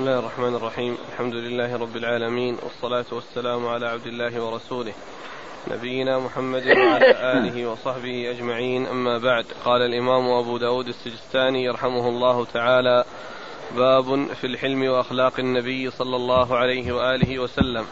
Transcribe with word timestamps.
بسم 0.00 0.08
الله 0.08 0.18
الرحمن 0.18 0.54
الرحيم. 0.54 0.96
الحمد 1.12 1.34
لله 1.34 1.76
رب 1.76 1.96
العالمين 1.96 2.56
والصلاة 2.62 3.04
والسلام 3.12 3.66
على 3.66 3.88
عبد 3.88 4.06
الله 4.06 4.42
ورسوله 4.42 4.92
نبينا 5.70 6.18
محمد 6.18 6.66
وعلى 6.66 7.38
آله 7.38 7.66
وصحبه 7.66 8.30
أجمعين. 8.30 8.86
أما 8.86 9.18
بعد 9.18 9.44
قال 9.64 9.82
الإمام 9.82 10.30
أبو 10.30 10.58
داود 10.58 10.88
السجستاني 10.88 11.64
يرحمه 11.64 12.08
الله 12.08 12.44
تعالى 12.44 13.04
باب 13.76 14.26
في 14.40 14.46
الحلم 14.46 14.82
وأخلاق 14.88 15.40
النبي 15.40 15.90
صلى 15.90 16.16
الله 16.16 16.56
عليه 16.56 16.92
وآله 16.92 17.38
وسلم. 17.38 17.84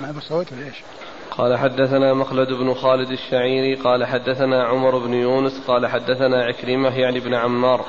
ما 0.00 0.12
بصوت 0.12 0.52
ولا 0.52 0.66
إيش؟ 0.66 0.82
قال 1.30 1.58
حدثنا 1.58 2.14
مخلد 2.14 2.48
بن 2.48 2.74
خالد 2.74 3.10
الشعيري 3.10 3.74
قال 3.74 4.04
حدثنا 4.04 4.64
عمر 4.64 4.98
بن 4.98 5.14
يونس 5.14 5.60
قال 5.66 5.86
حدثنا 5.86 6.44
عكرمة 6.44 6.98
يعني 6.98 7.20
بن 7.20 7.34
عمار. 7.34 7.84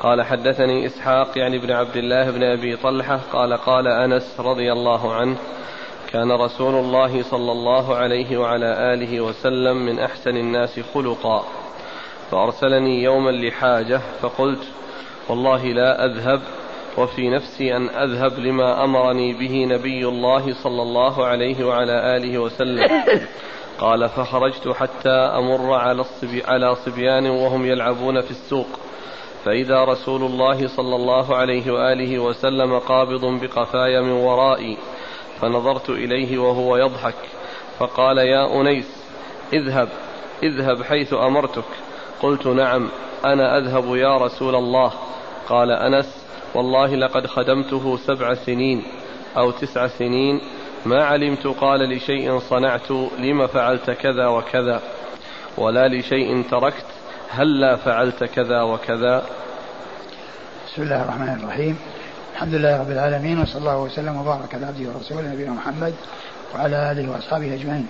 قال 0.00 0.22
حدثني 0.22 0.86
إسحاق 0.86 1.38
يعني 1.38 1.58
بن 1.58 1.70
عبد 1.70 1.96
الله 1.96 2.30
بن 2.30 2.42
أبي 2.42 2.76
طلحة 2.76 3.20
قال 3.32 3.52
قال 3.52 3.88
أنس 3.88 4.40
رضي 4.40 4.72
الله 4.72 5.14
عنه 5.14 5.36
كان 6.12 6.32
رسول 6.32 6.74
الله 6.74 7.22
صلى 7.22 7.52
الله 7.52 7.96
عليه 7.96 8.36
وعلى 8.38 8.94
آله 8.94 9.20
وسلم 9.20 9.76
من 9.76 9.98
أحسن 9.98 10.36
الناس 10.36 10.80
خلقا. 10.94 11.44
فأرسلني 12.30 13.02
يوما 13.02 13.30
لحاجة 13.30 14.00
فقلت 14.22 14.68
والله 15.28 15.64
لا 15.64 16.04
أذهب 16.04 16.40
وفي 16.98 17.30
نفسي 17.30 17.76
أن 17.76 17.88
أذهب 17.88 18.38
لما 18.38 18.84
أمرني 18.84 19.32
به 19.32 19.64
نبي 19.64 20.08
الله 20.08 20.54
صلى 20.62 20.82
الله 20.82 21.26
عليه 21.26 21.64
وعلى 21.64 22.16
آله 22.16 22.38
وسلم. 22.38 22.88
قال 23.78 24.08
فخرجت 24.08 24.68
حتى 24.68 25.10
أمر 25.10 25.74
على, 25.74 26.04
على 26.44 26.74
صبيان 26.74 27.26
وهم 27.26 27.66
يلعبون 27.66 28.20
في 28.20 28.30
السوق. 28.30 28.68
فإذا 29.44 29.84
رسول 29.84 30.22
الله 30.22 30.68
صلى 30.68 30.96
الله 30.96 31.36
عليه 31.36 31.70
وآله 31.70 32.18
وسلم 32.18 32.78
قابض 32.78 33.24
بقفاي 33.24 34.00
من 34.00 34.12
ورائي 34.12 34.76
فنظرت 35.40 35.90
إليه 35.90 36.38
وهو 36.38 36.76
يضحك 36.76 37.14
فقال 37.78 38.18
يا 38.18 38.60
أنيس 38.60 39.04
اذهب 39.52 39.88
اذهب 40.42 40.82
حيث 40.82 41.14
أمرتك. 41.14 41.64
قلت 42.22 42.46
نعم 42.46 42.88
أنا 43.24 43.58
أذهب 43.58 43.96
يا 43.96 44.16
رسول 44.16 44.54
الله. 44.54 44.92
قال 45.48 45.70
أنس 45.70 46.26
والله 46.54 46.94
لقد 46.94 47.26
خدمته 47.26 47.96
سبع 47.96 48.34
سنين 48.34 48.82
أو 49.36 49.50
تسع 49.50 49.86
سنين 49.86 50.40
ما 50.86 51.04
علمت. 51.04 51.46
قال 51.46 51.80
لشيء 51.80 52.38
صنعت 52.38 52.90
لم 53.18 53.46
فعلت 53.46 53.90
كذا 53.90 54.26
وكذا 54.26 54.82
ولا 55.58 55.88
لشيء 55.88 56.42
تركت 56.50 56.86
هلا 57.32 57.76
فعلت 57.76 58.24
كذا 58.24 58.62
وكذا. 58.62 59.22
بسم 60.66 60.82
الله 60.82 61.02
الرحمن 61.02 61.40
الرحيم. 61.42 61.78
الحمد 62.34 62.54
لله 62.54 62.80
رب 62.80 62.90
العالمين 62.90 63.40
وصلى 63.40 63.58
الله 63.58 63.78
وسلم 63.78 64.16
وبارك 64.16 64.54
على 64.54 64.66
عبده 64.66 64.90
ورسوله 64.90 65.28
نبينا 65.28 65.50
محمد 65.50 65.94
وعلى 66.54 66.92
آله 66.92 67.10
وأصحابه 67.10 67.54
أجمعين. 67.54 67.86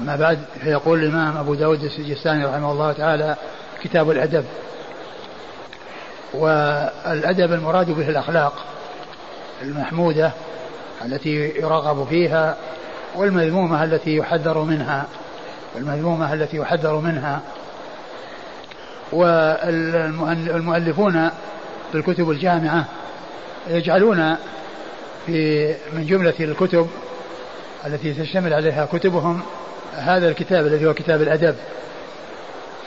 أما 0.00 0.16
بعد 0.16 0.38
فيقول 0.60 1.04
الإمام 1.04 1.36
أبو 1.36 1.54
داود 1.54 1.82
السجستاني 1.82 2.44
رحمه 2.44 2.72
الله 2.72 2.92
تعالى 2.92 3.36
كتاب 3.82 4.10
الأدب. 4.10 4.44
والأدب 6.34 7.52
المراد 7.52 7.90
به 7.90 8.08
الأخلاق 8.08 8.52
المحمودة 9.62 10.32
التي 11.04 11.52
يرغب 11.56 12.06
فيها 12.08 12.56
والمذمومة 13.16 13.84
التي 13.84 14.16
يحذر 14.16 14.58
منها 14.58 15.06
والمذمومة 15.74 16.32
التي 16.32 16.56
يحذر 16.56 16.96
منها 16.96 17.40
والمؤلفون 19.12 21.30
في 21.92 21.98
الكتب 21.98 22.30
الجامعة 22.30 22.84
يجعلون 23.68 24.36
في 25.26 25.68
من 25.92 26.06
جملة 26.06 26.34
الكتب 26.40 26.88
التي 27.86 28.14
تشتمل 28.14 28.54
عليها 28.54 28.88
كتبهم 28.92 29.40
هذا 29.96 30.28
الكتاب 30.28 30.66
الذي 30.66 30.86
هو 30.86 30.94
كتاب 30.94 31.22
الأدب. 31.22 31.54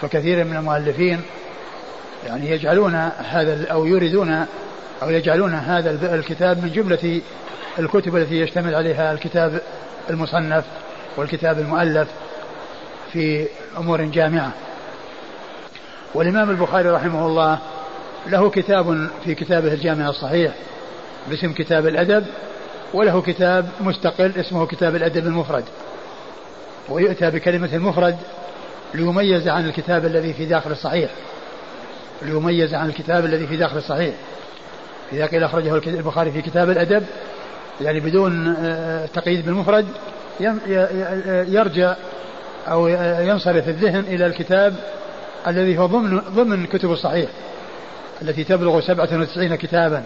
فكثير 0.02 0.44
من 0.44 0.58
المؤلفين 0.58 1.22
يعني 2.26 2.50
يجعلون 2.50 2.96
هذا 3.30 3.68
أو 3.72 3.86
يريدون 3.86 4.46
أو 5.04 5.10
يجعلون 5.10 5.54
هذا 5.54 6.16
الكتاب 6.16 6.64
من 6.64 6.72
جملة 6.72 7.22
الكتب 7.80 8.16
التي 8.16 8.36
يشتمل 8.36 8.76
عليها 8.76 9.12
الكتاب 9.12 9.62
المصنف 10.10 10.66
والكتاب 11.18 11.60
المؤلف 11.60 12.08
في 13.14 13.48
أمور 13.78 14.02
جامعة. 14.02 14.52
والإمام 16.14 16.50
البخاري 16.50 16.90
رحمه 16.90 17.26
الله 17.26 17.60
له 18.28 18.50
كتاب 18.50 19.10
في 19.26 19.36
كتابه 19.36 19.74
الجامع 19.74 20.10
الصحيح 20.10 20.54
باسم 21.30 21.54
كتاب 21.54 21.88
الأدب 21.88 22.26
وله 22.94 23.22
كتاب 23.22 23.70
مستقل 23.82 24.32
اسمه 24.38 24.66
كتاب 24.66 24.96
الأدب 24.96 25.28
المفرد. 25.28 25.64
ويؤتى 26.90 27.30
بكلمة 27.30 27.70
المفرد 27.74 28.18
ليميز 28.94 29.48
عن 29.48 29.66
الكتاب 29.66 30.06
الذي 30.06 30.34
في 30.34 30.46
داخل 30.46 30.72
الصحيح. 30.72 31.12
ليميز 32.22 32.74
عن 32.74 32.90
الكتاب 32.90 33.26
الذي 33.26 33.48
في 33.48 33.58
داخل 33.58 33.78
الصحيح. 33.78 34.16
إذا 35.14 35.26
قيل 35.26 35.44
أخرجه 35.44 35.76
البخاري 35.88 36.32
في 36.32 36.42
كتاب 36.42 36.70
الأدب 36.70 37.04
يعني 37.82 38.00
بدون 38.00 38.56
آه، 38.58 39.06
تقييد 39.06 39.46
بالمفرد 39.46 39.86
يرجع 41.50 41.96
أو 42.68 42.88
ينصرف 43.28 43.70
الذهن 43.70 44.00
إلى 44.00 44.26
الكتاب 44.26 44.76
الذي 45.48 45.78
هو 45.78 45.86
ضمن 45.86 46.20
ضمن 46.20 46.66
كتب 46.66 46.92
الصحيح 46.92 47.30
التي 48.22 48.44
تبلغ 48.44 48.82
سبعة 48.82 49.10
وتسعين 49.20 49.56
كتابا 49.56 50.04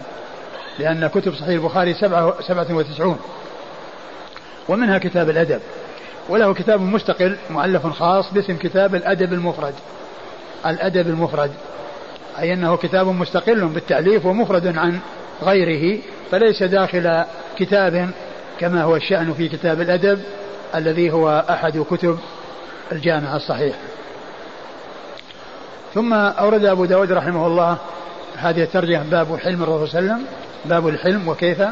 لأن 0.78 1.06
كتب 1.06 1.34
صحيح 1.34 1.48
البخاري 1.48 1.94
سبعة, 1.94 2.40
سبعة 2.40 2.66
وتسعون. 2.70 3.18
ومنها 4.68 4.98
كتاب 4.98 5.30
الأدب 5.30 5.60
وله 6.28 6.54
كتاب 6.54 6.80
مستقل 6.80 7.36
مؤلف 7.50 7.86
خاص 7.86 8.32
باسم 8.32 8.56
كتاب 8.56 8.94
الأدب 8.94 9.32
المفرد. 9.32 9.74
الأدب 10.66 11.08
المفرد 11.08 11.50
أي 12.38 12.52
أنه 12.52 12.76
كتاب 12.76 13.06
مستقل 13.06 13.66
بالتأليف 13.66 14.26
ومفرد 14.26 14.76
عن 14.76 15.00
غيره 15.42 16.00
فليس 16.30 16.62
داخل 16.62 17.24
كتاب 17.56 18.10
كما 18.60 18.82
هو 18.82 18.96
الشأن 18.96 19.34
في 19.34 19.48
كتاب 19.48 19.80
الأدب 19.80 20.22
الذي 20.74 21.12
هو 21.12 21.44
أحد 21.50 21.84
كتب 21.90 22.18
الجامع 22.92 23.36
الصحيح. 23.36 23.74
ثم 25.94 26.12
أورد 26.12 26.64
أبو 26.64 26.84
داود 26.84 27.12
رحمه 27.12 27.46
الله 27.46 27.76
هذه 28.36 28.62
الترجمة 28.62 29.02
باب 29.10 29.36
حلم 29.36 29.62
الرسول 29.62 29.88
صلى 29.88 30.00
الله 30.00 30.12
عليه 30.12 30.22
وسلم 30.22 30.26
باب 30.64 30.88
الحلم 30.88 31.28
وكيف؟ 31.28 31.62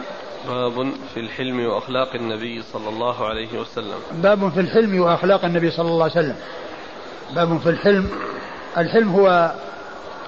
باب 0.48 0.92
في 1.14 1.20
الحلم 1.20 1.66
وأخلاق 1.66 2.14
النبي 2.14 2.62
صلى 2.72 2.88
الله 2.88 3.24
عليه 3.24 3.58
وسلم. 3.58 3.98
باب 4.22 4.48
في 4.48 4.60
الحلم 4.60 5.00
وأخلاق 5.00 5.44
النبي 5.44 5.70
صلى 5.70 5.88
الله 5.88 6.02
عليه 6.02 6.12
وسلم. 6.12 6.36
باب 7.34 7.58
في 7.58 7.70
الحلم 7.70 8.08
الحلم 8.78 9.08
هو 9.12 9.52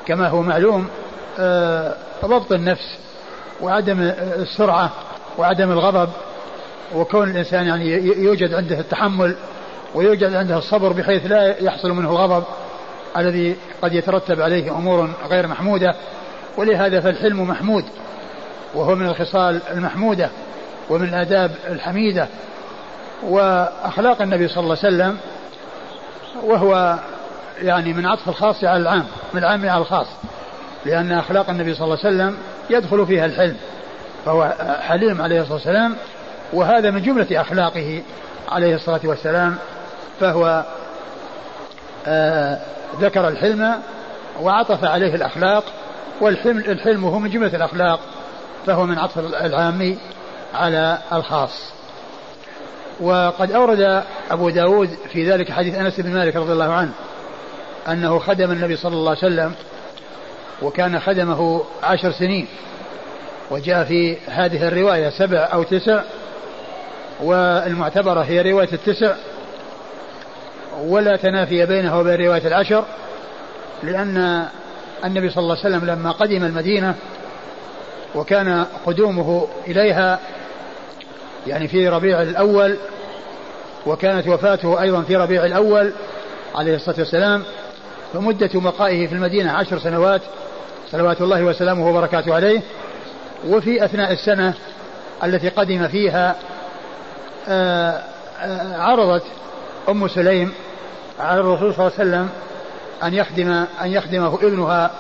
كما 0.07 0.29
هو 0.29 0.43
معلوم 0.43 0.89
آه، 1.39 1.95
ضبط 2.25 2.53
النفس 2.53 2.99
وعدم 3.61 4.01
السرعة 4.19 4.93
وعدم 5.39 5.71
الغضب 5.71 6.09
وكون 6.95 7.31
الإنسان 7.31 7.67
يعني 7.67 7.91
يوجد 8.23 8.55
عنده 8.55 8.81
التحمل 8.81 9.37
ويوجد 9.95 10.35
عنده 10.35 10.59
الصبر 10.59 10.93
بحيث 10.93 11.27
لا 11.27 11.63
يحصل 11.63 11.91
منه 11.91 12.11
الغضب. 12.11 12.45
الذي 13.17 13.57
قد 13.83 13.93
يترتب 13.93 14.41
عليه 14.41 14.71
أمور 14.71 15.11
غير 15.29 15.47
محمودة 15.47 15.95
ولهذا 16.57 17.01
فالحلم 17.01 17.43
محمود 17.43 17.85
وهو 18.75 18.95
من 18.95 19.07
الخصال 19.07 19.61
المحمودة 19.71 20.31
ومن 20.91 21.09
الآداب 21.09 21.51
الحميدة 21.69 22.27
وأخلاق 23.23 24.23
النبي 24.23 24.49
صلى 24.49 24.63
الله 24.65 24.77
عليه 24.85 24.95
وسلم 24.97 25.19
وهو 26.45 26.99
يعني 27.63 27.93
من 27.93 28.07
عطف 28.07 28.29
الخاص 28.29 28.65
على 28.65 28.83
العام 28.83 29.05
من 29.35 29.41
العام 29.45 29.69
على 29.69 29.81
الخاص 29.81 30.07
لأن 30.87 31.13
أخلاق 31.13 31.51
النبي 31.51 31.75
صلى 31.75 31.85
الله 31.85 31.99
عليه 32.05 32.17
وسلم 32.17 32.37
يدخل 32.71 33.07
فيها 33.07 33.27
الحلم 33.27 33.57
فهو 34.25 34.55
حليم 34.81 35.23
عليه 35.23 35.41
الصلاة 35.41 35.55
والسلام 35.55 35.97
وهذا 36.53 36.91
من 36.91 37.03
جملة 37.03 37.41
أخلاقه 37.41 38.03
عليه 38.49 38.75
الصلاة 38.75 39.01
والسلام 39.05 39.57
فهو 40.21 40.65
آه 42.07 42.59
ذكر 43.01 43.29
الحلم 43.29 43.75
وعطف 44.41 44.85
عليه 44.85 45.15
الأخلاق 45.15 45.65
والحلم 46.21 46.59
الحلم 46.59 47.05
هو 47.05 47.19
من 47.19 47.31
جملة 47.31 47.57
الأخلاق 47.57 48.01
فهو 48.67 48.87
من 48.87 48.99
عطف 48.99 49.19
العام 49.19 49.97
على 50.55 50.99
الخاص. 51.13 51.73
وقد 53.01 53.53
أورد 53.53 54.03
أبو 54.31 54.51
داود 54.51 54.91
في 55.13 55.31
ذلك 55.31 55.53
حديث 55.53 55.75
أنس 55.75 56.01
بن 56.01 56.15
مالك 56.15 56.37
رضي 56.37 56.53
الله 56.53 56.73
عنه 56.73 56.93
أنه 57.89 58.19
خدم 58.19 58.51
النبي 58.51 58.77
صلى 58.77 58.95
الله 58.95 59.11
عليه 59.11 59.19
وسلم 59.19 59.53
وكان 60.63 61.01
خدمه 61.01 61.63
عشر 61.83 62.13
سنين 62.13 62.47
وجاء 63.51 63.85
في 63.85 64.17
هذه 64.29 64.69
الرواية 64.69 65.11
سبع 65.11 65.49
أو 65.53 65.63
تسع 65.63 66.03
والمعتبرة 67.23 68.21
هي 68.21 68.53
رواية 68.53 68.69
التسع 68.73 69.15
ولا 70.87 71.17
تنافي 71.17 71.67
بينه 71.67 71.99
وبين 71.99 72.27
رواية 72.27 72.47
العشر 72.47 72.85
لأن 73.83 74.47
النبي 75.05 75.31
صلى 75.31 75.43
الله 75.43 75.57
عليه 75.65 75.77
وسلم 75.77 75.91
لما 75.91 76.11
قدم 76.11 76.45
المدينة 76.45 76.95
وكان 78.15 78.67
قدومه 78.87 79.49
إليها 79.67 80.19
يعني 81.47 81.69
في 81.69 81.89
ربيع 81.89 82.23
الأول 82.23 82.77
وكانت 83.87 84.29
وفاته 84.29 84.83
أيضا 84.83 85.03
في 85.03 85.17
ربيع 85.17 85.45
الأول 85.45 85.93
عليه 86.55 86.77
الصلاة 86.77 86.99
والسلام 86.99 87.43
فمدة 88.13 88.51
بقائه 88.55 89.07
في 89.07 89.15
المدينة 89.15 89.53
عشر 89.53 89.79
سنوات 89.79 90.23
صلوات 90.91 91.21
الله 91.21 91.43
وسلامه 91.43 91.89
وبركاته 91.89 92.35
عليه. 92.35 92.61
وفي 93.47 93.85
أثناء 93.85 94.13
السنة 94.13 94.55
التي 95.25 95.49
قدم 95.49 95.89
فيها 95.89 96.37
آه، 97.49 98.03
آه، 98.41 98.77
عرضت 98.77 99.23
أم 99.89 100.09
سليم 100.09 100.53
على 101.21 101.41
الرسول 101.41 101.75
صلى 101.75 101.87
الله 101.87 101.99
عليه 101.99 102.11
وسلم 102.11 102.29
أن 103.03 103.15
يخدم 103.15 103.51
أن 103.81 103.89
يخدمه 103.89 104.35
ابنها 104.35 104.91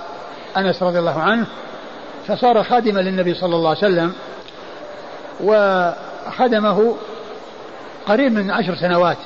أنس 0.56 0.82
رضي 0.82 0.99
الله 0.99 1.20
عنه 1.20 1.47
فصار 2.26 2.65
خادما 2.65 3.00
للنبي 3.00 3.35
صلى 3.35 3.56
الله 3.56 3.69
عليه 3.69 3.79
وسلم 3.79 4.12
وخدمه 5.41 6.97
قريب 8.06 8.32
من 8.32 8.50
عشر 8.50 8.75
سنوات. 8.76 9.17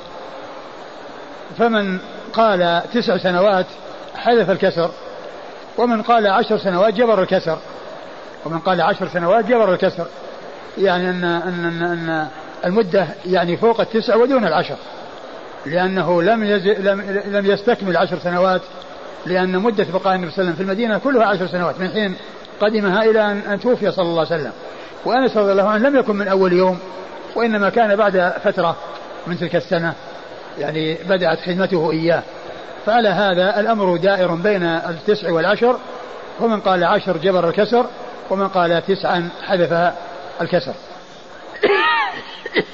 فمن 1.57 1.99
قال 2.33 2.81
تسع 2.93 3.17
سنوات 3.17 3.65
حذف 4.15 4.49
الكسر 4.49 4.91
ومن 5.77 6.01
قال 6.01 6.27
عشر 6.27 6.57
سنوات 6.57 6.93
جبر 6.93 7.21
الكسر. 7.21 7.57
ومن 8.45 8.59
قال 8.59 8.81
عشر 8.81 9.07
سنوات 9.07 9.45
جبر 9.45 9.73
الكسر. 9.73 10.05
يعني 10.77 11.09
أن, 11.09 11.23
أن, 11.23 11.65
أن, 11.65 11.83
أن 11.83 12.27
المدة 12.65 13.07
يعني 13.25 13.57
فوق 13.57 13.81
التسع 13.81 14.15
ودون 14.15 14.47
العشر. 14.47 14.77
لأنه 15.65 16.21
لم, 16.21 16.43
يز... 16.43 16.67
لم, 16.67 17.01
لم 17.25 17.45
يستكمل 17.45 17.97
عشر 17.97 18.19
سنوات 18.19 18.61
لأن 19.25 19.59
مدة 19.59 19.87
بقاء 19.93 20.15
النبي 20.15 20.31
صلى 20.31 20.41
الله 20.41 20.51
عليه 20.51 20.53
وسلم 20.53 20.53
في 20.53 20.61
المدينة 20.61 20.97
كلها 20.97 21.25
عشر 21.25 21.47
سنوات 21.47 21.79
من 21.79 21.89
حين 21.89 22.15
قدمها 22.61 23.03
إلى 23.03 23.31
أن 23.31 23.59
توفي 23.59 23.91
صلى 23.91 24.05
الله 24.05 24.25
عليه 24.25 24.41
وسلم. 24.41 24.51
وأنس 25.05 25.37
رضي 25.37 25.51
الله 25.51 25.69
عنه 25.69 25.89
لم 25.89 25.99
يكن 25.99 26.15
من 26.15 26.27
أول 26.27 26.53
يوم 26.53 26.79
وإنما 27.35 27.69
كان 27.69 27.95
بعد 27.95 28.33
فترة 28.43 28.75
من 29.27 29.37
تلك 29.37 29.55
السنة 29.55 29.93
يعني 30.59 30.97
بدأت 31.09 31.39
خدمته 31.45 31.91
إياه. 31.91 32.23
فعلى 32.85 33.09
هذا 33.09 33.59
الأمر 33.59 33.97
دائر 33.97 34.35
بين 34.35 34.63
التسع 34.63 35.31
والعشر 35.31 35.77
ومن 36.39 36.59
قال 36.59 36.83
عشر 36.83 37.17
جبر 37.17 37.49
الكسر 37.49 37.85
ومن 38.29 38.47
قال 38.47 38.83
تسعا 38.87 39.29
حذف 39.43 39.93
الكسر. 40.41 40.73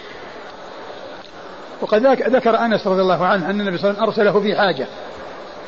وقد 1.82 2.06
ذكر 2.08 2.58
أنس 2.58 2.88
رضي 2.88 3.02
الله 3.02 3.26
عنه 3.26 3.50
أن 3.50 3.62
النبي 3.62 3.78
صلى 3.78 3.90
الله 3.90 4.02
عليه 4.02 4.12
وسلم 4.12 4.28
أرسله 4.28 4.42
في 4.42 4.58
حاجة. 4.58 4.88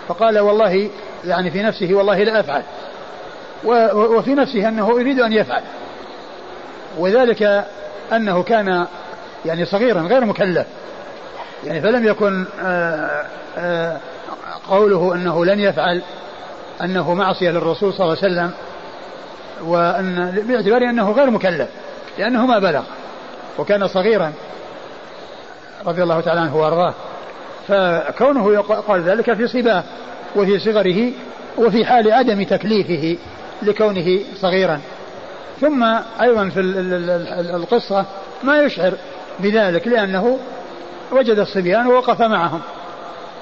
فقال 0.07 0.39
والله 0.39 0.89
يعني 1.25 1.51
في 1.51 1.61
نفسه 1.61 1.93
والله 1.93 2.23
لا 2.23 2.39
أفعل. 2.39 2.63
وفي 3.93 4.35
نفسه 4.35 4.67
أنه 4.67 4.99
يريد 4.99 5.19
أن 5.19 5.33
يفعل. 5.33 5.61
وذلك 6.97 7.65
أنه 8.13 8.43
كان 8.43 8.87
يعني 9.45 9.65
صغيرا 9.65 10.01
غير 10.01 10.25
مكلف. 10.25 10.67
يعني 11.65 11.81
فلم 11.81 12.07
يكن 12.07 12.45
آه، 12.61 13.25
آه، 13.57 13.97
قوله 14.69 15.15
أنه 15.15 15.45
لن 15.45 15.59
يفعل 15.59 16.01
أنه 16.83 17.13
معصية 17.13 17.51
للرسول 17.51 17.93
صلى 17.93 18.05
الله 18.05 18.17
عليه 18.23 18.33
وسلم 18.33 18.51
وأن 19.63 20.43
باعتبار 20.47 20.83
أنه 20.83 21.11
غير 21.11 21.29
مكلف 21.29 21.69
لأنه 22.17 22.45
ما 22.45 22.59
بلغ. 22.59 22.83
وكان 23.59 23.87
صغيرا. 23.87 24.33
رضي 25.87 26.03
الله 26.03 26.21
تعالى 26.21 26.41
عنه 26.41 26.57
وأرضاه. 26.57 26.93
فكونه 27.67 28.61
قال 28.61 29.01
ذلك 29.01 29.33
في 29.33 29.47
صباه 29.47 29.83
وفي 30.35 30.59
صغره 30.59 31.11
وفي 31.57 31.85
حال 31.85 32.11
عدم 32.11 32.43
تكليفه 32.43 33.17
لكونه 33.61 34.19
صغيرا. 34.35 34.79
ثم 35.61 35.83
أيضا 36.21 36.49
في 36.49 36.59
القصة 37.55 38.05
ما 38.43 38.61
يشعر 38.61 38.93
بذلك 39.39 39.87
لأنه 39.87 40.37
وجد 41.11 41.39
الصبيان 41.39 41.87
ووقف 41.87 42.21
معهم 42.21 42.61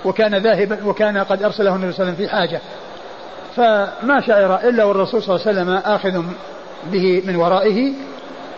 وكان 0.05 0.35
ذاهبا 0.35 0.85
وكان 0.85 1.17
قد 1.17 1.43
أرسله 1.43 1.75
النبي 1.75 1.91
صلى 1.91 2.03
الله 2.03 2.13
عليه 2.13 2.13
وسلم 2.13 2.27
في 2.27 2.27
حاجة. 2.27 2.61
فما 3.55 4.21
شعر 4.27 4.55
إلا 4.55 4.83
والرسول 4.83 5.23
صلى 5.23 5.35
الله 5.35 5.47
عليه 5.47 5.61
وسلم 5.61 5.93
آخذ 5.93 6.23
به 6.91 7.23
من 7.25 7.35
ورائه 7.35 7.93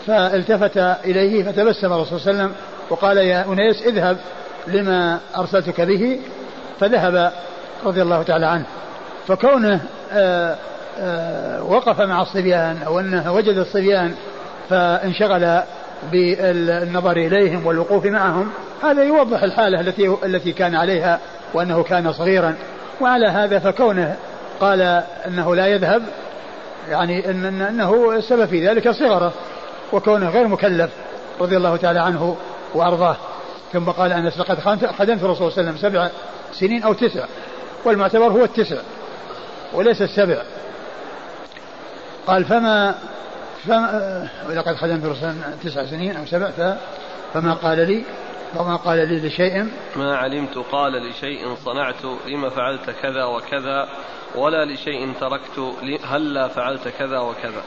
فالتفت 0.08 0.78
إليه 0.78 1.44
فتبسم 1.44 1.94
الرسول 1.94 2.20
صلى 2.20 2.32
الله 2.32 2.44
عليه 2.44 2.52
وسلم 2.52 2.56
وقال 2.92 3.18
يا 3.18 3.46
أنيس 3.46 3.82
اذهب 3.82 4.18
لما 4.68 5.20
أرسلتك 5.38 5.82
به 5.82 6.20
فذهب 6.80 7.32
رضي 7.86 8.02
الله 8.02 8.24
تعالى 8.24 8.46
عنه. 8.46 8.66
فكونه 9.28 9.80
آآ 10.12 10.56
آآ 11.00 11.62
وقف 11.62 12.02
مع 12.02 12.22
الصبيان 12.22 12.78
أو 12.86 13.00
أنه 13.00 13.34
وجد 13.34 13.58
الصبيان 13.58 14.16
فانشغل 14.70 15.62
بالنظر 16.12 17.18
إليهم 17.18 17.66
والوقوف 17.66 18.06
معهم 18.06 18.52
هذا 18.84 19.04
يوضح 19.04 19.44
الحالة 19.44 19.80
التي 19.80 20.16
التي 20.26 20.52
كان 20.52 20.76
عليها 20.76 21.20
وأنه 21.54 21.84
كان 21.84 22.14
صغيرا. 22.14 22.56
وعلى 23.02 23.28
هذا 23.28 23.60
فكونه 23.60 24.16
قال 24.60 24.82
أنه 25.28 25.56
لا 25.56 25.68
يذهب 25.68 26.04
يعني 26.90 27.30
أنه 27.30 28.16
السبب 28.16 28.46
في 28.46 28.68
ذلك 28.68 28.92
صغره 28.92 29.34
وكونه 29.94 30.30
غير 30.30 30.48
مكلف 30.48 30.92
رضي 31.42 31.58
الله 31.58 31.78
تعالى 31.78 32.00
عنه. 32.00 32.38
وأرضاه. 32.74 33.18
ثم 33.74 33.90
قال 33.90 34.12
أنس 34.12 34.38
لقد 34.38 34.60
خدمت 34.60 35.24
الرسول 35.24 35.52
صلى 35.52 35.62
الله 35.62 35.72
عليه 35.72 35.72
وسلم 35.72 35.78
سبع 35.78 36.10
سنين 36.54 36.84
أو 36.84 36.94
تسع 36.94 37.26
والمعتبر 37.86 38.28
هو 38.28 38.44
التسع 38.44 38.78
وليس 39.74 40.02
السبع. 40.02 40.42
قال 42.28 42.46
فما 42.46 42.96
فما 43.66 44.28
ولقد 44.50 44.76
خدمت 44.76 45.06
الرسول 45.06 45.34
تسع 45.64 45.86
سنين 45.86 46.16
أو 46.16 46.26
سبع 46.26 46.76
فما 47.34 47.54
قال 47.54 47.78
لي 47.78 48.04
وما 48.56 48.76
قال 48.76 49.08
لي 49.08 49.28
لشيء. 49.28 49.68
ما 49.96 50.18
علمت 50.18 50.58
قال 50.58 51.10
لشيء 51.10 51.56
صنعت 51.66 52.04
لما 52.28 52.50
فعلت 52.50 52.90
كذا 53.02 53.24
وكذا 53.24 53.90
ولا 54.36 54.66
لشيء 54.66 55.14
تركت 55.20 55.74
هلا 56.04 56.48
فعلت 56.48 56.88
كذا 56.88 57.20
وكذا؟ 57.20 57.62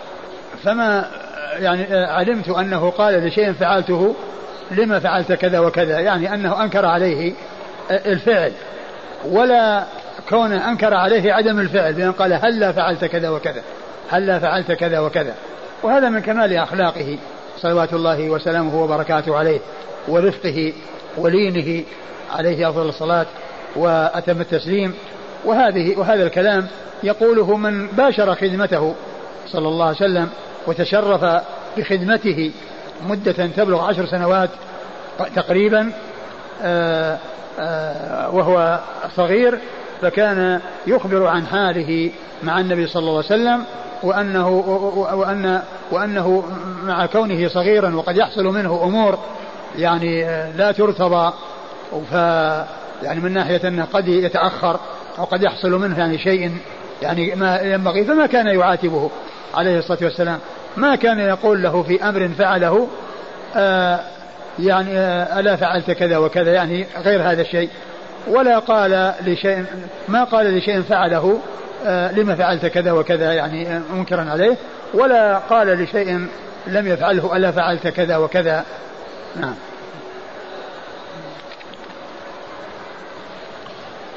فما 0.62 1.10
يعني 1.58 1.94
علمت 1.94 2.48
أنه 2.48 2.90
قال 2.90 3.26
لشيء 3.26 3.52
فعلته 3.52 4.14
لما 4.70 4.98
فعلت 4.98 5.32
كذا 5.32 5.58
وكذا؟ 5.58 6.00
يعني 6.00 6.34
أنه 6.34 6.62
أنكر 6.62 6.86
عليه 6.86 7.32
الفعل. 7.90 8.52
ولا 9.24 9.84
كونه 10.28 10.68
أنكر 10.68 10.94
عليه 10.94 11.32
عدم 11.32 11.60
الفعل 11.60 11.92
بأن 11.92 12.12
قال 12.12 12.32
هلا 12.32 12.72
فعلت 12.72 13.04
كذا 13.04 13.28
وكذا؟ 13.28 13.62
هلا 14.10 14.38
فعلت 14.38 14.72
كذا 14.72 14.98
وكذا؟ 14.98 15.34
وهذا 15.82 16.08
من 16.08 16.20
كمال 16.20 16.56
أخلاقه 16.56 17.18
صلوات 17.58 17.92
الله 17.92 18.30
وسلامه 18.30 18.82
وبركاته 18.82 19.36
عليه 19.36 19.60
ورفقه 20.08 20.72
ولينه 21.16 21.84
عليه 22.32 22.68
أفضل 22.68 22.88
الصلاة 22.88 23.26
وأتم 23.76 24.40
التسليم. 24.40 24.94
وهذه 25.44 25.98
وهذا 25.98 26.22
الكلام 26.26 26.66
يقوله 27.02 27.56
من 27.56 27.86
باشر 27.86 28.34
خدمته 28.34 28.94
صلى 29.48 29.68
الله 29.68 29.86
عليه 29.86 29.96
وسلم 29.96 30.28
وتشرف 30.66 31.42
بخدمته 31.76 32.52
مدة 33.08 33.32
تبلغ 33.32 33.84
عشر 33.84 34.06
سنوات 34.06 34.50
تقريبا 35.36 35.92
آه، 36.62 37.18
آه، 37.58 38.30
وهو 38.34 38.80
صغير 39.16 39.58
فكان 40.02 40.60
يخبر 40.86 41.26
عن 41.26 41.46
حاله 41.46 42.10
مع 42.42 42.60
النبي 42.60 42.86
صلى 42.86 43.00
الله 43.00 43.16
عليه 43.16 43.26
وسلم 43.26 43.64
وأنه 44.02 44.48
وأن 45.14 45.62
وأنه 45.90 46.44
مع 46.84 47.06
كونه 47.06 47.48
صغيرا 47.48 47.94
وقد 47.96 48.16
يحصل 48.16 48.44
منه 48.44 48.80
أمور 48.84 49.18
يعني 49.78 50.24
آه، 50.24 50.50
لا 50.56 50.72
ترتضى 50.72 51.32
ف 52.10 52.14
يعني 53.02 53.20
من 53.20 53.32
ناحية 53.32 53.68
أنه 53.68 53.84
قد 53.84 54.08
يتأخر 54.08 54.80
أو 55.18 55.24
قد 55.24 55.42
يحصل 55.42 55.70
منه 55.70 55.98
يعني 55.98 56.18
شيء 56.18 56.52
يعني 57.02 57.34
ما 57.34 57.60
ينبغي 57.60 58.04
فما 58.04 58.26
كان 58.26 58.46
يعاتبه 58.46 59.10
عليه 59.54 59.78
الصلاة 59.78 59.98
والسلام. 60.02 60.38
ما 60.76 60.96
كان 60.96 61.18
يقول 61.18 61.62
له 61.62 61.82
في 61.82 62.04
أمر 62.08 62.28
فعله 62.28 62.88
آه 63.56 64.00
يعني 64.58 64.98
آه 64.98 65.40
ألا 65.40 65.56
فعلت 65.56 65.90
كذا 65.90 66.18
وكذا 66.18 66.52
يعني 66.52 66.86
غير 66.96 67.22
هذا 67.22 67.42
الشيء. 67.42 67.70
ولا 68.28 68.58
قال 68.58 69.14
لشيء 69.26 69.64
ما 70.08 70.24
قال 70.24 70.58
لشيء 70.58 70.82
فعله 70.82 71.40
آه 71.86 72.12
لما 72.12 72.34
فعلت 72.34 72.66
كذا 72.66 72.92
وكذا 72.92 73.32
يعني 73.32 73.80
منكرا 73.92 74.30
عليه. 74.30 74.56
ولا 74.94 75.38
قال 75.38 75.68
لشيء 75.68 76.26
لم 76.66 76.86
يفعله 76.86 77.36
ألا 77.36 77.50
فعلت 77.50 77.88
كذا 77.88 78.16
وكذا. 78.16 78.64
نعم. 79.36 79.54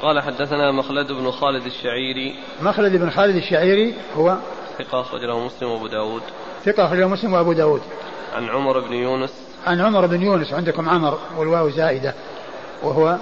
قال 0.02 0.20
حدثنا 0.20 0.72
مخلد 0.72 1.12
بن 1.12 1.30
خالد 1.30 1.66
الشعيري. 1.66 2.36
مخلد 2.62 2.96
بن 2.96 3.10
خالد 3.10 3.36
الشعيري 3.36 3.94
هو 4.16 4.36
ثقة 4.78 5.00
أخرجه 5.00 5.38
مسلم 5.38 5.70
وأبو 5.70 5.86
داود. 5.86 6.22
ثقة 6.64 6.86
أخرجه 6.86 7.06
مسلم 7.06 7.32
وأبو 7.32 7.52
داود. 7.52 7.82
عن 8.34 8.48
عمر 8.48 8.80
بن 8.80 8.92
يونس. 8.92 9.32
عن 9.66 9.80
عمر 9.80 10.06
بن 10.06 10.22
يونس 10.22 10.52
عندكم 10.52 10.88
عمر 10.88 11.18
والواو 11.36 11.70
زائدة 11.70 12.14
وهو 12.82 13.16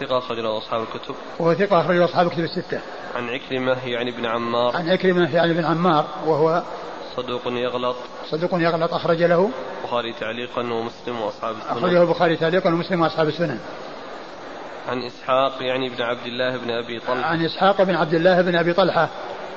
ثقة 0.00 0.18
أخرجه 0.18 0.58
أصحاب 0.58 0.82
الكتب. 0.82 1.14
وهو 1.38 1.54
ثقة 1.54 1.80
أخرجه 1.80 2.04
أصحاب 2.04 2.26
الكتب 2.26 2.44
الستة. 2.44 2.80
عن 3.16 3.28
عكرمة 3.28 3.76
يعني 3.86 4.10
بن 4.10 4.26
عمار. 4.26 4.76
عن 4.76 4.90
عكرمة 4.90 5.34
يعني 5.34 5.54
بن 5.54 5.64
عمار 5.64 6.06
وهو 6.26 6.62
صدوق 7.16 7.42
يغلط. 7.46 7.96
صدوق 8.30 8.50
يغلط 8.52 8.94
أخرج 8.94 9.22
له. 9.22 9.50
البخاري 9.82 10.12
تعليقا 10.12 10.60
ومسلم 10.60 11.20
وأصحاب 11.20 11.54
السنن. 11.56 11.78
أخرجه 11.78 12.02
البخاري 12.02 12.36
تعليقا 12.36 12.70
ومسلم 12.70 13.02
وأصحاب 13.02 13.28
السنن. 13.28 13.58
عن 14.88 15.02
إسحاق 15.02 15.52
يعني 15.60 15.88
بن 15.88 16.02
عبد 16.02 16.26
الله 16.26 16.56
بن 16.56 16.70
أبي 16.70 16.98
طلحة. 16.98 17.24
عن 17.24 17.44
إسحاق 17.44 17.82
بن 17.82 17.94
عبد 17.94 18.14
الله 18.14 18.40
بن 18.40 18.56
أبي 18.56 18.72
طلحة 18.72 19.08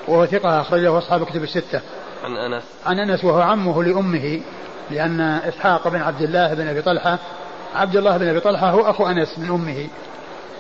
وهو 0.08 0.26
ثقة 0.26 0.62
أخرجه 0.62 0.98
أصحاب 0.98 1.24
كتب 1.24 1.44
الستة. 1.44 1.82
عن 2.24 2.38
أنس. 2.38 2.64
عن 2.86 3.00
أنس 3.00 3.24
وهو 3.24 3.42
عمه 3.42 3.84
لأمه 3.84 4.42
لأن 4.92 5.22
إسحاق 5.22 5.88
بن 5.88 6.02
عبد 6.02 6.22
الله 6.22 6.54
بن 6.54 6.68
أبي 6.68 6.82
طلحة 6.82 7.20
عبد 7.76 7.96
الله 7.96 8.18
بن 8.18 8.28
أبي 8.28 8.40
طلحة 8.40 8.70
هو 8.70 8.90
أخو 8.90 9.08
أنس 9.08 9.40
من 9.40 9.50
أمه 9.50 9.88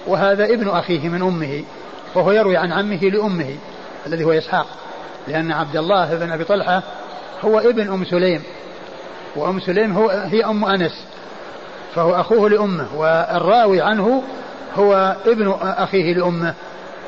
وهذا 0.07 0.45
ابن 0.45 0.69
أخيه 0.69 1.09
من 1.09 1.21
أمه 1.21 1.63
وهو 2.15 2.31
يروي 2.31 2.57
عن 2.57 2.71
عمه 2.71 2.99
لأمه 2.99 3.55
الذي 4.07 4.23
هو 4.23 4.31
إسحاق 4.31 4.67
لأن 5.27 5.51
عبد 5.51 5.77
الله 5.77 6.15
بن 6.15 6.31
أبي 6.31 6.43
طلحة 6.43 6.83
هو 7.41 7.59
ابن 7.59 7.93
أم 7.93 8.05
سليم 8.05 8.43
وأم 9.35 9.59
سليم 9.59 9.91
هو 9.97 10.09
هي 10.09 10.45
أم 10.45 10.65
أنس 10.65 11.05
فهو 11.95 12.15
أخوه 12.15 12.49
لأمه 12.49 12.87
والراوي 12.95 13.81
عنه 13.81 14.23
هو 14.75 15.15
ابن 15.25 15.55
أخيه 15.61 16.13
لأمه 16.13 16.53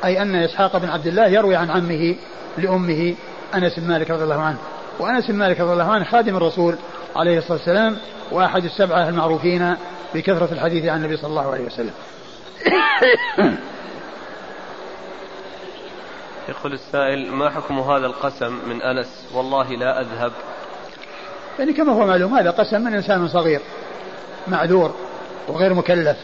أي 0.06 0.22
أن 0.22 0.36
إسحاق 0.36 0.78
بن 0.78 0.90
عبد 0.90 1.08
الله 1.08 1.28
يروي 1.28 1.56
عن 1.56 1.72
عمه 1.72 2.16
لأمه. 2.58 3.16
أنس 3.58 3.80
بن 3.80 3.88
مالك 3.88 4.12
رضي 4.12 4.24
الله 4.24 4.42
عنه. 4.42 4.58
وأنس 5.00 5.28
بن 5.28 5.36
مالك 5.36 5.60
رضي 5.60 5.74
الله 5.74 5.92
عنه 5.92 6.04
خادم 6.06 6.38
الرسول 6.38 6.76
عليه 7.16 7.38
الصلاة 7.38 7.58
والسلام 7.58 7.98
وأحد 8.32 8.66
السبعة 8.66 9.10
المعروفين 9.10 9.76
بكثرة 10.14 10.50
الحديث 10.52 10.86
عن 10.86 10.98
النبي 10.98 11.18
صلى 11.18 11.30
الله 11.30 11.52
عليه 11.52 11.66
وسلم. 11.66 11.94
يقول 16.50 16.74
السائل 16.74 17.32
ما 17.32 17.50
حكم 17.50 17.80
هذا 17.80 18.06
القسم 18.06 18.60
من 18.70 18.82
أنس؟ 18.82 19.08
والله 19.34 19.70
لا 19.70 20.02
أذهب. 20.02 20.32
يعني 21.60 21.74
كما 21.74 21.94
هو 21.94 22.06
معلوم 22.06 22.34
هذا 22.34 22.52
قسم 22.52 22.82
من 22.82 22.94
إنسان 22.94 23.28
صغير 23.28 23.62
معذور 24.48 24.96
وغير 25.48 25.74
مكلف. 25.74 26.18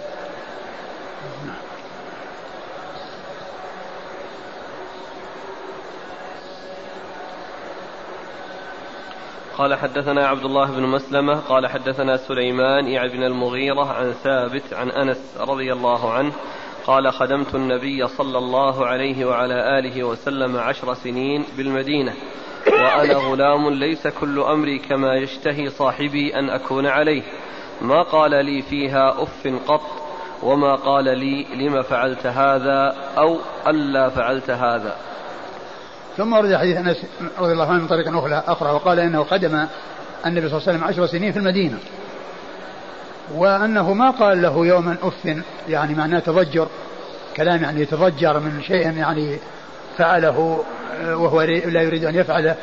قال 9.57 9.75
حدثنا 9.75 10.27
عبد 10.27 10.45
الله 10.45 10.71
بن 10.71 10.83
مسلمة 10.83 11.39
قال 11.39 11.67
حدثنا 11.67 12.17
سليمان 12.17 12.87
يعني 12.87 13.09
بن 13.09 13.23
المغيرة 13.23 13.85
عن 13.85 14.11
ثابت 14.11 14.73
عن 14.73 14.89
أنس 14.89 15.37
رضي 15.39 15.73
الله 15.73 16.13
عنه 16.13 16.33
قال 16.85 17.13
خدمت 17.13 17.55
النبي 17.55 18.07
صلى 18.07 18.37
الله 18.37 18.85
عليه 18.85 19.25
وعلى 19.25 19.79
آله 19.79 20.03
وسلم 20.03 20.57
عشر 20.57 20.93
سنين 20.93 21.45
بالمدينة 21.57 22.13
وأنا 22.67 23.13
غلام 23.13 23.69
ليس 23.69 24.07
كل 24.07 24.39
أمري 24.39 24.79
كما 24.79 25.15
يشتهي 25.15 25.69
صاحبي 25.69 26.35
أن 26.35 26.49
أكون 26.49 26.87
عليه 26.87 27.23
ما 27.81 28.01
قال 28.01 28.45
لي 28.45 28.61
فيها 28.61 29.23
أف 29.23 29.47
قط 29.67 30.01
وما 30.43 30.75
قال 30.75 31.03
لي 31.03 31.45
لم 31.55 31.81
فعلت 31.81 32.25
هذا 32.25 32.95
أو 33.17 33.37
ألا 33.67 34.09
فعلت 34.09 34.49
هذا. 34.49 35.10
ثم 36.17 36.33
ورد 36.33 36.55
حديث 36.55 36.77
أنس 36.77 36.97
رضي 37.39 37.53
الله 37.53 37.67
عنه 37.67 37.81
من 37.81 37.87
طريق 37.87 38.17
أخرى 38.17 38.43
أخرى 38.47 38.71
وقال 38.71 38.99
إنه 38.99 39.23
قدم 39.23 39.65
النبي 40.25 40.49
صلى 40.49 40.57
الله 40.57 40.67
عليه 40.67 40.77
وسلم 40.77 40.83
عشر 40.83 41.05
سنين 41.05 41.31
في 41.31 41.39
المدينة. 41.39 41.77
وأنه 43.35 43.93
ما 43.93 44.09
قال 44.09 44.41
له 44.41 44.65
يوما 44.65 44.95
أف 45.03 45.37
يعني 45.69 45.93
معناه 45.93 46.19
تضجر 46.19 46.67
كلام 47.37 47.63
يعني 47.63 47.81
يتضجر 47.81 48.39
من 48.39 48.61
شيء 48.67 48.97
يعني 48.97 49.37
فعله 49.97 50.63
وهو 51.03 51.41
لا 51.41 51.81
يريد 51.81 52.05
أن 52.05 52.15
يفعله 52.15 52.55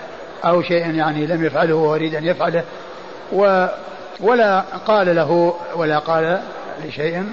أو 0.44 0.62
شيء 0.62 0.94
يعني 0.94 1.26
لم 1.26 1.44
يفعله 1.44 1.74
وهو 1.74 1.94
يريد 1.94 2.14
أن 2.14 2.24
يفعله. 2.24 2.64
و 3.32 3.66
ولا 4.20 4.60
قال 4.86 5.16
له 5.16 5.54
ولا 5.76 5.98
قال 5.98 6.40
لشيء 6.84 7.24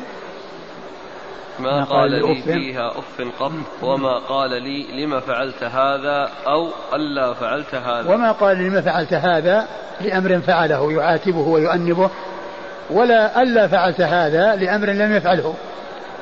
ما 1.59 1.83
قال 1.83 2.11
لي 2.11 2.41
فيها 2.41 2.89
أف 2.89 3.21
قط 3.39 3.51
وما 3.81 4.17
قال 4.17 4.63
لي 4.63 5.05
لما 5.05 5.19
فعلت 5.19 5.63
هذا 5.63 6.29
أو 6.47 6.69
ألا 6.93 7.33
فعلت 7.33 7.75
هذا. 7.75 8.13
وما 8.13 8.31
قال 8.31 8.57
لما 8.57 8.81
فعلت 8.81 9.13
هذا 9.13 9.67
لأمر 10.01 10.39
فعله 10.39 10.91
يعاتبه 10.91 11.39
ويؤنبه 11.39 12.09
ولا 12.89 13.41
ألا 13.41 13.67
فعلت 13.67 14.01
هذا 14.01 14.55
لأمر 14.55 14.89
لم 14.89 15.15
يفعله. 15.15 15.55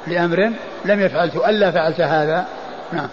لأمر 0.07 0.51
لم 0.85 1.01
يفعلته 1.01 1.49
ألا 1.49 1.71
فعلت 1.71 2.01
هذا. 2.01 2.45
نعم. 2.91 3.09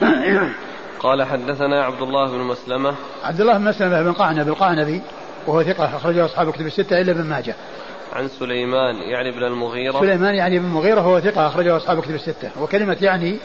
قال 1.00 1.24
حدثنا 1.24 1.84
عبد 1.84 2.02
الله 2.02 2.30
بن 2.30 2.38
مسلمة. 2.38 2.94
عبد 3.24 3.40
الله 3.40 3.58
بن 3.58 3.64
مسلمة 3.64 4.02
بن 4.02 4.12
قعنب 4.12 4.48
القعنبي 4.48 5.02
وهو 5.46 5.62
ثقة 5.62 5.96
أخرجه 5.96 6.24
أصحاب 6.24 6.50
كتب 6.52 6.66
الستة 6.66 7.00
إلا 7.00 7.12
ابن 7.12 7.22
ماجه. 7.22 7.54
عن 8.16 8.28
سليمان 8.28 8.96
يعني 8.96 9.28
ابن 9.28 9.44
المغيرة. 9.44 10.00
سليمان 10.00 10.34
يعني 10.34 10.56
ابن 10.56 10.66
المغيرة 10.66 11.00
هو 11.00 11.20
ثقة 11.20 11.46
أخرجه 11.46 11.76
أصحاب 11.76 12.00
كتب 12.00 12.14
الستة. 12.14 12.50
وكلمة 12.60 12.96
يعني 13.00 13.36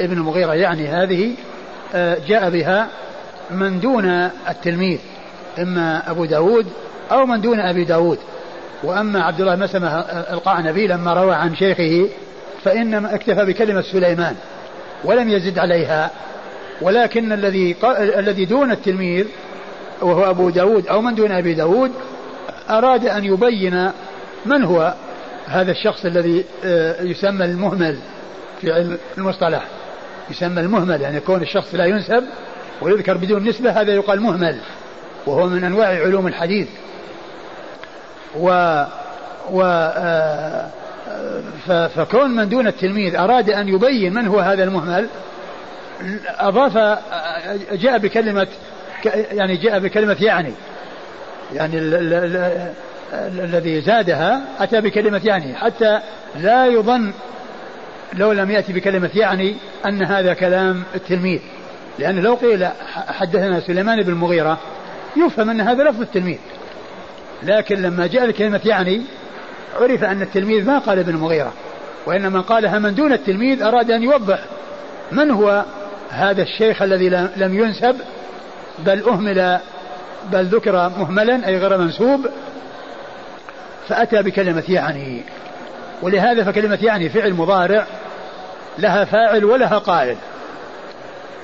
ابن 0.00 0.12
المغيرة 0.12 0.54
يعني 0.54 0.88
هذه 0.88 1.34
آه، 1.94 2.18
جاء 2.28 2.50
بها 2.50 2.88
من 3.50 3.80
دون 3.80 4.04
التلميذ 4.48 4.98
إما 5.58 6.10
أبو 6.10 6.24
داود 6.24 6.66
أو 7.12 7.26
من 7.26 7.40
دون 7.40 7.60
أبي 7.60 7.84
داود. 7.84 8.18
وأما 8.82 9.22
عبد 9.22 9.40
الله 9.40 9.56
مسلمة 9.56 9.98
القعنبي 10.32 10.86
لما 10.86 11.14
روى 11.14 11.34
عن 11.34 11.56
شيخه 11.56 12.08
فإنما 12.64 13.14
اكتفى 13.14 13.44
بكلمة 13.44 13.82
سليمان 13.82 14.36
ولم 15.04 15.28
يزد 15.28 15.58
عليها. 15.58 16.10
ولكن 16.80 17.32
الذي 17.32 17.76
الذي 18.18 18.44
دون 18.44 18.70
التلميذ 18.70 19.26
وهو 20.02 20.30
أبو 20.30 20.50
داود 20.50 20.86
أو 20.86 21.00
من 21.00 21.14
دون 21.14 21.32
أبي 21.32 21.54
داود 21.54 21.92
أراد 22.70 23.06
أن 23.06 23.24
يبين 23.24 23.90
من 24.46 24.64
هو 24.64 24.94
هذا 25.46 25.70
الشخص 25.70 26.04
الذي 26.04 26.44
آه، 26.64 27.02
يسمى 27.02 27.44
المهمل 27.44 27.98
في 28.60 28.72
علم 28.72 28.98
المصطلح؟ 29.18 29.62
يسمى 30.30 30.60
المهمل 30.60 31.00
يعني 31.00 31.20
كون 31.20 31.42
الشخص 31.42 31.74
لا 31.74 31.84
ينسب 31.84 32.24
ويذكر 32.82 33.16
بدون 33.16 33.48
نسبة 33.48 33.70
هذا 33.70 33.94
يقال 33.94 34.20
مهمل 34.20 34.58
وهو 35.26 35.46
من 35.46 35.64
أنواع 35.64 35.88
علوم 35.88 36.26
الحديث. 36.26 36.68
و 38.36 38.48
و 39.50 39.62
آه، 39.62 40.70
فكون 41.88 42.30
من 42.30 42.48
دون 42.48 42.66
التلميذ 42.66 43.16
أراد 43.16 43.50
أن 43.50 43.68
يبين 43.68 44.14
من 44.14 44.26
هو 44.26 44.40
هذا 44.40 44.64
المهمل 44.64 45.08
أضاف 46.26 46.76
آه، 46.76 46.98
جاء 47.72 47.98
بكلمة 47.98 48.46
يعني 49.32 49.56
جاء 49.56 49.78
بكلمة 49.78 50.16
يعني 50.20 50.52
يعني 51.52 51.80
الذي 53.12 53.80
زادها 53.80 54.42
أتى 54.58 54.80
بكلمة 54.80 55.20
يعني 55.24 55.54
حتى 55.54 56.00
لا 56.40 56.66
يظن 56.66 57.12
لو 58.14 58.32
لم 58.32 58.50
يأتي 58.50 58.72
بكلمة 58.72 59.10
يعني 59.14 59.56
أن 59.86 60.02
هذا 60.02 60.34
كلام 60.34 60.82
التلميذ. 60.94 61.40
لأن 61.98 62.18
لو 62.18 62.34
قيل 62.34 62.68
حدثنا 63.06 63.60
سليمان 63.60 64.02
بن 64.02 64.12
المغيرة 64.12 64.58
يفهم 65.16 65.50
أن 65.50 65.60
هذا 65.60 65.84
لفظ 65.84 66.00
التلميذ. 66.00 66.38
لكن 67.42 67.82
لما 67.82 68.06
جاء 68.06 68.26
بكلمة 68.26 68.60
يعني 68.64 69.02
عرف 69.80 70.04
أن 70.04 70.22
التلميذ 70.22 70.66
ما 70.66 70.78
قال 70.78 70.98
ابن 70.98 71.14
المغيرة 71.14 71.52
وإنما 72.06 72.40
قالها 72.40 72.78
من 72.78 72.94
دون 72.94 73.12
التلميذ 73.12 73.62
أراد 73.62 73.90
أن 73.90 74.02
يوضح 74.02 74.38
من 75.12 75.30
هو 75.30 75.64
هذا 76.10 76.42
الشيخ 76.42 76.82
الذي 76.82 77.08
لم 77.36 77.54
ينسب 77.54 77.96
بل 78.78 79.08
أهمل 79.08 79.58
بل 80.32 80.44
ذكر 80.44 80.88
مهملا 80.98 81.46
أي 81.46 81.58
غير 81.58 81.78
منسوب 81.78 82.26
فأتى 83.88 84.22
بكلمة 84.22 84.64
يعني. 84.68 85.22
ولهذا 86.02 86.44
فكلمة 86.44 86.78
يعني 86.82 87.08
فعل 87.08 87.32
مضارع 87.32 87.86
لها 88.78 89.04
فاعل 89.04 89.44
ولها 89.44 89.78
قائل. 89.78 90.16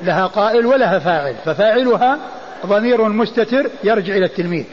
لها 0.02 0.26
قائل 0.26 0.66
ولها 0.66 0.98
فاعل 0.98 1.34
ففاعلها 1.44 2.18
ضمير 2.66 3.08
مستتر 3.08 3.70
يرجع 3.84 4.16
إلى 4.16 4.24
التلميذ. 4.24 4.64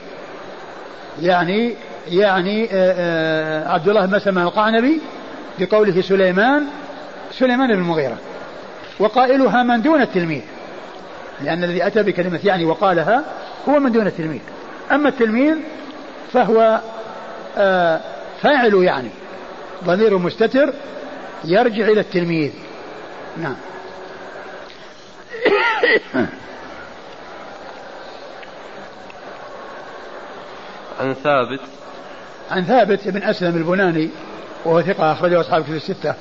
يعني 1.22 1.76
يعني 2.08 2.66
آه، 2.66 2.70
آه، 2.74 3.70
عبد 3.70 3.90
الله 3.90 4.06
مسلم 4.06 4.40
القعنبي 4.40 5.02
بقوله 5.60 6.02
سليمان 6.02 6.64
سليمان 7.32 7.68
بن 7.68 7.80
المغيرة. 7.80 8.18
وقائلها 9.00 9.64
من 9.64 9.82
دون 9.82 10.02
التلميذ 10.02 10.42
لأن 11.44 11.64
الذي 11.64 11.88
أتى 11.88 12.04
بكلمة 12.04 12.40
يعني 12.44 12.66
وقالها 12.66 13.24
هو 13.70 13.80
من 13.80 13.92
دون 13.92 14.08
التلميذ. 14.08 14.42
أما 14.92 15.10
التلميذ 15.10 15.56
فهو 16.34 16.80
آه، 17.58 18.02
فاعل 18.42 18.74
يعني. 18.74 19.10
ضمير 19.84 20.18
مستتر 20.18 20.74
يرجع 21.46 21.88
إلى 21.88 22.00
التلميذ. 22.00 22.52
نعم. 23.38 23.56
عن 31.00 31.14
ثابت. 31.14 31.60
عن 32.52 32.64
ثابت 32.64 33.08
بن 33.08 33.24
أسلم 33.24 33.58
البناني 33.58 34.10
وهو 34.66 34.82
ثقة 34.82 35.12
أخرجه 35.12 35.40
أصحاب 35.40 35.64
في 35.64 35.72
الستة. 35.72 36.14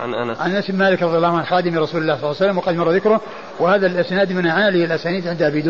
عن 0.00 0.14
أنس. 0.14 0.40
عن 0.40 0.56
أنس 0.56 0.70
بن 0.70 0.78
مالك 0.78 1.02
رضي 1.02 1.16
الله 1.16 1.36
عنه 1.36 1.44
خادم 1.44 1.78
رسول 1.78 2.02
الله 2.02 2.16
صلى 2.16 2.24
الله 2.24 2.36
عليه 2.40 2.50
وسلم 2.50 2.58
وقد 2.58 2.74
مر 2.74 2.90
ذكره. 2.90 3.20
وهذا 3.58 3.86
الإسناد 3.86 4.32
من 4.32 4.46
أعالي 4.46 4.84
الأسانيد 4.84 5.28
عند 5.28 5.42
أبي 5.42 5.60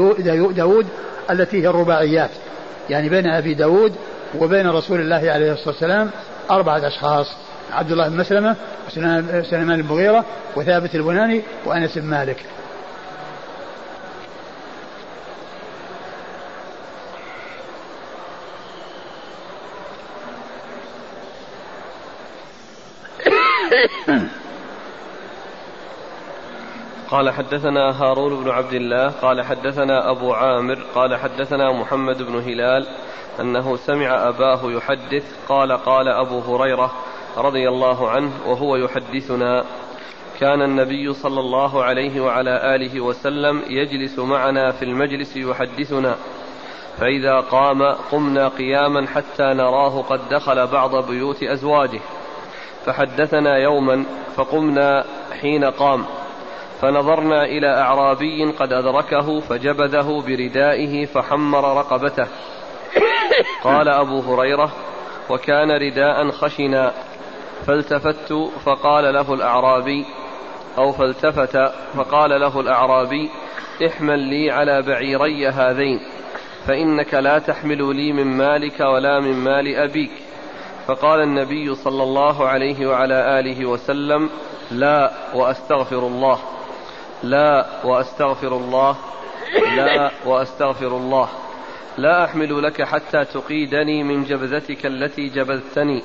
داود 0.53 0.87
التي 1.31 1.63
هي 1.63 1.69
الرباعيات. 1.69 2.31
يعني 2.91 3.09
بين 3.09 3.27
أبي 3.27 3.55
داود 3.55 3.95
وبين 4.35 4.71
رسول 4.71 5.01
الله 5.01 5.31
عليه 5.31 5.53
الصلاة 5.53 5.69
والسلام 5.69 6.11
أربعة 6.51 6.87
أشخاص 6.87 7.27
عبد 7.73 7.93
الله 7.93 8.09
بن 8.09 8.17
مسلمة 8.17 8.57
وسليمان 8.87 9.81
المغيرة 9.81 10.25
وثابت 10.57 10.95
البناني 10.95 11.43
وأنس 11.65 11.99
بن 11.99 12.07
مالك. 12.07 12.45
قال 27.11 27.31
حدثنا 27.31 28.03
هارون 28.03 28.45
بن 28.45 28.51
عبد 28.51 28.73
الله 28.73 29.09
قال 29.09 29.45
حدثنا 29.45 30.11
أبو 30.11 30.33
عامر 30.33 30.79
قال 30.95 31.17
حدثنا 31.17 31.73
محمد 31.73 32.23
بن 32.23 32.35
هلال 32.35 32.87
أنه 33.41 33.77
سمع 33.77 34.29
أباه 34.29 34.73
يحدث 34.73 35.49
قال 35.49 35.73
قال 35.73 36.09
أبو 36.09 36.39
هريرة 36.39 36.93
رضي 37.37 37.69
الله 37.69 38.11
عنه 38.11 38.33
وهو 38.47 38.77
يحدثنا 38.77 39.65
كان 40.41 40.63
النبي 40.63 41.13
صلى 41.13 41.41
الله 41.41 41.85
عليه 41.85 42.21
وعلى 42.21 42.75
آله 42.75 43.01
وسلم 43.01 43.63
يجلس 43.69 44.19
معنا 44.19 44.71
في 44.71 44.85
المجلس 44.85 45.37
يحدثنا 45.37 46.17
فإذا 46.99 47.41
قام 47.41 47.83
قمنا 48.13 48.49
قياما 48.49 49.07
حتى 49.07 49.43
نراه 49.43 50.03
قد 50.03 50.21
دخل 50.31 50.67
بعض 50.67 51.11
بيوت 51.11 51.43
أزواجه 51.43 52.01
فحدثنا 52.85 53.57
يوما 53.57 54.05
فقمنا 54.37 55.05
حين 55.41 55.65
قام 55.65 56.05
فنظرنا 56.81 57.45
إلى 57.45 57.67
أعرابي 57.67 58.53
قد 58.53 58.73
أدركه 58.73 59.41
فجبذه 59.41 60.23
بردائه 60.27 61.07
فحمر 61.07 61.79
رقبته 61.79 62.27
قال 63.65 63.89
أبو 63.89 64.21
هريرة 64.21 64.73
وكان 65.31 65.71
رداء 65.71 66.31
خشنا 66.31 66.93
فالتفت 67.67 68.33
فقال 68.65 69.15
له 69.15 69.35
الأعرابي 69.35 70.07
أو 70.79 70.93
فالتفت 70.93 71.57
فقال 71.97 72.41
له 72.41 72.61
الأعرابي 72.61 73.31
احمل 73.87 74.19
لي 74.19 74.51
على 74.51 74.83
بعيري 74.83 75.49
هذين 75.49 76.01
فإنك 76.67 77.15
لا 77.15 77.39
تحمل 77.39 77.97
لي 77.97 78.13
من 78.13 78.27
مالك 78.27 78.81
ولا 78.81 79.21
من 79.21 79.35
مال 79.35 79.77
أبيك. 79.77 80.11
فقال 80.87 81.21
النبي 81.21 81.75
صلى 81.75 82.03
الله 82.03 82.49
عليه 82.49 82.87
وعلى 82.87 83.41
آله 83.41 83.67
وسلم 83.67 84.31
لا 84.71 85.11
وأستغفر 85.35 85.99
الله 85.99 86.39
لا 87.23 87.67
وأستغفر 87.85 88.57
الله 88.57 88.97
لا 89.77 90.11
وأستغفر 90.27 90.87
الله. 90.87 91.29
لا 91.99 92.25
أحمل 92.25 92.63
لك 92.63 92.83
حتى 92.83 93.25
تقيدني 93.25 94.03
من 94.05 94.25
جبذتك 94.25 94.87
التي 94.87 95.29
جبذتني. 95.29 96.03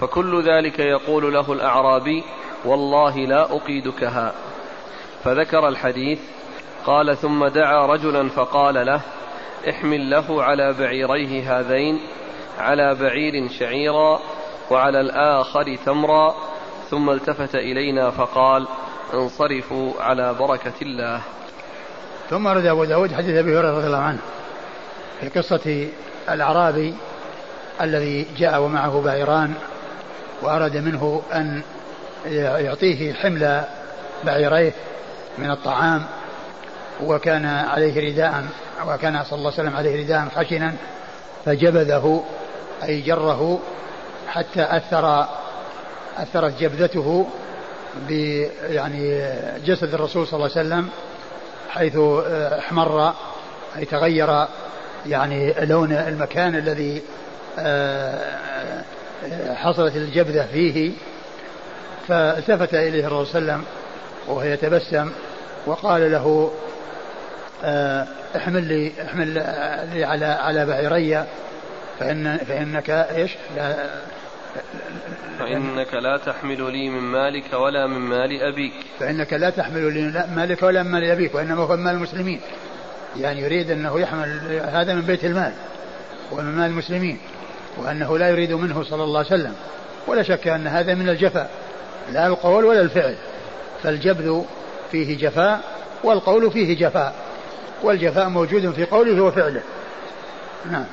فكل 0.00 0.42
ذلك 0.42 0.78
يقول 0.78 1.34
له 1.34 1.52
الأعرابي 1.52 2.24
والله 2.64 3.16
لا 3.16 3.42
أقيدكها. 3.56 4.32
فذكر 5.24 5.68
الحديث 5.68 6.18
قال 6.86 7.16
ثم 7.16 7.46
دعا 7.46 7.86
رجلا 7.86 8.28
فقال 8.28 8.86
له 8.86 9.00
احمل 9.70 10.10
له 10.10 10.42
على 10.42 10.72
بعيريه 10.72 11.60
هذين 11.60 12.00
على 12.58 12.94
بعير 12.94 13.48
شعيرا 13.48 14.20
وعلى 14.70 15.00
الآخر 15.00 15.76
تمرا. 15.86 16.34
ثم 16.90 17.10
التفت 17.10 17.54
إلينا 17.54 18.10
فقال 18.10 18.66
انصرفوا 19.14 19.92
على 20.00 20.34
بركة 20.34 20.82
الله. 20.82 21.20
ثم 22.30 22.48
رد 22.48 22.66
أبو 22.66 22.84
داود 22.84 23.12
حديث 23.12 23.36
أبي 23.36 23.58
هريرة 23.58 23.76
رضي 23.76 23.86
الله 23.86 23.98
عنه. 23.98 24.18
في 25.22 25.28
قصة 25.28 25.88
الأعرابي 26.28 26.94
الذي 27.80 28.26
جاء 28.36 28.60
ومعه 28.60 29.00
بعيران 29.00 29.54
وأراد 30.42 30.76
منه 30.76 31.22
أن 31.34 31.62
يعطيه 32.34 33.12
حمل 33.12 33.64
بعيريه 34.24 34.72
من 35.38 35.50
الطعام 35.50 36.04
وكان 37.02 37.46
عليه 37.46 38.10
رداء 38.10 38.44
وكان 38.86 39.24
صلى 39.24 39.38
الله 39.38 39.52
عليه 39.52 39.62
وسلم 39.62 39.76
عليه 39.76 40.04
رداء 40.04 40.28
خشنا 40.36 40.74
فجبذه 41.44 42.24
أي 42.84 43.00
جره 43.00 43.60
حتى 44.28 44.62
أثر 44.62 45.26
أثرت 46.18 46.60
جبذته 46.60 47.26
يعني 48.62 49.24
جسد 49.64 49.94
الرسول 49.94 50.26
صلى 50.26 50.36
الله 50.36 50.50
عليه 50.56 50.66
وسلم 50.68 50.88
حيث 51.68 51.96
احمر 52.58 53.12
أي 53.76 53.84
تغير 53.84 54.46
يعني 55.06 55.54
لون 55.60 55.92
المكان 55.92 56.54
الذي 56.54 57.02
آه، 57.58 58.82
حصلت 59.54 59.96
الجبذة 59.96 60.46
فيه. 60.52 60.92
فالتفت 62.08 62.74
إليه 62.74 63.06
الرسول 63.06 63.26
صلى 63.26 63.38
الله 63.38 63.52
عليه 63.52 63.62
وسلم 63.62 63.64
وهو 64.28 64.42
يتبسم 64.42 65.10
وقال 65.66 66.12
له 66.12 66.52
آه، 67.64 68.06
احمل 68.36 68.64
لي 68.64 68.92
احمل 69.06 69.28
لي 69.94 70.04
على 70.04 70.24
على 70.24 70.66
بعيري 70.66 71.26
فإن 71.98 72.36
فإنك 72.36 72.90
إيش؟ 72.90 73.36
لا 73.56 73.76
فإنك 75.38 75.94
لا 75.94 76.16
تحمل 76.16 76.72
لي 76.72 76.88
من 76.88 77.00
مالك 77.00 77.52
ولا 77.52 77.86
من 77.86 77.98
مال 77.98 78.42
أبيك. 78.42 78.72
فإنك 79.00 79.32
لا 79.32 79.50
تحمل 79.50 79.92
لي 79.94 80.00
من 80.02 80.34
مالك 80.36 80.62
ولا 80.62 80.82
من 80.82 80.90
مال 80.90 81.04
أبيك 81.04 81.34
وإنما 81.34 81.62
هو 81.62 81.76
من 81.76 81.82
مال 81.82 81.94
المسلمين. 81.94 82.40
يعني 83.16 83.40
يريد 83.40 83.70
أنه 83.70 84.00
يحمل 84.00 84.60
هذا 84.72 84.94
من 84.94 85.02
بيت 85.02 85.24
المال 85.24 85.52
ومن 86.32 86.44
مال 86.44 86.66
المسلمين 86.66 87.18
وأنه 87.76 88.18
لا 88.18 88.28
يريد 88.28 88.52
منه 88.52 88.82
صلى 88.82 89.04
الله 89.04 89.18
عليه 89.18 89.28
وسلم. 89.28 89.54
ولا 90.06 90.22
شك 90.22 90.48
أن 90.48 90.66
هذا 90.66 90.94
من 90.94 91.08
الجفاء 91.08 91.50
لا 92.12 92.26
القول 92.26 92.64
ولا 92.64 92.80
الفعل. 92.80 93.14
فالجبذ 93.82 94.42
فيه 94.92 95.18
جفاء 95.18 95.60
والقول 96.04 96.50
فيه 96.50 96.86
جفاء 96.86 97.14
والجفاء 97.82 98.28
موجود 98.28 98.70
في 98.70 98.84
قوله 98.84 99.22
وفعله. 99.22 99.62
نعم. 100.70 100.84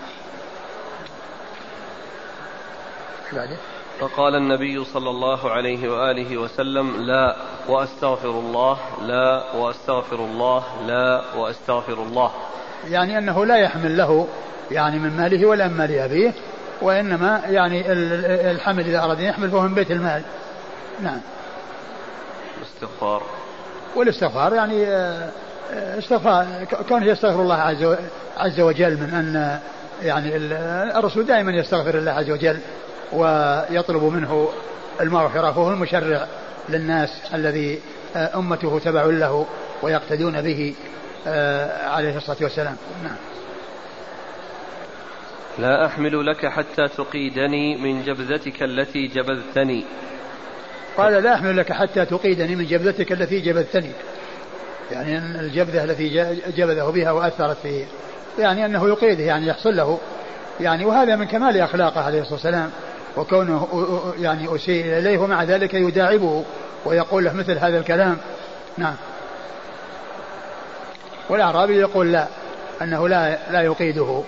بعده. 3.34 3.58
فقال 4.00 4.36
النبي 4.36 4.86
صلى 4.86 5.10
الله 5.10 5.52
عليه 5.52 5.90
وآله 5.90 6.38
وسلم 6.38 7.02
لا 7.02 7.36
وأستغفر 7.68 8.30
الله 8.30 8.78
لا 9.02 9.44
وأستغفر 9.56 10.16
الله 10.16 10.64
لا 10.88 11.22
وأستغفر 11.38 12.04
الله. 12.04 12.32
يعني 12.90 13.18
أنه 13.18 13.46
لا 13.46 13.58
يحمل 13.58 13.98
له 13.98 14.28
يعني 14.72 15.00
من 15.00 15.18
ماله 15.18 15.46
ولا 15.46 15.68
من 15.68 15.78
مال 15.78 16.00
أبيه 16.00 16.34
وإنما 16.82 17.42
يعني 17.46 17.84
الحمل 18.52 18.86
إذا 18.86 19.00
أراد 19.00 19.20
أن 19.20 19.26
يحمل 19.26 19.52
فهو 19.52 19.62
من 19.62 19.76
بيت 19.76 19.92
المال. 19.92 20.22
نعم. 21.02 21.22
الاستغفار. 22.58 23.24
والاستغفار 23.96 24.54
يعني 24.54 24.86
آه، 24.88 25.30
استغفار 25.74 26.46
كونه 26.90 27.06
يستغفر 27.06 27.42
الله 27.42 27.56
عز 27.56 27.98
عز 28.38 28.60
وجل 28.60 28.92
من 28.92 29.14
أن 29.14 29.60
يعني 30.04 30.36
الرسول 30.98 31.26
دائما 31.26 31.52
يستغفر 31.52 31.98
الله 31.98 32.12
عز 32.12 32.30
وجل 32.30 32.60
ويطلب 33.14 34.04
منه 34.04 34.50
المغفرة 35.02 35.52
فهو 35.52 35.70
المشرع 35.70 36.28
للناس 36.70 37.10
الذي 37.34 37.80
آه، 38.16 38.38
أمته 38.40 38.80
تبع 38.80 39.06
له 39.06 39.46
ويقتدون 39.82 40.42
به 40.42 40.76
آه، 41.28 41.88
عليه 41.88 42.18
الصلاة 42.18 42.38
والسلام. 42.42 42.76
نعم. 43.04 43.16
لا 45.60 45.86
أحمل 45.86 46.26
لك 46.26 46.46
حتى 46.46 46.88
تقيدني 46.98 47.78
من 47.78 48.04
جبذتك 48.04 48.64
التي 48.64 49.08
جبذتني. 49.08 49.86
قال 50.98 51.24
لا 51.24 51.34
أحمل 51.34 51.58
لك 51.58 51.72
حتى 51.72 52.06
تقيدني 52.06 52.56
من 52.56 52.66
جبذتك 52.66 53.12
التي 53.12 53.40
جبذتني. 53.40 53.92
يعني 54.92 55.18
الجبذة 55.18 55.84
التي 55.84 56.10
جبذه 56.58 56.90
بها 56.96 57.12
وأثرت 57.12 57.58
فيه 57.64 57.86
يعني 58.40 58.66
أنه 58.66 58.88
يقيده 58.88 59.24
يعني 59.24 59.48
يحصل 59.48 59.76
له. 59.76 60.00
يعني 60.60 60.86
وهذا 60.86 61.16
من 61.16 61.26
كمال 61.26 61.58
أخلاقه 61.58 62.02
عليه 62.02 62.20
الصلاة 62.20 62.34
والسلام. 62.34 62.72
وكونه 63.18 63.68
يعني 64.20 64.56
أسيء 64.56 64.98
إليه 64.98 65.18
ومع 65.18 65.44
ذلك 65.44 65.74
يداعبه 65.74 66.44
ويقول 66.86 67.24
له 67.24 67.34
مثل 67.34 67.58
هذا 67.58 67.78
الكلام. 67.78 68.18
نعم. 68.78 68.96
والأعرابي 71.30 71.80
يقول 71.80 72.12
لا 72.12 72.28
أنه 72.82 73.08
لا 73.08 73.38
لا 73.52 73.62
يقيده. 73.62 74.22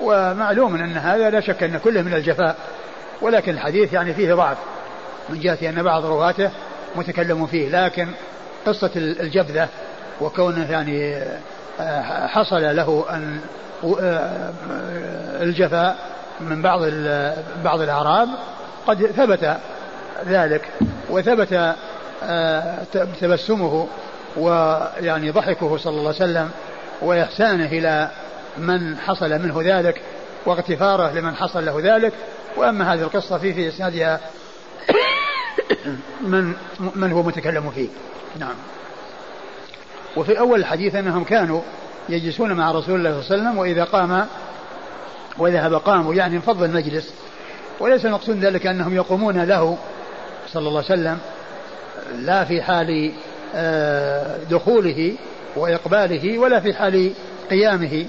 ومعلوم 0.00 0.74
أن 0.74 0.96
هذا 0.96 1.30
لا 1.30 1.40
شك 1.40 1.62
أن 1.62 1.80
كله 1.84 2.02
من 2.02 2.14
الجفاء 2.14 2.56
ولكن 3.22 3.52
الحديث 3.52 3.92
يعني 3.92 4.14
فيه 4.14 4.34
ضعف. 4.34 4.56
من 5.28 5.40
جهة 5.40 5.58
أن 5.68 5.82
بعض 5.82 6.06
رواته 6.06 6.50
متكلم 6.96 7.46
فيه 7.46 7.68
لكن 7.68 8.08
قصة 8.66 8.90
الجبذة 8.96 9.68
وكونه 10.20 10.70
يعني 10.70 11.22
آه، 11.80 12.26
حصل 12.26 12.76
له 12.76 13.04
أن 13.10 13.40
آه، 14.00 14.52
الجفاء 15.42 15.96
من 16.40 16.62
بعض 16.62 16.80
بعض 17.64 17.80
الأعراب 17.80 18.28
قد 18.86 19.06
ثبت 19.06 19.56
ذلك 20.26 20.68
وثبت 21.10 21.74
آه، 22.22 22.78
تبسمه 23.20 23.88
ويعني 24.36 25.30
ضحكه 25.30 25.76
صلى 25.76 25.90
الله 25.90 26.14
عليه 26.14 26.16
وسلم 26.16 26.50
وإحسانه 27.02 27.66
إلى 27.66 28.10
من 28.58 28.98
حصل 28.98 29.30
منه 29.30 29.62
ذلك 29.64 30.02
واغتفاره 30.46 31.12
لمن 31.12 31.34
حصل 31.34 31.64
له 31.64 31.80
ذلك. 31.82 32.12
وأما 32.56 32.94
هذه 32.94 33.02
القصة 33.02 33.38
في 33.38 33.54
في 33.54 33.68
إسنادها 33.68 34.20
من 36.32 36.52
من 36.94 37.12
هو 37.12 37.22
متكلم 37.22 37.70
فيه. 37.70 37.88
نعم. 38.38 38.54
وفي 40.16 40.38
أول 40.38 40.60
الحديث 40.60 40.94
أنهم 40.94 41.24
كانوا 41.24 41.60
يجلسون 42.08 42.52
مع 42.52 42.70
رسول 42.70 42.94
الله 42.94 43.10
صلى 43.10 43.20
الله 43.20 43.32
عليه 43.32 43.42
وسلم 43.42 43.58
وإذا 43.58 43.84
قام 43.84 44.26
وذهب 45.38 45.74
قاموا 45.74 46.14
يعني 46.14 46.36
انفض 46.36 46.62
المجلس. 46.62 47.14
وليس 47.80 48.06
المقصود 48.06 48.44
ذلك 48.44 48.66
أنهم 48.66 48.94
يقومون 48.94 49.44
له 49.44 49.78
صلى 50.52 50.68
الله 50.68 50.84
عليه 50.90 51.00
وسلم 51.00 51.18
لا 52.18 52.44
في 52.44 52.62
حال 52.62 53.12
آه، 53.54 54.36
دخوله 54.50 55.12
وإقباله 55.56 56.38
ولا 56.38 56.60
في 56.60 56.74
حال 56.74 57.12
قيامه. 57.50 58.06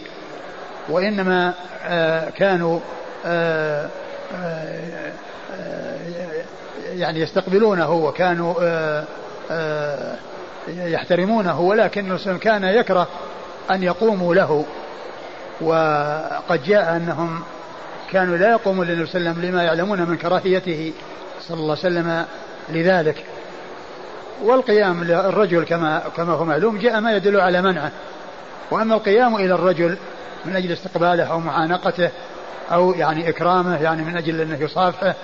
وإنما 0.89 1.53
آه، 1.83 2.29
كانوا 2.29 2.79
آه، 3.25 3.89
يعني 6.93 7.19
يستقبلونه 7.19 7.91
وكانوا 7.91 8.53
يحترمونه. 10.67 11.59
ولكن 11.59 12.17
كان 12.41 12.63
يكره 12.63 13.07
أن 13.71 13.83
يقوموا 13.83 14.35
له. 14.35 14.65
وقد 15.61 16.63
جاء 16.63 16.95
أنهم 16.95 17.41
كانوا 18.11 18.37
لا 18.37 18.51
يقومون 18.51 18.87
للنبي 18.87 19.05
صلى 19.05 19.19
الله 19.19 19.29
عليه 19.29 19.39
وسلم 19.39 19.51
لما 19.51 19.63
يعلمون 19.63 20.01
من 20.01 20.17
كراهيته 20.17 20.93
صلى 21.41 21.57
الله 21.57 21.77
عليه 21.83 21.99
وسلم 21.99 22.25
لذلك. 22.69 23.25
والقيام 24.43 25.03
للرجل 25.03 25.63
كما 25.63 26.01
كما 26.17 26.33
هو 26.33 26.45
معلوم 26.45 26.77
جاء 26.77 26.99
ما 26.99 27.15
يدل 27.15 27.39
على 27.39 27.61
منعه. 27.61 27.91
وأما 28.71 28.95
القيام 28.95 29.35
إلى 29.35 29.53
الرجل 29.53 29.97
من 30.45 30.55
أجل 30.55 30.71
استقباله 30.71 31.23
أو 31.23 31.39
معانقته 31.39 32.09
أو 32.71 32.93
يعني 32.93 33.29
إكرامه 33.29 33.81
يعني 33.81 34.03
من 34.03 34.17
أجل 34.17 34.41
أنه 34.41 34.57
يصافحه 34.61 35.15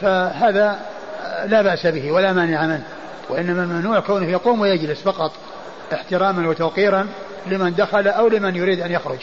فهذا 0.00 0.78
لا 1.46 1.62
بأس 1.62 1.86
به 1.86 2.12
ولا 2.12 2.32
مانع 2.32 2.66
منه. 2.66 2.84
وإنما 3.28 3.62
الممنوع 3.62 4.00
كونه 4.00 4.26
يقوم 4.30 4.60
ويجلس 4.60 5.02
فقط 5.02 5.32
احتراما 5.92 6.48
وتوقيرا 6.48 7.06
لمن 7.46 7.74
دخل 7.74 8.08
أو 8.08 8.28
لمن 8.28 8.56
يريد 8.56 8.80
أن 8.80 8.92
يخرج. 8.92 9.18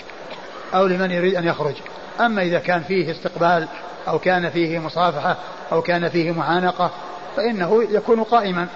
أو 0.74 0.88
لمن 0.88 1.12
يريد 1.12 1.36
أن 1.36 1.48
يخرج. 1.48 1.76
أما 2.20 2.42
إذا 2.42 2.60
كان 2.60 2.84
فيه 2.84 3.12
استقبال 3.12 3.68
أو 4.08 4.20
كان 4.20 4.50
فيه 4.50 4.80
مصافحة 4.80 5.38
أو 5.72 5.82
كان 5.82 6.10
فيه 6.10 6.32
معانقة 6.32 6.92
فإنه 7.36 7.84
يكون 7.84 8.24
قائما. 8.24 8.68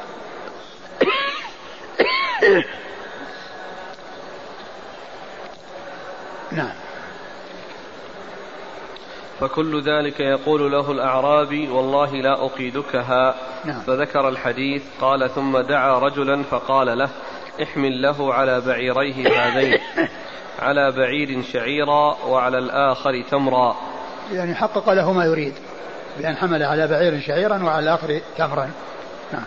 نعم. 6.52 6.73
فكل 9.39 9.82
ذلك 9.82 10.19
يقول 10.19 10.71
له 10.71 10.91
الأعرابي 10.91 11.67
والله 11.67 12.12
لا 12.12 12.45
أقيدكها. 12.45 13.36
نعم. 13.65 13.82
فذكر 13.82 14.30
الحديث 14.30 14.84
قال 15.02 15.30
ثم 15.30 15.58
دعا 15.58 15.99
رجلا 15.99 16.43
فقال 16.43 16.97
له 16.97 17.10
احمل 17.63 18.02
له 18.02 18.34
على 18.34 18.62
بعيريه 18.62 19.30
هذين. 19.30 19.80
على 20.60 20.91
بعير 20.91 21.43
شعيرا 21.54 22.17
وعلى 22.28 22.58
الآخر 22.58 23.24
تمرا. 23.32 23.76
يعني 24.32 24.56
حقق 24.56 24.89
له 24.89 25.13
ما 25.13 25.26
يريد 25.26 25.54
بأن 26.19 26.36
حمل 26.36 26.63
على 26.63 26.88
بعير 26.88 27.19
شعيرا 27.19 27.63
وعلى 27.63 27.84
الآخر 27.84 28.22
تمرا. 28.38 28.69
نعم. 29.34 29.43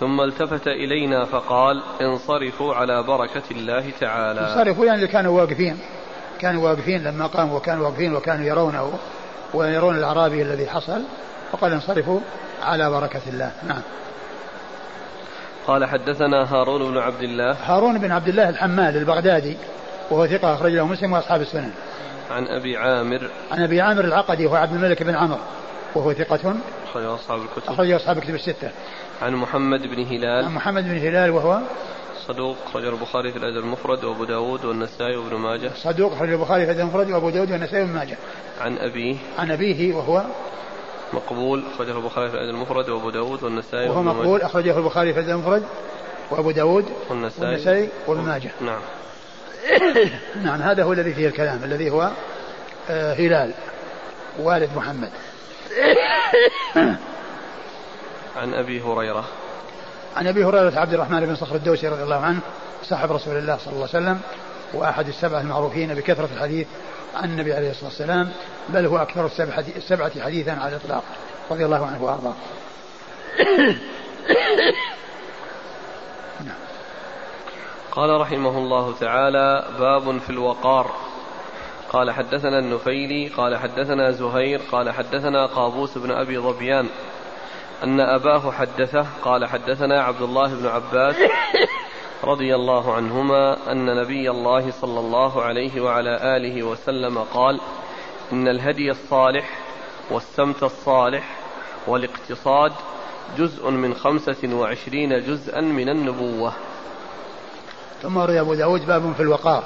ثم 0.00 0.20
التفت 0.20 0.66
إلينا 0.66 1.24
فقال 1.24 1.82
انصرفوا 2.00 2.74
على 2.74 3.02
بركة 3.02 3.42
الله 3.50 3.90
تعالى. 4.00 4.40
انصرفوا 4.40 4.86
يعني 4.86 5.06
كانوا 5.06 5.40
واقفين 5.40 5.78
كانوا 6.40 6.64
واقفين 6.64 7.04
لما 7.04 7.26
قاموا 7.26 7.56
وكانوا 7.56 7.86
واقفين 7.88 8.14
وكانوا 8.14 8.46
يرونه 8.46 8.92
ويرون 9.54 9.96
الأعرابي 9.96 10.42
الذي 10.42 10.66
حصل 10.66 11.02
فقال 11.52 11.72
انصرفوا 11.72 12.20
على 12.62 12.90
بركة 12.90 13.20
الله. 13.26 13.52
نعم. 13.68 13.82
قال 15.66 15.84
حدثنا 15.84 16.54
هارون 16.54 16.92
بن 16.92 16.98
عبد 16.98 17.22
الله. 17.22 17.56
هارون 17.64 17.98
بن 17.98 18.12
عبد 18.12 18.28
الله 18.28 18.48
الحمال 18.48 18.96
البغدادي 18.96 19.56
وهو 20.12 20.26
ثقة 20.26 20.54
أخرج 20.54 20.72
له 20.72 20.86
مسلم 20.86 21.12
وأصحاب 21.12 21.40
السنن. 21.40 21.70
عن 22.30 22.46
أبي 22.46 22.76
عامر. 22.76 23.30
عن 23.50 23.62
أبي 23.62 23.80
عامر 23.80 24.04
العقدي 24.04 24.46
وهو 24.46 24.56
عبد 24.56 24.74
الملك 24.74 25.02
بن 25.02 25.14
عمرو 25.14 25.38
وهو 25.94 26.12
ثقة 26.12 26.54
أخرج 26.90 27.04
أصحاب 27.04 27.40
الكتب. 27.40 27.72
أخرج 27.72 27.90
أصحاب 27.90 28.18
الكتب 28.18 28.34
الستة. 28.34 28.70
عن 29.22 29.34
محمد 29.34 29.82
بن 29.82 30.02
هلال. 30.06 30.44
عن 30.44 30.54
محمد 30.54 30.84
بن 30.84 30.98
هلال 30.98 31.30
وهو 31.30 31.60
صدوق 32.26 32.56
خرج 32.74 32.84
البخاري 32.84 33.32
في 33.32 33.38
الأدب 33.38 33.64
المفرد 33.64 34.04
وأبو 34.04 34.24
داود 34.24 34.64
والنسائي 34.64 35.16
وابن 35.16 35.36
ماجه. 35.36 35.70
صدوق 35.76 36.14
خرج 36.18 36.32
البخاري 36.32 36.66
في 36.66 36.72
الأدب 36.72 36.80
المفرد 36.80 37.10
وأبو 37.10 37.30
داود 37.30 37.50
والنسائي 37.50 37.82
وابن 37.82 37.92
ماجه. 37.92 38.16
عن 38.60 38.78
أبيه. 38.78 39.16
عن 39.38 39.50
أبيه 39.50 39.94
وهو 39.94 40.24
مقبول 41.12 41.64
أخرجه 41.74 41.98
البخاري 41.98 42.28
في 42.28 42.34
الأدب 42.34 42.54
المفرد 42.54 42.88
وأبو 42.88 43.10
داود 43.10 43.42
والنسائي 43.42 43.88
وهو 43.88 44.02
مقبول 44.02 44.42
أخرجه 44.42 44.78
البخاري 44.78 45.12
في 45.12 45.20
الأدب 45.20 45.34
المفرد 45.34 45.62
وأبو 46.30 46.50
داود 46.50 46.84
والنسائي, 47.10 47.50
والنسائي 47.50 47.88
وابن 48.06 48.20
ماجه. 48.20 48.50
نعم. 48.60 48.80
نعم 50.44 50.62
هذا 50.62 50.82
هو 50.82 50.92
الذي 50.92 51.14
فيه 51.14 51.28
الكلام 51.28 51.64
الذي 51.64 51.90
هو 51.90 52.10
آه 52.90 53.14
هلال 53.14 53.52
والد 54.38 54.70
محمد 54.76 55.10
عن 58.36 58.54
أبي 58.54 58.80
هريرة 58.82 59.24
عن 60.16 60.26
أبي 60.26 60.44
هريرة 60.44 60.80
عبد 60.80 60.94
الرحمن 60.94 61.26
بن 61.26 61.36
صخر 61.36 61.56
الدوسي 61.56 61.88
رضي 61.88 62.02
الله 62.02 62.16
عنه 62.16 62.40
صاحب 62.82 63.12
رسول 63.12 63.36
الله 63.36 63.56
صلى 63.56 63.72
الله 63.72 63.88
عليه 63.94 64.04
وسلم 64.04 64.20
وأحد 64.74 65.08
السبعة 65.08 65.40
المعروفين 65.40 65.94
بكثرة 65.94 66.28
الحديث 66.36 66.66
عن 67.14 67.30
النبي 67.30 67.52
عليه 67.52 67.70
الصلاة 67.70 67.88
والسلام 67.88 68.30
بل 68.68 68.86
هو 68.86 68.98
أكثر 68.98 69.30
السبعة 69.76 70.20
حديثا 70.20 70.50
على 70.50 70.76
الإطلاق 70.76 71.02
رضي 71.50 71.64
الله 71.64 71.86
عنه 71.86 72.04
وأرضاه. 72.04 72.34
قال 77.92 78.20
رحمه 78.20 78.58
الله 78.58 78.94
تعالى 79.00 79.64
باب 79.78 80.18
في 80.18 80.30
الوقار. 80.30 80.90
قال 81.88 82.10
حدثنا 82.10 82.58
النفيلي 82.58 83.28
قال 83.28 83.56
حدثنا 83.56 84.10
زهير 84.10 84.60
قال 84.72 84.90
حدثنا 84.90 85.46
قابوس 85.46 85.98
بن 85.98 86.10
أبي 86.10 86.38
ظبيان. 86.38 86.88
أن 87.84 88.00
أباه 88.00 88.52
حدثه 88.52 89.06
قال 89.24 89.46
حدثنا 89.46 90.02
عبد 90.02 90.22
الله 90.22 90.54
بن 90.54 90.66
عباس 90.66 91.16
رضي 92.24 92.54
الله 92.54 92.94
عنهما 92.94 93.72
أن 93.72 93.86
نبي 94.00 94.30
الله 94.30 94.70
صلى 94.70 95.00
الله 95.00 95.42
عليه 95.42 95.80
وعلى 95.80 96.36
آله 96.36 96.62
وسلم 96.62 97.18
قال 97.18 97.60
إن 98.32 98.48
الهدي 98.48 98.90
الصالح 98.90 99.58
والسمت 100.10 100.62
الصالح 100.62 101.38
والاقتصاد 101.86 102.72
جزء 103.38 103.70
من 103.70 103.94
خمسة 103.94 104.54
وعشرين 104.54 105.20
جزءا 105.20 105.60
من 105.60 105.88
النبوة. 105.88 106.52
ثم 108.02 108.18
روي 108.18 108.40
أبو 108.40 108.54
داود 108.54 108.86
باب 108.86 109.12
في 109.16 109.22
الوقار. 109.22 109.64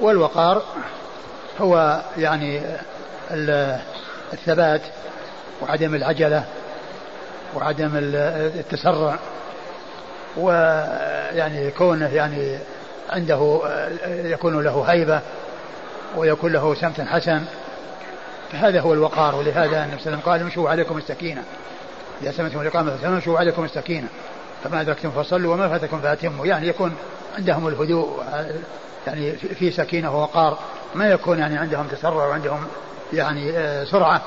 والوقار 0.00 0.62
هو 1.60 2.00
يعني 2.18 2.62
الثبات 4.32 4.80
وعدم 5.62 5.94
العجلة 5.94 6.44
وعدم 7.54 7.90
التسرع 7.94 9.18
ويعني 10.36 11.70
كونه 11.70 12.14
يعني 12.14 12.58
عنده 13.10 13.60
يكون 14.06 14.64
له 14.64 14.82
هيبة 14.82 15.20
ويكون 16.16 16.52
له 16.52 16.74
سمت 16.74 17.00
حسن. 17.00 17.44
فهذا 18.52 18.80
هو 18.80 18.92
الوقار. 18.92 19.34
ولهذا 19.34 19.64
النبي 19.64 19.72
صلى 19.74 19.84
الله 19.84 19.90
عليه 19.90 19.96
وسلم 19.96 20.20
قال 20.20 20.40
امشوا 20.40 20.70
عليكم 20.70 20.98
السكينة. 20.98 21.42
إذا 22.22 22.32
سمعتم 22.32 22.60
الإقامة 22.60 22.96
فامشوا 22.96 23.38
عليكم 23.38 23.64
السكينة. 23.64 24.08
فما 24.64 24.80
أدركتم 24.80 25.10
فصلوا 25.10 25.54
وما 25.54 25.68
فاتكم 25.68 26.00
فأتموا. 26.00 26.46
يعني 26.46 26.68
يكون 26.68 26.94
عندهم 27.38 27.68
الهدوء 27.68 28.22
يعني 29.06 29.32
في 29.32 29.70
سكينة 29.70 30.16
ووقار. 30.16 30.58
ما 30.94 31.08
يكون 31.08 31.38
يعني 31.38 31.58
عندهم 31.58 31.86
تسرع 31.86 32.26
وعندهم 32.26 32.66
يعني 33.12 33.58
آه، 33.58 33.84
سرعة. 33.84 34.22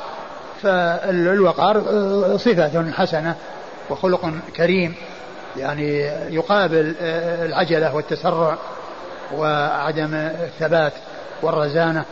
فالوقار 0.62 1.78
آه، 1.78 2.38
صفة 2.38 2.92
حسنة 2.92 3.36
وخلق 3.90 4.34
كريم. 4.56 4.96
يعني 5.58 5.98
يقابل 6.30 6.96
آه، 7.02 7.46
العجلة 7.46 7.96
والتسرع 7.96 8.58
وعدم 9.36 10.14
الثبات 10.14 10.94
والرزانة. 11.42 12.06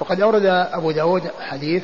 وقد 0.00 0.20
أورد 0.20 0.46
أبو 0.46 0.90
داود 0.90 1.22
حديث 1.40 1.82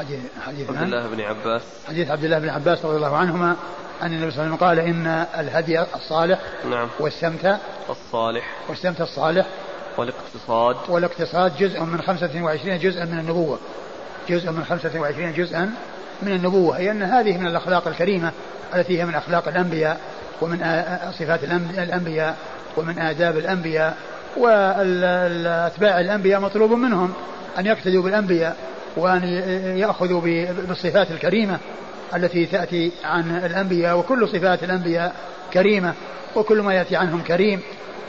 حديث 0.00 0.20
حديث 0.46 0.70
عبد 0.70 0.82
الله 0.82 1.06
بن 1.06 1.20
عباس. 1.20 1.62
حديث 1.88 2.10
عبد 2.10 2.24
الله 2.24 2.38
بن 2.38 2.48
عباس 2.48 2.84
رضي 2.84 2.96
الله 2.96 3.16
عنهما 3.16 3.56
أن 4.02 4.12
النبي 4.12 4.30
صلى 4.30 4.44
الله 4.44 4.56
عليه 4.56 4.56
وسلم 4.56 4.56
قال 4.56 4.78
إن 4.78 5.26
الهدي 5.40 5.80
الصالح 5.80 6.38
نعم. 6.70 6.88
والسمت 7.00 7.58
الصالح. 7.90 8.44
والسمت 8.68 9.00
الصالح 9.00 9.46
والاقتصاد. 9.96 10.76
والاقتصاد 10.88 11.56
جزء 11.56 11.80
من 11.80 12.02
25 12.02 12.78
جزءا 12.78 13.04
من 13.04 13.18
النبوة. 13.18 13.58
جزء 14.28 14.50
من 14.50 14.64
25 14.64 15.32
جزءا 15.32 15.72
من 16.22 16.32
النبوة. 16.32 16.76
أي 16.76 16.90
أن 16.90 17.02
هذه 17.02 17.38
من 17.38 17.46
الأخلاق 17.46 17.88
الكريمة 17.88 18.32
التي 18.74 19.00
هي 19.00 19.04
من 19.04 19.14
أخلاق 19.14 19.48
الأنبياء 19.48 20.00
ومن 20.40 20.58
صفات 21.18 21.44
الأنبياء 21.78 22.36
ومن 22.76 22.98
آداب 22.98 23.38
الأنبياء. 23.38 23.96
وأتباع 24.36 26.00
الأنبياء 26.00 26.40
مطلوب 26.40 26.72
منهم 26.72 27.12
أن 27.58 27.66
يقتدوا 27.66 28.02
بالأنبياء. 28.02 28.56
وأن 28.96 29.24
يأخذوا 29.76 30.20
بالصفات 30.68 31.10
الكريمة 31.10 31.58
التي 32.16 32.46
تأتي 32.46 32.92
عن 33.04 33.36
الأنبياء 33.36 33.98
وكل 33.98 34.28
صفات 34.28 34.64
الأنبياء 34.64 35.14
كريمة 35.52 35.94
وكل 36.36 36.60
ما 36.60 36.74
يأتي 36.74 36.96
عنهم 36.96 37.22
كريم. 37.22 37.60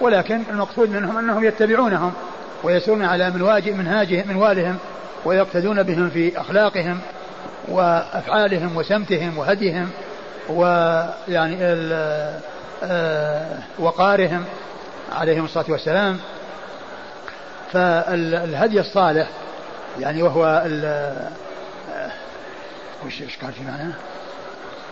ولكن 0.02 0.42
المقصود 0.50 0.90
منهم 0.90 1.18
أنهم 1.18 1.46
يتبعونهم 1.46 2.14
ويسيرون 2.64 3.06
على 3.06 3.30
منواج 3.30 3.70
منهاجهم 3.70 4.28
منوالهم 4.28 4.78
ويقتدون 5.26 5.84
بهم 5.84 6.10
في 6.10 6.42
أخلاقهم 6.42 7.00
وأفعالهم 7.68 8.78
وسمتهم 8.78 9.38
وهديهم 9.38 9.90
ويعني 10.50 11.58
آه، 12.84 13.58
وقارهم 13.80 14.44
عليهم 15.12 15.46
الصلاة 15.46 15.66
والسلام. 15.70 16.20
فالهدي 17.72 18.80
الصالح 18.80 19.28
يعني 20.00 20.24
وهو 20.24 20.64
ال 20.66 20.86
آه، 21.94 22.12
وش 23.06 23.22
إيش 23.22 23.38
قال 23.38 23.54
في 23.54 23.64
معناه؟ 23.64 23.94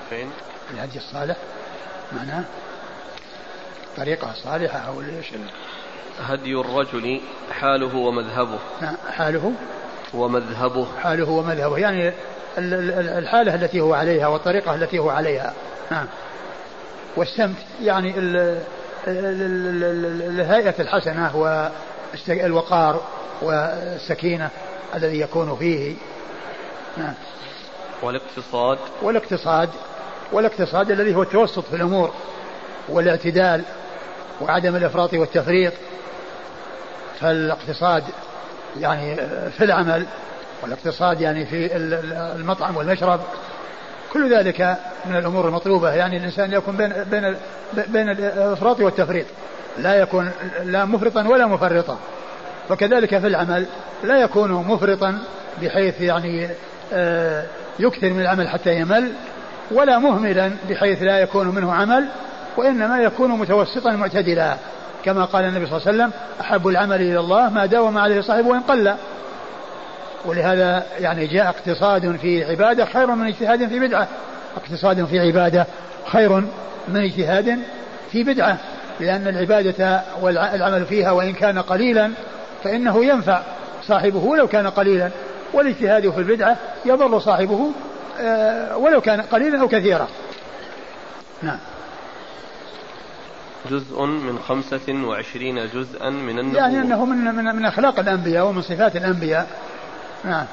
فين؟ 0.09 0.31
الهدي 0.73 0.97
الصالح. 0.97 1.35
معناه 2.11 2.43
طريقة 3.97 4.33
صالحة 4.43 4.79
أو 4.79 5.01
إيش؟ 5.01 5.27
هدي 6.21 6.53
الرجل 6.53 7.21
حاله 7.51 7.95
ومذهبه. 7.95 8.59
نعم 8.81 8.95
حاله؟ 9.11 9.53
ومذهبه. 10.13 10.87
حاله 11.03 11.29
ومذهبه. 11.29 11.77
يعني 11.77 12.13
الحالة 12.57 13.55
التي 13.55 13.79
هو 13.81 13.93
عليها 13.93 14.27
والطريقة 14.27 14.75
التي 14.75 14.99
هو 14.99 15.09
عليها. 15.09 15.53
نعم 15.91 16.07
والسمت 17.15 17.57
يعني 17.81 18.13
الهيئة 19.07 20.75
الحسنة 20.79 21.35
والوقار 22.27 23.01
والسكينة. 23.41 24.49
الذي 24.95 25.19
يكون 25.19 25.55
فيه. 25.55 25.95
نعم. 26.97 27.13
والاقتصاد. 28.01 28.77
والاقتصاد. 29.01 29.69
والاقتصاد 30.31 30.91
الذي 30.91 31.15
هو 31.15 31.21
التوسط 31.21 31.65
في 31.65 31.75
الأمور 31.75 32.11
والاعتدال 32.89 33.63
وعدم 34.41 34.75
الإفراط 34.75 35.13
والتفريط. 35.13 35.73
فالاقتصاد 37.19 38.03
يعني 38.79 39.15
في 39.57 39.63
العمل 39.63 40.05
والاقتصاد 40.63 41.21
يعني 41.21 41.45
في 41.45 41.75
المطعم 42.35 42.77
والمشرب. 42.77 43.19
كل 44.13 44.35
ذلك 44.35 44.77
من 45.05 45.15
الأمور 45.15 45.47
المطلوبة. 45.47 45.93
يعني 45.93 46.17
الإنسان 46.17 46.53
يكون 46.53 46.77
بين 46.77 47.03
بين 47.03 47.35
بين 47.87 48.09
الإفراط 48.09 48.79
والتفريط. 48.79 49.25
لا 49.77 49.95
يكون 49.95 50.31
لا 50.63 50.85
مفرطا 50.85 51.27
ولا 51.27 51.47
مفرطا. 51.47 51.97
وكذلك 52.69 53.17
في 53.17 53.27
العمل 53.27 53.65
لا 54.03 54.21
يكون 54.21 54.51
مفرطا 54.51 55.19
بحيث 55.61 56.01
يعني 56.01 56.49
آه، 56.93 57.43
يكثر 57.79 58.09
من 58.09 58.21
العمل 58.21 58.49
حتى 58.49 58.75
يمل 58.75 59.11
ولا 59.71 59.99
مهملا 59.99 60.51
بحيث 60.69 61.03
لا 61.03 61.19
يكون 61.19 61.47
منه 61.47 61.73
عمل 61.73 62.05
وإنما 62.57 62.99
يكون 62.99 63.31
متوسطا 63.31 63.91
معتدلا. 63.91 64.55
كما 65.05 65.25
قال 65.25 65.45
النبي 65.45 65.65
صلى 65.65 65.77
الله 65.77 65.87
عليه 65.87 65.97
وسلم 65.97 66.11
أحب 66.41 66.67
العمل 66.67 67.01
إلى 67.01 67.19
الله 67.19 67.49
ما 67.49 67.65
داوم 67.65 67.97
عليه 67.97 68.21
صاحبه 68.21 68.47
وإن 68.47 68.59
قل. 68.59 68.93
ولهذا 70.25 70.85
يعني 70.99 71.27
جاء 71.27 71.49
اقتصاد 71.49 72.15
في 72.15 72.45
عبادة 72.45 72.85
خير 72.85 73.07
من 73.07 73.27
اجتهاد 73.27 73.67
في 73.67 73.79
بدعة. 73.79 74.07
اقتصاد 74.57 75.05
في 75.05 75.19
عبادة 75.19 75.67
خير 76.11 76.43
من 76.87 77.03
اجتهاد 77.03 77.59
في 78.11 78.23
بدعة 78.23 78.57
لأن 78.99 79.27
العبادة 79.27 80.01
والعمل 80.21 80.85
فيها 80.85 81.11
وإن 81.11 81.33
كان 81.33 81.59
قليلا 81.59 82.11
فإنه 82.63 83.05
ينفع 83.05 83.41
صاحبه 83.87 84.19
ولو 84.19 84.47
كان 84.47 84.67
قليلا. 84.67 85.11
والاجتهاد 85.53 86.09
في 86.09 86.17
البدعة 86.17 86.57
يضر 86.85 87.19
صاحبه 87.19 87.71
آه، 88.19 88.77
ولو 88.77 89.01
كان 89.01 89.21
قليلا 89.21 89.61
أو 89.61 89.67
كثيرا. 89.67 90.07
نعم. 91.41 91.59
جزء 93.71 94.05
من 94.05 94.39
خمسة 94.39 95.03
وعشرين 95.07 95.67
جزءا 95.67 96.09
من 96.09 96.39
النبوة. 96.39 96.61
يعني 96.61 96.81
أنه 96.81 97.05
من, 97.05 97.35
من, 97.35 97.55
من 97.55 97.65
أخلاق 97.65 97.99
الأنبياء 97.99 98.45
ومن 98.45 98.61
صفات 98.61 98.95
الأنبياء. 98.95 99.47
نعم. 100.23 100.45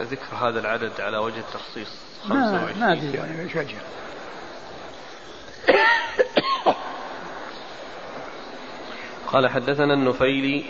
ذكر 0.00 0.36
هذا 0.36 0.60
العدد 0.60 1.00
على 1.00 1.18
وجه 1.18 1.38
التخصيص. 1.38 1.88
ما 2.28 2.68
ما 2.80 2.92
أدري 2.92 3.12
يعني 3.12 3.40
إيش 3.40 3.56
وجهه. 3.56 3.80
قال 9.32 9.48
حدثنا 9.48 9.94
النفيلي. 9.94 10.64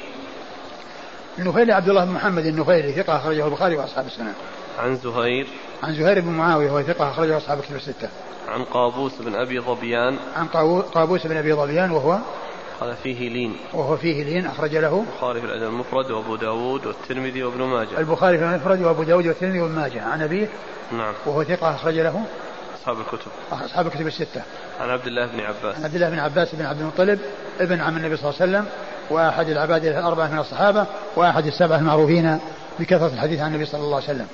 النفيلي 1.39 1.73
عبد 1.73 1.89
الله 1.89 2.05
بن 2.05 2.11
محمد 2.11 2.47
النفيلي 2.47 2.93
ثقة 2.93 3.17
أخرجه 3.17 3.47
البخاري 3.47 3.77
وأصحاب 3.77 4.07
السنة. 4.07 4.35
عن 4.79 4.97
زهير. 4.97 5.47
عن 5.83 5.95
زهير 5.95 6.21
بن 6.21 6.29
معاوية 6.29 6.71
وهو 6.71 6.83
ثقة 6.83 7.11
أخرجه 7.11 7.37
أصحاب 7.37 7.59
الكتب 7.59 7.77
الستة. 7.77 8.09
عن 8.49 8.65
قابوس 8.65 9.13
بن 9.21 9.35
أبي 9.35 9.61
ظبيان. 9.61 10.19
عن 10.37 10.47
قابوس 10.95 11.27
بن 11.27 11.37
أبي 11.37 11.53
ظبيان 11.53 11.91
وهو؟ 11.91 12.19
قال 12.81 12.97
فيه 13.03 13.29
لين. 13.29 13.57
وهو 13.73 13.97
فيه 13.97 14.25
لين 14.25 14.47
أخرج 14.47 14.77
له. 14.77 15.05
البخاري 15.09 15.41
في 15.41 15.47
الأدب 15.47 15.63
المفرد 15.63 16.11
وأبو 16.11 16.37
داود 16.37 16.87
والترمذي 16.87 17.43
وابن 17.43 17.63
ماجه. 17.63 17.99
البخاري 17.99 18.39
في 18.39 18.45
المفرد 18.45 18.83
وأبو 18.83 19.03
داود 19.03 19.27
والترمذي 19.27 19.61
وابن 19.61 19.75
ماجه. 19.75 20.03
عن 20.03 20.23
أبيه. 20.23 20.49
نعم. 20.93 21.15
وهو 21.27 21.45
ثقة 21.45 21.75
أخرج 21.75 21.95
له. 21.95 22.25
أصحاب 22.81 22.97
الكتب. 23.01 23.31
أصحاب 23.53 23.87
الكتب 23.87 24.07
الستة. 24.07 24.43
عن 24.83 24.91
عبد 24.91 25.07
الله 25.07 25.27
بن 25.27 25.41
عباس. 25.41 25.77
عن 25.77 25.85
عبد 25.85 25.95
الله 25.95 26.11
بن 26.11 26.19
عباس 26.19 26.55
بن 26.55 26.65
عبد 26.65 26.81
المطلب 26.81 27.19
ابن 27.61 27.81
عم 27.81 27.97
النبي 27.97 28.17
صلى 28.17 28.31
الله 28.31 28.41
عليه 28.41 28.53
وسلم 28.53 28.67
وأحد 29.11 29.49
العباد 29.49 29.85
الأربعة 29.85 30.29
من 30.29 30.39
الصحابة 30.39 30.87
وأحد 31.17 31.47
السبعة 31.47 31.79
المعروفين 31.79 32.39
بكثرة 32.81 33.07
الحديث 33.15 33.41
عن 33.41 33.47
النبي 33.47 33.65
صلى 33.65 33.81
الله 33.81 33.97
عليه 33.97 34.05
وسلم. 34.05 34.27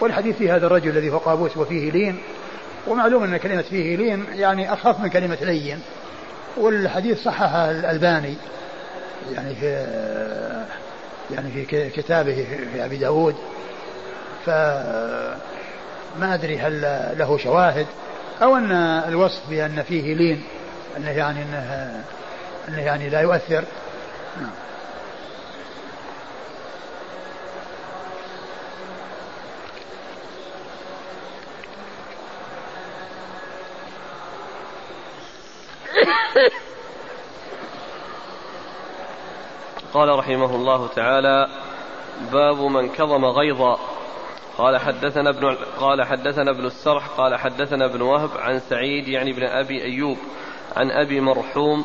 والحديث 0.00 0.36
في 0.36 0.50
هذا 0.50 0.66
الرجل 0.66 0.90
الذي 0.90 1.10
هو 1.10 1.18
قابوس 1.18 1.56
وفيه 1.56 1.90
لين 1.90 2.18
ومعلوم 2.86 3.24
أن 3.24 3.36
كلمة 3.36 3.62
فيه 3.62 3.96
لين 3.96 4.24
يعني 4.34 4.72
أخف 4.72 5.00
من 5.00 5.08
كلمة 5.08 5.38
لين. 5.40 5.80
والحديث 6.56 7.24
صححه 7.24 7.70
الألباني 7.70 8.34
يعني 9.34 9.54
في 9.54 9.86
يعني 11.30 11.50
في 11.50 11.90
كتابه 11.90 12.46
في 12.72 12.84
أبي 12.84 12.96
داود. 12.96 13.34
فما 14.46 15.38
أدري 16.22 16.58
هل 16.58 16.80
له 17.18 17.38
شواهد. 17.38 17.86
أو 18.42 18.56
أن 18.56 18.72
الوصف 19.08 19.50
بأن 19.50 19.82
فيه 19.82 20.14
لين 20.14 20.44
أنه 20.96 21.10
يعني 21.10 21.42
أنه, 21.42 22.04
أنه 22.68 22.80
يعني 22.80 23.08
لا 23.08 23.20
يؤثر. 23.20 23.64
نعم. 24.40 24.50
قال 39.94 40.18
رحمه 40.18 40.54
الله 40.54 40.88
تعالى 40.88 41.48
باب 42.32 42.58
من 42.58 42.88
كظم 42.88 43.24
غيظا. 43.24 43.91
قال 44.58 44.78
حدثنا 44.78 45.30
ابن 45.30 45.56
قال 45.80 46.02
حدثنا 46.02 46.50
ابن 46.50 46.66
السرح 46.66 47.06
قال 47.06 47.36
حدثنا 47.36 47.84
ابن 47.84 48.02
وهب 48.02 48.30
عن 48.38 48.58
سعيد 48.58 49.08
يعني 49.08 49.30
ابن 49.30 49.44
أبي 49.44 49.82
أيوب 49.82 50.16
عن 50.76 50.90
أبي 50.90 51.20
مرحوم 51.20 51.84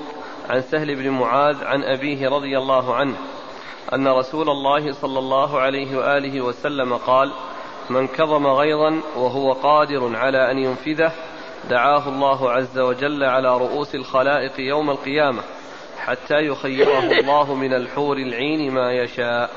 عن 0.49 0.61
سهل 0.61 0.95
بن 0.95 1.09
معاذ 1.09 1.63
عن 1.63 1.83
أبيه 1.83 2.29
رضي 2.29 2.57
الله 2.57 2.95
عنه 2.95 3.15
أن 3.93 4.07
رسول 4.07 4.49
الله 4.49 4.91
صلى 4.91 5.19
الله 5.19 5.59
عليه 5.59 5.97
وآله 5.97 6.41
وسلم 6.41 6.93
قال 6.93 7.31
من 7.89 8.07
كظم 8.07 8.47
غيظا 8.47 9.01
وهو 9.15 9.53
قادر 9.53 10.15
على 10.15 10.51
أن 10.51 10.57
ينفذه 10.57 11.11
دعاه 11.69 12.09
الله 12.09 12.51
عز 12.51 12.79
وجل 12.79 13.23
على 13.23 13.57
رؤوس 13.57 13.95
الخلائق 13.95 14.59
يوم 14.59 14.89
القيامة 14.89 15.43
حتى 15.99 16.35
يخيره 16.35 16.99
الله 17.21 17.55
من 17.55 17.73
الحور 17.73 18.17
العين 18.17 18.71
ما 18.71 18.91
يشاء. 18.91 19.49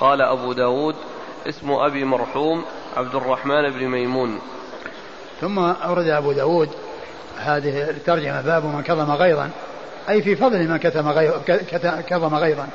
قال 0.00 0.22
أبو 0.22 0.52
داود 0.52 0.96
اسم 1.48 1.70
أبي 1.70 2.04
مرحوم 2.04 2.64
عبد 2.96 3.14
الرحمن 3.14 3.70
بن 3.70 3.88
ميمون. 3.88 4.38
ثم 5.40 5.58
أورد 5.58 6.08
أبو 6.08 6.32
داود 6.32 6.68
هذه 7.38 7.90
الترجمة 7.90 8.40
باب 8.40 8.64
من 8.64 8.82
كظم 8.82 9.10
غيظا. 9.10 9.50
أي 10.08 10.22
في 10.22 10.36
فضل 10.36 10.68
من 10.68 10.76
كتم 10.76 11.12
كظم 12.00 12.34
غيظا. 12.34 12.68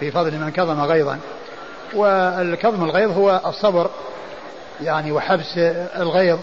في 0.00 0.10
فضل 0.10 0.38
من 0.38 0.50
كظم 0.50 0.80
غيظا. 0.80 1.18
والكظم 1.94 2.84
الغيظ 2.84 3.10
هو 3.10 3.40
الصبر 3.46 3.90
يعني 4.82 5.12
وحبس 5.12 5.58
الغيظ 5.96 6.38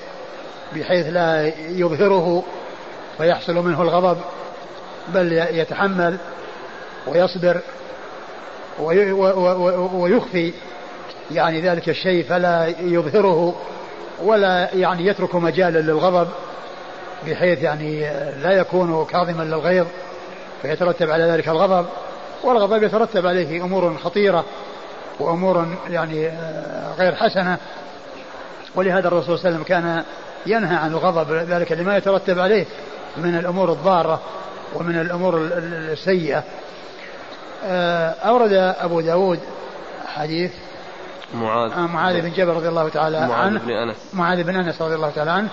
بحيث 0.76 1.08
لا 1.08 1.54
يظهره 1.58 2.44
فيحصل 3.18 3.56
منه 3.56 3.82
الغضب 3.82 4.18
بل 5.14 5.34
يتحمل 5.34 6.18
ويصبر 7.08 7.62
ويخفي. 9.94 10.54
يعني 11.34 11.62
ذلك 11.62 11.90
الشيء 11.90 12.24
فلا 12.24 12.74
يظهره 12.80 13.56
ولا 14.24 14.70
يعني 14.74 15.06
يترك 15.06 15.36
مجالا 15.36 15.80
للغضب 15.80 16.28
بحيث 17.28 17.62
يعني 17.64 18.00
لا 18.44 18.52
يكون 18.52 19.06
كاظما 19.06 19.44
للغيظ 19.44 19.88
فيترتب 20.62 21.10
على 21.10 21.24
ذلك 21.24 21.48
الغضب 21.48 21.86
والغضب 22.44 22.84
يترتب 22.84 23.28
عليه 23.28 23.64
أمور 23.64 23.98
خطيرة 23.98 24.46
وأمور 25.20 25.68
يعني 25.90 26.32
غير 26.98 27.16
حسنة. 27.16 27.58
ولهذا 28.76 29.08
الرسول 29.08 29.40
صلى 29.40 29.50
الله 29.50 29.50
عليه 29.50 29.56
وسلم 29.56 29.64
كان 29.64 30.04
ينهى 30.46 30.76
عن 30.76 30.92
الغضب 30.92 31.32
ذلك 31.32 31.72
لما 31.72 31.98
يترتب 31.98 32.40
عليه 32.40 32.66
من 33.18 33.38
الأمور 33.38 33.72
الضارة 33.72 34.22
ومن 34.76 35.02
الأمور 35.02 35.50
السيئة. 35.58 36.44
آه، 37.66 38.10
أورد 38.10 38.54
أبو 38.54 39.02
داود 39.02 39.40
حديث 40.08 40.52
معاذ. 41.34 41.78
معاذ 41.78 42.22
بن 42.22 42.32
جبل 42.32 42.54
رضي 42.54 42.68
الله 42.68 42.90
تعالى 42.90 43.18
عنه. 43.18 43.30
معاذ 43.30 43.60
بن 43.60 43.72
أنس. 43.72 43.98
معاذ 44.14 44.44
بن 44.44 44.56
أنس 44.56 44.82
رضي 44.82 44.96
الله 44.96 45.10
تعالى 45.10 45.32
عنه. 45.32 45.50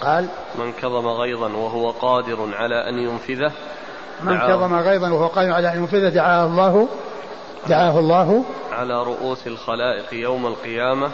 قال 0.00 0.26
من 0.58 0.72
كظم 0.72 1.08
غيظا 1.08 1.48
وهو 1.48 1.90
قادر 1.90 2.54
على 2.54 2.88
أن 2.88 2.98
ينفذه 2.98 3.52
من 4.22 4.38
كظم 4.38 4.74
غيظا 4.74 5.10
وهو 5.10 5.26
قادر 5.26 5.52
على 5.52 5.72
أن 5.72 5.78
ينفذه 5.78 6.08
دعاه 6.08 6.46
الله 6.46 6.88
دعاه 7.66 7.98
الله. 7.98 8.44
على 8.72 9.02
رؤوس 9.02 9.46
الخلائق 9.46 10.14
يوم 10.14 10.46
القيامة 10.46 11.10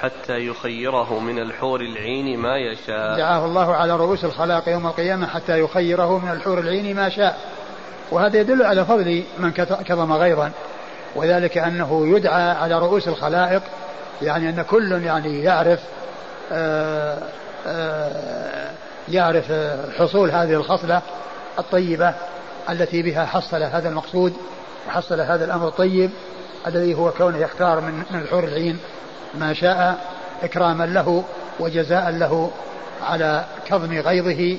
حتى 0.00 0.46
يخيره 0.46 1.18
من 1.18 1.38
الحور 1.38 1.80
العين 1.80 2.38
ما 2.38 2.56
يشاء. 2.56 3.16
دعاه 3.16 3.44
الله 3.44 3.74
على 3.74 3.96
رؤوس 3.96 4.24
الخلائق 4.24 4.68
يوم 4.68 4.86
القيامة 4.86 5.26
حتى 5.26 5.60
يخيره 5.60 6.18
من 6.18 6.32
الحور 6.32 6.58
العين 6.58 6.96
ما 6.96 7.08
شاء. 7.08 7.38
وهذا 8.10 8.40
يدل 8.40 8.62
على 8.62 8.84
فضل 8.84 9.24
من 9.38 9.52
كظم 9.84 10.12
غيظا. 10.12 10.50
وذلك 11.16 11.58
أنه 11.58 12.16
يدعى 12.16 12.50
على 12.50 12.78
رؤوس 12.78 13.08
الخلائق 13.08 13.62
يعني 14.22 14.48
أن 14.48 14.62
كل 14.62 15.04
يعني 15.04 15.42
يعرف 15.42 15.80
آآ 16.52 17.14
آه، 17.14 17.18
آآ 17.66 18.10
آه، 18.66 18.70
يعرف 19.08 19.52
حصول 19.98 20.30
هذه 20.30 20.52
الخصلة 20.52 21.02
الطيبة 21.58 22.14
التي 22.70 23.02
بها 23.02 23.24
حصل 23.26 23.62
هذا 23.62 23.88
المقصود 23.88 24.34
وحصل 24.88 25.20
هذا 25.20 25.44
الأمر 25.44 25.68
الطيب 25.68 26.10
الذي 26.66 26.94
هو 26.94 27.10
كونه 27.10 27.38
يختار 27.38 27.80
من 27.80 28.02
من 28.10 28.20
الحور 28.20 28.44
العين 28.44 28.78
ما 29.34 29.52
شاء 29.52 29.98
إكراما 30.42 30.84
له 30.84 31.24
وجزاء 31.60 32.10
له 32.10 32.50
على 33.02 33.44
كظم 33.66 33.92
غيظه 33.92 34.58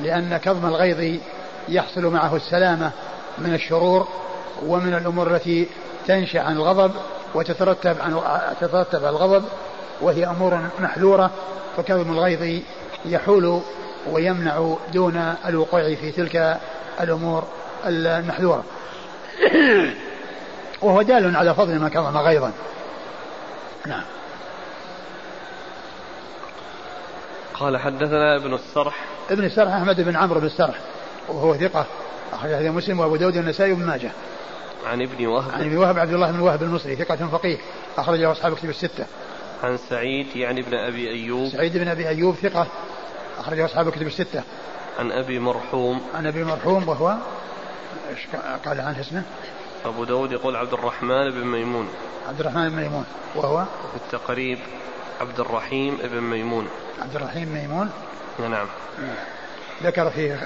لأن 0.00 0.36
كظم 0.36 0.66
الغيظ 0.66 1.20
يحصل 1.68 2.06
معه 2.06 2.36
السلامة 2.36 2.90
من 3.38 3.54
الشرور 3.54 4.08
ومن 4.66 4.94
الأمور 4.94 5.34
التي 5.34 5.68
تنشأ 6.06 6.40
عن 6.40 6.56
الغضب 6.56 6.92
وتترتب 7.34 7.96
عن 8.00 8.20
تترتب 8.60 9.04
على 9.04 9.10
الغضب 9.10 9.44
وهي 10.00 10.26
أمور 10.26 10.60
محذورة 10.78 11.30
فكظم 11.76 12.12
الغيظ 12.12 12.62
يحول 13.04 13.62
ويمنع 14.10 14.76
دون 14.92 15.34
الوقوع 15.46 15.94
في 15.94 16.10
تلك 16.10 16.60
الأمور 17.00 17.44
المحذورة. 17.86 18.64
وهو 20.82 21.02
دال 21.02 21.36
على 21.36 21.54
فضل 21.54 21.78
ما 21.78 21.88
كظم 21.88 22.18
غيظا. 22.18 22.52
نعم. 23.86 24.02
قال 27.54 27.76
حدثنا 27.76 28.36
ابن 28.36 28.54
السرح. 28.54 29.04
ابن 29.30 29.44
السرح 29.44 29.74
أحمد 29.74 30.00
بن 30.00 30.16
عمرو 30.16 30.40
بن 30.40 30.46
السرح 30.46 30.74
وهو 31.28 31.56
ثقة 31.56 31.86
اخرج 32.32 32.50
هذا 32.50 32.70
مسلم 32.70 33.00
وأبو 33.00 33.16
داود 33.16 33.36
والنسائي 33.36 33.72
وابن 33.72 33.86
ماجه. 33.86 34.10
عن 34.86 35.02
ابن 35.02 35.26
وهب. 35.26 35.52
عن 35.52 35.60
ابن 35.60 35.76
وهب 35.76 35.98
عبد 35.98 36.12
الله 36.12 36.30
بن 36.30 36.40
وهب 36.40 36.62
المصري 36.62 36.96
ثقة 36.96 37.16
فقيه 37.16 37.58
أخرجه 37.96 38.32
أصحاب 38.32 38.56
كتب 38.56 38.70
الستة. 38.70 39.06
عن 39.62 39.76
سعيد 39.76 40.36
يعني 40.36 40.60
ابن 40.60 40.74
أبي 40.74 41.10
أيوب. 41.10 41.48
سعيد 41.48 41.76
بن 41.76 41.88
أبي 41.88 42.08
أيوب 42.08 42.34
ثقة 42.34 42.66
أخرجه 43.38 43.64
أصحاب 43.64 43.90
كتب 43.90 44.06
الستة. 44.06 44.42
عن 44.98 45.12
أبي 45.12 45.38
مرحوم. 45.38 46.00
عن 46.14 46.26
أبي 46.26 46.44
مرحوم 46.44 46.88
وهو 46.88 47.16
قال 48.64 48.80
عنه 48.80 49.00
اسمه؟ 49.00 49.22
أبو 49.84 50.04
داود 50.04 50.32
يقول 50.32 50.56
عبد 50.56 50.72
الرحمن 50.72 51.30
بن 51.30 51.44
ميمون. 51.46 51.88
عبد 52.28 52.40
الرحمن 52.40 52.68
بن 52.68 52.76
ميمون 52.76 53.04
وهو 53.34 53.64
في 53.64 53.96
التقريب 53.96 54.58
عبد 55.20 55.40
الرحيم 55.40 55.96
بن 55.96 56.20
ميمون. 56.20 56.68
عبد 57.02 57.16
الرحيم 57.16 57.48
ميمون. 57.48 57.90
نعم. 58.38 58.66
ذكر 59.82 60.10
فيه 60.10 60.38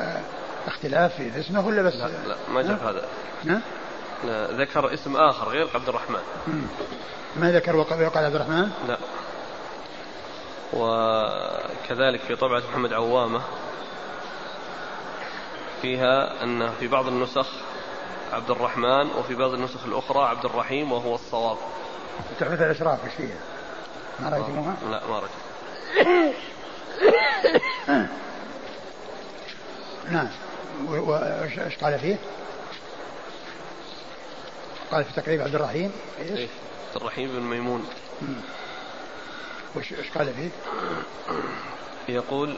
اختلاف 0.67 1.17
في 1.17 1.41
اسمه 1.41 1.67
ولا 1.67 1.83
بس؟ 1.83 1.95
لا 1.95 2.09
لا 2.29 2.37
ما 2.55 2.63
جاء 2.63 3.05
هذا. 3.45 3.61
ذكر 4.51 4.95
اسم 4.95 5.17
آخر 5.17 5.49
غير 5.49 5.69
عبد 5.75 5.89
الرحمن. 5.89 6.23
ما 7.37 7.53
ذكر 7.53 7.77
وقال 7.77 8.05
عبد 8.05 8.35
الرحمن؟ 8.35 8.71
لا. 8.89 8.99
وكذلك 10.73 12.21
في 12.21 12.37
طبعة 12.37 12.63
محمد 12.71 12.93
عوامة 12.93 13.41
فيها 15.83 16.43
أن 16.43 16.71
في 16.81 16.89
بعض 16.89 17.07
النسخ 17.07 17.47
عبد 18.33 18.51
الرحمن 18.51 19.11
وفي 19.19 19.35
بعض 19.35 19.51
النسخ 19.51 19.85
الأخرى 19.85 20.23
عبد 20.23 20.45
الرحيم 20.45 20.93
وهو 20.93 21.15
الصواب. 21.15 21.57
تحفة 22.41 22.67
الأشراف 22.67 23.05
إيش 23.05 23.15
فيها؟ 23.15 23.39
ما 24.21 24.29
رأيتموها؟ 24.29 24.77
لا 24.91 25.01
ما 25.07 25.19
رأيت. 25.19 25.31
نعم. 30.11 30.29
وايش 30.89 31.79
قال 31.83 31.99
فيه؟ 31.99 32.17
قال 34.91 35.05
في 35.05 35.21
تقريب 35.21 35.41
عبد 35.41 35.55
الرحيم 35.55 35.93
إيش؟ 36.19 36.39
إيه، 36.39 36.49
عبد 36.89 36.97
الرحيم 36.97 37.29
بن 37.29 37.43
ميمون 37.43 37.87
وش 39.77 39.93
إيش 39.93 40.11
قال 40.11 40.35
فيه؟ 40.35 40.51
يقول 42.09 42.57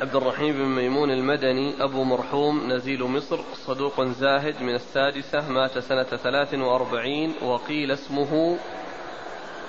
عبد 0.00 0.16
الرحيم 0.16 0.52
بن 0.52 0.64
ميمون 0.64 1.10
المدني 1.10 1.84
أبو 1.84 2.04
مرحوم 2.04 2.72
نزيل 2.72 3.04
مصر 3.04 3.40
صدوق 3.66 4.02
زاهد 4.02 4.62
من 4.62 4.74
السادسة 4.74 5.48
مات 5.48 5.78
سنة 5.78 6.04
ثلاث 6.04 6.54
وأربعين 6.54 7.34
وقيل 7.42 7.92
اسمه 7.92 8.58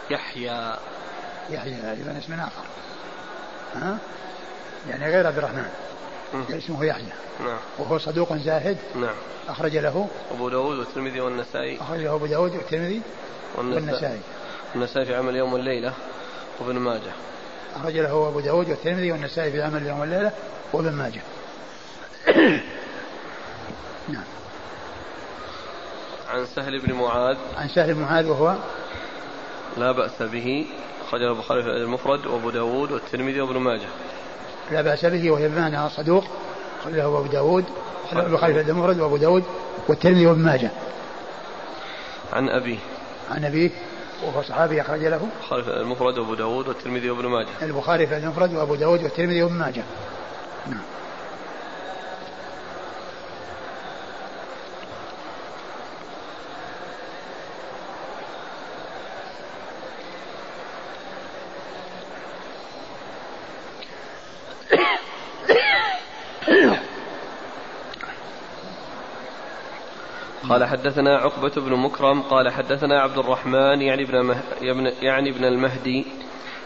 يحيى 0.09 0.75
يحيى 1.49 1.75
إذا 1.75 2.17
اسم 2.17 2.33
آخر 2.33 2.63
ها؟ 3.73 3.97
يعني 4.89 5.05
غير 5.05 5.27
عبد 5.27 5.37
الرحمن 5.37 5.69
اسمه 6.33 6.85
يحيى. 6.85 7.13
نعم. 7.39 7.57
وهو 7.79 7.97
صدوق 7.97 8.33
زاهد. 8.33 8.77
نعم. 8.95 9.15
أخرج 9.47 9.77
له. 9.77 10.07
أبو 10.31 10.49
داود 10.49 10.77
والترمذي 10.77 11.21
والنسائي. 11.21 11.81
أخرج 11.81 11.99
له 11.99 12.15
أبو 12.15 12.25
داود 12.25 12.55
والترمذي 12.55 13.01
والنسائي. 13.55 14.19
والنسائي. 14.75 15.05
في 15.05 15.15
عمل 15.15 15.35
يوم 15.35 15.53
والليلة 15.53 15.93
وابن 16.59 16.75
ماجه. 16.75 17.11
أخرج 17.75 17.97
له 17.97 18.27
أبو 18.27 18.39
داود 18.39 18.69
والترمذي 18.69 19.11
والنسائي 19.11 19.51
في 19.51 19.61
عمل 19.61 19.87
يوم 19.87 19.99
والليلة 19.99 20.31
وابن 20.73 20.91
ماجه. 20.91 21.21
نعم. 24.13 24.23
عن 26.29 26.45
سهل 26.45 26.79
بن 26.79 26.93
معاذ. 26.93 27.37
عن 27.57 27.69
سهل 27.69 27.93
بن 27.93 28.01
معاذ 28.01 28.27
وهو 28.27 28.55
لا 29.77 29.91
بأس 29.91 30.21
به. 30.21 30.67
أخرجه 31.07 31.31
البخاري 31.31 31.63
في 31.63 31.69
المفرد 31.69 32.25
وأبو 32.25 32.49
داود 32.49 32.91
والترمذي 32.91 33.41
وابن 33.41 33.57
ماجه. 33.57 33.87
لا 34.71 34.81
بأس 34.81 35.05
به 35.05 35.31
وهي 35.31 35.47
بمعنى 35.47 35.89
صدوق 35.89 36.23
أخرجه 36.81 37.05
أبو 37.05 37.27
داود 37.27 37.65
البخاري 38.13 38.53
في 38.53 38.71
المفرد 38.71 38.99
وأبو 38.99 39.17
داود 39.17 39.43
والترمذي 39.87 40.27
وابن 40.27 40.41
ماجه. 40.41 40.71
عن 42.33 42.49
أبيه 42.49 42.77
عن 43.31 43.45
أبيه 43.45 43.69
وهو 44.23 44.41
صحابي 44.43 44.81
أخرج 44.81 44.99
له. 44.99 45.21
البخاري 45.41 45.63
في 45.63 45.69
المفرد 45.69 46.17
وأبو 46.17 46.33
داود 46.33 46.67
والترمذي 46.67 47.09
وابن 47.09 47.25
ماجه. 47.25 47.47
البخاري 47.61 48.07
في 48.07 48.17
المفرد 48.17 48.53
وأبو 48.53 48.75
داود 48.75 49.03
والترمذي 49.03 49.43
وابن 49.43 49.55
ماجه. 49.55 49.83
نعم. 50.67 50.81
قال 70.49 70.65
حدثنا 70.65 71.17
عقبة 71.17 71.51
بن 71.57 71.73
مكرم 71.73 72.21
قال 72.21 72.49
حدثنا 72.49 73.01
عبد 73.01 73.17
الرحمن 73.17 73.81
يعني 73.81 74.03
ابن 74.03 74.21
مه... 74.21 74.41
يعني 75.01 75.29
ابن 75.29 75.45
المهدي 75.45 76.05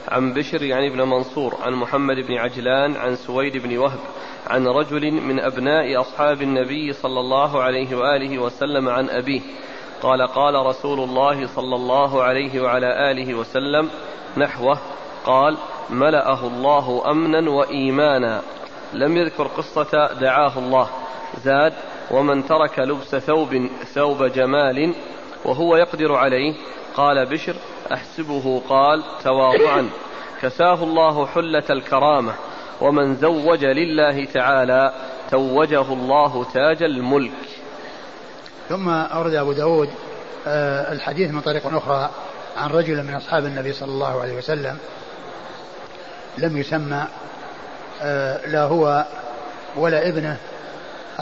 عن 0.08 0.34
بشر 0.34 0.64
يعني 0.64 0.88
ابن 0.88 1.02
منصور 1.02 1.56
عن 1.62 1.74
محمد 1.74 2.16
بن 2.16 2.38
عجلان 2.38 2.96
عن 2.96 3.16
سويد 3.16 3.58
بن 3.58 3.78
وهب 3.78 4.00
عن 4.48 4.68
رجل 4.68 5.12
من 5.12 5.40
أبناء 5.40 6.02
أصحاب 6.02 6.42
النبي 6.42 6.94
صلى 6.94 7.20
الله 7.20 7.62
عليه 7.62 7.96
وآله 7.96 8.40
وسلم 8.40 8.90
عن 8.90 9.10
أبيه. 9.10 9.42
قال 10.02 10.28
قال 10.28 10.66
رسول 10.66 11.00
الله 11.00 11.48
صلى 11.48 11.76
الله 11.76 12.24
عليه 12.24 12.62
وعلى 12.62 13.12
آله 13.12 13.36
وسلم 13.36 13.90
نحوه 14.38 14.80
قال 15.26 15.58
ملأه 15.90 16.48
الله 16.48 17.12
أمنا 17.12 17.50
وإيمانا. 17.52 18.42
لم 18.94 19.18
يذكر 19.18 19.48
قصة 19.48 20.14
دعاه 20.14 20.60
الله. 20.60 20.90
زاد 21.44 21.74
ومن 22.12 22.48
ترك 22.48 22.80
لبس 22.80 23.16
ثوب 23.16 23.70
ثوب 23.94 24.24
جمال 24.24 24.94
وهو 25.46 25.76
يقدر 25.76 26.16
عليه 26.16 26.54
قال 26.96 27.26
بشر 27.26 27.56
أحسبه 27.94 28.62
قال 28.70 29.04
تواضعا. 29.24 29.90
كساه 30.42 30.84
الله 30.84 31.26
حلة 31.28 31.64
الكرامة 31.70 32.34
ومن 32.82 33.16
زوج 33.16 33.66
لله 33.66 34.26
تعالى 34.26 34.94
توجه 35.32 35.94
الله 35.94 36.46
تاج 36.54 36.84
الملك. 36.84 37.32
ثم 38.70 38.90
أورد 38.90 39.34
أبو 39.34 39.52
داود 39.52 39.90
آه، 40.48 40.94
الحديث 40.94 41.32
من 41.32 41.42
طريق 41.42 41.68
أخرى 41.68 42.10
عن 42.58 42.70
رجل 42.70 43.04
من 43.04 43.14
أصحاب 43.14 43.46
النبي 43.46 43.74
صلى 43.74 43.92
الله 43.92 44.22
عليه 44.22 44.38
وسلم 44.38 44.78
لم 46.38 46.58
يسمى 46.58 47.08
آه، 48.02 48.48
لا 48.48 48.64
هو 48.64 49.06
ولا 49.78 50.08
ابنه 50.10 50.38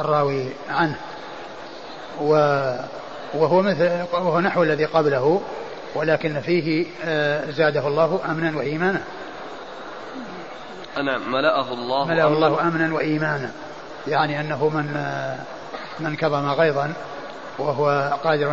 الراوي 0.01 0.49
عنه. 0.69 0.95
وهو 3.33 3.61
مثل 3.61 3.89
وهو 4.13 4.39
نحو 4.39 4.63
الذي 4.63 4.85
قبله 4.85 5.41
ولكن 5.95 6.41
فيه 6.41 6.85
آه، 7.05 7.51
زاده 7.51 7.87
الله 7.87 8.19
أمنا 8.29 8.57
وإيمانا. 8.57 9.03
نعم 10.97 11.31
ملأه 11.31 11.73
الله 11.73 12.05
ملأه 12.05 12.27
الله 12.27 12.61
أمنا 12.61 12.93
وإيمانا. 12.93 13.51
يعني 14.07 14.39
أنه 14.39 14.69
من 14.69 14.93
آه، 14.97 15.37
من 15.99 16.15
كظم 16.15 16.49
غيظا 16.49 16.93
وهو 17.59 18.17
قادر 18.23 18.47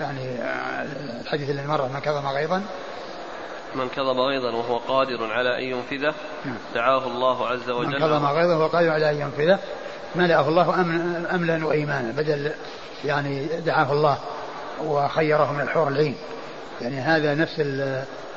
يعني 0.00 0.36
الحديث 1.20 1.50
اللي 1.50 1.66
مر 1.66 1.88
من 1.88 2.00
كظم 2.00 2.26
غيظا. 2.26 2.62
من 3.74 3.88
كظم 3.88 4.20
غيظا 4.20 4.50
وهو 4.50 4.76
قادر 4.76 5.32
على 5.32 5.58
أن 5.58 5.62
ينفذه 5.62 6.14
نعم. 6.44 6.56
دعاه 6.74 7.06
الله 7.06 7.48
عز 7.48 7.70
وجل. 7.70 7.88
من 7.88 7.98
كظم 7.98 8.26
غيظا 8.26 8.56
وهو 8.56 8.66
قادر 8.66 8.90
على 8.90 9.10
أن 9.10 9.20
ينفذه 9.20 9.58
ملأه 10.14 10.48
الله 10.48 10.80
أملا 11.34 11.66
وإيمانا 11.66 12.12
بدل 12.12 12.50
يعني 13.04 13.46
دعاه 13.66 13.92
الله 13.92 14.18
وخيره 14.84 15.52
من 15.52 15.60
الحور 15.60 15.88
العين. 15.88 16.14
يعني 16.80 17.00
هذا 17.00 17.34
نفس 17.34 17.62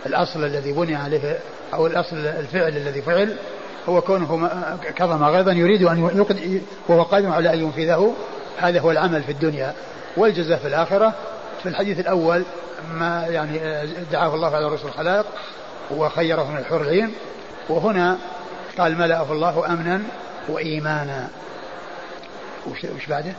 الأصل 0.06 0.44
الذي 0.44 0.72
بني 0.72 0.96
عليه 0.96 1.40
أو 1.74 1.88
الأصل 1.88 2.18
الفعل 2.18 2.78
الذي 2.78 3.02
فعل. 3.02 3.36
هو 3.90 4.02
كونه 4.02 4.50
كظم 4.96 5.24
غيظا 5.24 5.52
يريد 5.52 5.84
أن 5.84 6.26
وهو 6.88 7.04
قادر 7.04 7.30
على 7.30 7.54
أن 7.54 7.60
ينفذه. 7.60 8.14
هذا 8.58 8.80
هو 8.80 8.92
العمل 8.92 9.24
في 9.24 9.32
الدنيا. 9.32 9.74
والجزاء 10.18 10.58
في 10.58 10.68
الآخرة 10.68 11.14
في 11.64 11.70
الحديث 11.70 12.00
الأول 12.00 12.44
ما 12.94 13.26
يعني 13.28 13.60
دعاه 14.12 14.36
الله 14.36 14.56
على 14.56 14.68
رسول 14.68 14.90
الخلائق 14.90 15.26
وخيره 15.92 16.52
من 16.52 16.58
الحور 16.58 16.82
العين. 16.82 17.14
وهنا 17.70 18.18
قال 18.78 18.98
ملأه 18.98 19.32
الله 19.32 19.74
أمنا 19.74 20.02
وإيمانا. 20.50 21.30
وش, 22.72 22.84
وش 22.84 23.06
بعده؟ 23.06 23.34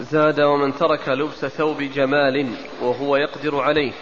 زاد 0.00 0.40
ومن 0.40 0.76
ترك 0.76 1.08
لبس 1.08 1.44
ثوب 1.44 1.82
جمال 1.82 2.54
وهو 2.82 3.16
يقدر 3.16 3.60
عليه. 3.60 3.92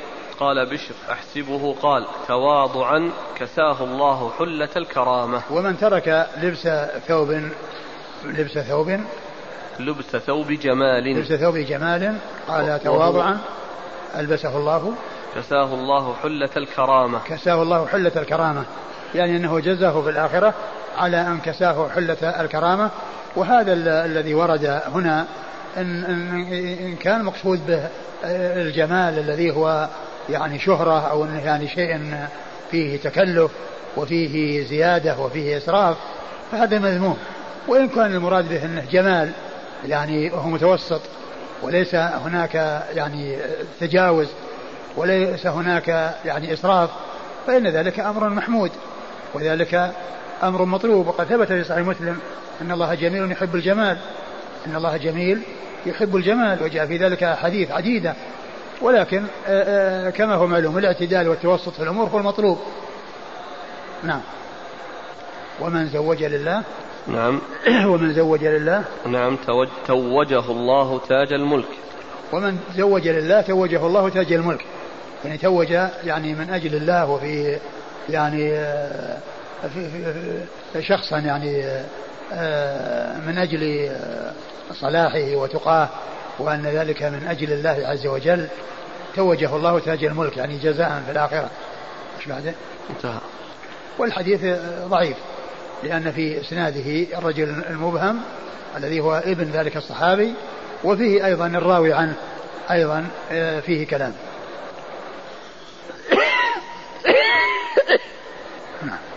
قال 0.41 0.67
بشر 0.67 0.95
أحسبه. 1.11 1.75
قال 1.83 2.07
تواضعا 2.29 3.13
كساه 3.37 3.85
الله 3.85 4.31
حلة 4.39 4.69
الكرامة. 4.77 5.43
ومن 5.51 5.79
ترك 5.79 6.29
لبس 6.43 6.69
ثوب 7.09 7.41
لبس 8.25 8.59
ثوب؟ 8.59 9.01
لبس 9.81 10.17
ثوب 10.17 10.53
جمال. 10.53 11.19
لبس 11.19 11.33
ثوب 11.33 11.57
جمال. 11.57 12.19
قال 12.49 12.81
تواضعا 12.85 13.41
ألبسه 14.17 14.59
الله. 14.59 14.95
كساه 15.35 15.75
الله 15.75 16.15
حلة 16.23 16.51
الكرامة. 16.57 17.19
كساه 17.25 17.63
الله 17.63 17.87
حلة 17.87 18.13
الكرامة. 18.17 18.65
يعني 19.15 19.37
أنه 19.37 19.61
جزاه 19.61 20.03
في 20.03 20.11
الآخرة 20.11 20.55
على 20.99 21.21
أن 21.21 21.39
كساه 21.39 21.89
حلة 21.89 22.41
الكرامة. 22.41 22.91
وهذا 23.37 23.73
الذي 24.05 24.35
ورد 24.35 24.81
هنا 24.95 25.27
إن, 25.77 26.05
إن 26.81 26.97
كان 26.97 27.25
مقصود 27.25 27.67
به 27.67 27.89
الجمال 28.63 29.19
الذي 29.19 29.51
هو 29.51 29.89
يعني 30.31 30.59
شهرة 30.59 31.11
أو 31.11 31.25
يعني 31.25 31.69
شيء 31.69 32.15
فيه 32.71 32.97
تكلف 32.97 33.51
وفيه 33.97 34.65
زيادة 34.65 35.19
وفيه 35.19 35.57
إسراف 35.57 35.97
فهذا 36.53 36.79
مذموم. 36.79 37.17
وإن 37.69 37.89
كان 37.89 38.15
المراد 38.15 38.49
به 38.49 38.65
أنه 38.65 38.85
جمال 38.91 39.31
يعني 39.87 40.31
وهو 40.31 40.49
متوسط 40.49 41.01
وليس 41.63 41.95
هناك 41.95 42.55
يعني 42.95 43.39
تجاوز 43.81 44.29
وليس 44.97 45.47
هناك 45.47 46.15
يعني 46.25 46.53
إسراف 46.53 46.91
فإن 47.47 47.67
ذلك 47.67 48.01
أمر 48.01 48.29
محمود 48.29 48.71
وذلك 49.35 49.93
أمر 50.43 50.65
مطلوب. 50.65 51.07
وقد 51.07 51.25
ثبت 51.25 51.47
في 51.47 51.65
صحيح 51.65 51.87
مسلم 51.87 52.19
أن 52.63 52.73
الله 52.73 52.95
جميل 52.95 53.33
يحب 53.33 53.55
الجمال. 53.55 53.99
أن 54.67 54.77
الله 54.77 54.97
جميل 54.97 55.43
يحب 55.87 56.17
الجمال. 56.17 56.63
وجاء 56.63 56.87
في 56.87 56.97
ذلك 56.97 57.23
أحاديث 57.23 57.71
عديدة. 57.71 58.15
ولكن 58.81 59.25
آه، 59.47 60.07
آه، 60.07 60.11
كما 60.11 60.35
هو 60.35 60.47
معلوم 60.47 60.79
الاعتدال 60.79 61.29
والتوسط 61.29 61.73
في 61.73 61.83
الأمور 61.83 62.09
هو 62.09 62.19
المطلوب. 62.19 62.59
نعم. 64.05 64.21
ومن 65.61 65.89
زوج 65.89 66.25
لله. 66.25 66.63
نعم. 67.07 67.41
ومن 67.93 68.15
زوج 68.15 68.45
لله. 68.45 68.85
نعم. 69.07 69.37
توجه 69.87 70.51
الله 70.51 71.01
تاج 71.09 71.33
الملك. 71.33 71.69
ومن 72.33 72.59
زوج 72.77 73.09
لله 73.09 73.41
توجه 73.41 73.87
الله 73.87 74.09
تاج 74.09 74.33
الملك. 74.33 74.65
يعني 75.25 75.39
توج 75.39 75.71
يعني 76.05 76.35
من 76.35 76.51
أجل 76.51 76.75
الله 76.75 77.11
وفي 77.11 77.59
يعني 78.09 78.53
آه، 78.53 79.19
شخصا 80.81 81.19
يعني 81.19 81.65
آه، 82.33 83.19
من 83.19 83.39
أجل 83.39 83.91
صلاحه 84.73 85.35
وتقاه 85.35 85.89
وأن 86.39 86.67
ذلك 86.67 87.03
من 87.03 87.27
أجل 87.29 87.53
الله 87.53 87.89
عز 87.89 88.07
وجل 88.07 88.49
توجه 89.17 89.57
الله 89.57 89.79
تاج 89.79 90.05
الملك 90.05 90.37
يعني 90.37 90.59
جزاء 90.59 91.03
في 91.07 91.13
الآخرة. 91.13 91.51
إيش 92.19 92.29
بعده؟ 92.29 92.55
انتهى. 92.91 93.21
والحديث 93.99 94.41
ضعيف 94.85 95.17
لأن 95.83 96.13
في 96.13 96.41
إسناده 96.41 97.19
الرجل 97.19 97.65
المبهم 97.71 98.21
الذي 98.77 99.01
هو 99.01 99.23
ابن 99.27 99.51
ذلك 99.51 99.77
الصحابي 99.77 100.35
وفيه 100.85 101.27
أيضا 101.27 101.47
الراوي 101.47 101.93
عنه 101.93 102.15
أيضا 102.71 103.07
آه، 103.33 103.61
فيه 103.61 103.87
كلام. 103.87 104.13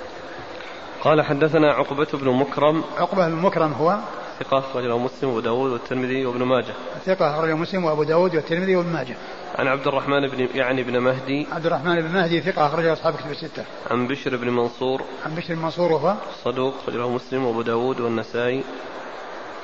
قال 1.04 1.22
حدثنا 1.22 1.72
عقبة 1.74 2.08
بن 2.14 2.30
مكرم. 2.30 2.84
عقبة 2.98 3.28
بن 3.28 3.36
مكرم 3.36 3.74
هو 3.74 3.98
ثقة 4.40 4.58
أخرجه 4.58 4.98
مسلم 4.98 5.30
وأبو 5.30 5.40
داود 5.40 5.72
والترمذي 5.72 6.26
وابن 6.26 6.44
ماجه. 6.44 6.74
ثقة 7.06 7.36
أخرجه 7.36 7.56
مسلم 7.56 7.86
وأبو 7.86 8.04
داود 8.04 8.36
والترمذي 8.36 8.76
وابن 8.76 8.90
ماجه. 8.90 9.16
عن 9.56 9.68
عبد 9.68 9.88
الرحمن 9.88 10.28
بن 10.28 10.48
يعني 10.54 10.84
بن 10.84 11.00
مهدي. 11.00 11.48
عبد 11.52 11.66
الرحمن 11.66 12.02
بن 12.02 12.14
مهدي 12.14 12.42
ثقة 12.42 12.66
أخرجه 12.66 12.94
أصحاب 12.94 13.14
كتب 13.14 13.32
الستة. 13.32 13.64
عن 13.92 14.08
بشر 14.08 14.38
بن 14.38 14.50
منصور. 14.50 15.02
عن 15.26 15.36
بشر 15.36 15.56
بن 15.56 15.62
منصور 15.62 15.92
وهو 15.92 16.16
صدوق 16.44 16.74
أخرجه 16.84 17.10
مسلم 17.10 17.46
وأبو 17.46 17.62
داود 17.62 18.02
والنسائي. 18.02 18.64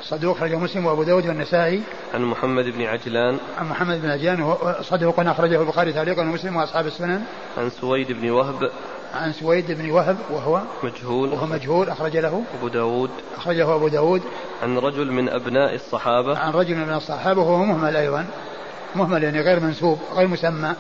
صدوق 0.02 0.38
أخرجه 0.38 0.56
مسلم 0.56 0.86
وأبو 0.86 1.04
داود 1.04 1.28
والنسائي. 1.28 1.82
عن 2.14 2.24
محمد 2.24 2.66
بن 2.66 2.82
عجلان. 2.82 3.38
عن 3.58 3.70
محمد 3.70 4.02
بن 4.02 4.10
عجلان 4.10 4.56
صدوق 4.82 5.20
أخرجه 5.20 5.62
البخاري 5.62 5.94
تعليقا 5.94 6.22
ومسلم 6.22 6.56
وأصحاب 6.56 6.88
السنن. 6.88 7.22
عن 7.58 7.70
سويد 7.70 8.12
بن 8.12 8.30
وهب. 8.30 8.72
عن 9.14 9.34
سويد 9.34 9.72
بن 9.72 9.92
وهب 9.92 10.18
وهو 10.30 10.62
مجهول. 10.84 11.30
وهو 11.30 11.46
مجهول 11.46 11.90
أخرج 11.90 12.18
له 12.18 12.44
أبو 12.58 12.68
داود. 12.68 13.10
أخرجه 13.38 13.76
أبو 13.76 13.88
داود. 13.88 14.22
عن 14.64 14.78
رجل 14.78 15.12
من 15.12 15.30
أبناء 15.30 15.76
الصحابة. 15.76 16.38
عن 16.38 16.52
رجل 16.52 16.76
من 16.76 16.94
الصحابة 16.94 17.42
وهو 17.42 17.66
مهمل 17.66 17.96
أيضا. 17.96 18.26
مهمل 18.96 19.24
يعني 19.24 19.42
غير 19.42 19.60
منسوب 19.60 20.00
غير 20.16 20.28
مسمى. 20.28 20.74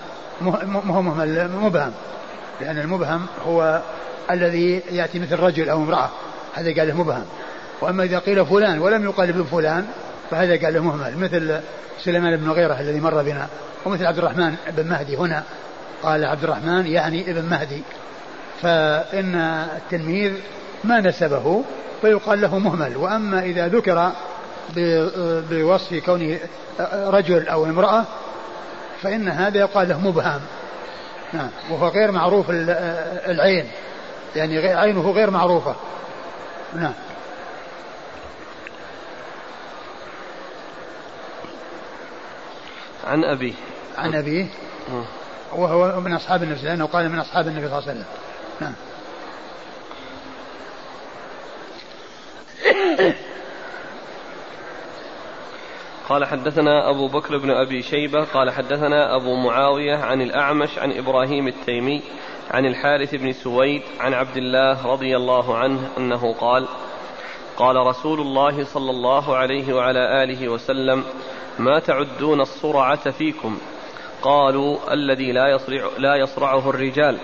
هو 0.44 1.02
مهمل 1.02 1.50
مبهم. 1.52 1.92
لأن 2.62 2.78
المبهم 2.78 3.26
هو 3.48 3.82
الذي 4.32 4.82
يأتي 4.92 5.20
مثل 5.20 5.40
رجل 5.40 5.70
أو 5.70 5.78
امرأة. 5.78 6.10
هذا 6.54 6.80
قال 6.80 6.88
له 6.88 6.98
مبهم. 6.98 7.26
وأما 7.82 8.04
إذا 8.04 8.20
قيل 8.20 8.46
فلان 8.46 8.80
ولم 8.80 9.04
يقال 9.04 9.30
ابن 9.30 9.44
فلان 9.44 9.88
فهذا 10.32 10.66
قال 10.66 10.74
له 10.74 10.84
مهمل. 10.84 11.18
مثل 11.18 11.60
سليمان 12.04 12.38
بن 12.38 12.52
غيرة 12.52 12.80
الذي 12.80 13.00
مر 13.00 13.24
بنا. 13.24 13.48
ومثل 13.86 14.06
عبد 14.06 14.18
الرحمن 14.18 14.56
بن 14.78 14.90
مهدي 14.90 15.18
هنا. 15.18 15.44
قال 16.04 16.26
عبد 16.26 16.44
الرحمن 16.44 16.88
يعني 16.88 17.32
ابن 17.32 17.46
مهدي. 17.50 17.82
فإن 18.62 19.36
التلميذ 19.76 20.34
ما 20.84 21.00
نسبه 21.00 21.64
فيقال 22.02 22.42
له 22.42 22.60
مهمل. 22.60 22.98
وأما 22.98 23.40
إذا 23.40 23.68
ذكر 23.68 24.12
بوصف 25.50 25.94
كونه 26.06 26.40
رجل 26.92 27.48
أو 27.48 27.66
امرأة 27.66 28.06
فإن 29.02 29.30
هذا 29.30 29.58
يقال 29.58 29.90
له 29.90 30.00
مبهم. 30.00 30.42
نعم. 31.34 31.50
وهو 31.70 31.88
غير 31.88 32.12
معروف 32.12 32.46
العين. 32.50 33.66
يعني 34.36 34.68
عينه 34.68 35.12
غير 35.12 35.32
معروفة. 35.32 35.76
نعم. 36.76 36.94
عن 43.08 43.24
أبيه. 43.24 43.54
عن 43.98 44.16
أبيه. 44.16 44.46
وهو 45.56 46.00
من 46.00 46.14
أصحاب 46.14 46.44
النبي 46.44 46.62
لأنه 46.62 46.86
قال 46.86 47.10
من 47.10 47.20
أصحاب 47.20 47.48
النبي 47.48 47.68
صلى 47.68 47.78
الله 47.78 47.90
عليه 47.90 48.00
وسلم. 48.00 48.06
نعم. 48.62 48.74
قال 56.10 56.26
حدثنا 56.26 56.90
أبو 56.90 57.08
بكر 57.08 57.38
بن 57.38 57.52
أبي 57.52 57.82
شيبة 57.82 58.24
قال 58.24 58.52
حدثنا 58.52 59.16
أبو 59.16 59.36
معاوية 59.36 59.96
عن 59.96 60.22
الأعمش 60.22 60.80
عن 60.80 60.92
إبراهيم 60.92 61.48
التيمي 61.48 62.02
عن 62.52 62.66
الحارث 62.66 63.16
بن 63.16 63.32
سويد 63.32 63.82
عن 64.00 64.14
عبد 64.14 64.38
الله 64.38 64.88
رضي 64.88 65.16
الله 65.16 65.58
عنه 65.58 65.90
أنه 65.98 66.34
قال 66.34 66.68
قال 67.58 67.76
رسول 67.76 68.20
الله 68.20 68.64
صلى 68.64 68.92
الله 68.92 69.36
عليه 69.36 69.74
وعلى 69.74 70.24
آله 70.24 70.50
وسلم 70.50 71.04
ما 71.60 71.80
تعدون 71.80 72.42
الصرعة 72.42 73.12
فيكم؟ 73.12 73.58
قالوا 74.22 74.94
الذي 74.94 75.32
لا 75.32 75.48
يصرع 75.48 75.90
لا 75.98 76.16
يصرعه 76.16 76.70
الرجال. 76.70 77.18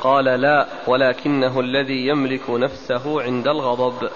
قال 0.00 0.24
لا 0.24 0.66
ولكنه 0.86 1.60
الذي 1.60 2.06
يملك 2.06 2.50
نفسه 2.50 3.22
عند 3.22 3.48
الغضب. 3.48 4.08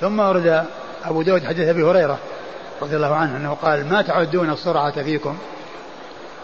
ثم 0.00 0.20
ورد 0.20 0.66
أبو 1.04 1.22
داود 1.22 1.44
حديث 1.44 1.68
أبي 1.68 1.82
هريرة 1.82 2.18
رضي 2.82 2.96
الله 2.96 3.14
عنه 3.14 3.36
أنه 3.36 3.54
قال 3.54 3.88
ما 3.88 4.02
تعدون 4.02 4.50
الصرعة 4.50 5.02
فيكم؟ 5.02 5.38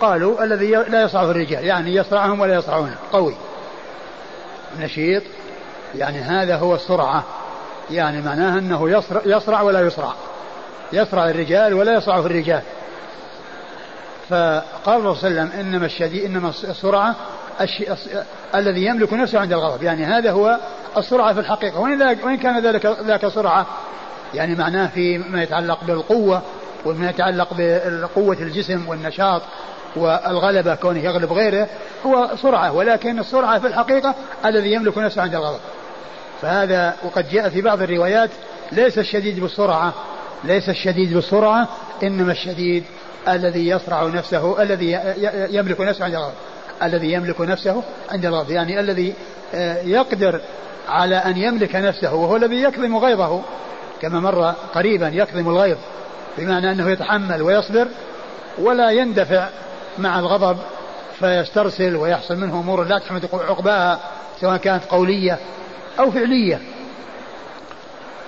قالوا 0.00 0.44
الذي 0.44 0.70
لا 0.70 1.02
يصرعه 1.02 1.30
الرجال 1.30 1.64
يعني 1.64 1.94
يصرعهم 1.94 2.40
ولا 2.40 2.54
يصرعونه 2.54 2.96
قوي. 3.12 3.36
نشيط. 4.80 5.22
يعني 5.94 6.18
هذا 6.18 6.56
هو 6.56 6.74
الصرعة 6.74 7.24
يعني 7.90 8.22
معناها 8.22 8.58
أنه 8.58 8.90
يصرع, 8.90 9.22
يصرع 9.24 9.62
ولا 9.62 9.80
يصرع. 9.80 10.12
يصرع 10.92 11.30
الرجال 11.30 11.74
ولا 11.74 11.94
يصرعه 11.94 12.26
الرجال. 12.26 12.62
فقال 14.28 15.00
الرسول 15.00 15.16
صلى 15.16 15.30
الله 15.30 15.40
عليه 15.40 15.50
وسلم 15.50 15.60
إنما 15.60 15.86
الشديد 15.86 16.24
إنما 16.24 16.48
السرعة 16.48 17.16
الذي 18.54 18.84
يملك 18.84 19.12
نفسه 19.12 19.38
عند 19.38 19.52
الغضب. 19.52 19.82
يعني 19.82 20.04
هذا 20.04 20.30
هو 20.30 20.58
السرعة 20.96 21.32
في 21.34 21.40
الحقيقة. 21.40 21.80
وان 21.80 22.02
وان 22.02 22.36
كان 22.36 22.62
ذلك 22.62 22.86
ذاك 22.86 23.28
سرعة؟ 23.28 23.66
يعني 24.34 24.54
معناه 24.54 24.86
فيما 24.86 25.42
يتعلق 25.42 25.84
بالقوة 25.84 26.42
وما 26.84 27.10
يتعلق 27.10 27.48
بقوه 27.58 28.36
الجسم 28.40 28.88
والنشاط 28.88 29.42
والغلبة 29.96 30.74
كونه 30.74 31.00
يغلب 31.00 31.32
غيره 31.32 31.68
هو 32.06 32.30
سرعة. 32.42 32.72
ولكن 32.72 33.18
السرعة 33.18 33.58
في 33.58 33.66
الحقيقة 33.66 34.14
الذي 34.44 34.72
يملك 34.72 34.98
نفسه 34.98 35.22
عند 35.22 35.34
الغضب. 35.34 35.60
فهذا 36.42 36.96
وقد 37.04 37.28
جاء 37.28 37.48
في 37.48 37.60
بعض 37.60 37.82
الروايات 37.82 38.30
ليس 38.72 38.98
الشديد 38.98 39.40
بالسرعة. 39.40 39.94
ليس 40.44 40.68
الشديد 40.68 41.14
بالسرعة 41.14 41.68
إنما 42.02 42.32
الشديد 42.32 42.84
الذي 43.28 43.68
يصرع 43.68 44.06
نفسه 44.06 44.62
الذي 44.62 44.98
يملك 45.50 45.80
نفسه 45.80 46.04
عند 46.04 46.14
الغضب. 46.14 46.34
الذي 46.82 47.12
يملك 47.12 47.40
نفسه 47.40 47.82
عند 48.10 48.26
الغضب 48.26 48.50
يعني 48.50 48.80
الذي 48.80 49.14
آه، 49.54 49.82
يقدر 49.82 50.40
على 50.88 51.16
أن 51.16 51.36
يملك 51.36 51.76
نفسه 51.76 52.14
وهو 52.14 52.36
الذي 52.36 52.62
يكظم 52.62 52.96
غيظه. 52.96 53.42
كما 54.02 54.20
مر 54.20 54.54
قريبا 54.74 55.08
يكظم 55.08 55.48
الغيظ 55.48 55.76
بمعنى 56.38 56.72
أنه 56.72 56.90
يتحمل 56.90 57.42
ويصبر 57.42 57.88
ولا 58.58 58.90
يندفع 58.90 59.48
مع 59.98 60.18
الغضب 60.18 60.58
فيسترسل 61.18 61.96
ويحصل 61.96 62.36
منه 62.36 62.60
أمور 62.60 62.84
لا 62.84 62.98
تحمد 62.98 63.28
عقباها 63.32 64.00
سواء 64.40 64.56
كانت 64.56 64.84
قولية 64.84 65.38
أو 65.98 66.10
فعلية. 66.10 66.60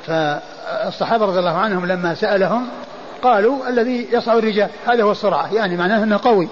فالصحابة 0.06 1.24
رضي 1.24 1.38
الله 1.38 1.56
عنهم 1.56 1.86
لما 1.86 2.14
سألهم 2.14 2.68
قالوا 3.22 3.68
الذي 3.68 4.08
يصعد 4.12 4.36
الرجال 4.36 4.68
هذا 4.86 5.02
هو 5.02 5.12
السرعة. 5.12 5.54
يعني 5.54 5.76
معناه 5.76 6.04
أنه 6.04 6.20
قوي. 6.24 6.48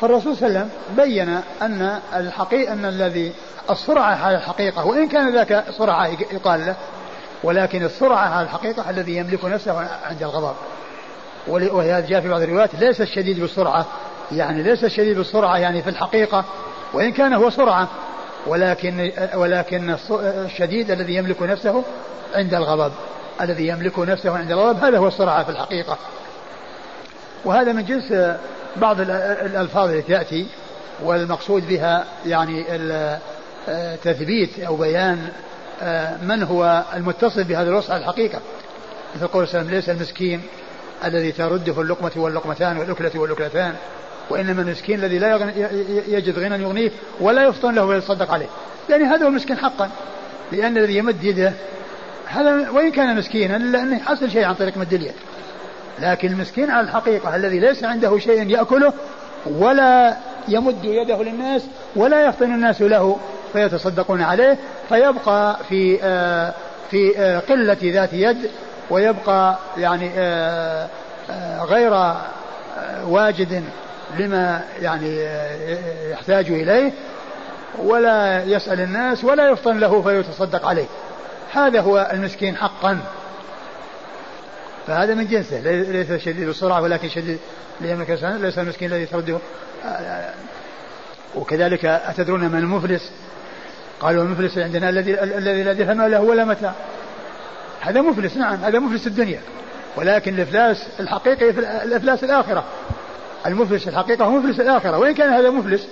فالرسول 0.00 0.36
صلى 0.36 0.48
الله 0.48 0.58
عليه 0.58 0.68
وسلم 0.68 0.96
بين 0.96 1.40
أن 1.62 2.00
الحقيقة 2.14 2.72
أن 2.72 2.84
الذي 2.84 3.32
السرعة 3.70 4.24
على 4.24 4.36
الحقيقة 4.36 4.86
وإن 4.86 5.08
كان 5.08 5.34
ذاك 5.34 5.64
سرعة 5.78 6.06
يقال 6.06 6.66
له 6.66 6.76
ولكن 7.42 7.84
السرعة 7.84 8.28
على 8.28 8.44
الحقيقة 8.44 8.90
الذي 8.90 9.16
يملك 9.16 9.44
نفسه 9.44 9.88
عند 10.04 10.22
الغضب. 10.22 10.54
وهذا 11.48 12.06
جاء 12.06 12.20
في 12.20 12.28
بعض 12.28 12.42
الروايات 12.42 12.74
ليس 12.74 13.00
الشديد 13.00 13.40
بالسرعة 13.40 13.86
يعني 14.32 14.62
ليس 14.62 14.84
الشديد 14.84 15.16
بالسرعة 15.16 15.58
يعني 15.58 15.82
في 15.82 15.90
الحقيقة 15.90 16.44
وإن 16.92 17.12
كان 17.12 17.32
هو 17.32 17.50
سرعة 17.50 17.88
ولكن 18.46 19.12
ولكن 19.34 19.96
الشديد 20.20 20.90
الذي 20.90 21.14
يملك 21.14 21.42
نفسه 21.42 21.84
عند 22.34 22.54
الغضب 22.54 22.92
الذي 23.40 23.68
يملك 23.68 23.98
نفسه 23.98 24.38
عند 24.38 24.50
الغضب 24.50 24.84
هذا 24.84 24.98
هو 24.98 25.08
السرعة 25.08 25.44
في 25.44 25.50
الحقيقة. 25.50 25.98
وهذا 27.44 27.72
من 27.72 27.84
جنس 27.84 28.36
بعض 28.80 29.00
الألفاظ 29.00 29.90
التي 29.90 30.12
تأتي 30.12 30.46
والمقصود 31.02 31.68
بها 31.68 32.04
يعني 32.26 32.64
تثبيت 34.04 34.60
أو 34.60 34.76
بيان 34.76 35.28
آه، 35.82 36.16
من 36.22 36.42
هو 36.42 36.84
المتصف 36.94 37.46
بهذا 37.46 37.68
الوصف 37.68 37.90
على 37.90 38.00
الحقيقة. 38.00 38.40
مثل 39.16 39.26
قول 39.26 39.42
وسلم 39.42 39.70
ليس 39.70 39.88
المسكين 39.90 40.42
الذي 41.04 41.32
ترده 41.32 41.80
اللقمة 41.82 42.12
واللقمتان 42.16 42.76
والأكلة 42.76 43.10
والأكلتان 43.14 43.74
وإنما 44.30 44.62
المسكين 44.62 45.04
الذي 45.04 45.18
لا 45.18 45.52
يجد 46.08 46.38
غنى 46.38 46.62
يغنيه 46.62 46.90
ولا 47.20 47.44
يفطن 47.44 47.74
له 47.74 47.84
ويتصدق 47.84 48.32
عليه. 48.32 48.46
يعني 48.90 49.04
هذا 49.04 49.24
هو 49.24 49.28
المسكين 49.28 49.56
حقا 49.56 49.90
لأن 50.52 50.78
الذي 50.78 50.96
يمد 50.96 51.24
يده 51.24 51.52
هذا 52.26 52.70
وإن 52.70 52.90
كان 52.90 53.16
مسكينا 53.16 53.56
إلا 53.56 53.82
أنه 53.82 53.96
يحصل 53.96 54.30
شيء 54.30 54.44
عن 54.44 54.54
طريق 54.54 54.76
مد 54.76 54.92
اليد. 54.92 55.14
لكن 55.98 56.28
المسكين 56.28 56.70
على 56.70 56.84
الحقيقة 56.86 57.36
الذي 57.36 57.58
ليس 57.58 57.84
عنده 57.84 58.18
شيء 58.18 58.50
يأكله 58.50 58.92
ولا 59.46 60.16
يمد 60.48 60.84
يده 60.84 61.22
للناس 61.22 61.62
ولا 61.96 62.26
يفطن 62.26 62.54
الناس 62.54 62.82
له 62.82 63.18
فيتصدقون 63.52 64.22
عليه 64.22 64.58
فيبقى 64.88 65.56
في 65.68 65.98
آه 66.02 66.54
في 66.90 67.18
آه 67.18 67.38
قلة 67.38 67.76
ذات 67.82 68.12
يد 68.12 68.50
ويبقى 68.90 69.58
يعني 69.78 70.10
آه 70.16 70.88
غير 71.64 72.14
واجد 73.08 73.64
لما 74.18 74.60
يعني 74.82 75.26
يحتاج 76.10 76.50
إليه 76.50 76.92
ولا 77.78 78.44
يسأل 78.44 78.80
الناس 78.80 79.24
ولا 79.24 79.48
يفطن 79.50 79.78
له 79.78 80.02
فيتصدق 80.02 80.66
عليه. 80.68 80.86
هذا 81.52 81.80
هو 81.80 82.10
المسكين 82.12 82.56
حقا. 82.56 82.98
فهذا 84.86 85.14
من 85.14 85.26
جنسه 85.26 85.60
ليس 85.60 86.12
شديد 86.12 86.48
السرعة 86.48 86.82
ولكن 86.82 87.08
شديد 87.08 87.38
ليس 87.80 88.58
المسكين 88.58 88.92
الذي 88.92 89.06
ترده. 89.06 89.38
وكذلك 91.34 91.84
أتدرون 91.84 92.40
من 92.40 92.58
المفلس؟ 92.58 93.10
قالوا 94.00 94.22
المفلس 94.22 94.58
عندنا 94.58 94.88
الذي 94.88 95.22
الذي 95.22 95.62
لا 95.62 95.72
درهم 95.72 96.02
له 96.02 96.20
ولا 96.20 96.44
متاع. 96.44 96.72
هذا 97.80 98.00
مفلس 98.00 98.36
نعم 98.36 98.64
هذا 98.64 98.78
مفلس 98.78 99.06
الدنيا. 99.06 99.40
ولكن 99.96 100.34
الإفلاس 100.34 100.86
الحقيقي 101.00 101.52
في 101.52 101.60
الإفلاس 101.60 102.24
الآخرة. 102.24 102.64
المفلس 103.46 103.88
الحقيقة 103.88 104.24
هو 104.24 104.30
مفلس 104.30 104.60
الآخرة. 104.60 104.98
وإن 104.98 105.14
كان 105.14 105.32
هذا 105.32 105.50
مفلس 105.50 105.88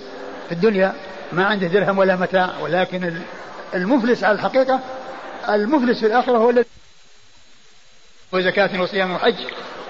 في 0.47 0.51
الدنيا 0.51 0.93
ما 1.33 1.45
عنده 1.45 1.67
درهم 1.67 1.97
ولا 1.97 2.15
متاع 2.15 2.49
ولكن 2.61 3.13
المفلس 3.75 4.23
على 4.23 4.35
الحقيقة 4.35 4.79
المفلس 5.49 5.99
في 5.99 6.05
الآخرة 6.05 6.37
هو 6.37 6.49
الذي 6.49 6.65
وزكاة 8.35 8.81
وصيام 8.81 9.11
وحج 9.11 9.35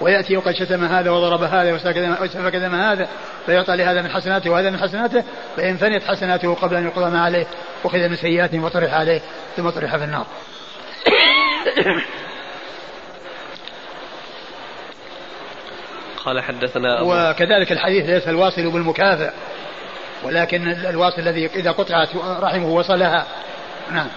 ويأتي 0.00 0.36
وقد 0.36 0.54
شتم 0.54 0.84
هذا 0.84 1.10
وضرب 1.10 1.42
هذا 1.42 1.74
وسفك 1.74 2.56
دم 2.56 2.74
هذا 2.74 3.08
فيعطى 3.46 3.76
لهذا 3.76 4.02
من 4.02 4.08
حسناته 4.08 4.50
وهذا 4.50 4.70
من 4.70 4.78
حسناته 4.78 5.24
فإن 5.56 5.76
فنيت 5.76 6.04
حسناته 6.04 6.54
قبل 6.54 6.76
أن 6.76 6.84
يقضى 6.84 7.10
ما 7.10 7.24
عليه 7.24 7.46
أخذ 7.84 8.08
من 8.08 8.16
سيئاته 8.16 8.60
وطرح 8.60 8.94
عليه 8.94 9.20
ثم 9.56 9.70
طرح 9.70 9.96
في 9.96 10.04
النار. 10.04 10.26
قال 16.24 16.40
حدثنا 16.40 17.00
أبو 17.00 17.14
وكذلك 17.14 17.72
الحديث 17.72 18.08
ليس 18.08 18.28
الواصل 18.28 18.70
بالمكافئ 18.70 19.30
ولكن 20.24 20.68
الواصل 20.68 21.22
الذي 21.22 21.46
إذا 21.46 21.70
قطعت 21.70 22.08
رحمه 22.16 22.68
وصلها. 22.68 23.26
نعم. 23.92 24.08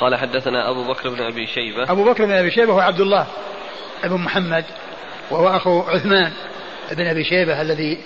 قال 0.00 0.16
حدثنا 0.16 0.70
أبو 0.70 0.84
بكر 0.84 1.08
بن 1.08 1.22
أبي 1.22 1.46
شيبة. 1.46 1.92
أبو 1.92 2.04
بكر 2.04 2.24
بن 2.24 2.32
أبي 2.32 2.50
شيبة 2.50 2.72
هو 2.72 2.80
عبد 2.80 3.00
الله 3.00 3.26
بن 4.04 4.16
محمد 4.16 4.64
وهو 5.30 5.56
أخو 5.56 5.80
عثمان 5.80 6.32
بن 6.92 7.06
أبي 7.06 7.24
شيبة 7.24 7.60
الذي 7.62 7.98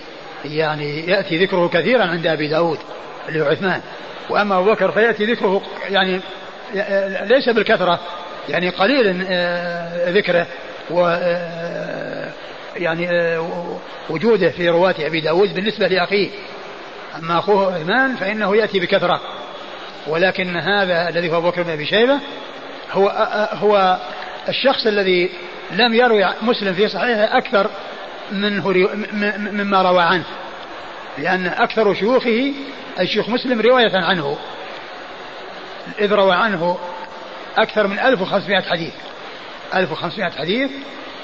يعني 0.45 1.07
يأتي 1.07 1.45
ذكره 1.45 1.69
كثيرا 1.69 2.05
عند 2.05 2.27
أبي 2.27 2.49
داود 2.49 2.79
اللي 3.29 3.41
هو 3.41 3.47
عثمان. 3.47 3.81
وأما 4.31 4.59
أبو 4.59 4.73
بكر 4.73 4.93
فيأتي 4.93 5.25
ذكره 5.25 5.63
يعني 5.89 6.21
ليس 7.25 7.49
بالكثرة 7.49 8.01
يعني 8.49 8.69
قليل 8.69 9.27
آه، 9.29 10.11
ذكره 10.11 10.47
و 10.91 11.07
آه، 11.07 12.33
يعني 12.77 13.11
آه، 13.11 13.79
وجوده 14.11 14.51
في 14.51 14.69
رواة 14.69 14.95
أبي 14.99 15.21
داود 15.21 15.55
بالنسبة 15.55 15.89
لأخيه. 15.89 16.29
أما 17.19 17.39
أخوه 17.39 17.75
عثمان 17.75 18.17
فإنه 18.17 18.57
يأتي 18.57 18.81
بكثرة. 18.81 19.21
ولكن 20.11 20.57
هذا 20.57 21.09
الذي 21.09 21.33
هو 21.33 21.41
بكر 21.41 21.63
بن 21.63 21.71
أبي 21.71 21.87
شيبة 21.87 22.19
هو 22.93 23.09
هو 23.53 23.99
الشخص 24.49 24.87
الذي 24.87 25.31
لم 25.71 25.95
يروي 25.95 26.27
مسلم 26.43 26.75
في 26.75 26.89
صحيحه 26.89 27.39
أكثر 27.39 27.71
منه 28.33 28.69
مما 29.53 29.83
روى 29.83 30.03
عنه 30.03 30.25
لأن 31.19 31.47
أكثر 31.47 31.95
شيوخه 31.95 32.53
اي 33.01 33.07
شيوخ 33.07 33.29
مسلم 33.29 33.61
رواية 33.61 33.97
عنه 33.97 34.39
إذ 35.99 36.13
روى 36.13 36.35
عنه 36.35 36.79
أكثر 37.59 37.87
من 37.87 37.99
1500 37.99 38.61
حديث 38.61 38.93
1500 39.75 40.31
حديث 40.31 40.71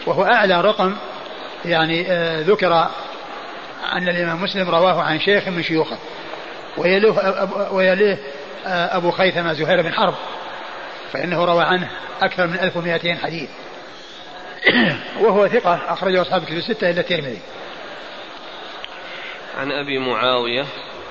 وهو 0.06 0.24
أعلى 0.24 0.60
رقم 0.60 0.96
يعني 1.64 2.12
آه 2.12 2.40
ذكر 2.40 2.88
أن 3.92 4.08
الإمام 4.08 4.42
مسلم 4.42 4.70
رواه 4.70 5.02
عن 5.02 5.20
شيخ 5.20 5.48
من 5.48 5.62
شيوخه 5.62 5.98
ويليه, 6.76 7.14
ويليه 7.72 8.18
أبو 8.66 9.10
خيثمة 9.10 9.52
زهير 9.52 9.82
بن 9.82 9.92
حرب 9.92 10.14
فإنه 11.12 11.44
روى 11.44 11.64
عنه 11.64 11.90
أكثر 12.22 12.46
من 12.46 12.58
1200 12.58 13.14
حديث. 13.14 13.50
وهو 15.22 15.48
ثقة 15.48 15.92
أخرجه 15.92 16.22
أصحاب 16.22 16.42
الكتب 16.42 16.56
الستة 16.56 16.90
إلا 16.90 17.00
الترمذي. 17.00 17.40
عن 19.58 19.72
أبي 19.72 19.98
معاوية. 19.98 20.64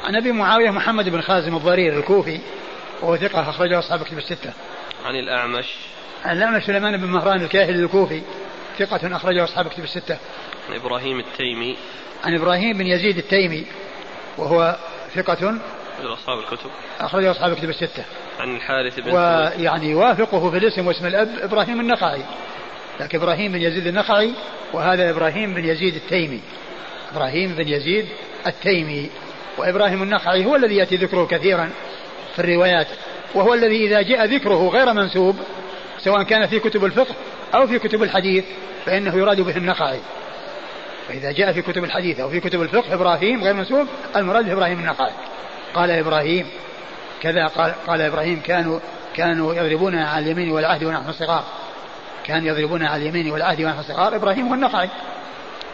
عن 0.04 0.16
أبي 0.16 0.32
معاوية 0.32 0.72
محمد 0.72 1.10
بن 1.10 1.22
خازم 1.22 1.56
الضرير 1.56 1.98
الكوفي 1.98 2.40
وهو 3.02 3.18
ثقة 3.18 3.50
أخرجه 3.50 3.80
أصحاب 3.80 4.02
الكتب 4.02 4.18
الستة. 4.18 4.54
عن 5.06 5.16
الأعمش. 5.16 5.66
عن 6.26 6.38
الأعمش 6.38 6.64
سليمان 6.64 6.98
بن 6.98 7.08
مهران 7.08 7.42
الكاهلي 7.42 7.84
الكوفي 7.84 8.22
ثقة 8.80 9.16
أخرجه 9.16 9.44
أصحاب 9.44 9.68
الكتب 9.68 9.84
الستة. 9.84 10.18
عن 10.70 10.76
إبراهيم 10.76 11.20
التيمي. 11.20 11.78
عن 12.24 12.36
إبراهيم 12.36 12.78
بن 12.78 12.88
يزيد 12.88 13.18
التيمي 13.18 13.66
وهو 14.38 14.76
ثقة 15.16 15.60
أصحاب 16.14 16.40
الكتب. 16.40 16.70
أخرجه 17.00 17.32
أصحاب 17.32 17.52
الكتب 17.52 17.70
الستة. 17.70 18.04
عن 18.40 18.56
الحارث 18.56 19.00
بن 19.00 19.12
ويعني 19.12 19.90
يوافقه 19.90 20.52
في 20.52 20.58
الاسم 20.58 20.88
واسم 20.88 21.06
الأب 21.06 21.30
إبراهيم 21.42 21.80
النخعي. 21.80 22.22
لكن 23.00 23.18
إبراهيم 23.18 23.52
بن 23.52 23.62
يزيد 23.62 23.88
النخعي 23.88 24.34
وهذا 24.74 25.10
إبراهيم 25.10 25.54
بن 25.54 25.66
يزيد 25.66 25.96
التيمي. 25.96 26.42
إبراهيم 27.14 27.56
بن 27.56 27.68
يزيد 27.68 28.06
التيمي. 28.48 29.10
وإبراهيم 29.58 30.04
النخعي 30.04 30.46
هو 30.46 30.56
الذي 30.56 30.76
يأتي 30.76 30.96
ذكره 30.96 31.26
كثيرا 31.26 31.70
في 32.36 32.40
الروايات. 32.40 32.88
وهو 33.36 33.54
الذي 33.54 33.86
إذا 33.88 34.02
جاء 34.02 34.26
ذكره 34.26 34.70
غير 34.70 34.94
منسوب 34.94 35.36
سواء 36.00 36.24
كان 36.24 36.48
في 36.48 36.60
كتب 36.60 36.86
الفقه 36.86 37.16
أو 37.56 37.68
في 37.68 37.80
كتب 37.80 38.04
الحديث 38.04 38.46
فإنه 38.86 39.18
يراد 39.18 39.42
به 39.42 39.58
النخعي. 39.58 40.00
فإذا 41.08 41.32
جاء 41.32 41.52
في 41.52 41.62
كتب 41.62 41.84
الحديث 41.84 42.20
أو 42.20 42.30
في 42.30 42.40
كتب 42.40 42.62
الفقه 42.62 42.94
إبراهيم 42.94 43.44
غير 43.44 43.54
منسوب 43.54 43.88
المراد 44.16 44.50
إبراهيم 44.50 44.80
النخعي. 44.80 45.12
قال 45.76 45.92
إبراهيم 45.92 46.50
كذا 47.22 47.48
قال, 47.48 47.74
قال 47.88 48.02
إبراهيم 48.02 48.42
كانوا 48.42 48.80
كانوا 49.16 49.56
يضربون 49.56 49.96
على 49.96 50.26
اليمين 50.26 50.52
والعهد 50.52 50.84
ونحن 50.84 51.12
صغار. 51.12 51.44
كانوا 52.24 52.48
يضربون 52.48 52.86
على 52.86 53.04
اليمين 53.04 53.32
والعهد 53.32 53.62
ونحن 53.62 53.84
صغار. 53.84 54.16
إبراهيم 54.16 54.52
والنخعي 54.52 54.90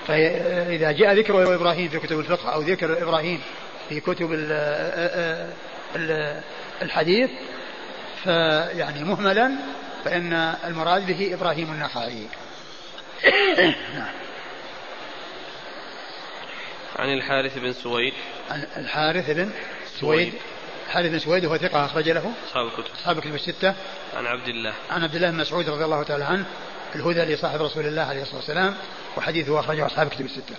فإذا 0.07 0.91
جاء 0.91 1.13
ذكر 1.13 1.55
إبراهيم 1.55 1.89
في 1.89 1.99
كتب 1.99 2.19
الفقه 2.19 2.53
أو 2.53 2.61
ذكر 2.61 3.03
إبراهيم 3.03 3.41
في 3.89 3.99
كتب 3.99 4.29
الحديث 6.81 7.29
فيعني 8.23 9.03
مهملا 9.03 9.51
فإن 10.05 10.33
المراد 10.65 11.07
به 11.07 11.33
إبراهيم 11.33 11.71
النخعي. 11.71 12.27
نعم 13.95 14.13
عن 16.95 17.13
الحارث 17.13 17.57
بن 17.57 17.73
سويد. 17.73 18.13
عن 18.51 18.67
الحارث 18.77 19.29
بن 19.29 19.51
سويد. 20.01 20.33
الحارث 20.87 21.11
بن 21.11 21.19
سويد 21.19 21.45
وهو 21.45 21.57
ثقة 21.57 21.85
أخرج 21.85 22.09
له. 22.09 22.33
أصحاب 22.47 22.65
الكتب. 22.67 22.93
أصحاب 22.95 23.17
الكتب 23.17 23.35
الستة. 23.35 23.75
عن 24.17 24.25
عبد 24.25 24.47
الله. 24.47 24.73
عن 24.89 25.03
عبد 25.03 25.15
الله 25.15 25.31
بن 25.31 25.37
مسعود 25.37 25.69
رضي 25.69 25.85
الله 25.85 26.03
تعالى 26.03 26.23
عنه 26.23 26.45
الهدى 26.95 27.33
لصاحب 27.33 27.61
رسول 27.61 27.85
الله 27.85 28.01
عليه 28.01 28.21
الصلاة 28.21 28.37
والسلام 28.37 28.75
وحديثه 29.17 29.59
أخرجه 29.59 29.85
أصحاب 29.85 30.07
الكتب 30.07 30.25
الستة. 30.25 30.55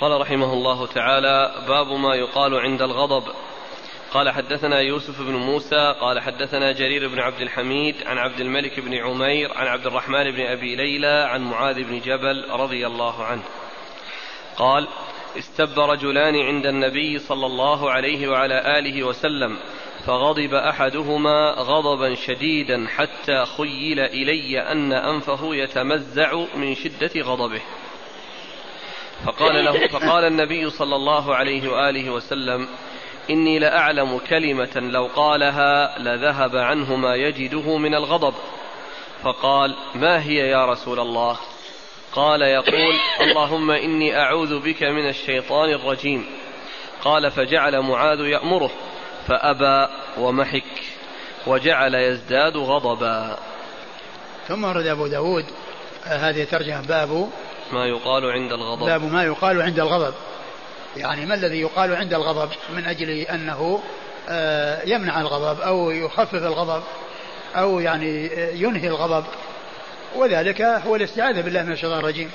قال 0.00 0.20
رحمه 0.20 0.52
الله 0.52 0.86
تعالى 0.86 1.64
باب 1.68 1.86
ما 1.86 2.14
يقال 2.14 2.54
عند 2.54 2.82
الغضب. 2.82 3.32
قال 4.14 4.30
حدثنا 4.30 4.80
يوسف 4.80 5.22
بن 5.22 5.34
موسى 5.34 5.94
قال 6.00 6.20
حدثنا 6.20 6.72
جرير 6.72 7.08
بن 7.08 7.20
عبد 7.20 7.40
الحميد 7.40 7.94
عن 8.06 8.18
عبد 8.18 8.40
الملك 8.40 8.80
بن 8.80 8.94
عمير 8.94 9.52
عن 9.54 9.66
عبد 9.66 9.86
الرحمن 9.86 10.30
بن 10.30 10.40
أبي 10.40 10.76
ليلى 10.76 11.26
عن 11.30 11.42
معاذ 11.42 11.82
بن 11.82 12.00
جبل 12.00 12.50
رضي 12.50 12.86
الله 12.86 13.24
عنه. 13.24 13.42
قال 14.56 14.88
استب 15.38 15.80
رجلان 15.80 16.36
عند 16.36 16.66
النبي 16.66 17.18
صلى 17.18 17.46
الله 17.46 17.90
عليه 17.90 18.28
وعلى 18.28 18.78
آله 18.78 19.02
وسلم 19.02 19.56
فغضب 20.06 20.54
أحدهما 20.54 21.54
غضبا 21.58 22.14
شديدا 22.14 22.86
حتى 22.88 23.44
خيل 23.44 24.00
إلي 24.00 24.60
أن 24.60 24.92
أنفه 24.92 25.54
يتمزع 25.54 26.44
من 26.56 26.74
شدة 26.74 27.20
غضبه. 27.20 27.62
فقال 29.26 29.64
له 29.64 29.86
فقال 29.86 30.24
النبي 30.24 30.70
صلى 30.70 30.96
الله 30.96 31.34
عليه 31.34 31.68
وآله 31.68 32.10
وسلم 32.10 32.68
إني 33.30 33.58
لأعلم 33.58 34.18
كلمة 34.18 34.70
لو 34.76 35.08
قالها 35.16 35.98
لذهب 35.98 36.56
عنه 36.56 36.96
ما 36.96 37.14
يجده 37.14 37.76
من 37.76 37.94
الغضب. 37.94 38.34
فقال 39.22 39.76
ما 39.94 40.22
هي 40.22 40.34
يا 40.34 40.66
رسول 40.66 41.00
الله؟ 41.00 41.38
قال 42.12 42.42
يقول 42.42 42.94
اللهم 43.20 43.70
إني 43.70 44.18
أعوذ 44.18 44.60
بك 44.60 44.82
من 44.82 45.08
الشيطان 45.08 45.70
الرجيم. 45.70 46.26
قال 47.04 47.30
فجعل 47.30 47.80
معاذ 47.80 48.20
يأمره 48.20 48.70
فأبى 49.26 49.92
ومحك 50.18 50.82
وجعل 51.46 51.94
يزداد 51.94 52.56
غضبا. 52.56 53.38
ثم 54.48 54.64
ورد 54.64 54.86
أبو 54.86 55.06
داود 55.06 55.44
هذه 56.04 56.44
ترجمة 56.44 56.86
باب 56.86 57.28
ما 57.72 57.86
يقال 57.86 58.30
عند 58.30 58.52
الغضب. 58.52 58.86
باب 58.86 59.12
ما 59.12 59.24
يقال 59.24 59.62
عند 59.62 59.80
الغضب. 59.80 60.14
يعني 60.96 61.26
ما 61.26 61.34
الذي 61.34 61.60
يقال 61.60 61.96
عند 61.96 62.14
الغضب 62.14 62.50
من 62.76 62.86
أجل 62.86 63.10
أنه 63.10 63.82
آه، 64.28 64.82
يمنع 64.86 65.20
الغضب 65.20 65.60
أو 65.60 65.90
يخفف 65.90 66.34
الغضب 66.34 66.82
أو 67.56 67.80
يعني 67.80 68.30
ينهي 68.62 68.88
الغضب. 68.88 69.24
وذلك 70.16 70.62
هو 70.62 70.96
الاستعاذة 70.96 71.40
بالله 71.40 71.62
من 71.62 71.72
الشيطان 71.72 71.98
الرجيم. 71.98 72.30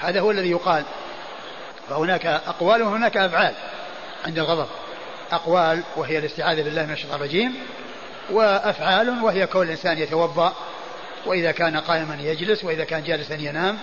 هذا 0.00 0.20
هو 0.20 0.30
الذي 0.30 0.50
يقال. 0.50 0.84
فهناك 1.88 2.26
أقوال 2.26 2.82
وهناك 2.82 3.16
أفعال 3.16 3.54
عند 4.26 4.38
الغضب. 4.38 4.68
أقوال 5.32 5.82
وهي 5.96 6.18
الاستعاذة 6.18 6.62
بالله 6.62 6.86
من 6.86 6.92
الشيطان 6.92 7.16
الرجيم 7.16 7.54
وأفعال 8.30 9.22
وهي 9.22 9.46
كون 9.46 9.66
الإنسان 9.66 9.98
يتوضأ 9.98 10.54
وإذا 11.26 11.52
كان 11.52 11.76
قائما 11.76 12.18
يجلس 12.22 12.64
وإذا 12.64 12.84
كان 12.84 13.02
جالسا 13.02 13.34
ينام 13.34 13.78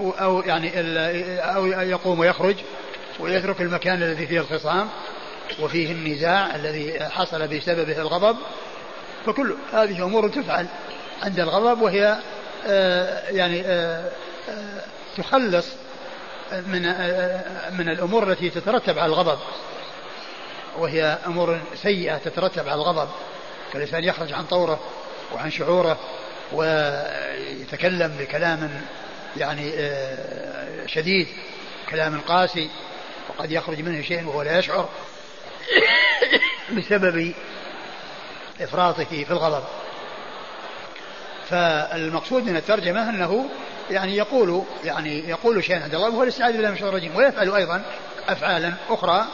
أو 0.00 0.40
يعني 0.40 0.70
أو 1.40 1.66
يقوم 1.66 2.18
ويخرج 2.18 2.56
ويترك 3.20 3.60
المكان 3.60 4.02
الذي 4.02 4.26
فيه 4.26 4.40
الخصام 4.40 4.88
وفيه 5.60 5.92
النزاع 5.92 6.56
الذي 6.56 7.00
حصل 7.00 7.48
بسببه 7.48 8.00
الغضب. 8.00 8.36
فكل 9.26 9.54
هذه 9.72 10.04
أمور 10.04 10.28
تفعل 10.28 10.66
عند 11.22 11.40
الغضب 11.40 11.82
وهي 11.82 12.18
آه، 12.66 13.30
يعني 13.30 13.60
آه، 13.60 14.10
آه، 14.48 14.80
تخلص 15.16 15.66
من 16.52 16.82
من 17.78 17.88
الأمور 17.88 18.30
التي 18.30 18.50
تترتب 18.50 18.98
على 18.98 19.06
الغضب. 19.06 19.38
وهي 20.78 21.18
أمور 21.26 21.58
سيئة 21.74 22.16
تترتب 22.16 22.68
على 22.68 22.74
الغضب. 22.74 23.08
كالإنسان 23.72 24.04
يخرج 24.04 24.32
عن 24.32 24.44
طوره 24.44 24.80
وعن 25.34 25.50
شعوره 25.50 25.98
ويتكلم 26.52 28.16
بكلام 28.18 28.80
يعني 29.36 29.72
آه، 29.76 30.86
شديد 30.86 31.28
كلام 31.90 32.20
قاسي 32.20 32.70
وقد 33.28 33.52
يخرج 33.52 33.80
منه 33.80 34.02
شيء 34.02 34.26
وهو 34.26 34.42
لا 34.42 34.58
يشعر 34.58 34.88
بسبب 36.76 37.34
إفراطه 38.60 39.04
في 39.04 39.30
الغضب. 39.30 39.64
فالمقصود 41.50 42.44
من 42.44 42.56
الترجمة 42.56 43.10
أنه 43.10 43.48
يعني 43.90 44.16
يقول 44.16 44.62
يعني 44.84 45.28
يقول 45.28 45.64
شيئا 45.64 45.82
عند 45.82 45.94
الله 45.94 46.08
وهو 46.08 46.22
الاستعاذة 46.22 46.52
بالله 46.52 46.68
من 46.68 46.74
الشيطان 46.74 46.94
الرجيم 46.94 47.16
ويفعل 47.16 47.54
أيضا 47.54 47.82
أفعالا 48.28 48.74
أخرى 48.88 49.26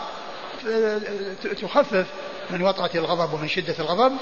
تخفف 1.61 2.07
من 2.51 2.63
وطأة 2.63 2.91
الغضب 2.95 3.33
ومن 3.35 3.49
شدة 3.49 3.75
الغضب 3.79 4.17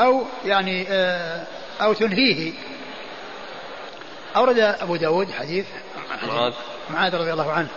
أو 0.00 0.24
يعني 0.46 0.86
آه، 0.88 1.46
أو 1.80 1.92
تنهيه 1.92 2.52
أورد 4.36 4.58
أبو 4.58 4.96
داود 4.96 5.30
حديث 5.30 5.66
معاذ. 6.22 6.52
معاذ 6.90 7.14
رضي 7.14 7.32
الله 7.32 7.52
عنه. 7.52 7.68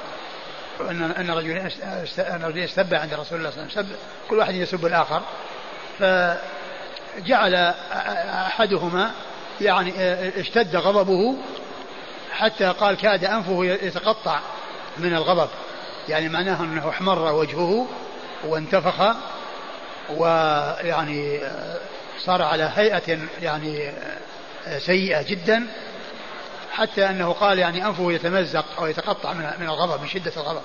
أن 0.82 1.02
أن 1.12 1.32
رجلين 1.32 1.70
أن 2.20 2.44
رجلين 2.44 2.64
استبى 2.64 2.96
عند 2.96 3.14
رسول 3.14 3.38
الله 3.38 3.50
صلى 3.50 3.64
الله 3.64 3.72
عليه 3.78 3.88
وسلم. 3.88 3.98
كل 4.30 4.38
واحد 4.38 4.56
يسب 4.56 4.86
الآخر. 4.86 5.22
فجعل 6.00 7.56
أحدهما 8.48 9.12
يعني 9.62 9.94
اشتد 10.40 10.76
غضبه 10.76 11.36
حتى 12.32 12.66
قال 12.66 12.98
كاد 12.98 13.26
أنفه 13.26 13.66
يتقطع 13.66 14.40
من 14.98 15.16
الغضب. 15.16 15.50
يعني 16.10 16.30
معناه 16.30 16.64
أنه 16.64 16.90
احمر 16.90 17.34
وجهه 17.34 17.88
وانتفخ 18.44 19.16
ويعني 20.10 21.40
صار 22.20 22.42
على 22.42 22.72
هيئة 22.76 23.20
يعني 23.42 23.92
سيئة 24.78 25.22
جدا. 25.22 25.68
حتى 26.76 27.10
أنه 27.10 27.34
قال 27.34 27.60
يعني 27.60 27.86
أنفه 27.88 28.12
يتمزق 28.12 28.66
أو 28.78 28.86
يتقطع 28.86 29.34
من 29.34 29.52
من 29.60 29.68
الغضب 29.68 30.02
من 30.02 30.08
شدة 30.08 30.32
الغضب. 30.38 30.62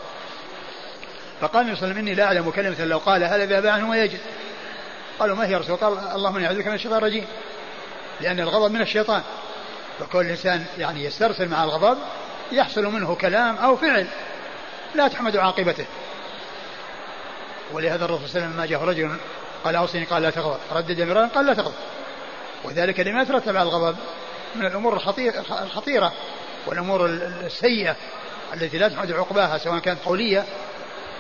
فقال 1.41 1.63
النبي 1.63 1.77
صلى 1.77 1.85
الله 1.85 1.95
عليه 1.95 1.95
وسلم 1.95 1.99
إني 1.99 2.15
لا 2.15 2.25
أعلم 2.25 2.51
كلمة 2.51 2.85
لو 2.85 2.99
قالها 2.99 3.39
لذهب 3.39 3.67
عنه 3.67 3.91
ويجد 3.91 4.21
قالوا 5.19 5.37
ما 5.37 5.47
هي 5.47 5.57
رسول 5.57 5.77
قال 5.77 5.99
اللهم 5.99 6.37
إني 6.37 6.47
أعوذ 6.47 6.59
بك 6.59 6.67
من 6.67 6.75
الشيطان 6.75 6.99
الرجيم. 6.99 7.27
لأن 8.21 8.41
الغضب 8.41 8.73
من 8.73 8.81
الشيطان. 8.83 9.23
فكل 10.01 10.27
إنسان 10.27 10.65
يعني 10.79 11.05
يسترسل 11.05 11.49
مع 11.49 11.65
الغضب 11.65 11.99
يحصل 12.53 12.85
منه 12.85 13.15
كلام 13.15 13.57
أو 13.57 13.77
فعل 13.77 14.07
لا 14.95 15.09
تحمد 15.09 15.37
عاقبته. 15.37 15.87
ولهذا 17.73 18.05
الرسول 18.05 18.29
صلى 18.29 18.37
الله 18.37 18.47
عليه 18.47 18.49
وسلم 18.49 18.61
ما 18.61 18.67
جاء 18.67 18.85
رجل 18.85 19.17
قال 19.65 19.77
أوصني. 19.77 20.05
قال 20.05 20.23
لا 20.23 20.31
تغضب. 20.31 20.59
ردد 20.73 21.01
مرارا 21.01 21.27
قال 21.27 21.47
لا 21.47 21.55
تغضب. 21.55 21.75
وذلك 22.65 23.01
لما 23.01 23.23
يترتب 23.23 23.57
على 23.57 23.69
الغضب. 23.69 23.97
من 24.55 24.67
الأمور 24.67 24.97
الخطيرة 25.49 26.13
والأمور 26.67 27.07
السيئة 27.47 27.97
التي 28.55 28.79
لا 28.79 28.89
تحمد 28.89 29.13
عقباها 29.13 29.59
سواء 29.59 29.79
كانت 29.79 30.01
قولية 30.05 30.45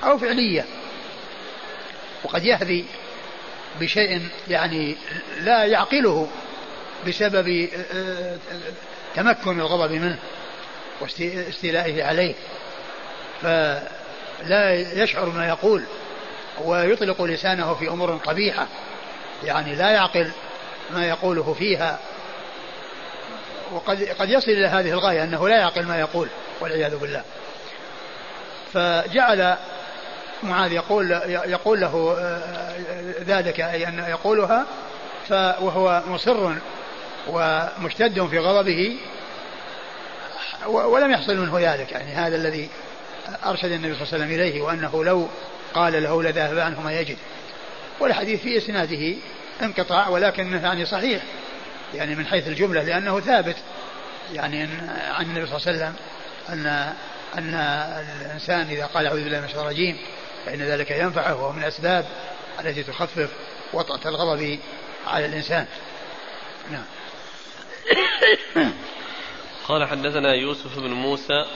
أو 0.05 0.19
فعلية. 0.19 0.65
وقد 2.25 2.45
يهذي 2.45 2.85
بشيء 3.81 4.29
يعني 4.49 4.97
لا 5.41 5.65
يعقله 5.65 6.29
بسبب 7.07 7.69
آه، 7.95 8.39
تمكن 9.15 9.61
الغضب 9.61 9.93
منه 9.93 10.19
واستيلائه 11.01 12.05
عليه. 12.05 12.35
فلا 13.43 14.75
يشعر 14.75 15.27
ما 15.27 15.49
يقول 15.49 15.85
ويطلق 16.65 17.23
لسانه 17.23 17.75
في 17.75 17.89
أمور 17.89 18.17
قبيحة. 18.17 18.67
يعني 19.45 19.75
لا 19.75 19.91
يعقل 19.91 20.31
ما 20.91 21.09
يقوله 21.09 21.55
فيها. 21.59 21.99
وقد 23.73 24.03
قد 24.19 24.31
يصل 24.31 24.51
إلى 24.51 24.67
هذه 24.67 24.91
الغاية 24.91 25.25
أنه 25.25 25.49
لا 25.49 25.57
يعقل 25.57 25.87
ما 25.87 26.01
يقول 26.01 26.29
والعياذ 26.61 26.97
بالله. 26.97 27.23
فجعل 28.73 29.57
معاذ 30.43 30.73
يقول 30.73 31.11
يقول 31.27 31.81
له 31.81 32.17
آه، 32.19 32.73
ذلك 33.27 33.61
أي 33.61 33.89
أن 33.89 33.99
يقولها 34.09 34.67
وهو 35.31 36.03
مصر 36.07 36.55
ومشتد 37.29 38.27
في 38.27 38.39
غضبه 38.39 38.97
ولم 40.67 41.11
يحصل 41.11 41.37
منه 41.37 41.59
ذلك. 41.61 41.93
يعني 41.93 42.13
هذا 42.13 42.37
الذي 42.37 42.69
أرشد 43.47 43.73
النبي 43.73 43.95
صلى 43.95 44.03
الله 44.03 44.15
عليه 44.15 44.25
وسلم 44.25 44.41
إليه 44.41 44.63
وأنه 44.63 45.05
لو 45.05 45.29
قال 45.75 46.03
له 46.03 46.23
لذهب 46.23 46.59
عنه 46.59 46.81
ما 46.81 47.01
يجد. 47.01 47.17
والحديث 48.01 48.43
في 48.43 48.57
إسناده 48.57 49.15
انقطاع 49.63 50.09
ولكنه 50.09 50.63
يعني 50.63 50.87
صحيح. 50.87 51.23
يعني 51.95 52.15
من 52.15 52.27
حيث 52.27 52.49
الجملة 52.49 52.83
لأنه 52.83 53.21
ثابت 53.21 53.57
يعني 54.33 54.63
عن 55.11 55.25
النبي 55.25 55.47
صلى 55.47 55.57
الله 55.57 55.67
عليه 55.67 55.79
وسلم 55.79 55.95
أن 56.49 56.95
أن 57.35 57.55
الإنسان 58.21 58.67
إذا 58.67 58.87
قال 58.87 59.07
أعوذ 59.07 59.25
بالله 59.25 59.39
من 59.39 59.45
الشيطان 59.45 59.65
الرجيم 59.65 59.99
فإن 60.47 60.63
ذلك 60.63 60.91
ينفعه 60.91 61.35
وهو 61.35 61.53
من 61.53 61.63
الأسباب 61.63 62.07
التي 62.61 62.83
تخفف 62.83 63.31
وطأة 63.73 64.09
الغضب 64.09 64.59
على 65.07 65.27
الإنسان. 65.27 65.67
نعم. 66.71 66.85
قال 69.69 69.89
حدثنا 69.89 70.35
يوسف 70.35 70.79
بن 70.79 70.91
موسى. 70.91 71.47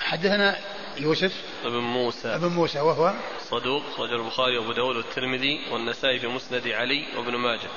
حدثنا 0.00 0.56
يوسف 0.96 1.32
بن 1.64 1.78
موسى. 1.78 2.38
بن 2.38 2.48
موسى 2.48 2.80
وهو 2.80 3.14
صدوق 3.40 3.82
أخرج 3.94 4.12
البخاري 4.12 4.58
وأبو 4.58 4.72
داود 4.72 4.96
والترمذي 4.96 5.60
والنسائي 5.70 6.18
في 6.18 6.26
مسند 6.26 6.68
علي 6.68 7.06
وابن 7.16 7.36
ماجه. 7.36 7.68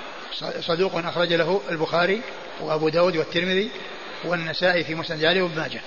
صدوق 0.59 0.95
أخرج 0.95 1.33
له 1.33 1.61
البخاري 1.69 2.21
وأبو 2.61 2.89
داود 2.89 3.17
والترمذي 3.17 3.71
والنسائي 4.23 4.83
في 4.83 4.95
مسند 4.95 5.25
علي 5.25 5.41
وابن 5.41 5.55
ماجه 5.55 5.81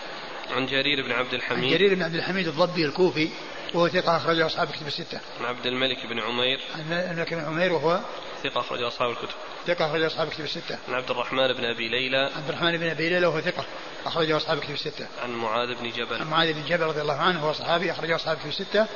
عن 0.50 0.66
جرير 0.66 1.02
بن 1.02 1.12
عبد 1.12 1.34
الحميد 1.34 1.64
عن 1.64 1.70
جرير 1.70 1.94
بن 1.94 2.02
عبد 2.02 2.14
الحميد 2.14 2.48
الضبي 2.48 2.84
الكوفي 2.84 3.28
وهو 3.74 3.88
ثقة 3.88 4.16
أخرجه 4.16 4.46
أصحاب 4.46 4.68
الكتب 4.68 4.86
الستة. 4.86 5.20
عن 5.40 5.44
عبد 5.44 5.66
الملك 5.66 6.06
بن 6.06 6.20
عمير. 6.20 6.60
عن 6.74 6.92
الملك 6.92 7.34
بن 7.34 7.44
عمير 7.44 7.72
وهو 7.72 8.00
ثقة 8.42 8.60
أخرجه 8.60 8.88
أصحاب 8.88 9.10
الكتب. 9.10 9.34
ثقة 9.66 9.86
أخرجه 9.86 10.06
أصحاب 10.06 10.28
الكتب 10.28 10.44
الستة. 10.44 10.78
عن 10.88 10.94
عبد 10.94 11.10
الرحمن 11.10 11.52
بن 11.52 11.64
أبي 11.64 11.88
ليلى. 11.88 12.30
عبد 12.36 12.48
الرحمن 12.48 12.76
بن 12.76 12.88
أبي 12.88 13.08
ليلى 13.08 13.26
وهو 13.26 13.40
ثقة 13.40 13.64
أخرجه 14.06 14.36
أصحاب 14.36 14.58
الكتب 14.58 14.74
الستة. 14.74 15.06
عن 15.22 15.30
معاذ 15.30 15.74
بن 15.74 15.90
جبل. 15.90 16.16
عن 16.20 16.26
معاذ 16.26 16.52
بن 16.52 16.64
جبل 16.68 16.84
رضي 16.84 17.00
الله 17.00 17.14
عنه 17.14 17.44
وهو 17.44 17.52
صحابي 17.52 17.92
أخرجه 17.92 18.16
أصحاب 18.16 18.36
الكتب 18.36 18.48
الستة 18.48 18.86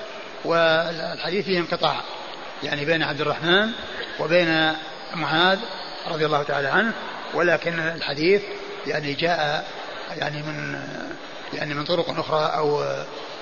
والحديث 0.44 1.44
فيه 1.44 1.58
انقطاع 1.58 2.00
يعني 2.62 2.84
بين 2.84 3.02
عبد 3.02 3.20
الرحمن 3.20 3.70
وبين 4.20 4.72
معاذ 5.14 5.58
رضي 6.06 6.26
الله 6.26 6.42
تعالى 6.42 6.68
عنه 6.68 6.92
ولكن 7.34 7.78
الحديث 7.78 8.42
يعني 8.86 9.14
جاء 9.14 9.66
يعني 10.16 10.42
من 10.42 10.80
يعني 11.54 11.74
من 11.74 11.84
طرق 11.84 12.18
أخرى 12.18 12.52
أو 12.56 12.84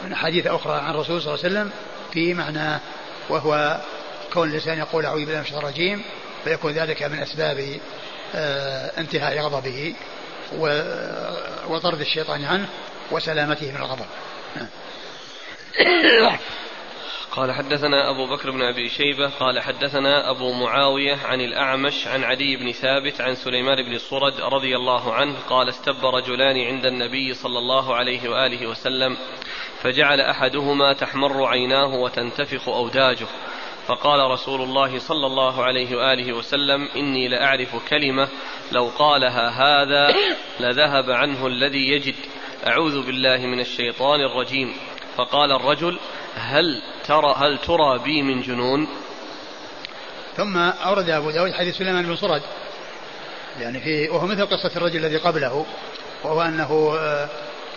من 0.04 0.12
أحاديث 0.12 0.46
أخرى 0.46 0.80
عن 0.80 0.90
الرسول 0.90 1.22
صلى 1.22 1.34
الله 1.34 1.44
عليه 1.44 1.54
وسلم 1.54 1.70
في 2.12 2.34
معنى 2.34 2.80
وهو 3.28 3.80
كون 4.32 4.48
الإنسان 4.48 4.78
يقول 4.78 5.06
أعوذ 5.06 5.20
بالله 5.20 5.34
من 5.34 5.40
الشيطان 5.40 5.62
الرجيم 5.62 6.02
فيكون 6.44 6.72
ذلك 6.72 7.02
من 7.02 7.18
أسباب 7.18 7.78
آه، 8.34 8.90
انتهاء 8.98 9.38
غضبه 9.38 9.94
وطرد 11.68 12.00
الشيطان 12.00 12.44
عنه 12.44 12.68
وسلامته 13.10 13.70
من 13.72 13.76
الغضب. 13.76 14.06
قال 17.36 17.52
حدثنا 17.52 18.10
أبو 18.10 18.26
بكر 18.26 18.50
بن 18.50 18.62
أبي 18.62 18.88
شيبة 18.88 19.28
قال 19.28 19.60
حدثنا 19.60 20.30
أبو 20.30 20.52
معاوية 20.52 21.16
عن 21.24 21.40
الأعمش 21.40 22.06
عن 22.06 22.24
عدي 22.24 22.56
بن 22.56 22.72
ثابت 22.72 23.20
عن 23.20 23.34
سليمان 23.34 23.82
بن 23.82 23.98
صرد 23.98 24.40
رضي 24.40 24.76
الله 24.76 25.14
عنه 25.14 25.38
قال 25.48 25.68
استب 25.68 26.06
رجلان 26.06 26.60
عند 26.60 26.86
النبي 26.86 27.34
صلى 27.34 27.58
الله 27.58 27.94
عليه 27.94 28.28
وآله 28.28 28.66
وسلم 28.66 29.16
فجعل 29.82 30.20
أحدهما 30.20 30.92
تحمر 30.92 31.44
عيناه 31.44 31.94
وتنتفخ 31.94 32.68
أوداجه. 32.68 33.26
فقال 33.86 34.30
رسول 34.30 34.62
الله 34.62 34.98
صلى 34.98 35.26
الله 35.26 35.64
عليه 35.64 35.96
وآله 35.96 36.32
وسلم 36.32 36.88
إني 36.96 37.28
لأعرف 37.28 37.88
كلمة 37.90 38.28
لو 38.72 38.90
قالها 38.98 39.48
هذا 39.48 40.14
لذهب 40.60 41.10
عنه 41.10 41.46
الذي 41.46 41.88
يجد. 41.88 42.14
أعوذ 42.66 43.06
بالله 43.06 43.38
من 43.46 43.60
الشيطان 43.60 44.20
الرجيم. 44.20 44.74
فقال 45.16 45.52
الرجل 45.52 45.98
هل 46.34 46.82
ترى 47.08 47.34
هل 47.36 47.58
ترى 47.58 47.98
بي 48.04 48.22
من 48.22 48.42
جنون؟ 48.42 48.88
ثم 50.36 50.56
أورد 50.56 51.10
أبو 51.10 51.30
داود 51.30 51.52
حديث 51.52 51.76
سليمان 51.76 52.06
بن 52.06 52.16
صرد 52.16 52.42
يعني 53.60 53.80
في 53.80 54.08
وهو 54.08 54.26
مثل 54.26 54.46
قصة 54.46 54.70
الرجل 54.76 54.96
الذي 54.96 55.16
قبله 55.16 55.66
وهو 56.24 56.42
أنه 56.42 56.96
آه، 56.98 57.28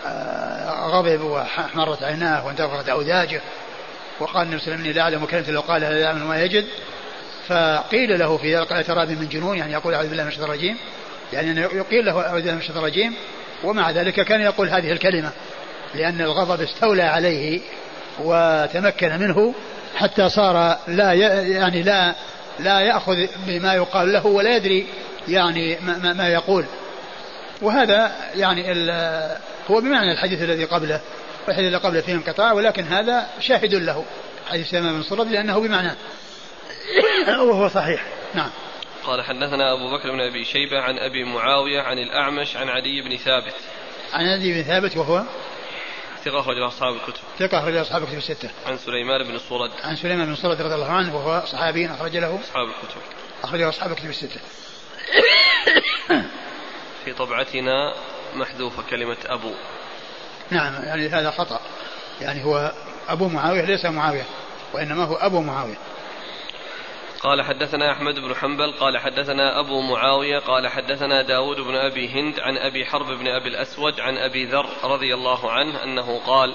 آه، 0.06 0.88
غضب 0.88 1.20
واحمرت 1.20 2.02
عيناه 2.02 2.46
وانتفخت 2.46 2.88
أوداجه 2.88 3.40
وقال 4.20 4.46
النبي 4.46 4.58
صلى 4.58 4.74
الله 4.74 4.80
عليه 4.80 4.90
وسلم 4.90 4.96
لا 4.96 5.02
أعلم 5.02 5.24
كلمة 5.24 5.50
لو 5.50 5.60
قالها 5.60 5.92
لا 5.92 6.12
ما 6.12 6.42
يجد. 6.42 6.66
فقيل 7.50 8.18
له 8.18 8.36
في 8.36 8.56
ذلك 8.56 8.86
ترى 8.86 9.06
من 9.06 9.28
جنون 9.28 9.58
يعني 9.58 9.72
يقول 9.72 9.94
أعوذ 9.94 10.08
بالله 10.08 10.22
من 10.22 10.28
الشيطان 10.28 10.50
الرجيم 10.50 10.76
يعني 11.32 11.60
يقيل 11.60 12.06
له 12.06 12.20
أعوذ 12.20 12.34
بالله 12.34 12.52
من 12.52 12.58
الشيطان 12.58 12.78
الرجيم 12.78 13.14
ومع 13.64 13.90
ذلك 13.90 14.20
كان 14.20 14.40
يقول 14.40 14.68
هذه 14.68 14.92
الكلمة 14.92 15.32
لأن 15.94 16.20
الغضب 16.20 16.60
استولى 16.60 17.02
عليه 17.02 17.60
وتمكن 18.24 19.18
منه 19.18 19.54
حتى 19.96 20.28
صار 20.28 20.78
لا 20.88 21.12
يعني 21.42 21.82
لا 21.82 22.14
لا 22.58 22.80
يأخذ 22.80 23.26
بما 23.46 23.74
يقال 23.74 24.12
له 24.12 24.26
ولا 24.26 24.56
يدري 24.56 24.86
يعني 25.28 25.78
ما, 25.80 26.12
ما 26.12 26.28
يقول. 26.28 26.64
وهذا 27.62 28.12
يعني 28.34 28.62
هو 29.70 29.80
بمعنى 29.80 30.12
الحديث 30.12 30.42
الذي 30.42 30.64
قبله 30.64 31.00
والحديث 31.46 31.68
الذي 31.68 31.82
قبله 31.82 32.00
فيه 32.00 32.12
انقطاع 32.12 32.52
ولكن 32.52 32.84
هذا 32.84 33.26
شاهد 33.40 33.74
له. 33.74 34.04
حديث 34.50 34.70
سلمان 34.70 34.92
بن 34.92 35.02
صرد 35.02 35.28
لأنه 35.28 35.60
بمعنى. 35.60 35.90
وهو 37.48 37.68
صحيح. 37.68 38.04
نعم. 38.34 38.50
قال 39.04 39.22
حدثنا 39.22 39.72
أبو 39.72 39.96
بكر 39.96 40.10
بن 40.10 40.20
أبي 40.20 40.44
شيبة 40.44 40.80
عن 40.80 40.98
أبي 40.98 41.24
معاوية 41.24 41.80
عن 41.80 41.98
الأعمش 41.98 42.56
عن 42.56 42.68
عدي 42.68 43.02
بن 43.02 43.16
ثابت. 43.16 43.54
عن 44.12 44.26
عدي 44.26 44.54
بن 44.54 44.62
ثابت 44.62 44.96
وهو 44.96 45.22
ثقة 46.24 46.40
أخرج 46.40 46.58
أصحاب 46.58 46.94
الكتب. 46.94 47.22
ثقة 47.38 47.58
أخرج 47.58 47.76
أصحاب 47.76 48.02
الكتب 48.02 48.18
الستة. 48.18 48.50
عن 48.66 48.78
سليمان 48.78 49.28
بن 49.28 49.38
صرد. 49.38 49.70
عن 49.84 49.96
سليمان 49.96 50.26
بن 50.26 50.34
صرد 50.34 50.62
رضي 50.62 50.74
الله 50.74 50.90
عنه 50.90 51.16
وهو 51.16 51.42
صحابي 51.46 51.86
أخرج 51.86 52.16
له 52.16 52.40
أصحاب 52.40 52.68
الكتب. 52.68 53.00
أخرج 53.42 53.60
أصحاب 53.60 53.92
الكتب 53.92 54.08
الستة. 54.08 54.40
في 57.04 57.12
طبعتنا 57.12 57.94
محذوفة 58.34 58.82
كلمة 58.90 59.16
أبو. 59.26 59.50
نعم 60.50 60.74
يعني 60.84 61.08
هذا 61.08 61.30
خطأ. 61.30 61.60
يعني 62.20 62.44
هو 62.44 62.72
أبو 63.08 63.28
معاوية 63.28 63.62
ليس 63.64 63.84
معاوية 63.84 64.24
وإنما 64.72 65.04
هو 65.04 65.14
أبو 65.14 65.40
معاوية. 65.40 65.78
قال 67.22 67.42
حدثنا 67.42 67.92
أحمد 67.92 68.14
بن 68.14 68.34
حنبل 68.34 68.72
قال 68.72 68.98
حدثنا 68.98 69.60
أبو 69.60 69.80
معاوية 69.80 70.38
قال 70.38 70.68
حدثنا 70.68 71.22
داود 71.22 71.56
بن 71.56 71.74
أبي 71.74 72.08
هند 72.08 72.40
عن 72.40 72.56
أبي 72.56 72.86
حرب 72.86 73.06
بن 73.06 73.28
أبي 73.28 73.48
الأسود 73.48 74.00
عن 74.00 74.18
أبي 74.18 74.44
ذر 74.44 74.66
رضي 74.84 75.14
الله 75.14 75.52
عنه 75.52 75.84
أنه 75.84 76.18
قال 76.18 76.54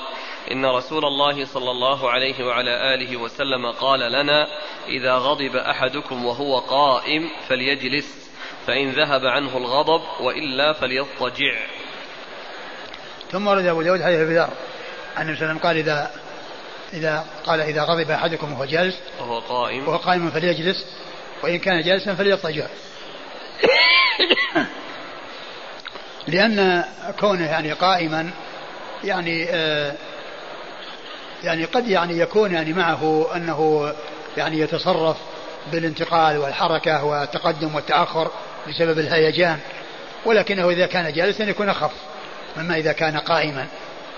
إن 0.52 0.66
رسول 0.66 1.06
الله 1.06 1.46
صلى 1.46 1.72
الله 1.72 2.12
عليه 2.12 2.46
وعلى 2.46 2.94
آله 2.94 3.18
وسلم 3.18 3.72
قال 3.72 4.00
لنا 4.00 4.48
إذا 4.88 5.14
غضب 5.14 5.56
أحدكم 5.56 6.26
وهو 6.26 6.60
قائم 6.60 7.30
فليجلس 7.50 8.32
فإن 8.68 8.90
ذهب 8.92 9.26
عنه 9.26 9.58
الغضب 9.58 10.02
وإلا 10.20 10.74
فليضطجع. 10.74 11.56
ثم 13.32 13.48
ورد 13.48 13.66
أبو 13.66 13.82
داود 13.82 14.02
حديث 14.02 14.20
أبي 14.20 14.36
ذر 14.36 14.50
عن 15.16 15.30
النبي 15.30 15.60
قال 15.60 15.78
إذا 15.78 16.25
إذا 16.94 17.26
قال 17.46 17.62
إذا 17.62 17.84
غضب 17.84 18.12
أحدكم 18.12 18.54
وهو 18.54 18.66
جالس 18.66 18.96
وهو 19.20 19.40
قائم. 19.40 19.88
وهو 19.88 19.98
قائم 19.98 20.30
فليجلس 20.30 20.86
وإن 21.44 21.60
كان 21.60 21.82
جالسا 21.82 22.16
فليضطجع. 22.16 22.66
لأن 26.28 26.84
كونه 27.20 27.46
يعني 27.46 27.72
قائما 27.72 28.30
يعني 29.04 29.50
آه 29.50 29.94
يعني 31.44 31.66
قد 31.66 31.88
يعني 31.88 32.20
يكون 32.20 32.54
يعني 32.54 32.74
معه 32.74 33.28
أنه 33.36 33.94
يعني 34.38 34.60
يتصرف 34.60 35.18
بالانتقال 35.72 36.38
والحركة 36.38 37.04
والتقدم 37.04 37.76
والتأخر 37.76 38.32
بسبب 38.68 39.00
الهيجان. 39.00 39.60
ولكنه 40.26 40.70
إذا 40.70 40.86
كان 40.86 41.14
جالسا 41.14 41.44
يكون 41.44 41.70
أخف 41.70 41.92
مما 42.58 42.78
إذا 42.78 42.92
كان 42.92 43.18
قائما. 43.18 43.68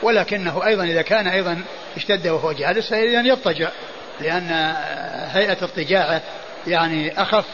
ولكنه 0.03 0.65
أيضا 0.65 0.83
إذا 0.83 1.01
كان 1.01 1.27
أيضا 1.27 1.61
اشتد 1.97 2.27
وهو 2.27 2.51
جالس 2.51 2.89
فإذا 2.89 3.21
يضطجع 3.21 3.69
لأن 4.21 4.75
هيئة 5.31 5.57
اضطجاعه 5.63 6.21
يعني 6.67 7.21
أخف 7.21 7.45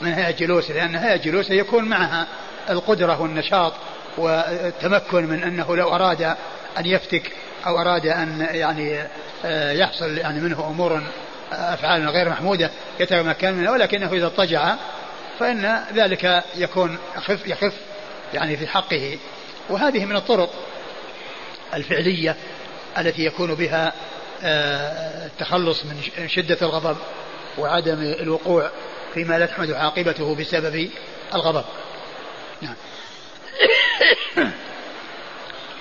من 0.00 0.12
هيئة 0.12 0.30
جلوسه 0.30 0.74
لأن 0.74 0.96
هيئة 0.96 1.16
جلوسه 1.16 1.54
يكون 1.54 1.84
معها 1.84 2.26
القدرة 2.70 3.20
والنشاط 3.20 3.72
والتمكن 4.18 5.26
من 5.26 5.42
أنه 5.42 5.76
لو 5.76 5.94
أراد 5.94 6.22
أن 6.78 6.86
يفتك 6.86 7.32
أو 7.66 7.80
أراد 7.80 8.06
أن 8.06 8.48
يعني 8.50 9.02
آه، 9.44 9.72
يحصل 9.72 10.18
يعني 10.18 10.40
منه 10.40 10.66
أمور 10.70 11.02
أفعال 11.52 12.08
غير 12.08 12.28
محمودة 12.28 12.70
يتمكن 13.00 13.52
منها 13.52 13.70
ولكنه 13.70 14.12
إذا 14.12 14.26
اضطجع 14.26 14.74
فإن 15.38 15.80
ذلك 15.94 16.44
يكون 16.56 16.98
يخف 17.16 17.46
يخف 17.46 17.74
يعني 18.34 18.56
في 18.56 18.66
حقه. 18.66 19.18
وهذه 19.70 20.04
من 20.04 20.16
الطرق 20.16 20.50
الفعلية 21.74 22.36
التي 22.98 23.24
يكون 23.24 23.54
بها 23.54 23.92
آه، 24.42 25.26
التخلص 25.26 25.84
من 25.84 26.28
شدة 26.28 26.58
الغضب 26.62 26.96
وعدم 27.58 28.02
الوقوع 28.02 28.70
فيما 29.14 29.38
لا 29.38 29.46
تحمد 29.46 29.70
عاقبته 29.70 30.34
بسبب 30.34 30.90
الغضب. 31.34 31.64
نعم. 32.62 32.74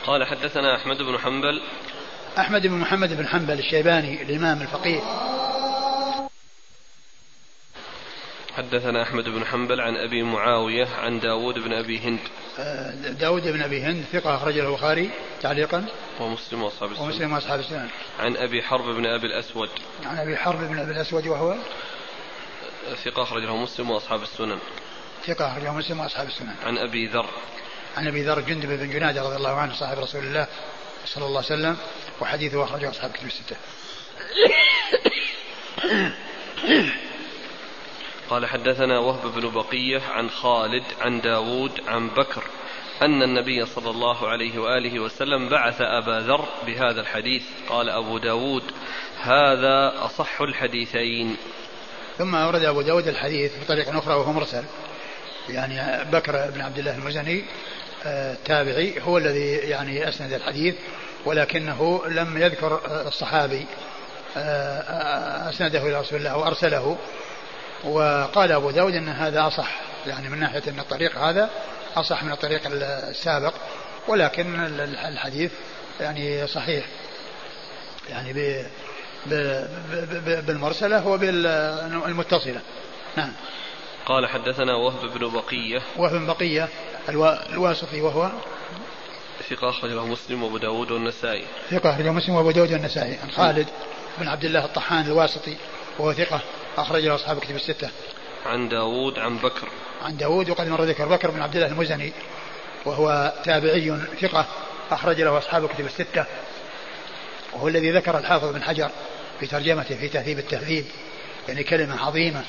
قال 0.07 0.27
حدثنا 0.27 0.75
أحمد 0.75 0.97
بن 0.97 1.17
حنبل. 1.17 1.61
أحمد 2.37 2.67
بن 2.67 2.73
محمد 2.73 3.17
بن 3.17 3.27
حنبل 3.27 3.59
الشيباني 3.59 4.21
الإمام 4.21 4.61
الفقيه. 4.61 4.99
حدثنا 8.57 9.01
أحمد 9.01 9.29
بن 9.29 9.45
حنبل 9.45 9.81
عن 9.81 9.97
أبي 9.97 10.23
معاوية 10.23 10.87
عن 10.87 11.19
داود 11.19 11.59
بن 11.59 11.73
أبي 11.73 11.99
هند. 11.99 12.19
آه، 12.59 12.91
داود 13.11 13.47
بن 13.47 13.61
أبي 13.61 13.81
هند 13.81 14.05
ثقة 14.13 14.35
أخرج 14.35 14.57
له 14.57 14.69
البخاري 14.69 15.09
تعليقا. 15.41 15.85
ومسلم 16.19 16.63
وأصحاب 16.63 16.91
السنن 16.91 17.05
ومسلم 17.05 17.33
وأصحاب 17.33 17.59
السنن 17.59 17.89
عن 18.19 18.37
أبي 18.37 18.63
حرب 18.63 18.95
بن 18.95 19.05
أبي 19.05 19.27
الأسود. 19.27 19.69
عن 20.05 20.17
أبي 20.17 20.37
حرب 20.37 20.59
بن 20.59 20.79
أبي 20.79 20.91
الأسود 20.91 21.27
وهو؟ 21.27 21.55
ثقة 23.05 23.23
أخرجه 23.23 23.55
مسلم 23.55 23.89
وأصحاب 23.89 24.21
السنن. 24.21 24.59
ثقة 25.27 25.51
أخرجه 25.51 25.73
مسلم 25.73 25.99
وأصحاب 25.99 26.27
السنن. 26.27 26.55
عن 26.65 26.77
أبي 26.77 27.07
ذر. 27.07 27.29
عن 27.97 28.07
أبي 28.07 28.23
ذر 28.23 28.39
جندب 28.39 28.69
بن 28.69 28.89
جنادة 28.89 29.21
رضي 29.21 29.35
الله 29.35 29.55
عنه 29.55 29.73
صاحب 29.73 29.99
رسول 29.99 30.23
الله 30.23 30.47
صلى 31.05 31.25
الله 31.25 31.37
عليه 31.37 31.53
وسلم 31.53 31.77
وحديثه 32.21 32.63
أخرجه 32.63 32.89
أصحاب 32.89 33.11
كتب 33.11 33.27
الستة. 33.27 33.55
قال 38.29 38.45
حدثنا 38.45 38.99
وهب 38.99 39.33
بن 39.35 39.49
بقية 39.49 40.01
عن 40.01 40.29
خالد 40.29 40.83
عن 41.01 41.21
داود 41.21 41.71
عن 41.87 42.09
بكر 42.09 42.43
أن 43.01 43.23
النبي 43.23 43.65
صلى 43.65 43.89
الله 43.89 44.27
عليه 44.27 44.59
وآله 44.59 44.99
وسلم 44.99 45.49
بعث 45.49 45.81
أبا 45.81 46.19
ذر 46.27 46.45
بهذا 46.65 47.01
الحديث. 47.01 47.43
قال 47.69 47.89
أبو 47.89 48.17
داود 48.17 48.63
هذا 49.21 49.93
أصح 50.05 50.41
الحديثين. 50.41 51.37
ثم 52.17 52.35
أورد 52.35 52.63
أبو 52.63 52.81
داود 52.81 53.07
الحديث 53.07 53.51
بطريقة 53.63 53.99
أخرى 53.99 54.13
وهو 54.13 54.33
مرسل. 54.33 54.63
يعني 55.49 56.05
بكر 56.11 56.51
بن 56.51 56.61
عبد 56.61 56.77
الله 56.77 56.95
المزني 56.95 57.43
التابعي 58.05 59.01
هو 59.01 59.17
الذي 59.17 59.51
يعني 59.51 60.09
أسند 60.09 60.33
الحديث 60.33 60.75
ولكنه 61.25 62.01
لم 62.07 62.37
يذكر 62.37 62.81
الصحابي 63.07 63.65
أسنده 65.49 65.81
إلى 65.81 65.99
رسول 65.99 66.19
الله 66.19 66.37
وأرسله. 66.37 66.97
وقال 67.83 68.51
أبو 68.51 68.71
داود 68.71 68.93
أن 68.93 69.09
هذا 69.09 69.47
أصح 69.47 69.79
يعني 70.07 70.29
من 70.29 70.39
ناحية 70.39 70.63
أن 70.67 70.79
الطريق 70.79 71.17
هذا 71.17 71.49
أصح 71.95 72.23
من 72.23 72.31
الطريق 72.31 72.61
السابق 72.65 73.53
ولكن 74.07 74.59
الحديث 75.07 75.51
يعني 75.99 76.47
صحيح. 76.47 76.85
يعني 78.09 78.33
ب 78.33 78.65
بالمرسلة 80.45 81.07
وبالمتصلة. 81.07 82.61
نعم. 83.17 83.31
قال 84.05 84.27
حدثنا 84.27 84.75
وهب 84.75 85.19
بن 85.19 85.29
بقية. 85.29 85.81
وهب 85.97 86.11
بن 86.11 86.25
بقية 86.27 86.69
الواسطي 87.53 88.01
وهو؟ 88.01 88.31
ثقة 89.49 89.69
أخرجه 89.69 90.05
مسلم 90.05 90.43
وأبو 90.43 90.57
داود 90.57 90.91
والنسائي. 90.91 91.45
ثقة 91.69 91.89
أخرجه 91.89 92.11
مسلم 92.11 92.35
وأبو 92.35 92.51
داود 92.51 92.71
والنسائي. 92.73 93.17
عن 93.23 93.31
خالد 93.31 93.67
بن 94.17 94.27
عبد 94.27 94.45
الله 94.45 94.65
الطحان 94.65 95.05
الواسطي 95.05 95.57
وهو 95.99 96.13
ثقة. 96.13 96.41
أخرج 96.77 97.05
له 97.05 97.15
أصحاب 97.15 97.39
كتب 97.39 97.55
الستة. 97.55 97.89
عن 98.45 98.69
داوود 98.69 99.19
عن 99.19 99.37
بكر. 99.37 99.67
عن 100.01 100.17
داوود 100.17 100.49
وقد 100.49 100.67
مر 100.67 100.83
ذكر 100.83 101.07
بكر 101.07 101.31
بن 101.31 101.41
عبد 101.41 101.55
الله 101.55 101.67
المزني 101.67 102.13
وهو 102.85 103.33
تابعي 103.43 103.97
ثقة 104.21 104.45
أخرج 104.91 105.21
له 105.21 105.37
أصحاب 105.37 105.67
كتب 105.67 105.85
الستة. 105.85 106.25
وهو 107.53 107.67
الذي 107.67 107.91
ذكر 107.91 108.17
الحافظ 108.17 108.53
بن 108.53 108.63
حجر 108.63 108.89
في 109.39 109.47
ترجمته 109.47 109.95
في 109.95 110.07
تهذيب 110.07 110.39
التهذيب 110.39 110.85
يعني 111.47 111.63
كلمة 111.63 112.05
عظيمة 112.05 112.43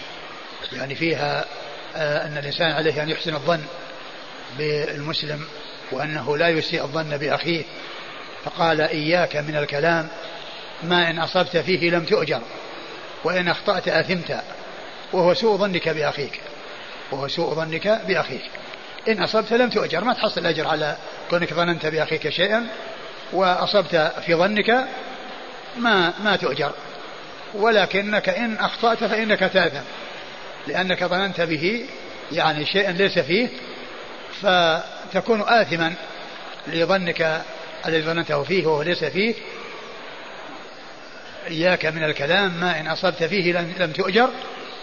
يعني 0.72 0.94
فيها 0.94 1.44
آه 1.96 2.26
أن 2.26 2.38
الإنسان 2.38 2.70
عليه 2.70 3.02
أن 3.02 3.08
يحسن 3.08 3.34
الظن 3.34 3.60
بالمسلم 4.58 5.44
وأنه 5.92 6.36
لا 6.36 6.48
يسيء 6.48 6.82
الظن 6.82 7.16
بأخيه 7.16 7.64
فقال 8.44 8.80
إياك 8.80 9.36
من 9.36 9.56
الكلام 9.56 10.08
ما 10.82 11.10
إن 11.10 11.18
أصبت 11.18 11.56
فيه 11.56 11.90
لم 11.90 12.04
تؤجر 12.04 12.40
وإن 13.24 13.48
أخطأت 13.48 13.88
أثمت 13.88 14.42
وهو 15.12 15.34
سوء 15.34 15.56
ظنك 15.56 15.88
بأخيك. 15.88 16.40
وهو 17.12 17.28
سوء 17.28 17.54
ظنك 17.54 18.00
بأخيك. 18.08 18.42
إن 19.08 19.22
أصبت 19.22 19.52
لم 19.52 19.70
تؤجر 19.70 20.04
ما 20.04 20.12
تحصل 20.12 20.46
أجر 20.46 20.66
على 20.66 20.96
كونك 21.30 21.54
ظننت 21.54 21.86
بأخيك 21.86 22.28
شيئا 22.28 22.66
وأصبت 23.32 24.12
في 24.26 24.34
ظنك 24.34 24.86
ما 25.78 26.12
ما 26.24 26.36
تؤجر. 26.36 26.72
ولكنك 27.54 28.28
إن 28.28 28.56
أخطأت 28.56 29.04
فإنك 29.04 29.40
تأثم 29.40 29.84
لأنك 30.66 31.04
ظننت 31.04 31.40
به 31.40 31.86
يعني 32.32 32.66
شيئا 32.66 32.92
ليس 32.92 33.18
فيه 33.18 33.48
فتكون 34.42 35.42
آثما 35.46 35.94
لظنك 36.66 37.42
الذي 37.86 38.02
ظننته 38.02 38.42
فيه 38.42 38.66
وهو 38.66 38.82
ليس 38.82 39.04
فيه 39.04 39.34
إياك 41.46 41.86
من 41.86 42.04
الكلام 42.04 42.60
ما 42.60 42.80
إن 42.80 42.86
أصبت 42.86 43.22
فيه 43.22 43.52
لم 43.52 43.92
تؤجر 43.92 44.30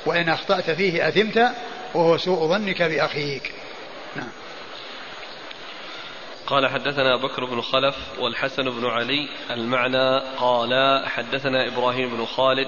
وإن 0.05 0.29
أخطأت 0.29 0.71
فيه 0.71 1.07
أثمت 1.07 1.51
وهو 1.93 2.17
سوء 2.17 2.47
ظنك 2.47 2.81
بأخيك. 2.81 3.53
نعم. 4.15 4.29
قال 6.47 6.67
حدثنا 6.67 7.17
بكر 7.17 7.45
بن 7.45 7.61
خلف 7.61 7.95
والحسن 8.19 8.63
بن 8.63 8.85
علي 8.85 9.29
المعنى 9.51 10.19
قال 10.37 11.03
حدثنا 11.07 11.67
إبراهيم 11.67 12.17
بن 12.17 12.25
خالد 12.25 12.67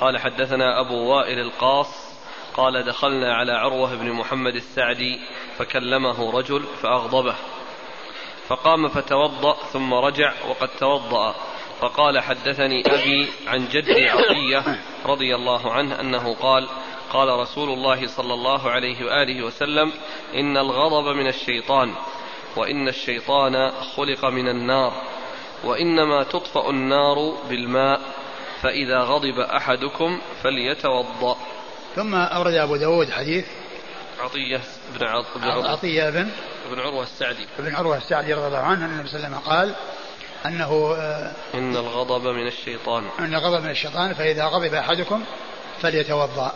قال 0.00 0.18
حدثنا 0.18 0.80
أبو 0.80 0.94
وائل 0.94 1.38
القاص 1.38 2.10
قال 2.54 2.82
دخلنا 2.82 3.34
على 3.34 3.52
عروة 3.52 3.94
بن 3.94 4.12
محمد 4.12 4.54
السعدي 4.54 5.20
فكلمه 5.58 6.30
رجل 6.30 6.64
فأغضبه 6.82 7.34
فقام 8.48 8.88
فتوضأ 8.88 9.56
ثم 9.72 9.94
رجع 9.94 10.32
وقد 10.48 10.68
توضأ. 10.68 11.34
فقال 11.80 12.20
حدثني 12.20 12.82
أبي 12.86 13.28
عن 13.46 13.68
جدي 13.68 14.08
عطية 14.08 14.78
رضي 15.06 15.34
الله 15.34 15.72
عنه 15.72 16.00
أنه 16.00 16.34
قال 16.34 16.68
قال 17.10 17.28
رسول 17.28 17.68
الله 17.68 18.06
صلى 18.06 18.34
الله 18.34 18.70
عليه 18.70 19.04
وآله 19.04 19.42
وسلم 19.42 19.92
إن 20.34 20.56
الغضب 20.56 21.16
من 21.16 21.26
الشيطان 21.26 21.94
وإن 22.56 22.88
الشيطان 22.88 23.70
خلق 23.70 24.24
من 24.24 24.48
النار 24.48 24.92
وإنما 25.64 26.22
تطفأ 26.22 26.70
النار 26.70 27.36
بالماء 27.48 28.00
فإذا 28.62 28.98
غضب 28.98 29.40
أحدكم 29.40 30.20
فليتوضأ. 30.42 31.36
ثم 31.96 32.14
أورد 32.14 32.54
أبو 32.54 32.76
داود 32.76 33.10
حديث 33.10 33.46
عطية 34.20 34.60
بن 34.98 35.06
عطية 35.42 36.10
بن 36.10 36.30
بن 36.70 36.80
عروة 36.80 37.02
السعدي. 37.02 37.46
بن 37.58 37.74
عروة 37.74 37.96
السعدي 37.96 38.34
رضي 38.34 38.46
الله 38.46 38.58
عنه 38.58 38.84
أن 38.84 38.90
النبي 38.90 39.08
صلى 39.08 39.16
الله 39.16 39.26
عليه 39.26 39.38
وسلم 39.38 39.52
قال 39.52 39.74
أنه 40.46 40.94
آه، 40.96 41.32
إن 41.54 41.76
الغضب 41.76 42.26
من 42.26 42.46
الشيطان. 42.46 43.04
أن 43.18 43.34
الغضب 43.34 43.64
من 43.64 43.70
الشيطان 43.70 44.14
فإذا 44.14 44.44
غضب 44.44 44.74
أحدكم 44.74 45.24
فليتوضأ. 45.82 46.52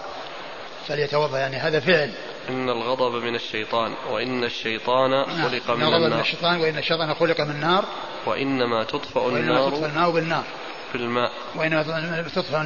فليتوضأ 0.89 1.39
يعني 1.39 1.57
هذا 1.57 1.80
فعل. 1.80 2.12
إن 2.49 2.68
الغضب 2.68 3.22
من 3.22 3.35
الشيطان 3.35 3.95
وإن 4.11 4.45
الشيطان 4.45 5.11
نعم. 5.11 5.49
خلق 5.49 5.70
من 5.70 5.82
النار. 5.82 6.11
من 6.11 6.20
الشيطان 6.20 6.61
وإن 6.61 6.78
الشيطان 6.78 7.14
خلق 7.14 7.41
من 7.41 7.51
النار. 7.51 7.85
وإنما 8.26 8.85
تطفأ 8.85 9.28
النار 9.28 9.70
تطفأ 9.70 9.87
النار 9.87 10.11
بالنار. 10.11 10.45
بالماء 10.93 11.32
وإنما 11.55 12.22
تطفى 12.35 12.57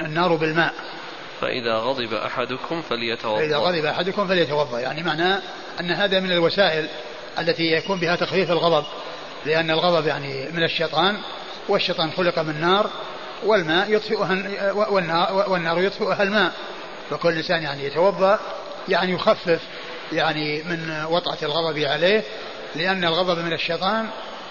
النار 0.00 0.34
بالماء. 0.34 0.74
فإذا 1.40 1.74
غضب 1.74 2.14
أحدكم 2.14 2.82
فليتوضأ. 2.82 3.36
فإذا 3.36 3.56
غضب 3.56 3.84
أحدكم 3.84 4.28
فليتوضأ. 4.28 4.80
يعني 4.80 5.02
معناه 5.02 5.42
أن 5.80 5.90
هذا 5.90 6.20
من 6.20 6.32
الوسائل 6.32 6.88
التي 7.38 7.62
يكون 7.62 8.00
بها 8.00 8.16
تخفيف 8.16 8.50
الغضب. 8.50 8.84
لأن 9.46 9.70
الغضب 9.70 10.06
يعني 10.06 10.48
من 10.52 10.62
الشيطان 10.62 11.16
والشيطان 11.68 12.10
خلق 12.10 12.38
من 12.38 12.60
نار 12.60 12.90
والماء 13.42 13.92
يطفئها 13.92 14.72
والنار, 14.72 15.44
والنار 15.50 15.80
يطفئها 15.80 16.22
الماء. 16.22 16.52
فكل 17.10 17.36
إنسان 17.36 17.62
يعني 17.62 17.84
يتوضأ 17.84 18.38
يعني 18.88 19.12
يخفف 19.12 19.60
يعني 20.12 20.62
من 20.62 21.04
وطأة 21.08 21.38
الغضب 21.42 21.78
عليه 21.78 22.22
لأن 22.74 23.04
الغضب 23.04 23.38
من 23.38 23.52
الشيطان 23.52 24.08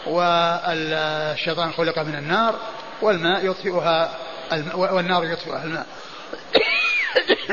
والشيطان 0.07 1.71
خلق 1.71 1.99
من 1.99 2.15
النار 2.15 2.59
والماء 3.01 3.45
يطفئها 3.45 4.17
والنار 4.75 5.25
يطفئها 5.25 5.63
الماء. 5.63 5.85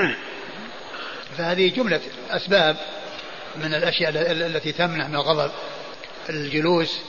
فهذه 1.39 1.69
جملة 1.75 2.01
أسباب 2.31 2.77
من 3.57 3.75
الأشياء 3.75 4.11
التي 4.33 4.73
تمنع 4.73 5.09
من 5.09 5.15
الغضب 5.15 5.51
الجلوس 6.29 7.01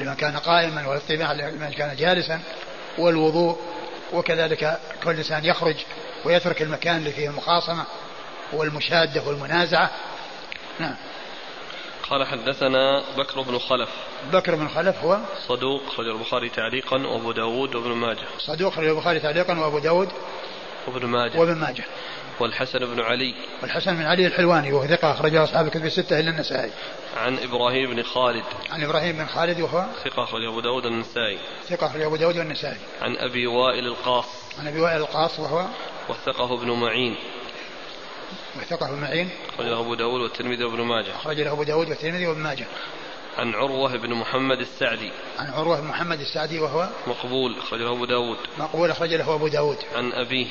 لمن 0.00 0.14
كان 0.14 0.36
قائما 0.36 0.88
والاطباع 0.88 1.32
لمن 1.32 1.70
كان 1.70 1.96
جالسا 1.96 2.40
والوضوء 2.98 3.58
وكذلك 4.12 4.78
كل 5.04 5.10
إنسان 5.10 5.44
يخرج 5.44 5.76
ويترك 6.24 6.62
المكان 6.62 6.96
اللي 6.96 7.12
فيه 7.12 7.28
المخاصمة 7.28 7.84
والمشادة 8.52 9.22
والمنازعة. 9.26 9.90
نعم. 10.78 10.96
قال 12.10 12.26
حدثنا 12.26 13.02
بكر 13.16 13.40
بن 13.40 13.58
خلف. 13.58 13.88
بكر 14.32 14.54
بن 14.54 14.68
خلف 14.68 15.04
هو 15.04 15.18
صدوق 15.48 15.82
خرج 15.96 16.06
البخاري 16.06 16.48
تعليقا 16.48 16.96
وأبو 16.96 17.32
داود 17.32 17.74
وابن 17.74 17.90
ماجه. 17.90 18.26
صدوق 18.38 18.72
خرج 18.72 18.88
البخاري 18.88 19.20
تعليقا 19.20 19.58
وأبو 19.58 19.78
داود 19.78 20.08
وابن 20.86 21.06
ماجه. 21.06 21.38
وابن 21.38 21.54
ماجه. 21.54 21.84
والحسن 22.40 22.78
بن 22.78 23.00
علي. 23.00 23.34
والحسن 23.62 23.96
بن 23.96 24.02
علي 24.02 24.26
الحلواني 24.26 24.72
وهو 24.72 24.86
ثقة 24.86 25.12
أخرجه 25.12 25.44
أصحاب 25.44 25.66
الكتب 25.66 25.84
الستة 25.84 26.20
إلا 26.20 26.30
النسائي. 26.30 26.70
عن 27.16 27.38
إبراهيم 27.38 27.90
بن 27.90 28.02
خالد. 28.02 28.44
عن 28.70 28.84
إبراهيم 28.84 29.16
بن 29.16 29.26
خالد 29.26 29.60
وهو 29.60 29.86
ثقة 30.04 30.24
أخرجه 30.24 30.48
أبو 30.48 30.60
داود 30.60 30.84
والنسائي. 30.84 31.38
ثقة 31.68 31.86
أخرجه 31.86 32.06
أبو 32.06 32.16
داود 32.16 32.36
والنسائي. 32.38 32.78
عن 33.02 33.16
أبي 33.16 33.46
وائل 33.46 33.86
القاص. 33.86 34.26
عن 34.58 34.68
أبي 34.68 34.80
وائل 34.80 34.96
القاص 34.96 35.38
وهو 35.38 35.66
وثقه 36.08 36.54
ابن 36.54 36.70
معين. 36.70 37.16
وثقه 38.56 38.88
ابن 38.88 39.00
معين. 39.00 39.28
أخرجه 39.54 39.80
أبو 39.80 39.94
داود 39.94 40.20
والترمذي 40.20 40.64
وابن 40.64 40.80
ماجه. 40.80 41.16
أخرجه 41.16 41.52
أبو 41.52 41.62
داود 41.62 41.88
والترمذي 41.88 42.26
وابن 42.26 42.40
ماجه. 42.40 42.66
عن 43.38 43.54
عروة 43.54 43.96
بن 43.96 44.14
محمد 44.14 44.60
السعدي. 44.60 45.12
عن 45.38 45.46
عروة 45.46 45.80
بن 45.80 45.86
محمد 45.86 46.20
السعدي 46.20 46.58
وهو 46.58 46.88
مقبول 47.06 47.58
أخرجه 47.58 47.92
أبو 47.92 48.04
داود. 48.04 48.36
مقبول 48.58 48.90
أخرجه 48.90 49.34
أبو 49.34 49.48
داود. 49.48 49.78
عن 49.94 50.12
أبيه. 50.12 50.46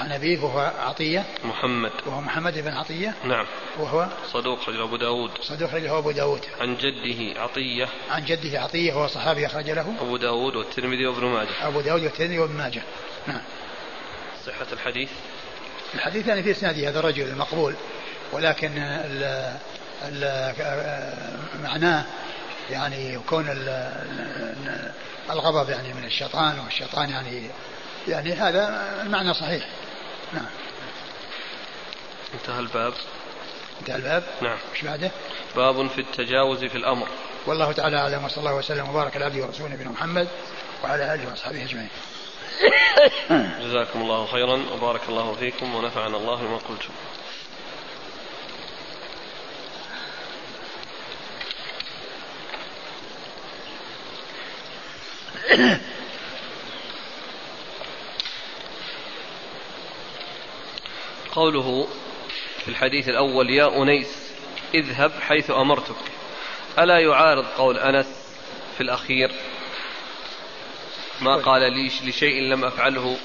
عن 0.00 0.12
أبيه 0.12 0.38
وهو 0.38 0.72
عطية. 0.78 1.24
محمد. 1.44 1.90
وهو 2.06 2.20
محمد 2.20 2.58
بن 2.58 2.72
عطية. 2.72 3.14
نعم. 3.24 3.46
وهو 3.78 4.08
صدوق 4.32 4.60
أخرجه 4.60 4.84
أبو 4.84 4.96
داود. 4.96 5.30
صدوق 5.42 5.68
أخرجه 5.68 5.98
أبو 5.98 6.10
داود. 6.10 6.40
عن 6.60 6.76
جده 6.76 7.40
عطية. 7.40 7.88
عن 8.10 8.24
جده 8.24 8.60
عطية 8.60 8.92
وهو 8.92 9.06
صحابي 9.06 9.46
أخرج 9.46 9.70
له. 9.70 9.94
أبو 10.00 10.16
داود 10.16 10.56
والترمذي 10.56 11.06
وابن 11.06 11.24
ماجه. 11.24 11.68
أبو 11.68 11.80
داود 11.80 12.02
والترمذي 12.02 12.38
وابن 12.38 12.54
ماجه. 12.54 12.82
نعم. 13.26 13.40
صحة 14.46 14.66
الحديث. 14.72 15.10
الحديث 15.94 16.28
يعني 16.28 16.42
في 16.42 16.50
إسناده 16.50 16.88
هذا 16.88 16.98
الرجل 16.98 17.28
المقبول. 17.28 17.74
ولكن 18.32 18.72
ال 18.78 19.54
ال 20.02 20.54
معناه 21.62 22.04
يعني 22.70 23.14
يكون 23.14 23.48
الغضب 25.30 25.70
يعني 25.70 25.94
من 25.94 26.04
الشيطان 26.04 26.58
والشيطان 26.58 27.10
يعني 27.10 27.50
يعني 28.08 28.32
هذا 28.32 28.84
المعنى 29.02 29.34
صحيح. 29.34 29.66
نعم 30.32 30.46
انتهى 32.34 32.60
الباب 32.60 32.92
انتهى 33.80 33.96
الباب 33.96 34.24
نعم 34.42 34.58
إيش 34.74 34.84
بعده؟ 34.84 35.10
باب 35.56 35.88
في 35.88 36.00
التجاوز 36.00 36.64
في 36.64 36.76
الأمر 36.76 37.08
والله 37.46 37.72
تعالى 37.72 37.96
أعلم 37.96 38.24
وصلى 38.24 38.38
الله 38.38 38.54
وسلم 38.54 38.88
وبارك 38.88 39.16
على 39.16 39.24
عبده 39.24 39.44
ورسوله 39.44 39.74
نبينا 39.74 39.90
محمد 39.90 40.28
وعلى 40.84 41.14
آله 41.14 41.30
وأصحابه 41.30 41.64
أجمعين. 41.64 41.88
جزاكم 43.64 44.02
الله 44.02 44.26
خيرا 44.26 44.62
وبارك 44.72 45.00
الله 45.08 45.32
فيكم 45.32 45.74
ونفعنا 45.74 46.16
الله 46.16 46.36
بما 46.36 46.56
قلتم. 46.56 46.92
قوله 61.32 61.88
في 62.64 62.68
الحديث 62.68 63.08
الأول 63.08 63.50
يا 63.50 63.82
أنيس 63.82 64.32
اذهب 64.74 65.12
حيث 65.20 65.50
أمرتك. 65.50 65.96
ألا 66.78 66.98
يعارض 66.98 67.44
قول 67.44 67.78
أنس 67.78 68.06
في 68.76 68.82
الأخير؟ 68.82 69.30
ما 71.20 71.36
قال 71.36 71.72
لي 71.72 71.90
لشيء 72.04 72.42
لم 72.42 72.64
أفعله 72.64 73.16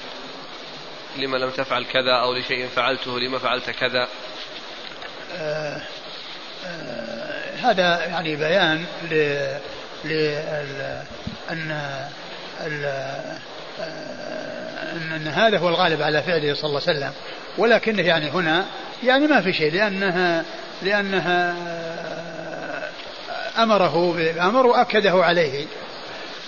لما 1.16 1.36
لم 1.36 1.50
تفعل 1.50 1.84
كذا 1.84 2.12
أو 2.12 2.34
لشيء 2.34 2.66
فعلته 2.66 3.20
لما 3.20 3.38
فعلت 3.38 3.70
كذا؟ 3.70 4.08
آه 5.38 5.82
آه 6.66 7.56
هذا 7.56 8.04
يعني 8.04 8.36
بيان 8.36 8.86
ل 9.10 9.14
ل 10.04 10.12
أن 11.50 11.70
آه، 11.70 12.08
أن, 14.92 15.12
أن 15.12 15.28
هذا 15.28 15.58
هو 15.58 15.68
الغالب 15.68 16.02
على 16.02 16.22
فعله 16.22 16.54
صلى 16.54 16.68
الله 16.68 16.82
عليه 16.88 16.98
وسلم. 16.98 17.12
ولكنه 17.58 18.02
يعني 18.02 18.30
هنا 18.30 18.66
يعني 19.04 19.26
ما 19.26 19.40
في 19.40 19.52
شيء 19.52 19.72
لأنها 19.72 20.44
لأنها 20.82 21.56
أمره 23.58 24.12
بأمر 24.12 24.66
وأكده 24.66 25.24
عليه. 25.24 25.66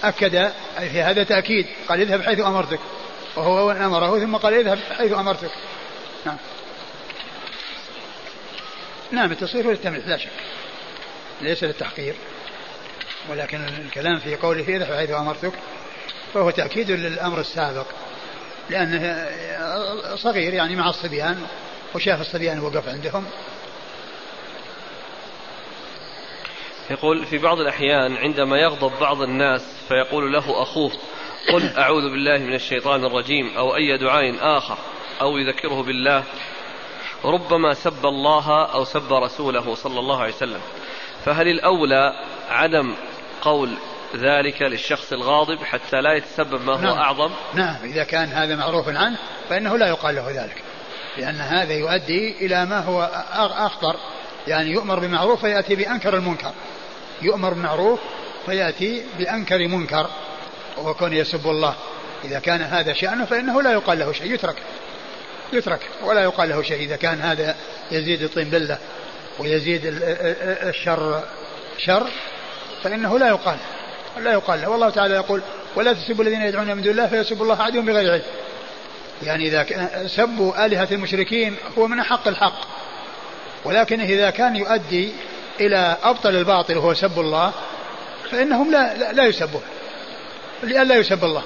أكد 0.04 0.52
في 0.78 1.02
هذا 1.02 1.24
تأكيد 1.24 1.66
قال 1.88 2.00
اذهب 2.00 2.22
حيث 2.22 2.40
أمرتك. 2.40 2.80
وهو 3.36 3.70
أمره 3.70 4.18
ثم 4.18 4.36
قال 4.36 4.54
اذهب 4.54 4.78
حيث 4.98 5.12
أمرتك. 5.12 5.50
نعم. 6.26 6.36
نعم 9.12 9.32
التصريف 9.32 9.66
للتمليح 9.66 10.06
لا 10.06 10.16
شك. 10.16 10.30
ليس 11.40 11.64
للتحقير 11.64 12.14
ولكن 13.30 13.60
الكلام 13.86 14.18
في 14.18 14.36
قوله 14.36 14.76
اذهب 14.76 14.96
حيث 14.96 15.10
أمرتك 15.10 15.52
فهو 16.34 16.50
تأكيد 16.50 16.90
للأمر 16.90 17.40
السابق. 17.40 17.86
لأنه 18.70 19.28
صغير 20.16 20.54
يعني 20.54 20.76
مع 20.76 20.88
الصبيان 20.88 21.46
وشاف 21.94 22.20
الصبيان 22.20 22.60
وقف 22.60 22.88
عندهم. 22.88 23.24
يقول 26.90 27.26
في 27.26 27.38
بعض 27.38 27.60
الأحيان 27.60 28.16
عندما 28.16 28.58
يغضب 28.58 28.92
بعض 29.00 29.22
الناس 29.22 29.62
فيقول 29.88 30.32
له 30.32 30.62
أخوه 30.62 30.92
قل 31.52 31.78
أعوذ 31.78 32.02
بالله 32.02 32.38
من 32.38 32.54
الشيطان 32.54 33.04
الرجيم 33.04 33.56
أو 33.56 33.76
أي 33.76 33.98
دعاء 33.98 34.34
آخر 34.40 34.78
أو 35.20 35.38
يذكره 35.38 35.82
بالله. 35.82 36.24
ربما 37.24 37.74
سب 37.74 38.06
الله 38.06 38.64
أو 38.64 38.84
سب 38.84 39.12
رسوله 39.12 39.74
صلى 39.74 40.00
الله 40.00 40.22
عليه 40.22 40.34
وسلم. 40.34 40.60
فهل 41.24 41.48
الأولى 41.48 42.12
عدم 42.50 42.94
قول 43.42 43.70
ذلك 44.16 44.62
للشخص 44.62 45.12
الغاضب 45.12 45.64
حتى 45.64 46.00
لا 46.00 46.12
يتسبب 46.12 46.64
ما 46.64 46.72
هو 46.72 46.80
نعم. 46.80 46.98
أعظم. 46.98 47.30
نعم 47.54 47.76
إذا 47.84 48.04
كان 48.04 48.28
هذا 48.28 48.56
معروف 48.56 48.88
عنه 48.88 49.16
فإنه 49.48 49.78
لا 49.78 49.88
يقال 49.88 50.14
له 50.14 50.30
ذلك 50.30 50.62
لأن 51.18 51.40
هذا 51.40 51.72
يؤدي 51.72 52.46
إلى 52.46 52.66
ما 52.66 52.78
هو 52.80 53.10
أخطر 53.56 53.96
يعني 54.46 54.70
يؤمر 54.70 54.98
بمعروف 54.98 55.40
فيأتي 55.40 55.74
بأنكر 55.74 56.16
المنكر. 56.16 56.52
يؤمر 57.22 57.54
بمعروف 57.54 58.00
فيأتي 58.46 59.04
بأنكر 59.18 59.68
منكر 59.68 60.10
وكون 60.78 61.12
يسب 61.12 61.46
الله. 61.46 61.74
إذا 62.24 62.38
كان 62.38 62.62
هذا 62.62 62.92
شأنه 62.92 63.24
فإنه 63.24 63.62
لا 63.62 63.72
يقال 63.72 63.98
له 63.98 64.12
شيء 64.12 64.34
يترك 64.34 64.56
يترك 65.52 65.80
ولا 66.02 66.22
يقال 66.22 66.48
له 66.48 66.62
شيء. 66.62 66.80
إذا 66.80 66.96
كان 66.96 67.20
هذا 67.20 67.56
يزيد 67.90 68.22
الطين 68.22 68.50
بلة 68.50 68.78
ويزيد 69.38 69.80
الشر 69.84 71.22
شر 71.78 72.06
فإنه 72.82 73.18
لا 73.18 73.28
يقال. 73.28 73.58
لا 74.22 74.32
يقال 74.32 74.60
له. 74.60 74.68
والله 74.68 74.90
تعالى 74.90 75.14
يقول 75.14 75.42
ولا 75.76 75.92
تسبوا 75.92 76.24
الذين 76.24 76.42
يدعون 76.42 76.66
من 76.66 76.82
دون 76.82 76.92
الله 76.92 77.06
فيسبوا 77.06 77.42
الله 77.42 77.62
عدوا 77.62 77.82
بغير 77.82 78.12
علم 78.12 78.22
يعني 79.22 79.48
إذا 79.48 79.66
سبوا 80.06 80.66
آلهة 80.66 80.88
المشركين 80.92 81.56
هو 81.78 81.88
من 81.88 82.00
أحق 82.00 82.28
الحق. 82.28 82.60
ولكن 83.64 84.00
إذا 84.00 84.30
كان 84.30 84.56
يؤدي 84.56 85.12
إلى 85.60 85.96
أبطل 86.02 86.36
الباطل 86.36 86.76
وهو 86.76 86.94
سب 86.94 87.20
الله 87.20 87.52
فإنهم 88.30 88.72
لا 88.72 88.96
لا, 88.96 89.12
لا 89.12 89.26
يسبون. 89.26 89.62
لئلا 90.62 90.94
يسب 90.94 91.24
الله. 91.24 91.42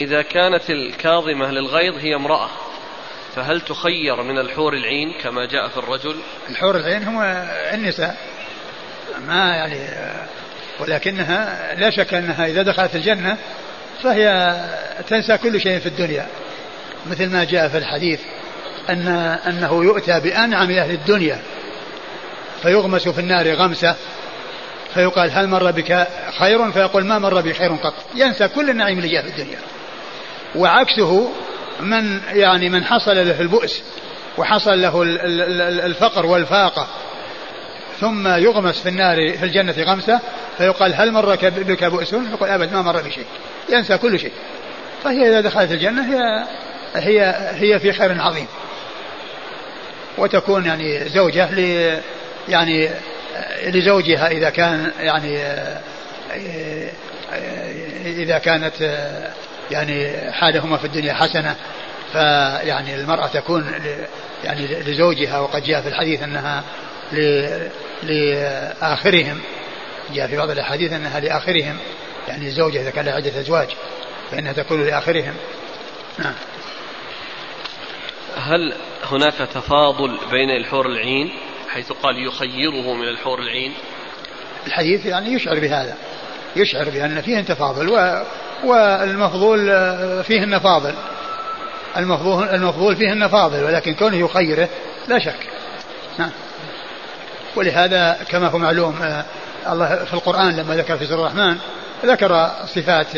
إذا 0.00 0.22
كانت 0.22 0.70
الكاظمة 0.70 1.50
للغيظ 1.50 1.96
هي 1.96 2.14
امرأة 2.14 2.50
فهل 3.34 3.60
تخير 3.60 4.22
من 4.22 4.38
الحور 4.38 4.74
العين 4.74 5.12
كما 5.22 5.46
جاء 5.46 5.68
في 5.68 5.76
الرجل؟ 5.76 6.16
الحور 6.50 6.76
العين 6.76 7.02
هم 7.02 7.22
النساء. 7.74 8.31
ما 9.26 9.56
يعني 9.56 9.78
ولكنها 10.80 11.74
لا 11.74 11.90
شك 11.90 12.14
أنها 12.14 12.46
إذا 12.46 12.62
دخلت 12.62 12.94
الجنة 12.94 13.36
فهي 14.02 14.56
تنسى 15.08 15.38
كل 15.38 15.60
شيء 15.60 15.78
في 15.78 15.86
الدنيا. 15.86 16.26
مثل 17.10 17.30
ما 17.30 17.44
جاء 17.44 17.68
في 17.68 17.78
الحديث 17.78 18.20
أن 18.90 19.08
أنه 19.46 19.84
يؤتى 19.84 20.20
بأنعم 20.20 20.70
أهل 20.70 20.90
الدنيا 20.90 21.38
فيغمس 22.62 23.08
في 23.08 23.20
النار 23.20 23.54
غمسة 23.54 23.96
فيقال 24.94 25.30
هل 25.30 25.48
مر 25.48 25.70
بك 25.70 26.06
خير؟ 26.38 26.72
فيقول 26.72 27.04
ما 27.04 27.18
مر 27.18 27.40
بي 27.40 27.54
خير 27.54 27.72
قط. 27.72 27.94
ينسى 28.14 28.48
كل 28.48 28.70
النعيم 28.70 28.98
اللي 28.98 29.08
جاء 29.08 29.22
في 29.22 29.28
الدنيا. 29.28 29.58
وعكسه 30.56 31.32
من 31.80 32.20
يعني 32.32 32.68
من 32.68 32.84
حصل 32.84 33.16
له 33.16 33.40
البؤس 33.40 33.82
وحصل 34.38 34.82
له 34.82 35.02
الفقر 35.86 36.26
والفاقة 36.26 36.88
ثم 38.02 38.28
يغمس 38.28 38.80
في 38.80 38.88
النار 38.88 39.36
في 39.36 39.44
الجنة 39.44 39.74
غمسة 39.78 40.20
فيقال 40.58 40.94
هل 40.94 41.12
مر 41.12 41.34
بك 41.44 41.84
بؤس؟ 41.84 42.12
يقول 42.12 42.48
أبد 42.48 42.72
ما 42.72 42.82
مر 42.82 43.02
بشيء. 43.02 43.24
ينسى 43.72 43.98
كل 43.98 44.18
شيء. 44.18 44.32
فهي 45.04 45.28
إذا 45.28 45.40
دخلت 45.40 45.70
الجنة 45.70 46.14
هي 46.14 46.44
هي 46.94 47.34
هي 47.54 47.78
في 47.78 47.92
خير 47.92 48.20
عظيم. 48.20 48.46
وتكون 50.18 50.66
يعني 50.66 51.08
زوجة 51.08 51.50
ل 51.54 51.98
يعني 52.48 52.90
لزوجها 53.66 54.28
إذا 54.28 54.50
كان 54.50 54.90
يعني 55.00 55.38
إذا 58.04 58.38
كانت 58.38 58.74
يعني 59.70 60.12
حالهما 60.32 60.76
في 60.76 60.84
الدنيا 60.84 61.14
حسنة 61.14 61.56
فيعني 62.12 62.94
المرأة 62.94 63.26
تكون 63.26 63.74
يعني 64.44 64.66
لزوجها 64.66 65.38
وقد 65.38 65.62
جاء 65.62 65.80
في 65.80 65.88
الحديث 65.88 66.22
أنها 66.22 66.62
لآخرهم. 68.02 69.40
جاء 70.14 70.26
في 70.26 70.36
بعض 70.36 70.50
الأحاديث 70.50 70.92
أنها 70.92 71.20
لآخرهم. 71.20 71.78
يعني 72.28 72.46
الزوجة 72.46 72.80
إذا 72.80 72.90
كان 72.90 73.04
لها 73.04 73.14
عدة 73.14 73.40
أزواج 73.40 73.68
فإنها 74.30 74.52
تكون 74.52 74.86
لآخرهم. 74.86 75.34
نعم. 76.18 76.34
هل 78.36 78.74
هناك 79.04 79.34
تفاضل 79.54 80.18
بين 80.30 80.50
الحور 80.50 80.86
العين 80.86 81.32
حيث 81.68 81.92
قال 81.92 82.26
يخيره 82.26 82.94
من 82.94 83.08
الحور 83.08 83.38
العين؟ 83.38 83.72
الحديث 84.66 85.06
يعني 85.06 85.32
يشعر 85.32 85.60
بهذا. 85.60 85.96
يشعر 86.56 86.90
بأن 86.90 87.20
فيه 87.20 87.40
تفاضل 87.40 87.88
و 87.88 88.22
والمفضول 88.64 89.58
فيه 90.24 90.44
النفاضل. 90.44 90.94
المفضول 91.96 92.48
المفضول 92.48 92.96
فيه 92.96 93.12
النفاضل 93.12 93.64
ولكن 93.64 93.94
كونه 93.94 94.16
يخيره 94.16 94.68
لا 95.08 95.18
شك. 95.18 95.48
نعم. 96.18 96.30
ولهذا 97.56 98.18
كما 98.28 98.48
هو 98.48 98.58
معلوم 98.58 99.02
آه، 99.02 99.24
الله 99.72 100.04
في 100.04 100.14
القرآن 100.14 100.56
لما 100.56 100.76
ذكر 100.76 100.96
في 100.96 101.06
سورة 101.06 101.20
الرحمن 101.20 101.56
ذكر 102.04 102.50
صفات 102.66 103.16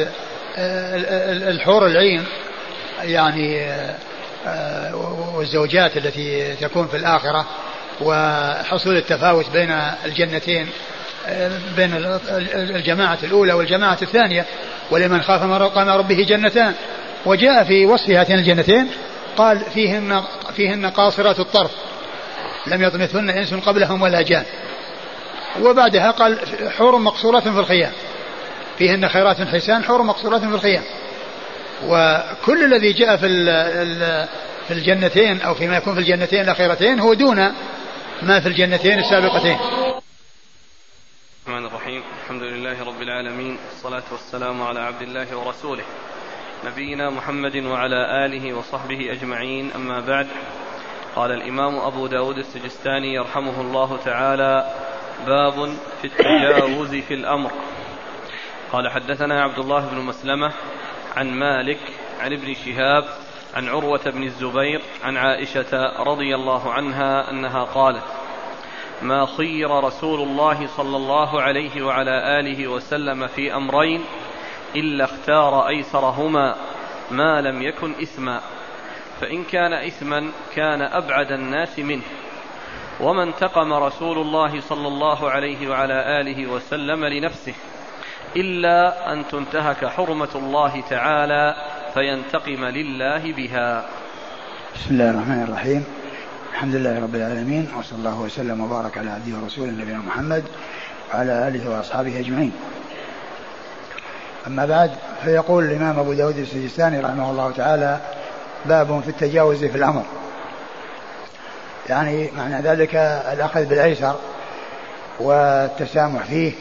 آه، 0.56 0.96
الحور 1.50 1.86
العين 1.86 2.24
يعني 3.02 3.60
آه، 4.46 4.96
والزوجات 5.34 5.96
التي 5.96 6.56
تكون 6.56 6.88
في 6.88 6.96
الآخرة 6.96 7.46
وحصول 8.00 8.96
التفاوت 8.96 9.50
بين 9.50 9.70
الجنتين 10.04 10.68
بين 11.76 12.18
الجماعة 12.54 13.18
الأولى 13.22 13.52
والجماعة 13.52 13.98
الثانية 14.02 14.44
ولمن 14.90 15.22
خاف 15.22 15.42
مقام 15.42 15.88
ربه 15.88 16.24
جنتان. 16.28 16.74
وجاء 17.26 17.64
في 17.64 17.86
وصف 17.86 18.10
هاتين 18.10 18.38
الجنتين 18.38 18.88
قال 19.36 19.60
فيهن 19.74 20.22
فيهن 20.56 20.86
قاصرات 20.86 21.40
الطرف. 21.40 21.70
لم 22.66 22.82
يطمثهن 22.82 23.30
إنس 23.30 23.54
قبلهم 23.54 24.02
ولا 24.02 24.22
جان. 24.22 24.44
وبعدها 25.60 26.10
قال 26.10 26.38
حور 26.70 26.98
مقصورات 26.98 27.42
في 27.42 27.58
الخيام. 27.58 27.92
فيهن 28.78 29.08
خيرات 29.08 29.36
حسان 29.36 29.84
حور 29.84 30.02
مقصورات 30.02 30.40
في 30.40 30.46
الخيام. 30.54 30.82
وكل 31.86 32.64
الذي 32.64 32.92
جاء 32.92 33.16
في 33.16 33.28
في 34.68 34.74
الجنتين 34.74 35.40
أو 35.40 35.54
فيما 35.54 35.76
يكون 35.76 35.94
في 35.94 36.00
الجنتين 36.00 36.40
الأخيرتين 36.40 37.00
هو 37.00 37.14
دون 37.14 37.52
ما 38.22 38.40
في 38.40 38.48
الجنتين 38.48 38.98
السابقتين. 38.98 39.58
الرحمن 41.46 41.66
الرحيم، 41.66 42.02
الحمد 42.24 42.42
لله 42.42 42.84
رب 42.84 43.02
العالمين، 43.02 43.58
والصلاة 43.70 44.02
والسلام 44.12 44.62
على 44.62 44.80
عبد 44.80 45.02
الله 45.02 45.36
ورسوله. 45.36 45.84
نبينا 46.66 47.10
محمد 47.10 47.56
وعلى 47.56 48.26
آله 48.26 48.54
وصحبه 48.54 49.12
أجمعين. 49.12 49.70
أما 49.74 50.00
بعد. 50.00 50.26
قال 51.16 51.32
الإمام 51.32 51.78
أبو 51.78 52.06
داود 52.06 52.38
السجستاني 52.38 53.14
يرحمه 53.14 53.60
الله 53.60 53.96
تعالى 54.04 54.70
باب 55.26 55.76
في 56.02 56.04
التجاوز 56.04 56.94
في 56.94 57.14
الأمر. 57.14 57.50
قال 58.72 58.90
حدثنا 58.90 59.42
عبد 59.42 59.58
الله 59.58 59.88
بن 59.90 60.00
مسلمة 60.00 60.52
عن 61.16 61.30
مالك 61.30 61.78
عن 62.20 62.32
ابن 62.32 62.54
شهاب 62.54 63.04
عن 63.54 63.68
عروة 63.68 64.00
بن 64.06 64.22
الزبير 64.22 64.82
عن 65.04 65.16
عائشة 65.16 66.02
رضي 66.02 66.34
الله 66.34 66.72
عنها 66.72 67.30
أنها 67.30 67.64
قالت 67.64 68.04
ما 69.02 69.26
خير 69.26 69.70
رسول 69.70 70.20
الله 70.20 70.66
صلى 70.66 70.96
الله 70.96 71.42
عليه 71.42 71.82
وعلى 71.82 72.40
آله 72.40 72.68
وسلم 72.68 73.26
في 73.26 73.54
أمرين 73.56 74.04
إلا 74.76 75.04
اختار 75.04 75.68
أيسرهما 75.68 76.56
ما 77.10 77.40
لم 77.40 77.62
يكن 77.62 77.94
إثما. 78.02 78.40
فإن 79.20 79.44
كان 79.44 79.72
إثما 79.72 80.30
كان 80.54 80.82
أبعد 80.82 81.32
الناس 81.32 81.78
منه. 81.78 82.02
وما 83.00 83.22
انتقم 83.22 83.72
رسول 83.72 84.18
الله 84.18 84.60
صلى 84.60 84.88
الله 84.88 85.30
عليه 85.30 85.68
وعلى 85.68 86.20
آله 86.20 86.46
وسلم 86.46 87.04
لنفسه 87.04 87.54
إلا 88.36 89.12
أن 89.12 89.28
تنتهك 89.28 89.86
حرمة 89.86 90.28
الله 90.34 90.82
تعالى 90.90 91.54
فينتقم 91.94 92.64
لله 92.64 93.32
بها. 93.32 93.84
بسم 94.74 94.90
الله 94.90 95.10
الرحمن 95.10 95.42
الرحيم. 95.42 95.84
الحمد 96.52 96.74
لله 96.74 97.02
رب 97.02 97.14
العالمين 97.14 97.68
وصلى 97.78 97.98
الله 97.98 98.20
وسلم 98.20 98.60
وبارك 98.60 98.98
على 98.98 99.10
عبده 99.10 99.38
ورسوله 99.38 99.70
نبينا 99.70 99.98
محمد 99.98 100.44
وعلى 101.14 101.48
آله 101.48 101.70
وأصحابه 101.70 102.18
أجمعين. 102.18 102.52
أما 104.46 104.66
بعد 104.66 104.90
فيقول 105.24 105.64
الإمام 105.64 105.98
أبو 105.98 106.12
داود 106.12 106.36
السجستاني 106.36 107.00
رحمه 107.00 107.30
الله 107.30 107.50
تعالى 107.50 108.00
باب 108.64 109.00
في 109.00 109.08
التجاوز 109.08 109.64
في 109.64 109.76
الأمر. 109.76 110.02
يعني 111.88 112.30
معنى 112.36 112.60
ذلك 112.60 112.94
الأخذ 113.32 113.64
بالأيسر 113.64 114.16
والتسامح 115.20 116.22
فيه 116.22 116.52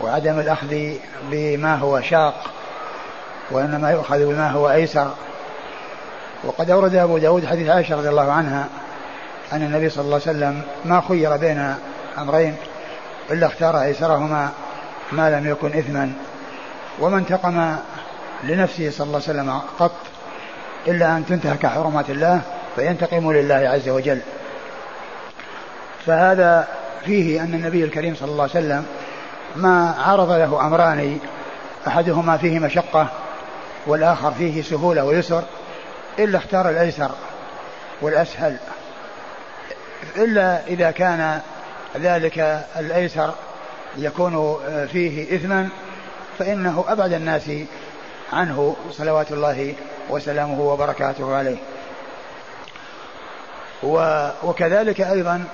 وعدم 0.00 0.38
الأخذ 0.38 0.90
بما 1.30 1.76
هو 1.76 2.00
شاق 2.00 2.50
وإنما 3.50 3.90
يؤخذ 3.90 4.26
بما 4.26 4.50
هو 4.50 4.70
أيسر. 4.70 5.10
وقد 6.44 6.70
أورد 6.70 6.94
أبو 6.94 7.18
داود 7.18 7.46
حديث 7.46 7.68
عائشة 7.68 7.96
رضي 7.96 8.08
الله 8.08 8.32
عنها 8.32 8.68
أن 9.52 9.62
النبي 9.62 9.90
صلى 9.90 10.04
الله 10.04 10.20
عليه 10.26 10.38
وسلم 10.38 10.62
ما 10.84 11.02
خير 11.08 11.36
بين 11.36 11.74
أمرين 12.18 12.56
إلا 13.30 13.46
اختار 13.46 13.82
أيسرهما 13.82 14.50
ما 15.12 15.30
لم 15.30 15.50
يكن 15.50 15.78
إثما. 15.78 16.12
وما 17.00 17.18
انتقم 17.18 17.76
لنفسه 18.44 18.90
صلى 18.90 19.06
الله 19.06 19.20
عليه 19.28 19.40
وسلم 19.40 19.60
قط. 19.78 19.92
إلا 20.88 21.16
أن 21.16 21.26
تنتهك 21.26 21.66
حرمات 21.66 22.10
الله 22.10 22.40
فينتقم 22.76 23.32
لله 23.32 23.54
عز 23.54 23.88
وجل. 23.88 24.20
فهذا 26.06 26.68
فيه 27.04 27.42
أن 27.42 27.54
النبي 27.54 27.84
الكريم 27.84 28.14
صلى 28.14 28.30
الله 28.30 28.42
عليه 28.42 28.52
وسلم 28.52 28.86
ما 29.56 29.94
عرض 29.98 30.30
له 30.30 30.66
أمران 30.66 31.18
أحدهما 31.86 32.36
فيه 32.36 32.58
مشقة 32.58 33.08
والآخر 33.86 34.32
فيه 34.32 34.62
سهولة 34.62 35.04
ويسر 35.04 35.42
إلا 36.18 36.38
اختار 36.38 36.68
الأيسر 36.68 37.10
والأسهل. 38.00 38.56
إلا 40.16 40.66
إذا 40.66 40.90
كان 40.90 41.40
ذلك 41.96 42.64
الأيسر 42.76 43.34
يكون 43.96 44.58
فيه 44.92 45.36
إثما 45.36 45.68
فإنه 46.38 46.84
أبعد 46.88 47.12
الناس 47.12 47.50
عنه 48.32 48.76
صلوات 48.90 49.32
الله 49.32 49.74
وسلامه 50.10 50.60
وبركاته 50.60 51.36
عليه. 51.36 51.56
وكذلك 54.42 55.00
أيضا 55.00 55.44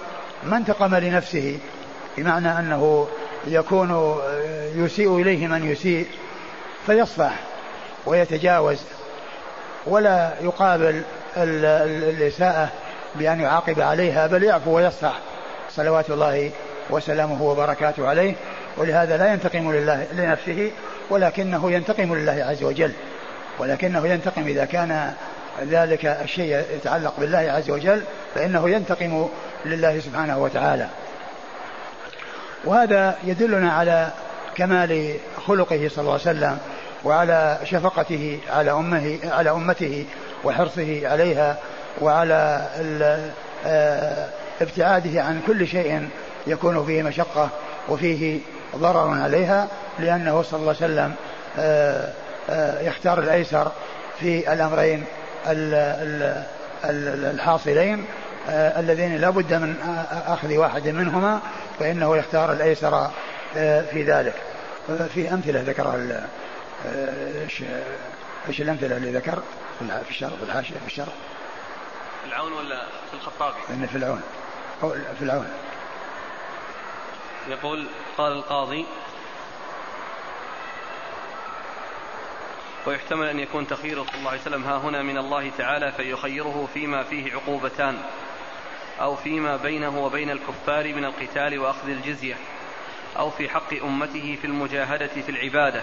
ما 0.45 0.57
انتقم 0.57 0.95
لنفسه 0.95 1.59
بمعنى 2.17 2.59
أنه 2.59 3.09
يكون 3.47 4.21
يسيء 4.75 5.17
إليه 5.17 5.47
من 5.47 5.71
يسيء 5.71 6.07
فيصفح 6.87 7.35
ويتجاوز 8.07 8.79
ولا 9.87 10.33
يقابل 10.41 11.03
الإساءة 11.37 12.69
بأن 13.15 13.41
يعاقب 13.41 13.81
عليها 13.81 14.27
بل 14.27 14.43
يعفو 14.43 14.77
ويصفح 14.77 15.19
صلوات 15.71 16.11
الله 16.11 16.51
وسلامه 16.91 17.43
وبركاته 17.43 18.09
عليه. 18.09 18.35
ولهذا 18.77 19.17
لا 19.17 19.33
ينتقم 19.33 19.73
لله 19.73 20.07
لنفسه 20.13 20.71
ولكنه 21.11 21.73
ينتقم 21.73 22.15
لله 22.15 22.45
عز 22.49 22.63
وجل. 22.63 22.93
ولكنه 23.59 24.07
ينتقم 24.07 24.47
إذا 24.47 24.65
كان 24.65 25.13
ذلك 25.63 26.07
الشيء 26.07 26.65
يتعلق 26.75 27.15
بالله 27.19 27.39
عز 27.39 27.71
وجل 27.71 28.03
فإنه 28.35 28.71
ينتقم 28.71 29.29
لله 29.67 30.01
سبحانه 30.01 30.39
وتعالى. 30.39 30.87
وهذا 32.65 33.19
يدلنا 33.25 33.73
على 33.73 34.11
كمال 34.55 35.15
خلقه 35.47 35.89
صلى 35.89 36.01
الله 36.03 36.13
عليه 36.13 36.23
وسلم 36.23 36.59
وعلى 37.05 37.59
شفقته 37.65 38.39
على 38.51 38.71
أمه 38.73 39.19
على 39.25 39.51
أمته 39.51 40.05
وحرصه 40.45 41.09
عليها 41.09 41.59
وعلى 42.01 42.69
آه، 43.67 44.29
ابتعاده 44.61 45.23
عن 45.23 45.43
كل 45.47 45.67
شيء 45.67 46.09
يكون 46.47 46.87
فيه 46.87 47.03
مشقة 47.03 47.49
وفيه 47.89 48.41
ضرر 48.77 49.23
عليها 49.23 49.69
لأنه 49.99 50.43
صلى 50.43 50.61
الله 50.61 50.75
عليه 50.81 50.93
وسلم 50.93 51.15
آه، 51.59 52.13
آه، 52.51 52.81
يختار 52.81 53.19
الأيسر 53.19 53.73
في 54.21 54.53
الأمرين 54.53 55.05
الحاصلين 56.85 58.05
اللذين 58.49 59.17
لا 59.17 59.31
بد 59.31 59.55
من 59.55 59.77
أخذ 60.27 60.57
واحد 60.57 60.89
منهما 60.89 61.41
فإنه 61.79 62.17
يختار 62.17 62.53
الأيسر 62.53 63.11
في 63.91 64.05
ذلك. 64.07 64.35
في 65.15 65.33
أمثلة 65.35 65.63
ذكرها 65.63 66.27
إيش 68.49 68.61
الأمثلة 68.61 68.97
اللي 68.97 69.13
ذكر؟ 69.13 69.43
في 69.79 70.11
الشرح 70.11 70.31
في 70.31 70.43
الحاشية 70.43 70.75
في 70.75 70.87
الشرح 70.87 71.15
في 72.23 72.29
العون 72.29 72.53
ولا 72.53 72.81
في 73.11 73.15
الخطابي؟ 73.15 73.57
إن 73.71 73.87
في 73.87 73.97
العون. 73.97 74.21
أو 74.83 74.91
في 74.91 75.25
العون. 75.25 75.47
يقول 77.49 77.87
قال 78.19 78.33
القاضي 78.33 78.87
ويحتمل 82.87 83.27
أن 83.27 83.41
يكون 83.41 83.67
تخييره 83.67 84.03
صلى 84.03 84.19
الله 84.19 84.31
عليه 84.31 84.41
وسلم 84.41 84.65
ها 84.65 84.77
هنا 84.77 85.03
من 85.03 85.19
الله 85.19 85.51
تعالى 85.59 85.93
فيخيره 85.93 86.69
فيما 86.75 87.03
فيه 87.03 87.33
عقوبتان 87.33 87.97
أو 89.01 89.17
فيما 89.17 89.57
بينه 89.57 90.05
وبين 90.05 90.31
الكفار 90.31 90.95
من 90.95 91.05
القتال 91.05 91.59
وأخذ 91.59 91.89
الجزية 91.89 92.35
أو 93.19 93.31
في 93.31 93.49
حق 93.49 93.75
أمته 93.85 94.39
في 94.41 94.47
المجاهدة 94.47 95.07
في 95.07 95.29
العبادة 95.29 95.83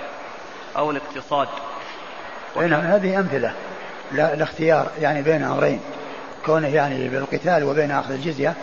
أو 0.78 0.92
الاقتصاد. 0.92 1.48
نعم 2.56 2.82
هذه 2.82 3.20
أمثلة 3.20 3.54
لا 4.12 4.34
الاختيار 4.34 4.92
يعني 5.02 5.22
بين 5.22 5.44
أمرين 5.44 5.80
كونه 6.46 6.68
يعني 6.68 7.08
بالقتال 7.08 7.64
وبين 7.64 7.92
أخذ 7.92 8.12
الجزية 8.12 8.54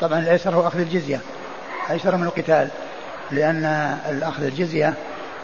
طبعا 0.00 0.18
الأيسر 0.18 0.54
هو 0.54 0.66
أخذ 0.66 0.80
الجزية 0.80 1.20
أيسر 1.90 2.16
من 2.16 2.24
القتال 2.24 2.68
لأن 3.30 3.64
الأخذ 4.08 4.42
الجزية 4.42 4.94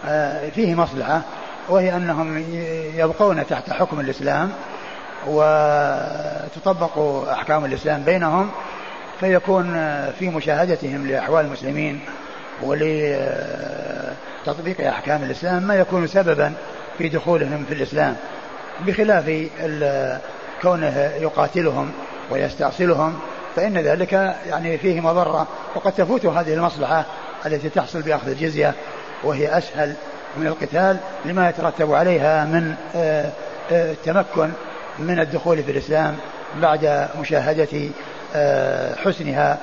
آه، 0.06 0.48
فيه 0.48 0.74
مصلحة 0.74 1.22
وهي 1.68 1.96
أنهم 1.96 2.44
يبقون 2.94 3.46
تحت 3.46 3.70
حكم 3.70 4.00
الإسلام 4.00 4.52
وتطبق 5.26 6.98
أحكام 7.28 7.64
الإسلام 7.64 8.02
بينهم 8.02 8.50
فيكون 9.20 9.72
في 10.18 10.28
مشاهدتهم 10.28 11.06
لأحوال 11.06 11.44
المسلمين 11.44 12.00
ولتطبيق 12.62 13.28
أحكام 14.88 15.22
الإسلام 15.22 15.62
ما 15.62 15.74
يكون 15.74 16.06
سببا 16.06 16.52
في 16.98 17.08
دخولهم 17.08 17.64
في 17.68 17.74
الإسلام 17.74 18.16
بخلاف 18.86 19.48
كونه 20.62 21.12
يقاتلهم 21.20 21.92
ويستأصلهم 22.30 23.18
فإن 23.56 23.78
ذلك 23.78 24.12
يعني 24.46 24.78
فيه 24.78 25.00
مضرة 25.00 25.46
وقد 25.74 25.92
تفوت 25.92 26.26
هذه 26.26 26.54
المصلحة 26.54 27.04
التي 27.46 27.68
تحصل 27.68 28.02
بأخذ 28.02 28.28
الجزية 28.28 28.74
وهي 29.24 29.58
أسهل 29.58 29.94
من 30.36 30.46
القتال 30.46 30.96
لما 31.24 31.48
يترتب 31.48 31.92
عليها 31.92 32.44
من 32.44 32.74
آه، 32.96 33.30
آه، 33.72 33.92
التمكن 33.92 34.50
من 34.98 35.20
الدخول 35.20 35.62
في 35.62 35.70
الإسلام 35.70 36.16
بعد 36.62 37.08
مشاهدة 37.20 37.88
آه، 38.34 38.94
حسنها 38.94 39.58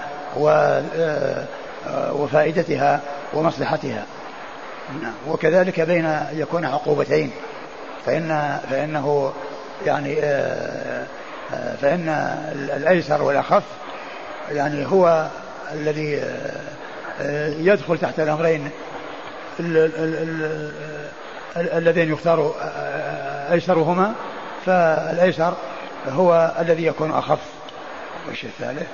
وفائدتها 2.11 3.01
ومصلحتها 3.33 4.05
نعم. 5.01 5.13
وكذلك 5.27 5.79
بين 5.79 6.19
يكون 6.33 6.65
عقوبتين 6.65 7.31
فإن 8.05 8.59
فإنه 8.69 9.33
يعني 9.85 10.17
فإن 11.51 12.09
الأيسر 12.77 13.21
والأخف 13.21 13.63
يعني 14.51 14.85
هو 14.85 15.27
الذي 15.71 16.23
يدخل 17.59 17.97
تحت 17.97 18.19
الأمرين 18.19 18.69
اللذين 21.57 22.11
يختار 22.11 22.55
أيسرهما 23.51 24.13
فالأيسر 24.65 25.53
هو 26.07 26.55
الذي 26.59 26.85
يكون 26.85 27.11
أخف 27.11 27.39
وش 28.31 28.43
الثالث. 28.43 28.87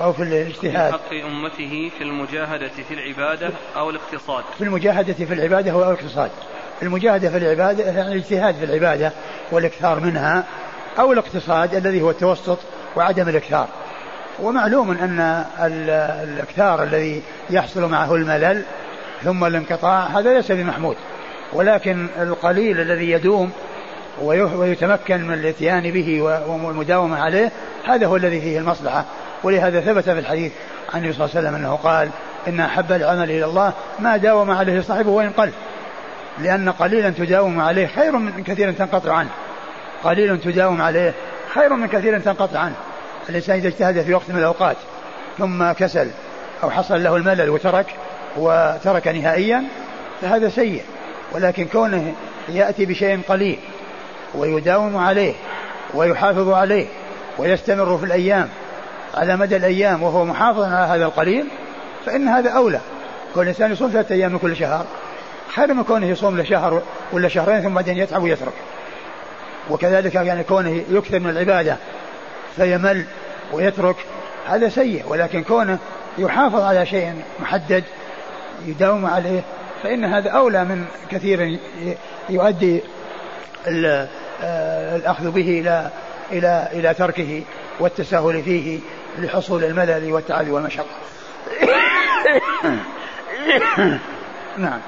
أو 0.00 0.12
في 0.12 0.22
الاجتهاد. 0.22 0.92
حق 0.92 1.12
أمته 1.12 1.90
في 1.98 2.04
المجاهدة 2.04 2.68
في 2.88 2.94
العبادة 2.94 3.50
أو 3.76 3.90
الاقتصاد. 3.90 4.44
في 4.58 4.64
المجاهدة 4.64 5.12
في 5.12 5.34
العبادة 5.34 5.72
أو 5.72 5.82
الاقتصاد. 5.82 6.30
المجاهدة 6.82 7.30
في 7.30 7.36
العبادة 7.36 7.84
يعني 7.84 8.12
الاجتهاد 8.12 8.54
في 8.54 8.64
العبادة 8.64 9.12
والإكثار 9.50 10.00
منها 10.00 10.44
أو 10.98 11.12
الاقتصاد 11.12 11.74
الذي 11.74 12.02
هو 12.02 12.10
التوسط 12.10 12.58
وعدم 12.96 13.28
الإكثار. 13.28 13.68
ومعلوم 14.42 14.90
أن 14.90 15.44
الإكثار 16.22 16.82
الذي 16.82 17.22
يحصل 17.50 17.90
معه 17.90 18.14
الملل 18.14 18.62
ثم 19.24 19.44
الانقطاع 19.44 20.06
هذا 20.06 20.34
ليس 20.34 20.52
بمحمود. 20.52 20.96
ولكن 21.52 22.06
القليل 22.20 22.80
الذي 22.80 23.10
يدوم 23.10 23.50
ويتمكن 24.22 25.26
من 25.26 25.34
الإتيان 25.34 25.90
به 25.90 26.22
والمداومة 26.46 27.18
عليه 27.18 27.50
هذا 27.84 28.06
هو 28.06 28.16
الذي 28.16 28.40
فيه 28.40 28.58
المصلحة. 28.58 29.04
ولهذا 29.44 29.80
ثبت 29.80 30.04
في 30.04 30.18
الحديث 30.18 30.52
عن 30.94 31.00
النبي 31.00 31.12
صلى 31.12 31.24
الله 31.24 31.36
عليه 31.36 31.48
وسلم 31.48 31.54
أنه 31.54 31.76
قال 31.76 32.08
إن 32.48 32.60
أحب 32.60 32.92
العمل 32.92 33.30
إلى 33.30 33.44
الله 33.44 33.72
ما 33.98 34.16
داوم 34.16 34.50
عليه 34.50 34.80
صاحبه 34.80 35.10
وإن 35.10 35.30
قل. 35.30 35.50
لأن 36.38 36.68
قليلا 36.68 37.10
تداوم 37.10 37.60
عليه 37.60 37.86
خير 37.86 38.16
من 38.16 38.44
كثير 38.44 38.72
تنقطع 38.72 39.12
عنه. 39.12 39.30
قليل 40.04 40.40
تداوم 40.40 40.82
عليه 40.82 41.14
خير 41.54 41.74
من 41.76 41.86
كثير 41.86 42.18
تنقطع 42.18 42.58
عنه. 42.58 42.74
الإنسان 43.28 43.56
إذا 43.56 43.68
اجتهد 43.68 44.02
في 44.02 44.14
وقت 44.14 44.30
من 44.30 44.38
الأوقات 44.38 44.76
ثم 45.38 45.72
كسل 45.72 46.10
أو 46.62 46.70
حصل 46.70 47.02
له 47.02 47.16
الملل 47.16 47.50
وترك 47.50 47.86
وترك 48.36 49.08
نهائيا 49.08 49.64
فهذا 50.20 50.48
سيء. 50.48 50.82
ولكن 51.32 51.64
كونه 51.64 52.14
يأتي 52.48 52.86
بشيء 52.86 53.20
قليل 53.28 53.58
ويداوم 54.34 54.96
عليه 54.96 55.34
ويحافظ 55.94 56.48
عليه 56.48 56.86
ويستمر 57.38 57.98
في 57.98 58.04
الأيام 58.04 58.48
على 59.14 59.36
مدى 59.36 59.56
الأيام 59.56 60.02
وهو 60.02 60.24
محافظ 60.24 60.62
على 60.62 60.86
هذا 60.86 61.04
القليل 61.04 61.46
فإن 62.06 62.28
هذا 62.28 62.50
أولى. 62.50 62.80
كل 63.34 63.48
إنسان 63.48 63.72
يصوم 63.72 63.90
ثلاثة 63.90 64.14
أيام 64.14 64.32
من 64.32 64.38
كل 64.38 64.56
شهر. 64.56 64.86
خير 65.54 65.74
من 65.74 65.84
كونه 65.84 66.06
يصوم 66.06 66.40
لشهر 66.40 66.82
ولا 67.12 67.28
شهرين 67.28 67.62
ثم 67.62 67.74
بعدين 67.74 67.98
يتعب 67.98 68.22
ويترك. 68.22 68.52
وكذلك 69.70 70.14
يعني 70.14 70.44
كونه 70.44 70.84
يكثر 70.90 71.20
من 71.20 71.30
العبادة 71.30 71.76
فيمل 72.56 73.04
ويترك 73.52 73.96
هذا 74.48 74.68
سيء. 74.68 75.04
ولكن 75.08 75.42
كونه 75.42 75.78
يحافظ 76.18 76.60
على 76.60 76.86
شيء 76.86 77.22
محدد 77.40 77.84
يداوم 78.66 79.06
عليه 79.06 79.42
فإن 79.82 80.04
هذا 80.04 80.30
أولى 80.30 80.64
من 80.64 80.84
كثير 81.10 81.58
يؤدي 82.28 82.82
آه، 84.42 84.96
الأخذ 84.96 85.30
به 85.30 85.60
إلى 85.60 85.90
إلى 86.32 86.68
إلى 86.72 86.94
تركه 86.94 87.42
والتساهل 87.80 88.42
فيه 88.42 88.80
لحصول 89.18 89.64
الملل 89.64 90.12
والتعب 90.12 90.48
والمشقة. 90.48 90.86
نعم. 94.56 94.80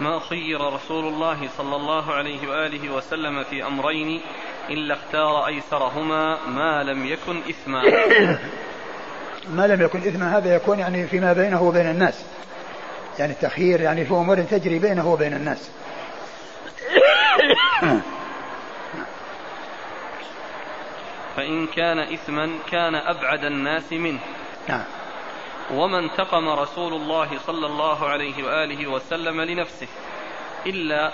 ما 0.00 0.18
خير 0.18 0.60
رسول 0.60 1.04
الله 1.08 1.48
صلى 1.58 1.76
الله 1.76 2.12
عليه 2.12 2.48
وآله 2.48 2.90
وسلم 2.90 3.44
في 3.44 3.66
أمرين 3.66 4.20
إلا 4.70 4.94
اختار 4.94 5.46
أيسرهما 5.46 6.38
ما 6.46 6.82
لم 6.82 7.06
يكن 7.06 7.40
إثما. 7.50 7.82
ما 9.56 9.66
لم 9.66 9.82
يكن 9.82 9.98
إثما 9.98 10.38
هذا 10.38 10.54
يكون 10.54 10.78
يعني 10.78 11.06
فيما 11.06 11.32
بينه 11.32 11.62
وبين 11.62 11.90
الناس. 11.90 12.24
يعني 13.18 13.32
التخيير 13.32 13.80
يعني 13.80 14.04
في 14.04 14.10
أمور 14.10 14.42
تجري 14.42 14.78
بينه 14.78 15.08
وبين 15.12 15.34
الناس. 15.34 15.70
فإن 21.36 21.66
كان 21.66 21.98
إثما 21.98 22.50
كان 22.70 22.94
أبعد 22.94 23.44
الناس 23.44 23.92
منه. 23.92 24.20
نعم. 24.68 24.84
وما 25.70 25.98
انتقم 25.98 26.48
رسول 26.48 26.92
الله 26.94 27.28
صلى 27.46 27.66
الله 27.66 28.08
عليه 28.08 28.44
وآله 28.44 28.86
وسلم 28.86 29.40
لنفسه 29.40 29.86
إلا 30.66 31.10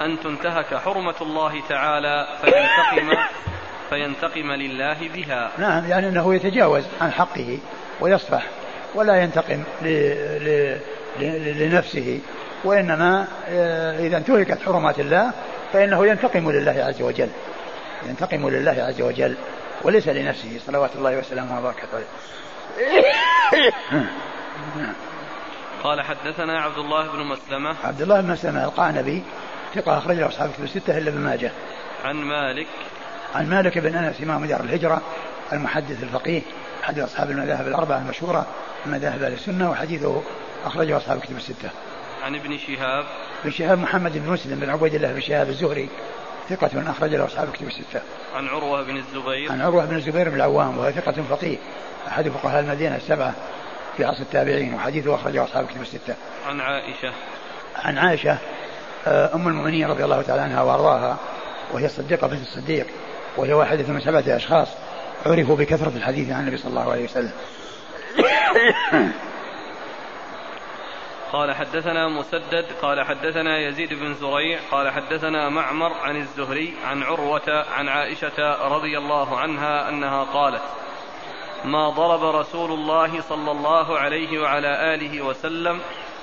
أن 0.00 0.20
تنتهك 0.20 0.74
حرمة 0.74 1.14
الله 1.20 1.62
تعالى 1.68 2.26
فينتقم 2.40 3.18
فينتقم 3.90 4.52
لله 4.52 5.08
بها. 5.14 5.50
نعم 5.58 5.90
يعني 5.90 6.08
أنه 6.08 6.34
يتجاوز 6.34 6.84
عن 7.00 7.12
حقه 7.12 7.58
ويصفح 8.00 8.46
ولا 8.94 9.22
ينتقم 9.22 9.62
ل... 9.82 9.86
ل... 9.86 10.78
ل... 11.20 11.58
لنفسه 11.58 12.20
وإنما 12.64 13.26
آه، 13.48 14.06
إذا 14.06 14.16
انتهكت 14.16 14.62
حرمات 14.62 15.00
الله 15.00 15.32
فإنه 15.72 16.06
ينتقم 16.06 16.50
لله 16.50 16.84
عز 16.84 17.02
وجل. 17.02 17.28
ينتقم 18.06 18.48
لله 18.48 18.76
عز 18.88 19.02
وجل 19.02 19.36
وليس 19.82 20.08
لنفسه 20.08 20.60
صلوات 20.66 20.96
الله 20.96 21.18
وسلامه 21.18 21.58
وبركاته. 21.58 21.94
عليه 21.94 22.06
قال 25.84 26.00
حدثنا 26.02 26.60
عبد 26.60 26.78
الله 26.78 27.12
بن 27.12 27.18
مسلمة. 27.18 27.76
عبد 27.84 28.02
الله 28.02 28.20
بن 28.20 28.30
مسلمة 28.30 28.64
القعنبي 28.64 29.22
ثقة 29.74 29.98
أخرج 29.98 30.16
له 30.16 30.28
أصحاب 30.28 30.50
كتب 30.52 30.64
الستة 30.64 30.98
إلا 30.98 31.10
ابن 31.10 31.20
ماجه. 31.20 31.52
عن 32.04 32.16
مالك. 32.16 32.66
عن 33.34 33.50
مالك 33.50 33.78
بن 33.78 33.94
أنس 33.94 34.20
إمام 34.20 34.44
دار 34.44 34.60
الهجرة 34.60 35.02
المحدث 35.52 36.02
الفقيه 36.02 36.42
أحد 36.84 36.98
أصحاب 36.98 37.30
المذاهب 37.30 37.66
الأربعة 37.66 37.98
المشهورة 37.98 38.46
من 38.86 38.92
مذاهب 38.92 39.22
أهل 39.22 39.32
السنة 39.32 39.70
وحديثه 39.70 40.22
أخرجه 40.64 40.96
أصحاب 40.96 41.20
كتب 41.20 41.36
الستة. 41.36 41.70
عن 42.22 42.34
ابن 42.34 42.58
شهاب. 42.58 43.04
ابن 43.42 43.50
شهاب 43.50 43.78
محمد 43.78 44.18
بن 44.18 44.32
مسلم 44.32 44.60
بن 44.60 44.70
عبيد 44.70 44.94
الله 44.94 45.12
بن 45.12 45.20
شهاب 45.20 45.48
الزهري 45.48 45.88
ثقة 46.48 46.70
من 46.74 46.86
أخرج 46.86 47.14
له 47.14 47.24
أصحاب 47.24 47.52
كتب 47.52 47.66
الستة. 47.66 48.00
عن 48.34 48.48
عروة 48.48 48.82
بن 48.82 48.96
الزبير. 48.96 49.52
عن 49.52 49.60
عروة 49.60 49.84
بن 49.84 49.96
الزبير 49.96 50.28
بن 50.28 50.36
العوام 50.36 50.78
وهو 50.78 50.90
ثقة 50.90 51.22
فقيه. 51.30 51.56
أحد 52.08 52.28
فقهاء 52.28 52.60
المدينة 52.60 52.96
السبعة 52.96 53.34
في 53.96 54.04
عصر 54.04 54.20
التابعين 54.20 54.74
وحديثه 54.74 55.14
أخرجه 55.14 55.44
أصحاب 55.44 55.66
كتب 55.66 55.82
الستة. 55.82 56.14
عن 56.46 56.60
عائشة 56.60 57.12
عن 57.76 57.98
عائشة 57.98 58.38
آه، 59.06 59.34
أم 59.34 59.48
المؤمنين 59.48 59.90
رضي 59.90 60.04
الله 60.04 60.22
تعالى 60.22 60.42
عنها 60.42 60.62
وأرضاها 60.62 61.16
وهي 61.72 61.86
الصديقة 61.86 62.26
بنت 62.26 62.42
الصديق 62.42 62.86
وهي 63.36 63.52
واحدة 63.52 63.92
من 63.92 64.00
سبعة 64.00 64.36
أشخاص 64.36 64.68
عرفوا 65.26 65.56
بكثرة 65.56 65.92
الحديث 65.96 66.30
عن 66.30 66.40
النبي 66.40 66.56
صلى 66.56 66.70
الله 66.70 66.92
عليه 66.92 67.04
وسلم 67.04 67.32
قال 71.32 71.54
حدثنا 71.54 72.08
مسدد 72.08 72.66
قال 72.82 73.06
حدثنا 73.06 73.58
يزيد 73.58 73.94
بن 73.94 74.14
زريع 74.14 74.58
قال 74.70 74.90
حدثنا 74.90 75.48
معمر 75.48 75.92
عن 75.92 76.16
الزهري 76.16 76.74
عن 76.86 77.02
عروة 77.02 77.64
عن 77.76 77.88
عائشة 77.88 78.68
رضي 78.68 78.98
الله 78.98 79.38
عنها 79.38 79.88
أنها 79.88 80.24
قالت 80.24 80.62
ما 81.64 81.90
ضرب 81.90 82.36
رسول 82.36 82.72
الله 82.72 83.20
صلى 83.28 83.50
الله 83.50 83.98
عليه 83.98 84.38
وعلى 84.38 84.94
آله 84.94 85.22
وسلم 85.22 85.80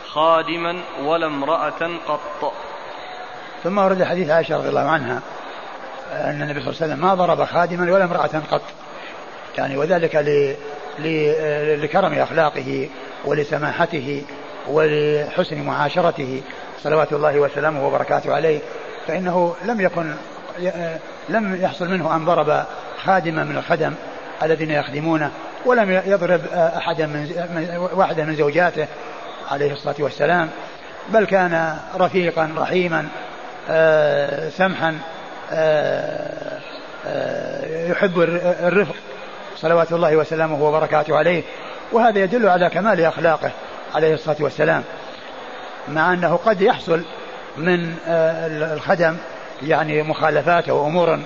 خادما 0.08 0.82
ولا 1.04 1.28
امرأة 1.28 1.90
قط. 2.08 2.54
ثم 3.64 3.78
ورد 3.78 4.04
حديث 4.04 4.30
عائشة 4.30 4.58
رضي 4.58 4.70
الله 4.70 4.90
عنها 4.90 5.22
أن 6.12 6.42
النبي 6.42 6.62
صلى 6.62 6.70
الله 6.70 6.82
عليه 6.82 6.94
وسلم 6.94 7.00
ما 7.00 7.14
ضرب 7.14 7.46
خادما 7.46 7.94
ولا 7.94 8.04
امرأة 8.04 8.42
قط. 8.52 8.62
يعني 9.58 9.78
وذلك 9.78 10.16
لكرم 11.84 12.14
أخلاقه 12.14 12.90
ولسماحته 13.26 14.24
ولحسن 14.68 15.62
معاشرته 15.62 16.42
صلوات 16.84 17.14
الله 17.14 17.40
وسلامه 17.40 17.88
وبركاته 17.88 18.36
عليه. 18.36 18.60
فإنه 19.08 19.56
لم 19.66 19.82
يكن 19.82 20.16
لم 21.30 21.62
يحصل 21.62 21.90
منه 21.90 22.16
أن 22.16 22.26
ضرب 22.26 22.66
خادما 23.04 23.44
من 23.44 23.58
الخدم. 23.58 23.94
الذين 24.44 24.72
يخدمونه 24.72 25.32
ولم 25.66 26.02
يضرب 26.06 26.42
أحدا 26.54 27.06
من 27.06 27.30
واحدة 27.94 28.24
من 28.24 28.36
زوجاته 28.36 28.88
عليه 29.52 29.74
الصلاة 29.74 29.96
والسلام 30.00 30.50
بل 31.10 31.26
كان 31.26 31.78
رفيقا 31.96 32.50
رحيما 32.58 33.08
آه، 33.70 34.50
سمحا 34.50 34.98
آه، 35.52 36.60
آه، 37.08 37.90
يحب 37.92 38.20
الرفق. 38.20 38.96
صلوات 39.56 39.94
الله 39.94 40.16
وسلامه 40.16 40.64
وبركاته 40.64 41.18
عليه. 41.18 41.44
وهذا 41.92 42.20
يدل 42.20 42.48
على 42.48 42.70
كمال 42.70 43.02
أخلاقه 43.06 43.52
عليه 43.96 44.14
الصلاة 44.14 44.36
والسلام. 44.40 44.84
مع 45.88 46.14
أنه 46.14 46.36
قد 46.36 46.62
يحصل 46.62 47.02
من 47.58 47.96
الخدم 48.74 49.18
يعني 49.64 50.04
مخالفات 50.04 50.70
أو 50.70 50.88
أمور 50.88 51.20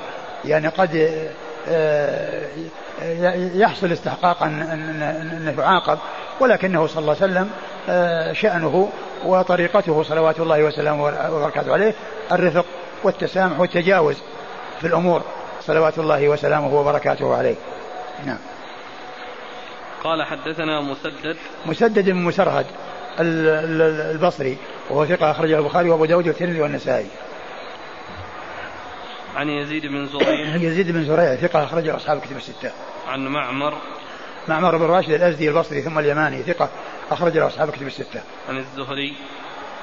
يعني 0.45 0.67
قد 0.67 1.19
يحصل 3.55 3.91
استحقاق 3.91 4.43
أن 4.43 5.55
يعاقب 5.57 5.97
ولكنه 6.39 6.88
صلى 6.88 6.99
الله 6.99 7.15
عليه 7.22 7.26
وسلم 7.26 7.49
شأنه 8.34 8.89
وطريقته 9.26 10.03
صلوات 10.03 10.39
الله 10.39 10.63
وسلامه 10.63 11.03
وبركاته 11.03 11.73
عليه 11.73 11.93
الرفق 12.31 12.65
والتسامح 13.03 13.59
والتجاوز 13.59 14.15
في 14.81 14.88
الأمور 14.88 15.22
صلوات 15.61 15.99
الله 15.99 16.30
وسلامه 16.30 16.76
وبركاته 16.76 17.35
عليه. 17.35 17.55
نعم. 18.26 18.38
قال 20.03 20.23
حدثنا 20.23 20.81
مسدد. 20.81 21.38
مسدد 21.65 22.09
بن 22.09 22.15
مسرهد 22.15 22.65
البصري 23.19 24.57
وهو 24.89 25.05
ثقة 25.05 25.31
أخرجه 25.31 25.57
البخاري 25.57 25.89
وأبو 25.89 26.05
داود 26.05 26.27
والترمذي 26.27 26.61
والنسائي. 26.61 27.07
عن 29.35 29.49
يزيد 29.49 29.85
بن 29.85 30.05
زريع 30.05 30.55
يزيد 30.55 30.91
بن 30.91 31.03
زريع 31.03 31.35
ثقة 31.35 31.63
أخرجه 31.63 31.95
أصحاب 31.95 32.17
الكتب 32.17 32.37
الستة 32.37 32.71
عن 33.07 33.27
معمر 33.27 33.73
معمر 34.47 34.77
بن 34.77 34.85
راشد 34.85 35.11
الأزدي 35.11 35.49
البصري 35.49 35.81
ثم 35.81 35.99
اليماني 35.99 36.43
ثقة 36.43 36.69
أخرج 37.11 37.37
له 37.37 37.47
أصحاب 37.47 37.69
الكتب 37.69 37.87
الستة. 37.87 38.21
عن 38.49 38.57
الزهري 38.57 39.13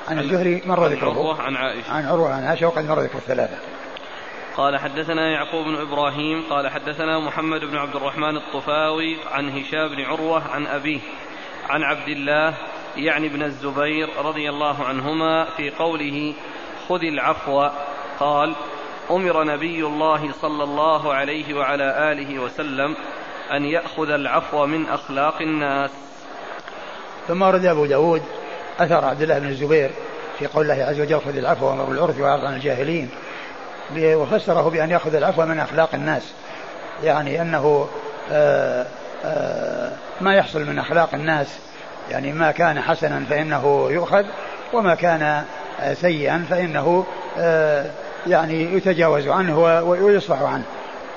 عن 0.08 0.18
الزهري 0.18 0.62
مر 0.66 0.86
ذكره. 0.86 1.08
عن 1.08 1.16
عروة 1.16 1.42
عن 1.42 1.56
عائشة. 1.56 1.92
عن 1.92 2.06
عروة 2.06 2.34
عن 2.34 2.44
عائشة 2.44 2.66
وقد 2.66 2.88
مر 2.88 3.00
ذكر 3.00 3.18
الثلاثة. 3.18 3.56
قال 4.56 4.78
حدثنا 4.78 5.30
يعقوب 5.30 5.64
بن 5.64 5.76
إبراهيم 5.76 6.42
قال 6.50 6.68
حدثنا 6.68 7.18
محمد 7.18 7.60
بن 7.60 7.76
عبد 7.76 7.96
الرحمن 7.96 8.36
الطفاوي 8.36 9.16
عن 9.32 9.48
هشام 9.48 9.88
بن 9.88 10.00
عروة 10.00 10.42
عن 10.50 10.66
أبيه 10.66 11.00
عن 11.68 11.82
عبد 11.82 12.08
الله 12.08 12.54
يعني 12.96 13.26
ابن 13.26 13.42
الزبير 13.42 14.08
رضي 14.18 14.50
الله 14.50 14.84
عنهما 14.84 15.44
في 15.44 15.70
قوله 15.70 16.34
خذ 16.88 17.02
العفو 17.02 17.68
قال 18.20 18.54
أمر 19.10 19.44
نبي 19.44 19.86
الله 19.86 20.32
صلى 20.42 20.64
الله 20.64 21.14
عليه 21.14 21.54
وعلى 21.54 22.12
آله 22.12 22.38
وسلم 22.38 22.96
أن 23.52 23.64
يأخذ 23.64 24.10
العفو 24.10 24.66
من 24.66 24.88
أخلاق 24.88 25.42
الناس. 25.42 25.90
ثم 27.28 27.42
ورد 27.42 27.64
أبو 27.64 27.86
داود 27.86 28.22
أثر 28.80 29.04
عبد 29.04 29.22
الله 29.22 29.38
بن 29.38 29.48
الزبير 29.48 29.90
في 30.38 30.46
قول 30.46 30.70
الله 30.70 30.84
عز 30.84 31.00
وجل 31.00 31.20
خذ 31.20 31.36
العفو 31.36 31.66
وأمر 31.66 31.84
بالعرف 31.84 32.20
واعرض 32.20 32.44
عن 32.44 32.54
الجاهلين 32.54 33.10
وفسره 33.96 34.70
بأن 34.70 34.90
يأخذ 34.90 35.14
العفو 35.14 35.44
من 35.44 35.60
أخلاق 35.60 35.94
الناس 35.94 36.32
يعني 37.04 37.42
أنه 37.42 37.88
آآ 38.30 38.86
آآ 39.24 39.92
ما 40.20 40.34
يحصل 40.34 40.66
من 40.66 40.78
أخلاق 40.78 41.14
الناس 41.14 41.58
يعني 42.10 42.32
ما 42.32 42.50
كان 42.50 42.80
حسنا 42.80 43.24
فإنه 43.30 43.88
يؤخذ 43.90 44.24
وما 44.72 44.94
كان 44.94 45.44
سيئا 45.92 46.46
فإنه 46.50 47.06
يعني 48.26 48.74
يتجاوز 48.74 49.28
عنه 49.28 49.58
ويصفح 49.82 50.42
عنه. 50.42 50.64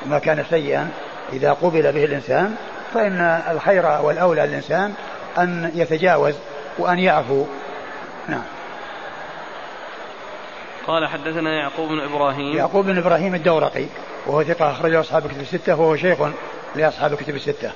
ما 0.06 0.20
كان 0.20 0.46
سيئا 0.50 0.90
إذا 1.34 1.54
قبل 1.54 1.92
به 1.92 2.06
الإنسان 2.06 2.56
فإن 2.94 3.42
الخير 3.52 3.86
والأولى 3.86 4.42
للإنسان 4.42 4.94
أن 5.38 5.72
يتجاوز 5.76 6.34
وأن 6.78 7.00
يعفو. 7.00 7.46
نعم. 8.28 8.44
قال 10.88 11.08
حدثنا 11.08 11.54
يعقوب 11.54 11.90
بن 11.90 12.00
إبراهيم. 12.00 12.58
يعقوب 12.58 12.86
بن 12.86 12.98
إبراهيم 12.98 13.36
الدورقي 13.36 13.86
وهو 14.28 14.44
ثقة 14.44 14.72
أخرجه 14.72 15.00
أصحاب 15.00 15.26
الكتب 15.26 15.42
الستة 15.42 15.80
وهو 15.82 15.96
شيخ 15.96 16.18
لأصحاب 16.76 17.14
الكتب 17.14 17.36
الستة. 17.36 17.72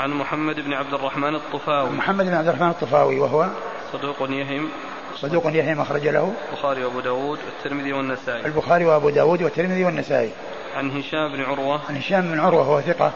عن 0.00 0.10
محمد 0.10 0.60
بن 0.60 0.72
عبد 0.72 0.94
الرحمن 0.94 1.34
الطفاوي. 1.34 1.90
محمد 1.90 2.24
بن 2.26 2.34
عبد 2.34 2.48
الرحمن 2.48 2.68
الطفاوي 2.68 3.20
وهو 3.20 3.46
صدوق 3.92 4.30
يهم. 4.30 4.68
صدوق 5.16 5.46
يهم 5.46 5.80
أخرج 5.80 6.08
له. 6.08 6.32
البخاري 6.52 6.84
وأبو 6.84 7.00
داود 7.00 7.38
والترمذي 7.44 7.92
والنسائي. 7.92 8.46
البخاري 8.46 8.84
وأبو 8.84 9.10
داود 9.10 9.42
والترمذي 9.42 9.84
والنسائي. 9.84 10.30
عن 10.76 10.90
هشام 10.90 11.32
بن 11.32 11.42
عروة. 11.42 11.80
عن 11.88 11.96
هشام 11.96 12.32
بن 12.32 12.40
عروة 12.40 12.70
وهو 12.70 12.80
ثقة 12.80 13.12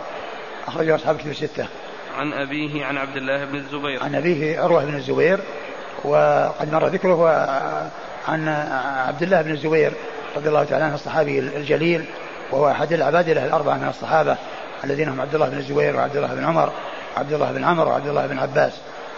أخرجه 0.69 0.95
أصحاب 0.95 1.17
الكتب 1.17 1.31
الستة. 1.31 1.67
عن 2.19 2.33
أبيه 2.33 2.85
عن 2.85 2.97
عبد 2.97 3.17
الله 3.17 3.45
بن 3.45 3.57
الزبير. 3.57 4.03
عن 4.03 4.15
أبيه 4.15 4.61
عروة 4.61 4.85
بن 4.85 4.95
الزبير 4.95 5.41
وقد 6.05 6.73
مر 6.73 6.87
ذكره 6.87 7.29
عن 8.29 8.49
عبد 9.09 9.23
الله 9.23 9.43
بن 9.43 9.51
الزبير 9.51 9.93
رضي 10.37 10.49
الله 10.49 10.65
تعالى 10.65 10.85
عنه 10.85 10.95
الصحابي 10.95 11.39
الجليل 11.39 12.05
وهو 12.51 12.71
أحد 12.71 12.93
العبادلة 12.93 13.47
الأربعة 13.47 13.75
من 13.75 13.89
الصحابة 13.89 14.37
الذين 14.85 15.09
هم 15.09 15.21
عبد 15.21 15.35
الله 15.35 15.49
بن 15.49 15.59
الزبير 15.59 15.97
وعبد 15.97 16.17
الله 16.17 16.35
بن 16.35 16.45
عمر 16.45 16.73
وعبد 17.17 17.33
الله 17.33 17.53
بن 17.53 17.65
عمر 17.65 17.89
وعبد 17.89 18.09
الله 18.09 18.27
بن 18.27 18.39
عباس 18.39 18.73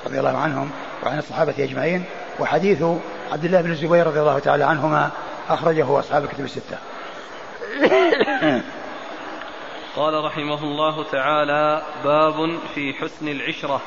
رضي 0.06 0.18
الله 0.18 0.38
عنهم 0.38 0.70
وعن 1.06 1.18
الصحابة 1.18 1.54
أجمعين. 1.58 2.04
وحديث 2.40 2.82
عبد 3.32 3.44
الله 3.44 3.60
بن 3.60 3.70
الزبير 3.70 4.06
رضي 4.06 4.20
الله 4.20 4.38
تعالى 4.38 4.64
عنهما 4.64 5.10
أخرجه 5.48 5.98
أصحاب 5.98 6.24
الكتب 6.24 6.44
الستة. 6.44 6.78
قال 9.96 10.24
رحمه 10.24 10.64
الله 10.64 11.04
تعالى 11.04 11.82
باب 12.04 12.58
في 12.74 12.92
حسن 12.92 13.28
العشرة. 13.28 13.80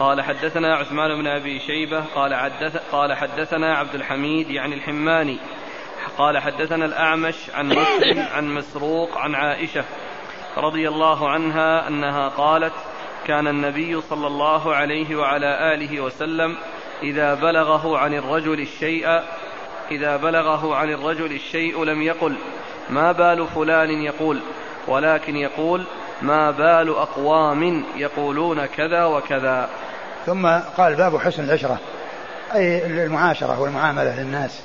قال 0.00 0.22
حدثنا 0.22 0.74
عثمان 0.76 1.22
بن 1.22 1.26
أبي 1.26 1.58
شيبة 1.58 2.04
قال 2.14 2.34
حدث 2.34 2.76
قال 2.92 3.16
حدثنا 3.16 3.76
عبد 3.76 3.94
الحميد 3.94 4.50
يعني 4.50 4.74
الحماني 4.74 5.38
قال 6.18 6.38
حدثنا 6.38 6.84
الأعمش 6.84 7.50
عن 7.54 7.68
مسلم 7.68 8.26
عن 8.34 8.54
مسروق 8.54 9.18
عن 9.18 9.34
عائشة 9.34 9.84
رضي 10.56 10.88
الله 10.88 11.28
عنها 11.28 11.88
أنها 11.88 12.28
قالت 12.28 12.72
كان 13.26 13.48
النبي 13.48 14.00
صلى 14.00 14.26
الله 14.26 14.74
عليه 14.74 15.16
وعلى 15.16 15.74
آله 15.74 16.00
وسلم 16.00 16.56
إذا 17.02 17.34
بلغه 17.34 17.98
عن 17.98 18.14
الرجل 18.14 18.60
الشيء 18.60 19.22
إذا 19.90 20.16
بلغه 20.16 20.74
عن 20.74 20.90
الرجل 20.90 21.32
الشيء 21.32 21.84
لم 21.84 22.02
يقل 22.02 22.36
ما 22.90 23.12
بال 23.12 23.46
فلان 23.46 23.90
يقول؟ 23.90 24.40
ولكن 24.88 25.36
يقول 25.36 25.84
ما 26.22 26.50
بال 26.50 26.88
أقوام 26.88 27.84
يقولون 27.96 28.66
كذا 28.66 29.04
وكذا. 29.04 29.68
ثم 30.26 30.46
قال 30.76 30.94
باب 30.94 31.18
حسن 31.18 31.44
العشرة 31.44 31.78
أي 32.54 32.86
المعاشرة 32.86 33.60
والمعاملة 33.60 34.20
للناس. 34.20 34.62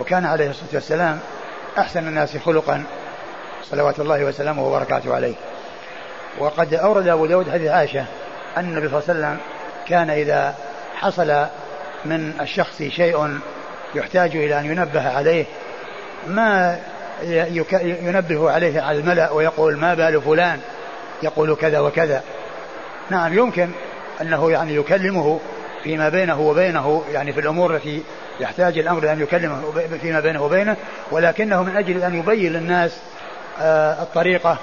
وكان 0.00 0.24
عليه 0.26 0.50
الصلاة 0.50 0.74
والسلام 0.74 1.20
أحسن 1.78 2.08
الناس 2.08 2.36
خلقا 2.36 2.84
صلوات 3.62 4.00
الله 4.00 4.24
وسلامه 4.24 4.66
وبركاته 4.66 5.14
عليه. 5.14 5.34
وقد 6.38 6.74
أورد 6.74 7.08
أبو 7.08 7.26
داود 7.26 7.50
حديث 7.50 7.70
عائشة 7.70 8.04
أن 8.56 8.64
النبي 8.64 8.88
صلى 8.88 8.98
الله 8.98 9.08
عليه 9.08 9.18
وسلم 9.18 9.38
كان 9.88 10.10
إذا 10.10 10.54
حصل 10.98 11.46
من 12.04 12.32
الشخص 12.40 12.82
شيء 12.82 13.38
يحتاج 13.94 14.36
إلى 14.36 14.60
أن 14.60 14.64
ينبه 14.64 15.08
عليه 15.16 15.44
ما 16.26 16.78
ينبه 17.82 18.50
عليه 18.50 18.80
على 18.80 18.98
الملأ 18.98 19.30
ويقول 19.30 19.76
ما 19.76 19.94
بال 19.94 20.22
فلان؟ 20.22 20.60
يقول 21.22 21.56
كذا 21.56 21.80
وكذا. 21.80 22.22
نعم 23.10 23.38
يمكن 23.38 23.68
أنه 24.20 24.50
يعني 24.50 24.74
يكلمه 24.74 25.40
فيما 25.82 26.08
بينه 26.08 26.40
وبينه 26.40 27.04
يعني 27.12 27.32
في 27.32 27.40
الأمور 27.40 27.76
التي 27.76 28.02
يحتاج 28.40 28.78
الأمر 28.78 29.12
أن 29.12 29.20
يكلمه 29.20 29.62
فيما 30.00 30.20
بينه 30.20 30.42
وبينه 30.42 30.76
ولكنه 31.10 31.62
من 31.62 31.76
أجل 31.76 32.02
أن 32.02 32.18
يبين 32.18 32.52
للناس 32.52 32.98
آه، 33.60 34.02
الطريقة 34.02 34.58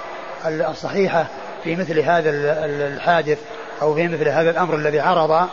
الصحيحة 0.46 1.26
في 1.64 1.76
مثل 1.76 1.98
هذا 1.98 2.30
الحادث 2.66 3.38
أو 3.82 3.94
في 3.94 4.08
مثل 4.08 4.28
هذا 4.28 4.50
الأمر 4.50 4.74
الذي 4.74 5.00
عرض 5.00 5.48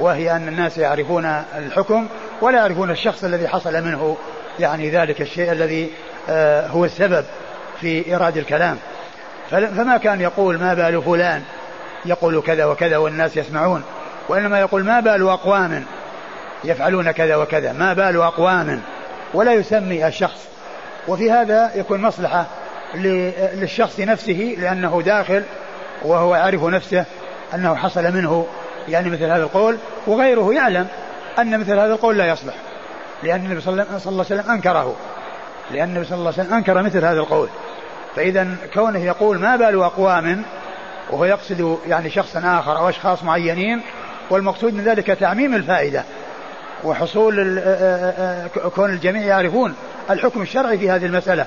وهي 0.00 0.36
أن 0.36 0.48
الناس 0.48 0.78
يعرفون 0.78 1.24
الحكم 1.58 2.06
ولا 2.40 2.58
يعرفون 2.58 2.90
الشخص 2.90 3.24
الذي 3.24 3.48
حصل 3.48 3.84
منه 3.84 4.16
يعني 4.60 4.90
ذلك 4.90 5.20
الشيء 5.20 5.52
الذي 5.52 5.90
آه، 6.28 6.66
هو 6.66 6.84
السبب 6.84 7.24
في 7.80 8.06
إيراد 8.06 8.36
الكلام. 8.36 8.78
فما 9.50 9.96
كان 9.96 10.20
يقول 10.20 10.58
ما 10.58 10.74
بال 10.74 11.02
فلان؟ 11.02 11.42
يقول 12.04 12.42
كذا 12.42 12.64
وكذا 12.64 12.96
والناس 12.96 13.36
يسمعون. 13.36 13.82
وإنما 14.28 14.60
يقول 14.60 14.84
ما 14.84 15.00
بال 15.00 15.28
أقوام؟ 15.28 15.84
يفعلون 16.64 17.10
كذا 17.10 17.36
وكذا. 17.36 17.72
ما 17.72 17.92
بال 17.92 18.22
أقوام؟ 18.22 18.82
ولا 19.34 19.52
يسمي 19.52 20.06
الشخص. 20.06 20.48
وفي 21.08 21.30
هذا 21.30 21.70
يكون 21.74 22.00
مصلحة 22.00 22.46
للشخص 22.94 24.00
نفسه 24.00 24.56
لأنه 24.58 25.02
داخل 25.02 25.42
وهو 26.02 26.36
يعرف 26.36 26.64
نفسه 26.64 27.04
أنه 27.54 27.74
حصل 27.74 28.12
منه 28.12 28.46
يعني 28.88 29.10
مثل 29.10 29.24
هذا 29.24 29.42
القول 29.42 29.76
وغيره 30.06 30.54
يعلم 30.54 30.86
أن 31.38 31.60
مثل 31.60 31.72
هذا 31.72 31.92
القول 31.92 32.18
لا 32.18 32.26
يصلح 32.26 32.54
لأن 33.22 33.44
النبي 33.44 33.60
صلى 33.60 33.72
الله 33.72 33.86
عليه 34.06 34.18
وسلم 34.18 34.50
أنكره 34.50 34.96
لأن 35.70 35.88
النبي 35.88 36.04
صلى 36.04 36.18
الله 36.18 36.32
عليه 36.32 36.42
وسلم 36.42 36.54
أنكر 36.54 36.82
مثل 36.82 37.04
هذا 37.04 37.20
القول. 37.20 37.48
فإذا 38.16 38.56
كونه 38.74 39.04
يقول 39.04 39.38
ما 39.38 39.56
بال 39.56 39.82
أقوام 39.82 40.42
وهو 41.10 41.24
يقصد 41.24 41.78
يعني 41.86 42.10
شخصا 42.10 42.58
آخر 42.58 42.78
أو 42.78 42.88
أشخاص 42.88 43.22
معينين 43.22 43.80
والمقصود 44.30 44.74
من 44.74 44.84
ذلك 44.84 45.06
تعميم 45.06 45.54
الفائدة 45.54 46.04
وحصول 46.84 47.60
كون 48.74 48.90
الجميع 48.90 49.22
يعرفون 49.22 49.74
الحكم 50.10 50.42
الشرعي 50.42 50.78
في 50.78 50.90
هذه 50.90 51.06
المسألة 51.06 51.46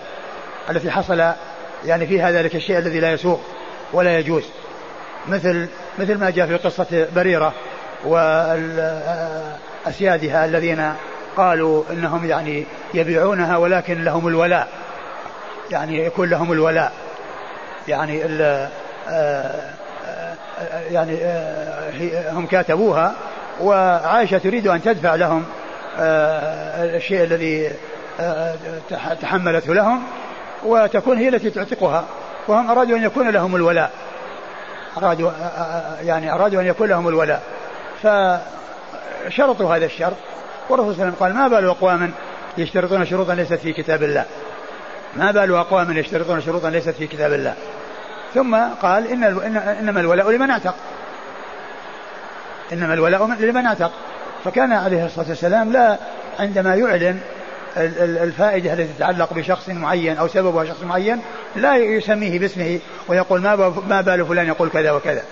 التي 0.69 0.91
حصل 0.91 1.31
يعني 1.85 2.07
فيها 2.07 2.31
ذلك 2.31 2.55
الشيء 2.55 2.77
الذي 2.77 2.99
لا 2.99 3.11
يسوق 3.11 3.41
ولا 3.93 4.19
يجوز. 4.19 4.43
مثل 5.29 5.67
مثل 5.99 6.17
ما 6.17 6.29
جاء 6.29 6.47
في 6.47 6.55
قصة 6.55 7.07
بريرة 7.15 7.53
وأسيادها 9.85 10.45
الذين 10.45 10.93
قالوا 11.37 11.83
إنهم 11.91 12.25
يعني 12.25 12.65
يبيعونها 12.93 13.57
ولكن 13.57 14.03
لهم 14.03 14.27
الولاء. 14.27 14.67
يعني 15.71 16.05
يكون 16.05 16.29
لهم 16.29 16.51
الولاء. 16.51 16.91
يعني 17.87 18.25
ال 18.25 18.69
يعني 20.91 21.19
هم 22.31 22.45
كاتبوها 22.45 23.15
وعائشة 23.61 24.37
تريد 24.37 24.67
أن 24.67 24.81
تدفع 24.81 25.15
لهم 25.15 25.45
الشيء 25.99 27.23
الذي 27.23 27.71
تحملته 29.21 29.73
لهم 29.73 30.03
وتكون 30.65 31.17
هي 31.17 31.29
التي 31.29 31.49
تعتقها. 31.49 32.05
وهم 32.47 32.71
أرادوا 32.71 32.97
أن 32.97 33.03
يكون 33.03 33.29
لهم 33.29 33.55
الولاء. 33.55 33.91
أرادوا 34.97 35.31
يعني 36.01 36.33
أرادوا 36.33 36.61
أن 36.61 36.65
يكون 36.65 36.87
لهم 36.87 37.07
الولاء. 37.07 37.43
فشرطوا 38.03 39.75
هذا 39.75 39.85
الشرط 39.85 40.15
والرسول 40.69 40.95
صلى 40.95 41.03
الله 41.03 41.15
عليه 41.15 41.15
وسلم 41.15 41.25
قال 41.25 41.33
ما 41.33 41.47
بال 41.47 41.69
أقوام 41.69 42.11
يشترطون 42.57 43.05
شروطا 43.05 43.33
ليست 43.33 43.53
في 43.53 43.73
كتاب 43.73 44.03
الله. 44.03 44.25
ما 45.15 45.31
بال 45.31 45.55
أقوام 45.55 45.97
يشترطون 45.97 46.41
شروطا 46.41 46.69
ليست 46.69 46.89
في 46.89 47.07
كتاب 47.07 47.33
الله. 47.33 47.53
ثم 48.33 48.55
قال 48.81 49.07
إن 49.07 49.23
إنما 49.79 49.99
الولاء 49.99 50.31
لمن 50.31 50.49
أعتق. 50.49 50.75
إنما 52.73 52.93
الولاء 52.93 53.25
لمن 53.25 53.65
أعتق. 53.65 53.91
فكان 54.45 54.71
عليه 54.71 55.05
الصلاة 55.05 55.29
والسلام 55.29 55.71
لا 55.71 55.97
عندما 56.39 56.75
يعلن 56.75 57.19
الفائدة 58.23 58.73
التي 58.73 58.93
تتعلق 58.97 59.33
بشخص 59.33 59.69
معين 59.69 60.17
أو 60.17 60.27
سببها 60.27 60.65
شخص 60.65 60.83
معين 60.83 61.21
لا 61.55 61.77
يسميه 61.77 62.39
باسمه 62.39 62.79
ويقول 63.07 63.41
ما 63.87 64.01
بال 64.01 64.25
فلان 64.25 64.47
يقول 64.47 64.69
كذا 64.69 64.91
وكذا. 64.91 65.23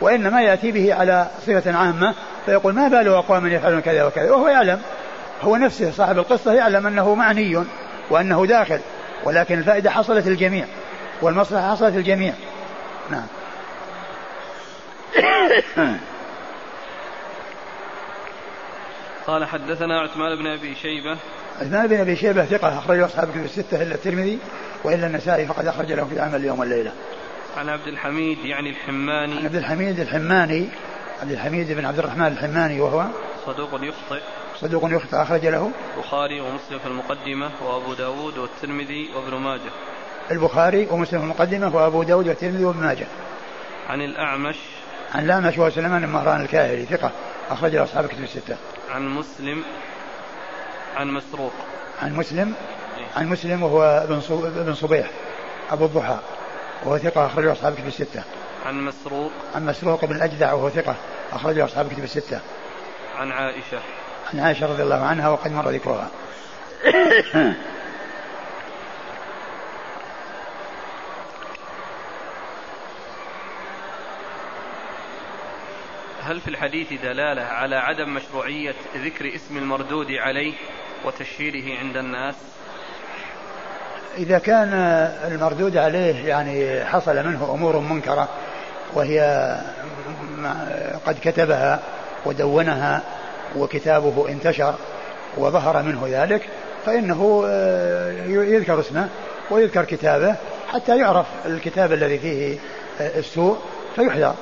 وإنما 0.00 0.42
يأتي 0.42 0.72
به 0.72 0.94
على 0.94 1.26
صفة 1.46 1.76
عامة 1.76 2.14
فيقول 2.46 2.74
ما 2.74 2.88
بال 2.88 3.08
أقوام 3.08 3.46
يفعلون 3.46 3.80
كذا 3.80 4.04
وكذا. 4.04 4.30
وهو 4.30 4.48
يعلم 4.48 4.80
هو 5.42 5.56
نفسه 5.56 5.90
صاحب 5.90 6.18
القصة 6.18 6.52
يعلم 6.52 6.86
أنه 6.86 7.14
معني 7.14 7.64
وأنه 8.10 8.46
داخل 8.46 8.78
ولكن 9.24 9.58
الفائدة 9.58 9.90
حصلت 9.90 10.26
الجميع 10.26 10.66
والمصلحة 11.22 11.70
حصلت 11.70 11.96
الجميع 11.96 12.34
نعم. 13.10 13.26
قال 19.26 19.44
حدثنا 19.44 20.00
عثمان 20.00 20.36
بن 20.36 20.46
أبي 20.46 20.74
شيبة 20.74 21.16
عثمان 21.60 21.86
بن 21.86 22.00
أبي 22.00 22.16
شيبة 22.16 22.44
ثقة 22.44 22.78
أخرجه 22.78 23.06
أصحاب 23.06 23.30
كتب 23.30 23.44
الستة 23.44 23.82
إلا 23.82 23.94
الترمذي 23.94 24.38
وإلا 24.84 25.06
النسائي 25.06 25.46
فقد 25.46 25.66
أخرج 25.66 25.92
له 25.92 26.04
في 26.04 26.20
عمل 26.20 26.34
اليوم 26.34 26.58
والليله. 26.58 26.92
عن 27.56 27.68
عبد 27.68 27.86
الحميد 27.86 28.38
يعني 28.44 28.70
الحماني. 28.70 29.38
عن 29.38 29.44
عبد 29.44 29.54
الحميد 29.54 30.00
الحماني 30.00 30.68
عبد 31.22 31.32
الحميد 31.32 31.72
بن 31.72 31.84
عبد 31.84 31.98
الرحمن 31.98 32.26
الحماني 32.26 32.80
وهو 32.80 33.04
صدوق 33.46 33.70
يخطئ. 33.74 34.20
صدوق 34.60 34.82
يخطئ 34.84 35.22
أخرج 35.22 35.46
له 35.46 35.70
البخاري 35.96 36.40
ومسلم 36.40 36.78
في 36.78 36.86
المقدمة 36.86 37.50
وأبو 37.62 37.94
داود 37.94 38.38
والترمذي 38.38 39.08
وابن 39.16 39.36
ماجه. 39.36 39.70
البخاري 40.30 40.88
ومسلم 40.90 41.20
في 41.20 41.24
المقدمة 41.24 41.76
وأبو 41.76 42.02
داود 42.02 42.28
والترمذي 42.28 42.64
وابن 42.64 42.80
ماجه. 42.80 43.06
عن 43.88 44.00
الأعمش. 44.00 44.56
عن 45.14 45.24
الأعمش 45.24 45.58
وهو 45.58 45.70
سليمان 45.70 46.06
بن 46.06 46.12
مهران 46.12 46.40
الكاهلي 46.40 46.84
ثقة 46.84 47.10
أخرج 47.50 47.74
له 47.74 47.82
أصحاب 47.82 48.06
كتب 48.06 48.22
الستة. 48.22 48.56
عن 48.90 49.08
مسلم. 49.08 49.62
عن 50.96 51.10
مسروق 51.10 51.52
عن 52.02 52.14
مسلم 52.14 52.54
إيه. 52.98 53.06
عن 53.16 53.28
مسلم 53.28 53.62
وهو 53.62 53.82
ابن 54.44 54.74
صبيح 54.74 55.10
أبو 55.70 55.84
الضحى 55.84 56.18
وهو 56.84 56.98
ثقة 56.98 57.26
أخرجه 57.26 57.52
أصحاب 57.52 57.74
كتب 57.74 57.86
الستة. 57.86 58.22
عن 58.66 58.84
مسروق 58.84 59.30
عن 59.54 59.66
مسروق 59.66 60.04
بن 60.04 60.16
الأجدع 60.16 60.52
وهو 60.52 60.70
ثقة 60.70 60.94
أخرجه 61.32 61.64
أصحاب 61.64 61.92
كتب 61.92 62.04
الستة. 62.04 62.40
عن 63.18 63.32
عائشة 63.32 63.78
عن 64.32 64.40
عائشة 64.40 64.66
رضي 64.66 64.82
الله 64.82 65.04
عنها 65.04 65.28
وقد 65.28 65.52
مر 65.52 65.70
ذكرها. 65.70 66.10
هل 76.24 76.40
في 76.40 76.48
الحديث 76.48 76.92
دلالة 77.02 77.42
على 77.42 77.76
عدم 77.76 78.14
مشروعية 78.14 78.74
ذكر 78.96 79.34
اسم 79.34 79.56
المردود 79.56 80.06
عليه 80.10 80.52
وتشهيره 81.04 81.78
عند 81.78 81.96
الناس؟ 81.96 82.34
إذا 84.18 84.38
كان 84.38 84.72
المردود 85.24 85.76
عليه 85.76 86.28
يعني 86.28 86.84
حصل 86.84 87.26
منه 87.26 87.54
أمور 87.54 87.78
منكرة 87.78 88.28
وهي 88.94 89.20
قد 91.06 91.18
كتبها 91.22 91.80
ودونها 92.26 93.02
وكتابه 93.56 94.28
انتشر 94.28 94.74
وظهر 95.36 95.82
منه 95.82 96.06
ذلك 96.10 96.48
فإنه 96.86 97.44
آه، 97.46 98.12
يذكر 98.28 98.80
اسمه 98.80 99.08
ويذكر 99.50 99.84
كتابه 99.84 100.36
حتى 100.72 100.98
يعرف 100.98 101.26
الكتاب 101.46 101.92
الذي 101.92 102.18
فيه 102.18 102.58
آه، 103.00 103.18
السوء 103.18 103.58
فيحذر 103.96 104.34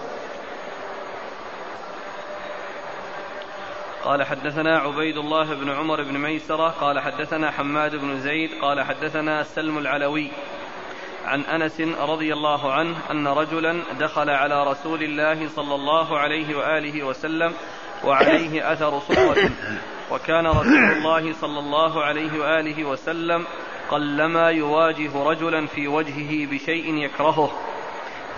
قال 4.04 4.22
حدثنا 4.22 4.78
عبيد 4.78 5.16
الله 5.16 5.54
بن 5.54 5.70
عمر 5.70 6.02
بن 6.02 6.18
ميسرة 6.18 6.68
قال 6.68 7.00
حدثنا 7.00 7.50
حماد 7.50 7.96
بن 7.96 8.20
زيد 8.20 8.50
قال 8.62 8.80
حدثنا 8.80 9.42
سلم 9.42 9.78
العلوي 9.78 10.30
عن 11.24 11.40
أنس 11.40 11.80
رضي 11.80 12.32
الله 12.32 12.72
عنه 12.72 12.96
أن 13.10 13.28
رجلا 13.28 13.82
دخل 14.00 14.30
على 14.30 14.64
رسول 14.64 15.02
الله 15.02 15.48
صلى 15.48 15.74
الله 15.74 16.18
عليه 16.18 16.56
وآله 16.56 17.02
وسلم 17.02 17.52
وعليه 18.04 18.72
أثر 18.72 18.98
صفرة 18.98 19.50
وكان 20.10 20.46
رسول 20.46 20.92
الله 20.92 21.32
صلى 21.32 21.58
الله 21.58 22.04
عليه 22.04 22.40
وآله 22.40 22.84
وسلم 22.84 23.44
قلما 23.90 24.50
يواجه 24.50 25.22
رجلا 25.22 25.66
في 25.66 25.88
وجهه 25.88 26.46
بشيء 26.46 26.94
يكرهه. 26.94 27.50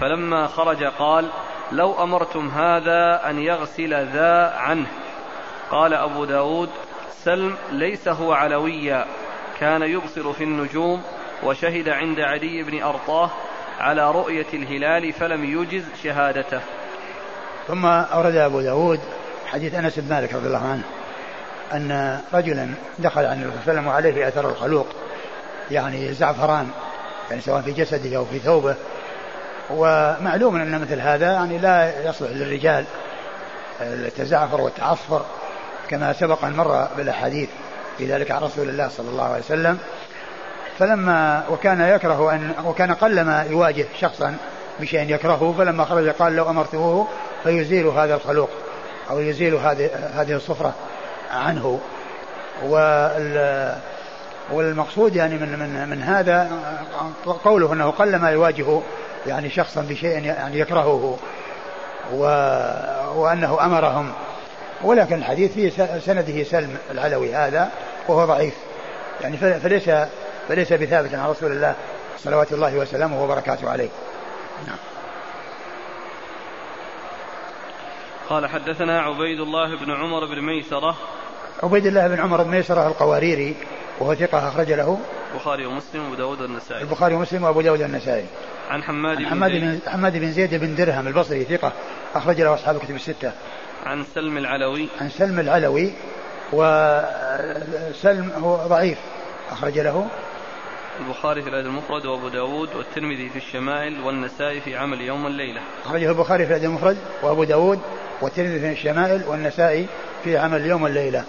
فلما 0.00 0.46
خرج 0.46 0.84
قال 0.84 1.30
لو 1.72 2.02
أمرتم 2.02 2.48
هذا 2.48 3.30
أن 3.30 3.38
يغسل 3.38 3.94
ذا 3.94 4.54
عنه 4.56 4.86
قال 5.70 5.94
أبو 5.94 6.24
داود 6.24 6.70
سلم 7.24 7.56
ليس 7.70 8.08
هو 8.08 8.32
علويا 8.32 9.06
كان 9.60 9.82
يبصر 9.82 10.32
في 10.32 10.44
النجوم 10.44 11.02
وشهد 11.42 11.88
عند 11.88 12.20
علي 12.20 12.62
بن 12.62 12.82
أرطاه 12.82 13.30
على 13.80 14.10
رؤية 14.10 14.46
الهلال 14.54 15.12
فلم 15.12 15.44
يجز 15.44 15.84
شهادته. 16.02 16.60
ثم 17.68 17.86
أورد 17.86 18.36
أبو 18.36 18.60
داود 18.60 19.00
حديث 19.46 19.74
أنس 19.74 19.98
بن 19.98 20.14
مالك 20.14 20.34
رضي 20.34 20.46
الله 20.46 20.68
عنه 20.68 20.82
أن 21.72 22.20
رجلا 22.34 22.68
دخل 22.98 23.24
عن 23.24 23.32
النبي 23.32 23.50
صلى 23.50 23.60
الله 23.60 23.62
عليه 23.62 23.72
وسلم 23.72 23.86
وعليه 23.86 24.28
أثر 24.28 24.48
الخلوق 24.48 24.86
يعني 25.70 26.12
زعفران 26.12 26.70
يعني 27.30 27.42
سواء 27.42 27.62
في 27.62 27.72
جسده 27.72 28.16
أو 28.16 28.24
في 28.24 28.38
ثوبه. 28.38 28.74
ومعلوم 29.70 30.56
أن 30.56 30.80
مثل 30.80 31.00
هذا 31.00 31.32
يعني 31.32 31.58
لا 31.58 32.08
يصلح 32.08 32.30
للرجال 32.30 32.84
التزعفر 33.80 34.60
والتعصفر 34.60 35.24
كما 35.94 36.12
سبق 36.12 36.44
أن 36.44 36.52
مر 36.52 36.88
بالأحاديث 36.96 37.48
في 37.98 38.06
ذلك 38.06 38.30
عن 38.30 38.42
رسول 38.42 38.68
الله 38.68 38.88
صلى 38.88 39.08
الله 39.08 39.24
عليه 39.24 39.44
وسلم 39.44 39.78
فلما 40.78 41.44
وكان 41.50 41.80
يكره 41.80 42.32
أن 42.32 42.52
وكان 42.64 42.92
قلما 42.94 43.46
يواجه 43.50 43.86
شخصا 44.00 44.36
بشيء 44.80 45.14
يكرهه 45.14 45.54
فلما 45.58 45.84
خرج 45.84 46.08
قال 46.08 46.36
لو 46.36 46.50
أمرتموه 46.50 47.08
فيزيل 47.42 47.86
هذا 47.86 48.14
الخلوق 48.14 48.50
أو 49.10 49.20
يزيل 49.20 49.54
هذه 49.54 49.90
هذه 50.14 50.32
الصفرة 50.32 50.74
عنه. 51.32 51.80
والمقصود 54.52 55.16
يعني 55.16 55.34
من 55.34 55.58
من 55.58 55.88
من 55.88 56.02
هذا 56.02 56.50
قوله 57.44 57.72
أنه 57.72 57.90
قلما 57.90 58.30
يواجه 58.30 58.80
يعني 59.26 59.50
شخصا 59.50 59.80
بشيء 59.80 60.24
يعني 60.24 60.58
يكرهه 60.58 61.18
و 62.14 62.24
وأنه 63.14 63.64
أمرهم 63.64 64.12
ولكن 64.84 65.14
الحديث 65.14 65.52
في 65.52 65.70
سنده 66.00 66.42
سلم 66.42 66.76
العلوي 66.90 67.34
هذا 67.34 67.70
وهو 68.08 68.24
ضعيف. 68.24 68.54
يعني 69.20 69.36
فليس 69.36 69.90
فليس 70.48 70.72
بثابت 70.72 71.14
عن 71.14 71.30
رسول 71.30 71.52
الله 71.52 71.74
صلوات 72.18 72.52
الله 72.52 72.76
وسلامه 72.76 73.24
وبركاته 73.24 73.70
عليه. 73.70 73.88
نعم. 74.66 74.76
قال 78.28 78.46
حدثنا 78.46 79.00
عبيد 79.00 79.40
الله 79.40 79.76
بن 79.76 79.90
عمر 79.90 80.24
بن 80.24 80.40
ميسرة. 80.40 80.96
عبيد 81.62 81.86
الله 81.86 82.08
بن 82.08 82.20
عمر 82.20 82.42
بن 82.42 82.50
ميسرة 82.50 82.86
القواريري 82.86 83.56
وهو 84.00 84.14
ثقة 84.14 84.48
أخرج 84.48 84.72
له. 84.72 84.98
البخاري 85.32 85.66
ومسلم 85.66 86.04
وأبو 86.04 86.14
داود 86.14 86.40
والنسائي. 86.40 86.82
البخاري 86.82 87.14
ومسلم 87.14 87.44
وأبو 87.44 87.60
داود 87.60 87.82
والنسائي. 87.82 88.24
عن 88.70 88.82
حماد 88.82 89.16
عن 89.16 89.26
حماد 89.26 89.50
بن, 89.50 89.78
حماد 89.86 90.16
بن 90.16 90.32
زيد 90.32 90.54
بن 90.54 90.74
درهم 90.74 91.06
البصري 91.06 91.44
ثقة 91.44 91.72
أخرج 92.14 92.40
له 92.40 92.54
أصحاب 92.54 92.76
الكتب 92.76 92.94
الستة. 92.94 93.32
عن 93.86 94.04
سلم 94.14 94.38
العلوي. 94.38 94.88
عن 95.00 95.10
سلم 95.10 95.40
العلوي 95.40 95.92
وسلم 96.52 98.32
هو 98.36 98.56
ضعيف 98.56 98.98
أخرج 99.50 99.78
له. 99.78 100.06
البخاري 101.00 101.42
في 101.42 101.48
الأدب 101.48 101.66
المفرد 101.66 102.06
وأبو 102.06 102.28
داود 102.28 102.68
والترمذي 102.74 103.28
في 103.28 103.36
الشمائل 103.38 104.00
والنسائي 104.00 104.60
في 104.60 104.76
عمل 104.76 105.00
يوم 105.00 105.26
الليلة. 105.26 105.60
أخرجه 105.86 106.08
البخاري 106.08 106.46
في 106.46 106.50
الأدب 106.50 106.64
المفرد 106.64 106.96
وأبو 107.22 107.44
داود 107.44 107.80
والترمذي 108.20 108.60
في 108.60 108.72
الشمائل 108.72 109.22
والنسائي 109.28 109.86
في 110.24 110.38
عمل 110.38 110.66
يوم 110.66 110.86
الليلة. 110.86 111.24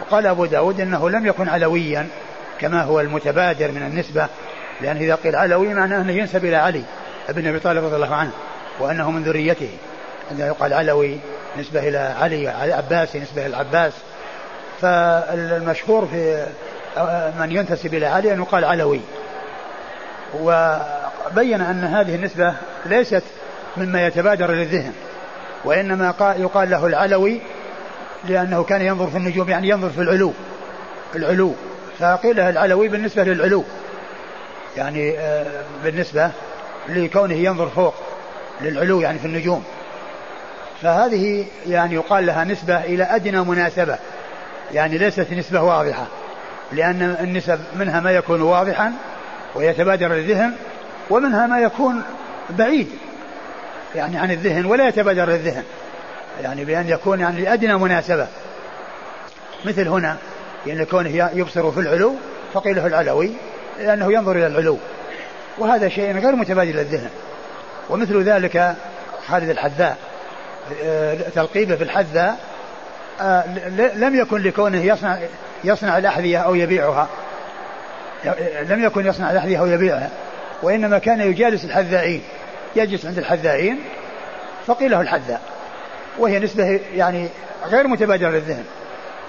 وقال 0.00 0.26
أبو 0.26 0.44
داود 0.44 0.80
إنه 0.80 1.10
لم 1.10 1.26
يكن 1.26 1.48
علويا 1.48 2.08
كما 2.60 2.82
هو 2.82 3.00
المتبادر 3.00 3.72
من 3.72 3.82
النسبة 3.82 4.26
لأن 4.80 4.96
إذا 4.96 5.14
قيل 5.14 5.36
علوي 5.36 5.74
معناه 5.74 6.00
أنه 6.02 6.12
ينسب 6.12 6.44
إلى 6.44 6.56
علي 6.56 6.82
بن 7.28 7.46
أبي 7.46 7.58
طالب 7.58 7.84
رضي 7.84 7.96
الله 7.96 8.14
عنه 8.14 8.32
وأنه 8.80 9.10
من 9.10 9.22
ذريته. 9.22 9.70
عندما 10.30 10.46
يقال 10.46 10.74
علوي 10.74 11.18
نسبة 11.58 11.88
إلى 11.88 11.98
علي 11.98 12.48
عباسي 12.48 13.20
نسبة 13.20 13.46
إلى 13.46 13.50
العباس. 13.50 13.92
فالمشهور 14.80 16.06
في 16.06 16.46
من 17.40 17.52
ينتسب 17.52 17.94
إلى 17.94 18.06
علي 18.06 18.32
أن 18.32 18.38
يقال 18.38 18.64
علوي. 18.64 19.00
وبين 20.34 21.60
أن 21.60 21.84
هذه 21.84 22.14
النسبة 22.14 22.54
ليست 22.86 23.22
مما 23.76 24.06
يتبادر 24.06 24.50
للذهن 24.50 24.92
وإنما 25.64 26.14
يقال 26.38 26.70
له 26.70 26.86
العلوي 26.86 27.40
لأنه 28.28 28.64
كان 28.64 28.82
ينظر 28.82 29.06
في 29.06 29.16
النجوم 29.16 29.48
يعني 29.48 29.68
ينظر 29.68 29.90
في 29.90 30.00
العلو 30.00 30.32
العلو. 31.16 31.54
فقيل 31.98 32.36
له 32.36 32.50
العلوي 32.50 32.88
بالنسبة 32.88 33.24
للعلو. 33.24 33.64
يعني 34.76 35.18
آه، 35.18 35.46
بالنسبة 35.84 36.30
لكونه 36.88 37.34
ينظر 37.34 37.68
فوق 37.68 37.94
للعلو 38.60 39.00
يعني 39.00 39.18
في 39.18 39.24
النجوم. 39.24 39.64
فهذه 40.82 41.46
يعني 41.66 41.94
يقال 41.94 42.26
لها 42.26 42.44
نسبة 42.44 42.76
إلى 42.84 43.04
أدنى 43.04 43.40
مناسبة. 43.40 43.98
يعني 44.72 44.98
ليست 44.98 45.32
نسبة 45.32 45.62
واضحة 45.62 46.06
لأن 46.72 47.16
النسب 47.20 47.60
منها 47.76 48.00
ما 48.00 48.10
يكون 48.10 48.42
واضحا 48.42 48.92
ويتبادر 49.54 50.12
الذهن 50.12 50.54
ومنها 51.10 51.46
ما 51.46 51.60
يكون 51.60 52.02
بعيد 52.50 52.88
يعني 53.94 54.18
عن 54.18 54.30
الذهن 54.30 54.66
ولا 54.66 54.88
يتبادر 54.88 55.28
الذهن 55.28 55.64
يعني 56.42 56.64
بأن 56.64 56.88
يكون 56.88 57.20
يعني 57.20 57.40
لأدنى 57.40 57.76
مناسبة. 57.76 58.26
مثل 59.64 59.88
هنا 59.88 60.16
يعني 60.66 60.84
كونه 60.84 61.30
يبصر 61.34 61.70
في 61.72 61.80
العلو 61.80 62.14
فقيل 62.54 62.76
له 62.76 62.86
العلوي 62.86 63.32
لأنه 63.78 64.12
ينظر 64.12 64.32
إلى 64.32 64.46
العلو. 64.46 64.78
وهذا 65.58 65.88
شيء 65.88 66.18
غير 66.18 66.36
متبادل 66.36 66.78
الذهن 66.78 67.10
ومثل 67.90 68.22
ذلك 68.22 68.74
خالد 69.28 69.50
الحذاء. 69.50 69.98
تلقيبه 71.34 71.76
في 71.76 71.84
الحذاء 71.84 72.38
آه، 73.20 73.44
لم 73.96 74.20
يكن 74.20 74.42
لكونه 74.42 74.84
يصنع 74.84 75.18
يصنع 75.64 75.98
الأحذية 75.98 76.38
أو 76.38 76.54
يبيعها. 76.54 77.08
لم 78.68 78.84
يكن 78.84 79.06
يصنع 79.06 79.30
الأحذية 79.30 79.58
أو 79.58 79.66
يبيعها. 79.66 80.10
وإنما 80.62 80.98
كان 80.98 81.20
يجالس 81.20 81.64
الحذائين. 81.64 82.22
يجلس 82.76 83.06
عند 83.06 83.18
الحذائين 83.18 83.78
فقيل 84.66 84.90
له 84.90 85.00
الحذاء. 85.00 85.40
وهي 86.18 86.38
نسبة 86.38 86.80
يعني 86.94 87.28
غير 87.70 87.88
متبادرة 87.88 88.28
للذهن. 88.28 88.64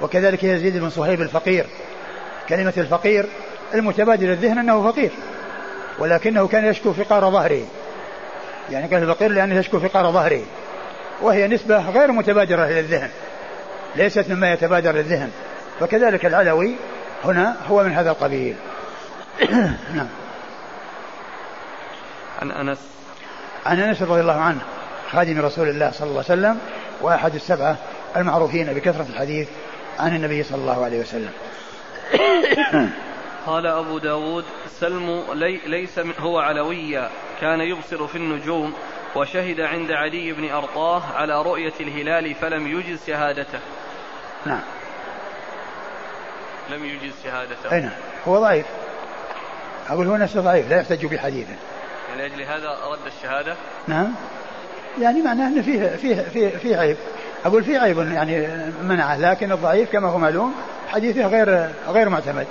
وكذلك 0.01 0.43
يزيد 0.43 0.77
بن 0.77 0.89
صهيب 0.89 1.21
الفقير. 1.21 1.65
كلمة 2.49 2.73
الفقير 2.77 3.25
المتبادر 3.73 4.27
للذهن 4.27 4.57
أنه 4.57 4.91
فقير. 4.91 5.11
ولكنه 5.99 6.47
كان 6.47 6.65
يشكو 6.65 6.93
فقار 6.93 7.31
ظهره. 7.31 7.63
يعني 8.71 8.87
كان 8.87 9.03
الفقير 9.03 9.31
لأنه 9.31 9.55
يشكو 9.55 9.79
فقار 9.79 10.11
ظهره. 10.11 10.41
وهي 11.21 11.47
نسبة 11.47 11.89
غير 11.89 12.11
متبادرة 12.11 12.65
للذهن 12.65 13.09
ليست 13.95 14.29
مما 14.29 14.53
يتبادر 14.53 14.91
للذهن 14.91 15.31
فكذلك 15.79 16.25
العلوي 16.25 16.75
هنا 17.25 17.55
هو 17.67 17.83
من 17.83 17.91
هذا 17.91 18.11
القبيل. 18.11 18.55
نعم. 19.95 20.07
عن 22.41 22.51
أنس. 22.51 22.79
عن 23.65 23.79
أنس 23.79 24.01
رضي 24.01 24.21
الله 24.21 24.41
عنه 24.41 24.61
خادم 25.11 25.41
رسول 25.41 25.69
الله 25.69 25.91
صلى 25.91 26.09
الله 26.09 26.23
عليه 26.29 26.41
وسلم 26.41 26.59
وأحد 27.01 27.35
السبعة 27.35 27.77
المعروفين 28.17 28.73
بكثرة 28.73 29.05
الحديث 29.09 29.49
عن 29.99 30.15
النبي 30.15 30.43
صلى 30.43 30.57
الله 30.57 30.85
عليه 30.85 30.99
وسلم. 30.99 31.31
قال 33.47 33.67
أبو 33.67 33.97
داود 33.97 34.45
سلم 34.79 35.23
لي 35.33 35.59
ليس 35.67 35.99
هو 36.19 36.39
علويا 36.39 37.09
كان 37.41 37.61
يبصر 37.61 38.07
في 38.07 38.15
النجوم 38.15 38.73
وشهد 39.15 39.59
عند 39.59 39.91
علي 39.91 40.31
بن 40.33 40.51
أرطاه 40.51 41.01
على 41.15 41.41
رؤية 41.41 41.73
الهلال 41.79 42.35
فلم 42.35 42.67
يجز 42.67 42.99
شهادته. 43.07 43.59
نعم. 44.45 44.61
لم 46.69 46.85
يجز 46.85 47.13
شهادته. 47.23 47.71
أي 47.71 47.81
نعم. 47.81 47.91
هو 48.27 48.39
ضعيف. 48.39 48.65
أقول 49.89 50.07
هو 50.07 50.17
نفسه 50.17 50.41
ضعيف 50.41 50.69
لا 50.69 50.77
يحتج 50.77 51.05
بحديثه 51.05 51.53
يعني 52.09 52.29
لأجل 52.29 52.43
هذا 52.43 52.77
رد 52.91 53.05
الشهادة؟ 53.17 53.55
نعم. 53.87 54.13
يعني 55.01 55.21
معناه 55.21 55.47
أنه 55.47 55.61
فيه 55.61 55.95
فيه 55.95 56.21
فيه, 56.21 56.57
فيه 56.57 56.77
عيب. 56.77 56.97
أقول 57.45 57.63
فيه 57.63 57.79
عيب 57.79 57.97
يعني 57.97 58.47
منعه 58.81 59.17
لكن 59.17 59.51
الضعيف 59.51 59.91
كما 59.91 60.09
هو 60.09 60.17
معلوم 60.17 60.55
حديثه 60.87 61.27
غير 61.27 61.71
غير 61.87 62.09
معتمد. 62.09 62.47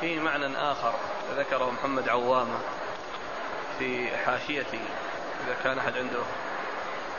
في 0.00 0.20
معنى 0.20 0.56
آخر 0.56 0.92
ذكره 1.38 1.70
محمد 1.70 2.08
عوامة. 2.08 2.56
في 3.78 4.08
حاشيتي. 4.26 4.80
إذا 5.46 5.56
كان 5.64 5.78
أحد 5.78 5.92
عنده 5.96 6.20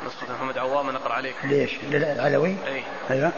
نسخة 0.06 0.34
محمد 0.34 0.57
عوامة 0.57 0.91
نقرأ 0.91 1.14
عليك. 1.14 1.36
ليش؟ 1.44 1.72
للعلوي؟ 1.84 2.56
أي. 2.68 2.84
أيوه. 3.10 3.32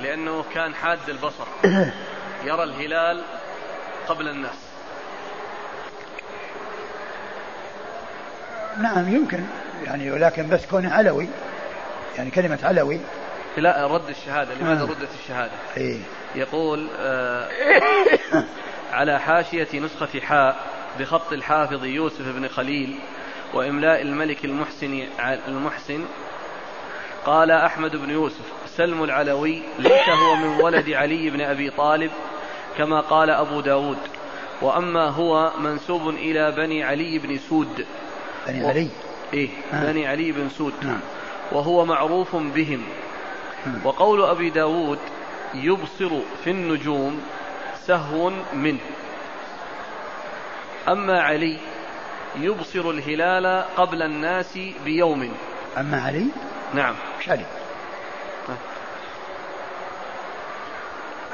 لأنه 0.00 0.44
كان 0.54 0.74
حاد 0.74 1.08
البصر. 1.08 1.46
يرى 2.46 2.62
الهلال 2.62 3.22
قبل 4.08 4.28
الناس. 4.28 4.56
نعم 8.78 9.14
يمكن. 9.14 9.44
يعني 9.84 10.10
ولكن 10.10 10.48
بس 10.48 10.66
كونه 10.66 10.94
علوي 10.94 11.28
يعني 12.16 12.30
كلمة 12.30 12.58
علوي. 12.62 13.00
لا 13.56 13.86
رد 13.86 14.08
الشهادة. 14.08 14.54
لماذا 14.54 14.82
آه. 14.82 14.86
ردت 14.86 15.08
الشهادة؟ 15.22 15.52
إيه؟ 15.76 16.00
يقول 16.34 16.88
آه 16.98 17.48
على 18.92 19.20
حاشية 19.20 19.80
نسخة 19.80 20.20
حاء. 20.20 20.75
بخط 20.98 21.32
الحافظ 21.32 21.84
يوسف 21.84 22.28
بن 22.28 22.48
خليل 22.48 22.98
وإملاء 23.54 24.02
الملك 24.02 24.44
المحسن 24.44 25.06
المحسن 25.48 26.04
قال 27.26 27.50
أحمد 27.50 27.96
بن 27.96 28.10
يوسف 28.10 28.52
سلم 28.76 29.04
العلوي 29.04 29.62
ليس 29.78 30.08
هو 30.08 30.36
من 30.36 30.60
ولد 30.60 30.90
علي 30.90 31.30
بن 31.30 31.40
أبي 31.40 31.70
طالب 31.70 32.10
كما 32.78 33.00
قال 33.00 33.30
أبو 33.30 33.60
داود 33.60 33.98
وأما 34.62 35.08
هو 35.08 35.52
منسوب 35.60 36.08
إلى 36.08 36.52
بني 36.52 36.84
علي 36.84 37.18
بن 37.18 37.38
سود 37.38 37.86
بني 38.46 38.64
و... 38.64 38.68
علي 38.68 38.88
إيه 39.34 39.48
آه. 39.72 39.92
بني 39.92 40.06
علي 40.06 40.32
بن 40.32 40.48
سود 40.48 40.72
نعم. 40.82 41.00
وهو 41.52 41.84
معروف 41.84 42.36
بهم 42.36 42.82
نعم. 43.66 43.86
وقول 43.86 44.24
أبي 44.24 44.50
داود 44.50 44.98
يبصر 45.54 46.10
في 46.44 46.50
النجوم 46.50 47.20
سهو 47.86 48.32
منه 48.52 48.78
أما 50.88 51.22
علي 51.22 51.58
يبصر 52.40 52.90
الهلال 52.90 53.64
قبل 53.76 54.02
الناس 54.02 54.58
بيوم. 54.84 55.32
أما 55.78 56.02
علي؟ 56.02 56.26
نعم. 56.74 56.94
مش 57.20 57.28
علي. 57.28 57.44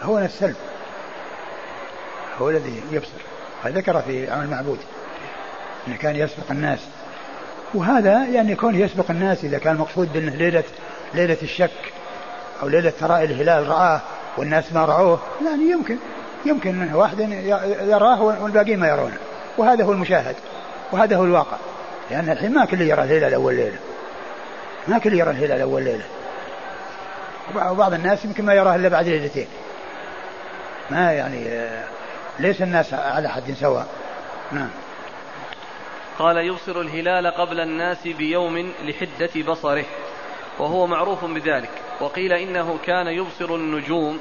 هو 0.03 0.19
السلب. 0.19 0.57
هو 2.41 2.51
الذي 2.51 2.83
يبصر. 2.91 3.11
ذكر 3.67 4.03
في 4.03 4.31
عمل 4.31 4.45
المعبود 4.45 4.79
أنه 5.87 5.97
كان 5.97 6.17
يسبق 6.17 6.51
الناس. 6.51 6.81
وهذا 7.75 8.25
يعني 8.25 8.55
كونه 8.55 8.79
يسبق 8.79 9.11
الناس 9.11 9.45
إذا 9.45 9.59
كان 9.59 9.75
المقصود 9.75 10.17
أنه 10.17 10.35
ليلة 10.35 10.65
ليلة 11.15 11.37
الشك 11.43 11.93
أو 12.63 12.69
ليلة 12.69 12.93
تراء 13.01 13.25
الهلال 13.25 13.69
رآه 13.69 14.01
والناس 14.37 14.73
ما 14.73 14.85
رأوه 14.85 15.21
يعني 15.47 15.71
يمكن 15.71 15.97
يمكن 16.47 16.95
واحد 16.95 17.21
يراه 17.81 18.23
والباقيين 18.23 18.79
ما 18.79 18.89
يرونه. 18.89 19.17
وهذا 19.59 19.85
هو 19.85 19.93
المشاهد 19.93 20.37
وهذا 20.93 21.17
هو 21.17 21.25
الواقع. 21.25 21.57
لأن 22.11 22.31
الحين 22.31 22.55
ما 22.55 22.65
كل 22.65 22.81
يرى 22.81 23.03
الهلال 23.03 23.35
أول 23.35 23.55
ليلة. 23.55 23.79
ما 24.89 24.99
كل 24.99 25.15
يرى 25.15 25.31
الهلال 25.31 25.61
أول 25.61 25.83
ليلة. 25.83 26.05
وبعض 27.55 27.95
الناس 27.95 28.25
يمكن 28.25 28.45
ما 28.45 28.55
يراه 28.55 28.75
إلا 28.75 28.89
بعد 28.89 29.09
ليلتين. 29.09 29.47
ما 30.91 31.13
يعني 31.13 31.69
ليس 32.39 32.63
الناس 32.63 32.95
على 32.95 33.29
حد 33.29 33.55
سواء؟ 33.61 33.87
نعم. 34.53 34.71
قال 36.19 36.37
يبصر 36.37 36.81
الهلال 36.81 37.27
قبل 37.27 37.61
الناس 37.61 38.09
بيوم 38.09 38.73
لحدة 38.85 39.43
بصره 39.53 39.85
وهو 40.59 40.87
معروف 40.87 41.25
بذلك. 41.25 41.71
وقيل 42.01 42.33
إنه 42.33 42.79
كان 42.87 43.07
يبصر 43.07 43.55
النجوم 43.55 44.19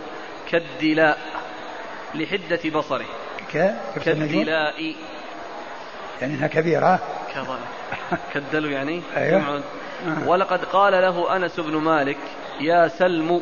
كالدلاء 0.51 1.17
لحدة 2.15 2.69
بصره. 2.79 3.05
كالدلاء. 4.05 4.95
يعني 6.21 6.33
إنها 6.33 6.47
كبيرة 6.47 6.99
كالدلو 8.33 8.69
يعني 8.69 9.01
أيوه. 9.17 9.61
ولقد 10.25 10.65
قال 10.65 10.93
له 10.93 11.35
أنس 11.35 11.59
بن 11.59 11.77
مالك 11.77 12.17
يا 12.61 12.87
سلم 12.87 13.41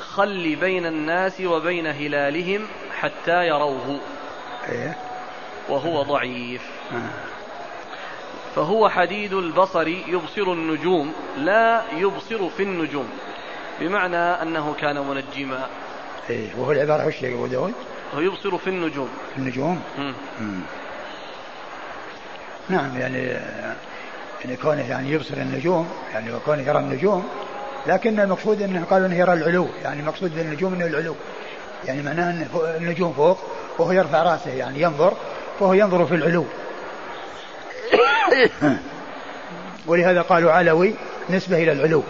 خل 0.00 0.56
بين 0.56 0.86
الناس 0.86 1.40
وبين 1.40 1.86
هلالهم 1.86 2.66
حتى 3.00 3.46
يروه 3.46 4.00
أيه. 4.68 4.96
وهو 5.68 6.02
ضعيف 6.02 6.62
فهو 8.56 8.88
حديد 8.88 9.32
البصر 9.32 9.88
يبصر 9.88 10.52
النجوم 10.52 11.12
لا 11.38 11.82
يبصر 11.96 12.48
في 12.48 12.62
النجوم 12.62 13.08
بمعنى 13.80 14.16
أنه 14.16 14.74
كان 14.80 14.98
منجما 14.98 15.66
إيه 16.30 16.48
وهو 16.58 16.72
العبارة 16.72 17.06
وش 17.06 17.24
داود؟ 17.24 17.72
هو 18.14 18.20
يبصر 18.20 18.58
في 18.58 18.66
النجوم 18.66 19.08
في 19.34 19.38
النجوم؟ 19.38 19.82
مم. 19.98 20.14
مم. 20.40 20.60
نعم 22.68 23.00
يعني 23.00 23.18
يعني 24.44 24.56
كونه 24.56 24.90
يعني 24.90 25.10
يبصر 25.10 25.36
النجوم 25.36 25.88
يعني 26.14 26.32
وكونه 26.32 26.62
يرى 26.62 26.78
النجوم 26.78 27.28
لكن 27.86 28.20
المقصود 28.20 28.62
إنه 28.62 28.84
قالوا 28.90 29.06
إنه 29.06 29.16
يرى 29.16 29.32
العلو 29.32 29.68
يعني 29.82 30.00
المقصود 30.00 30.34
بالنجوم 30.34 30.74
إنه 30.74 30.86
العلو. 30.86 31.14
يعني 31.84 32.02
معناه 32.02 32.30
إن 32.30 32.46
النجوم 32.76 33.12
فوق 33.12 33.38
وهو 33.78 33.92
يرفع 33.92 34.22
رأسه 34.22 34.50
يعني 34.50 34.82
ينظر 34.82 35.12
وهو 35.60 35.72
ينظر 35.72 36.06
في 36.06 36.14
العلو. 36.14 36.44
ولهذا 39.86 40.22
قالوا 40.22 40.52
علوي 40.52 40.94
نسبة 41.30 41.56
إلى 41.56 41.72
العلو. 41.72 42.02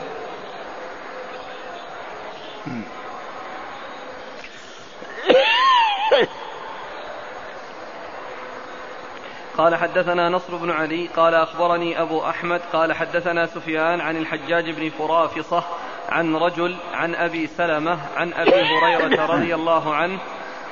قال 9.59 9.77
حدثنا 9.77 10.29
نصر 10.29 10.57
بن 10.57 10.70
علي 10.70 11.07
قال 11.16 11.35
أخبرني 11.35 12.03
أبو 12.03 12.24
أحمد 12.24 12.61
قال 12.73 12.93
حدثنا 12.93 13.47
سفيان 13.47 14.01
عن 14.01 14.16
الحجاج 14.16 14.70
بن 14.70 14.89
فرافصة 14.89 15.65
عن 16.09 16.37
رجل 16.37 16.77
عن 16.95 17.15
أبي 17.15 17.47
سلمة 17.47 17.99
عن 18.16 18.33
أبي 18.33 18.51
هريرة 18.51 19.27
رضي 19.27 19.55
الله 19.55 19.95
عنه 19.95 20.19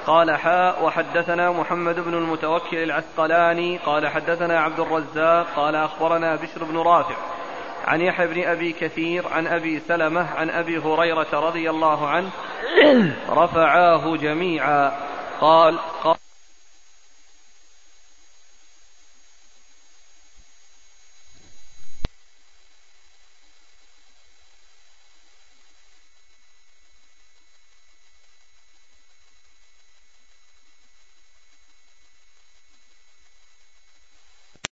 قال 0.07 0.37
حاء 0.37 0.85
وحدثنا 0.85 1.51
محمد 1.51 2.01
بن 2.01 2.15
المتوكل 2.15 2.77
العسقلاني 2.77 3.79
قال 3.79 4.09
حدثنا 4.09 4.61
عبد 4.61 4.81
الرزاق 4.81 5.47
قال 5.57 5.77
أخبرنا 5.77 6.37
بشر 6.37 6.65
بن 6.65 6.79
رافع 6.79 7.15
عن 7.87 8.01
يحيى 8.01 8.27
بن 8.27 8.43
أبي 8.43 8.73
كثير 8.73 9.29
عن 9.29 9.47
أبي 9.47 9.81
سلمة 9.81 10.27
عن 10.37 10.51
أبي 10.51 10.79
هريرة 10.79 11.29
رضي 11.33 11.71
الله 11.71 12.09
عنه 12.09 12.31
رفعاه 13.29 14.17
جميعا 14.17 14.93
قال, 15.41 15.79
قال 16.05 16.17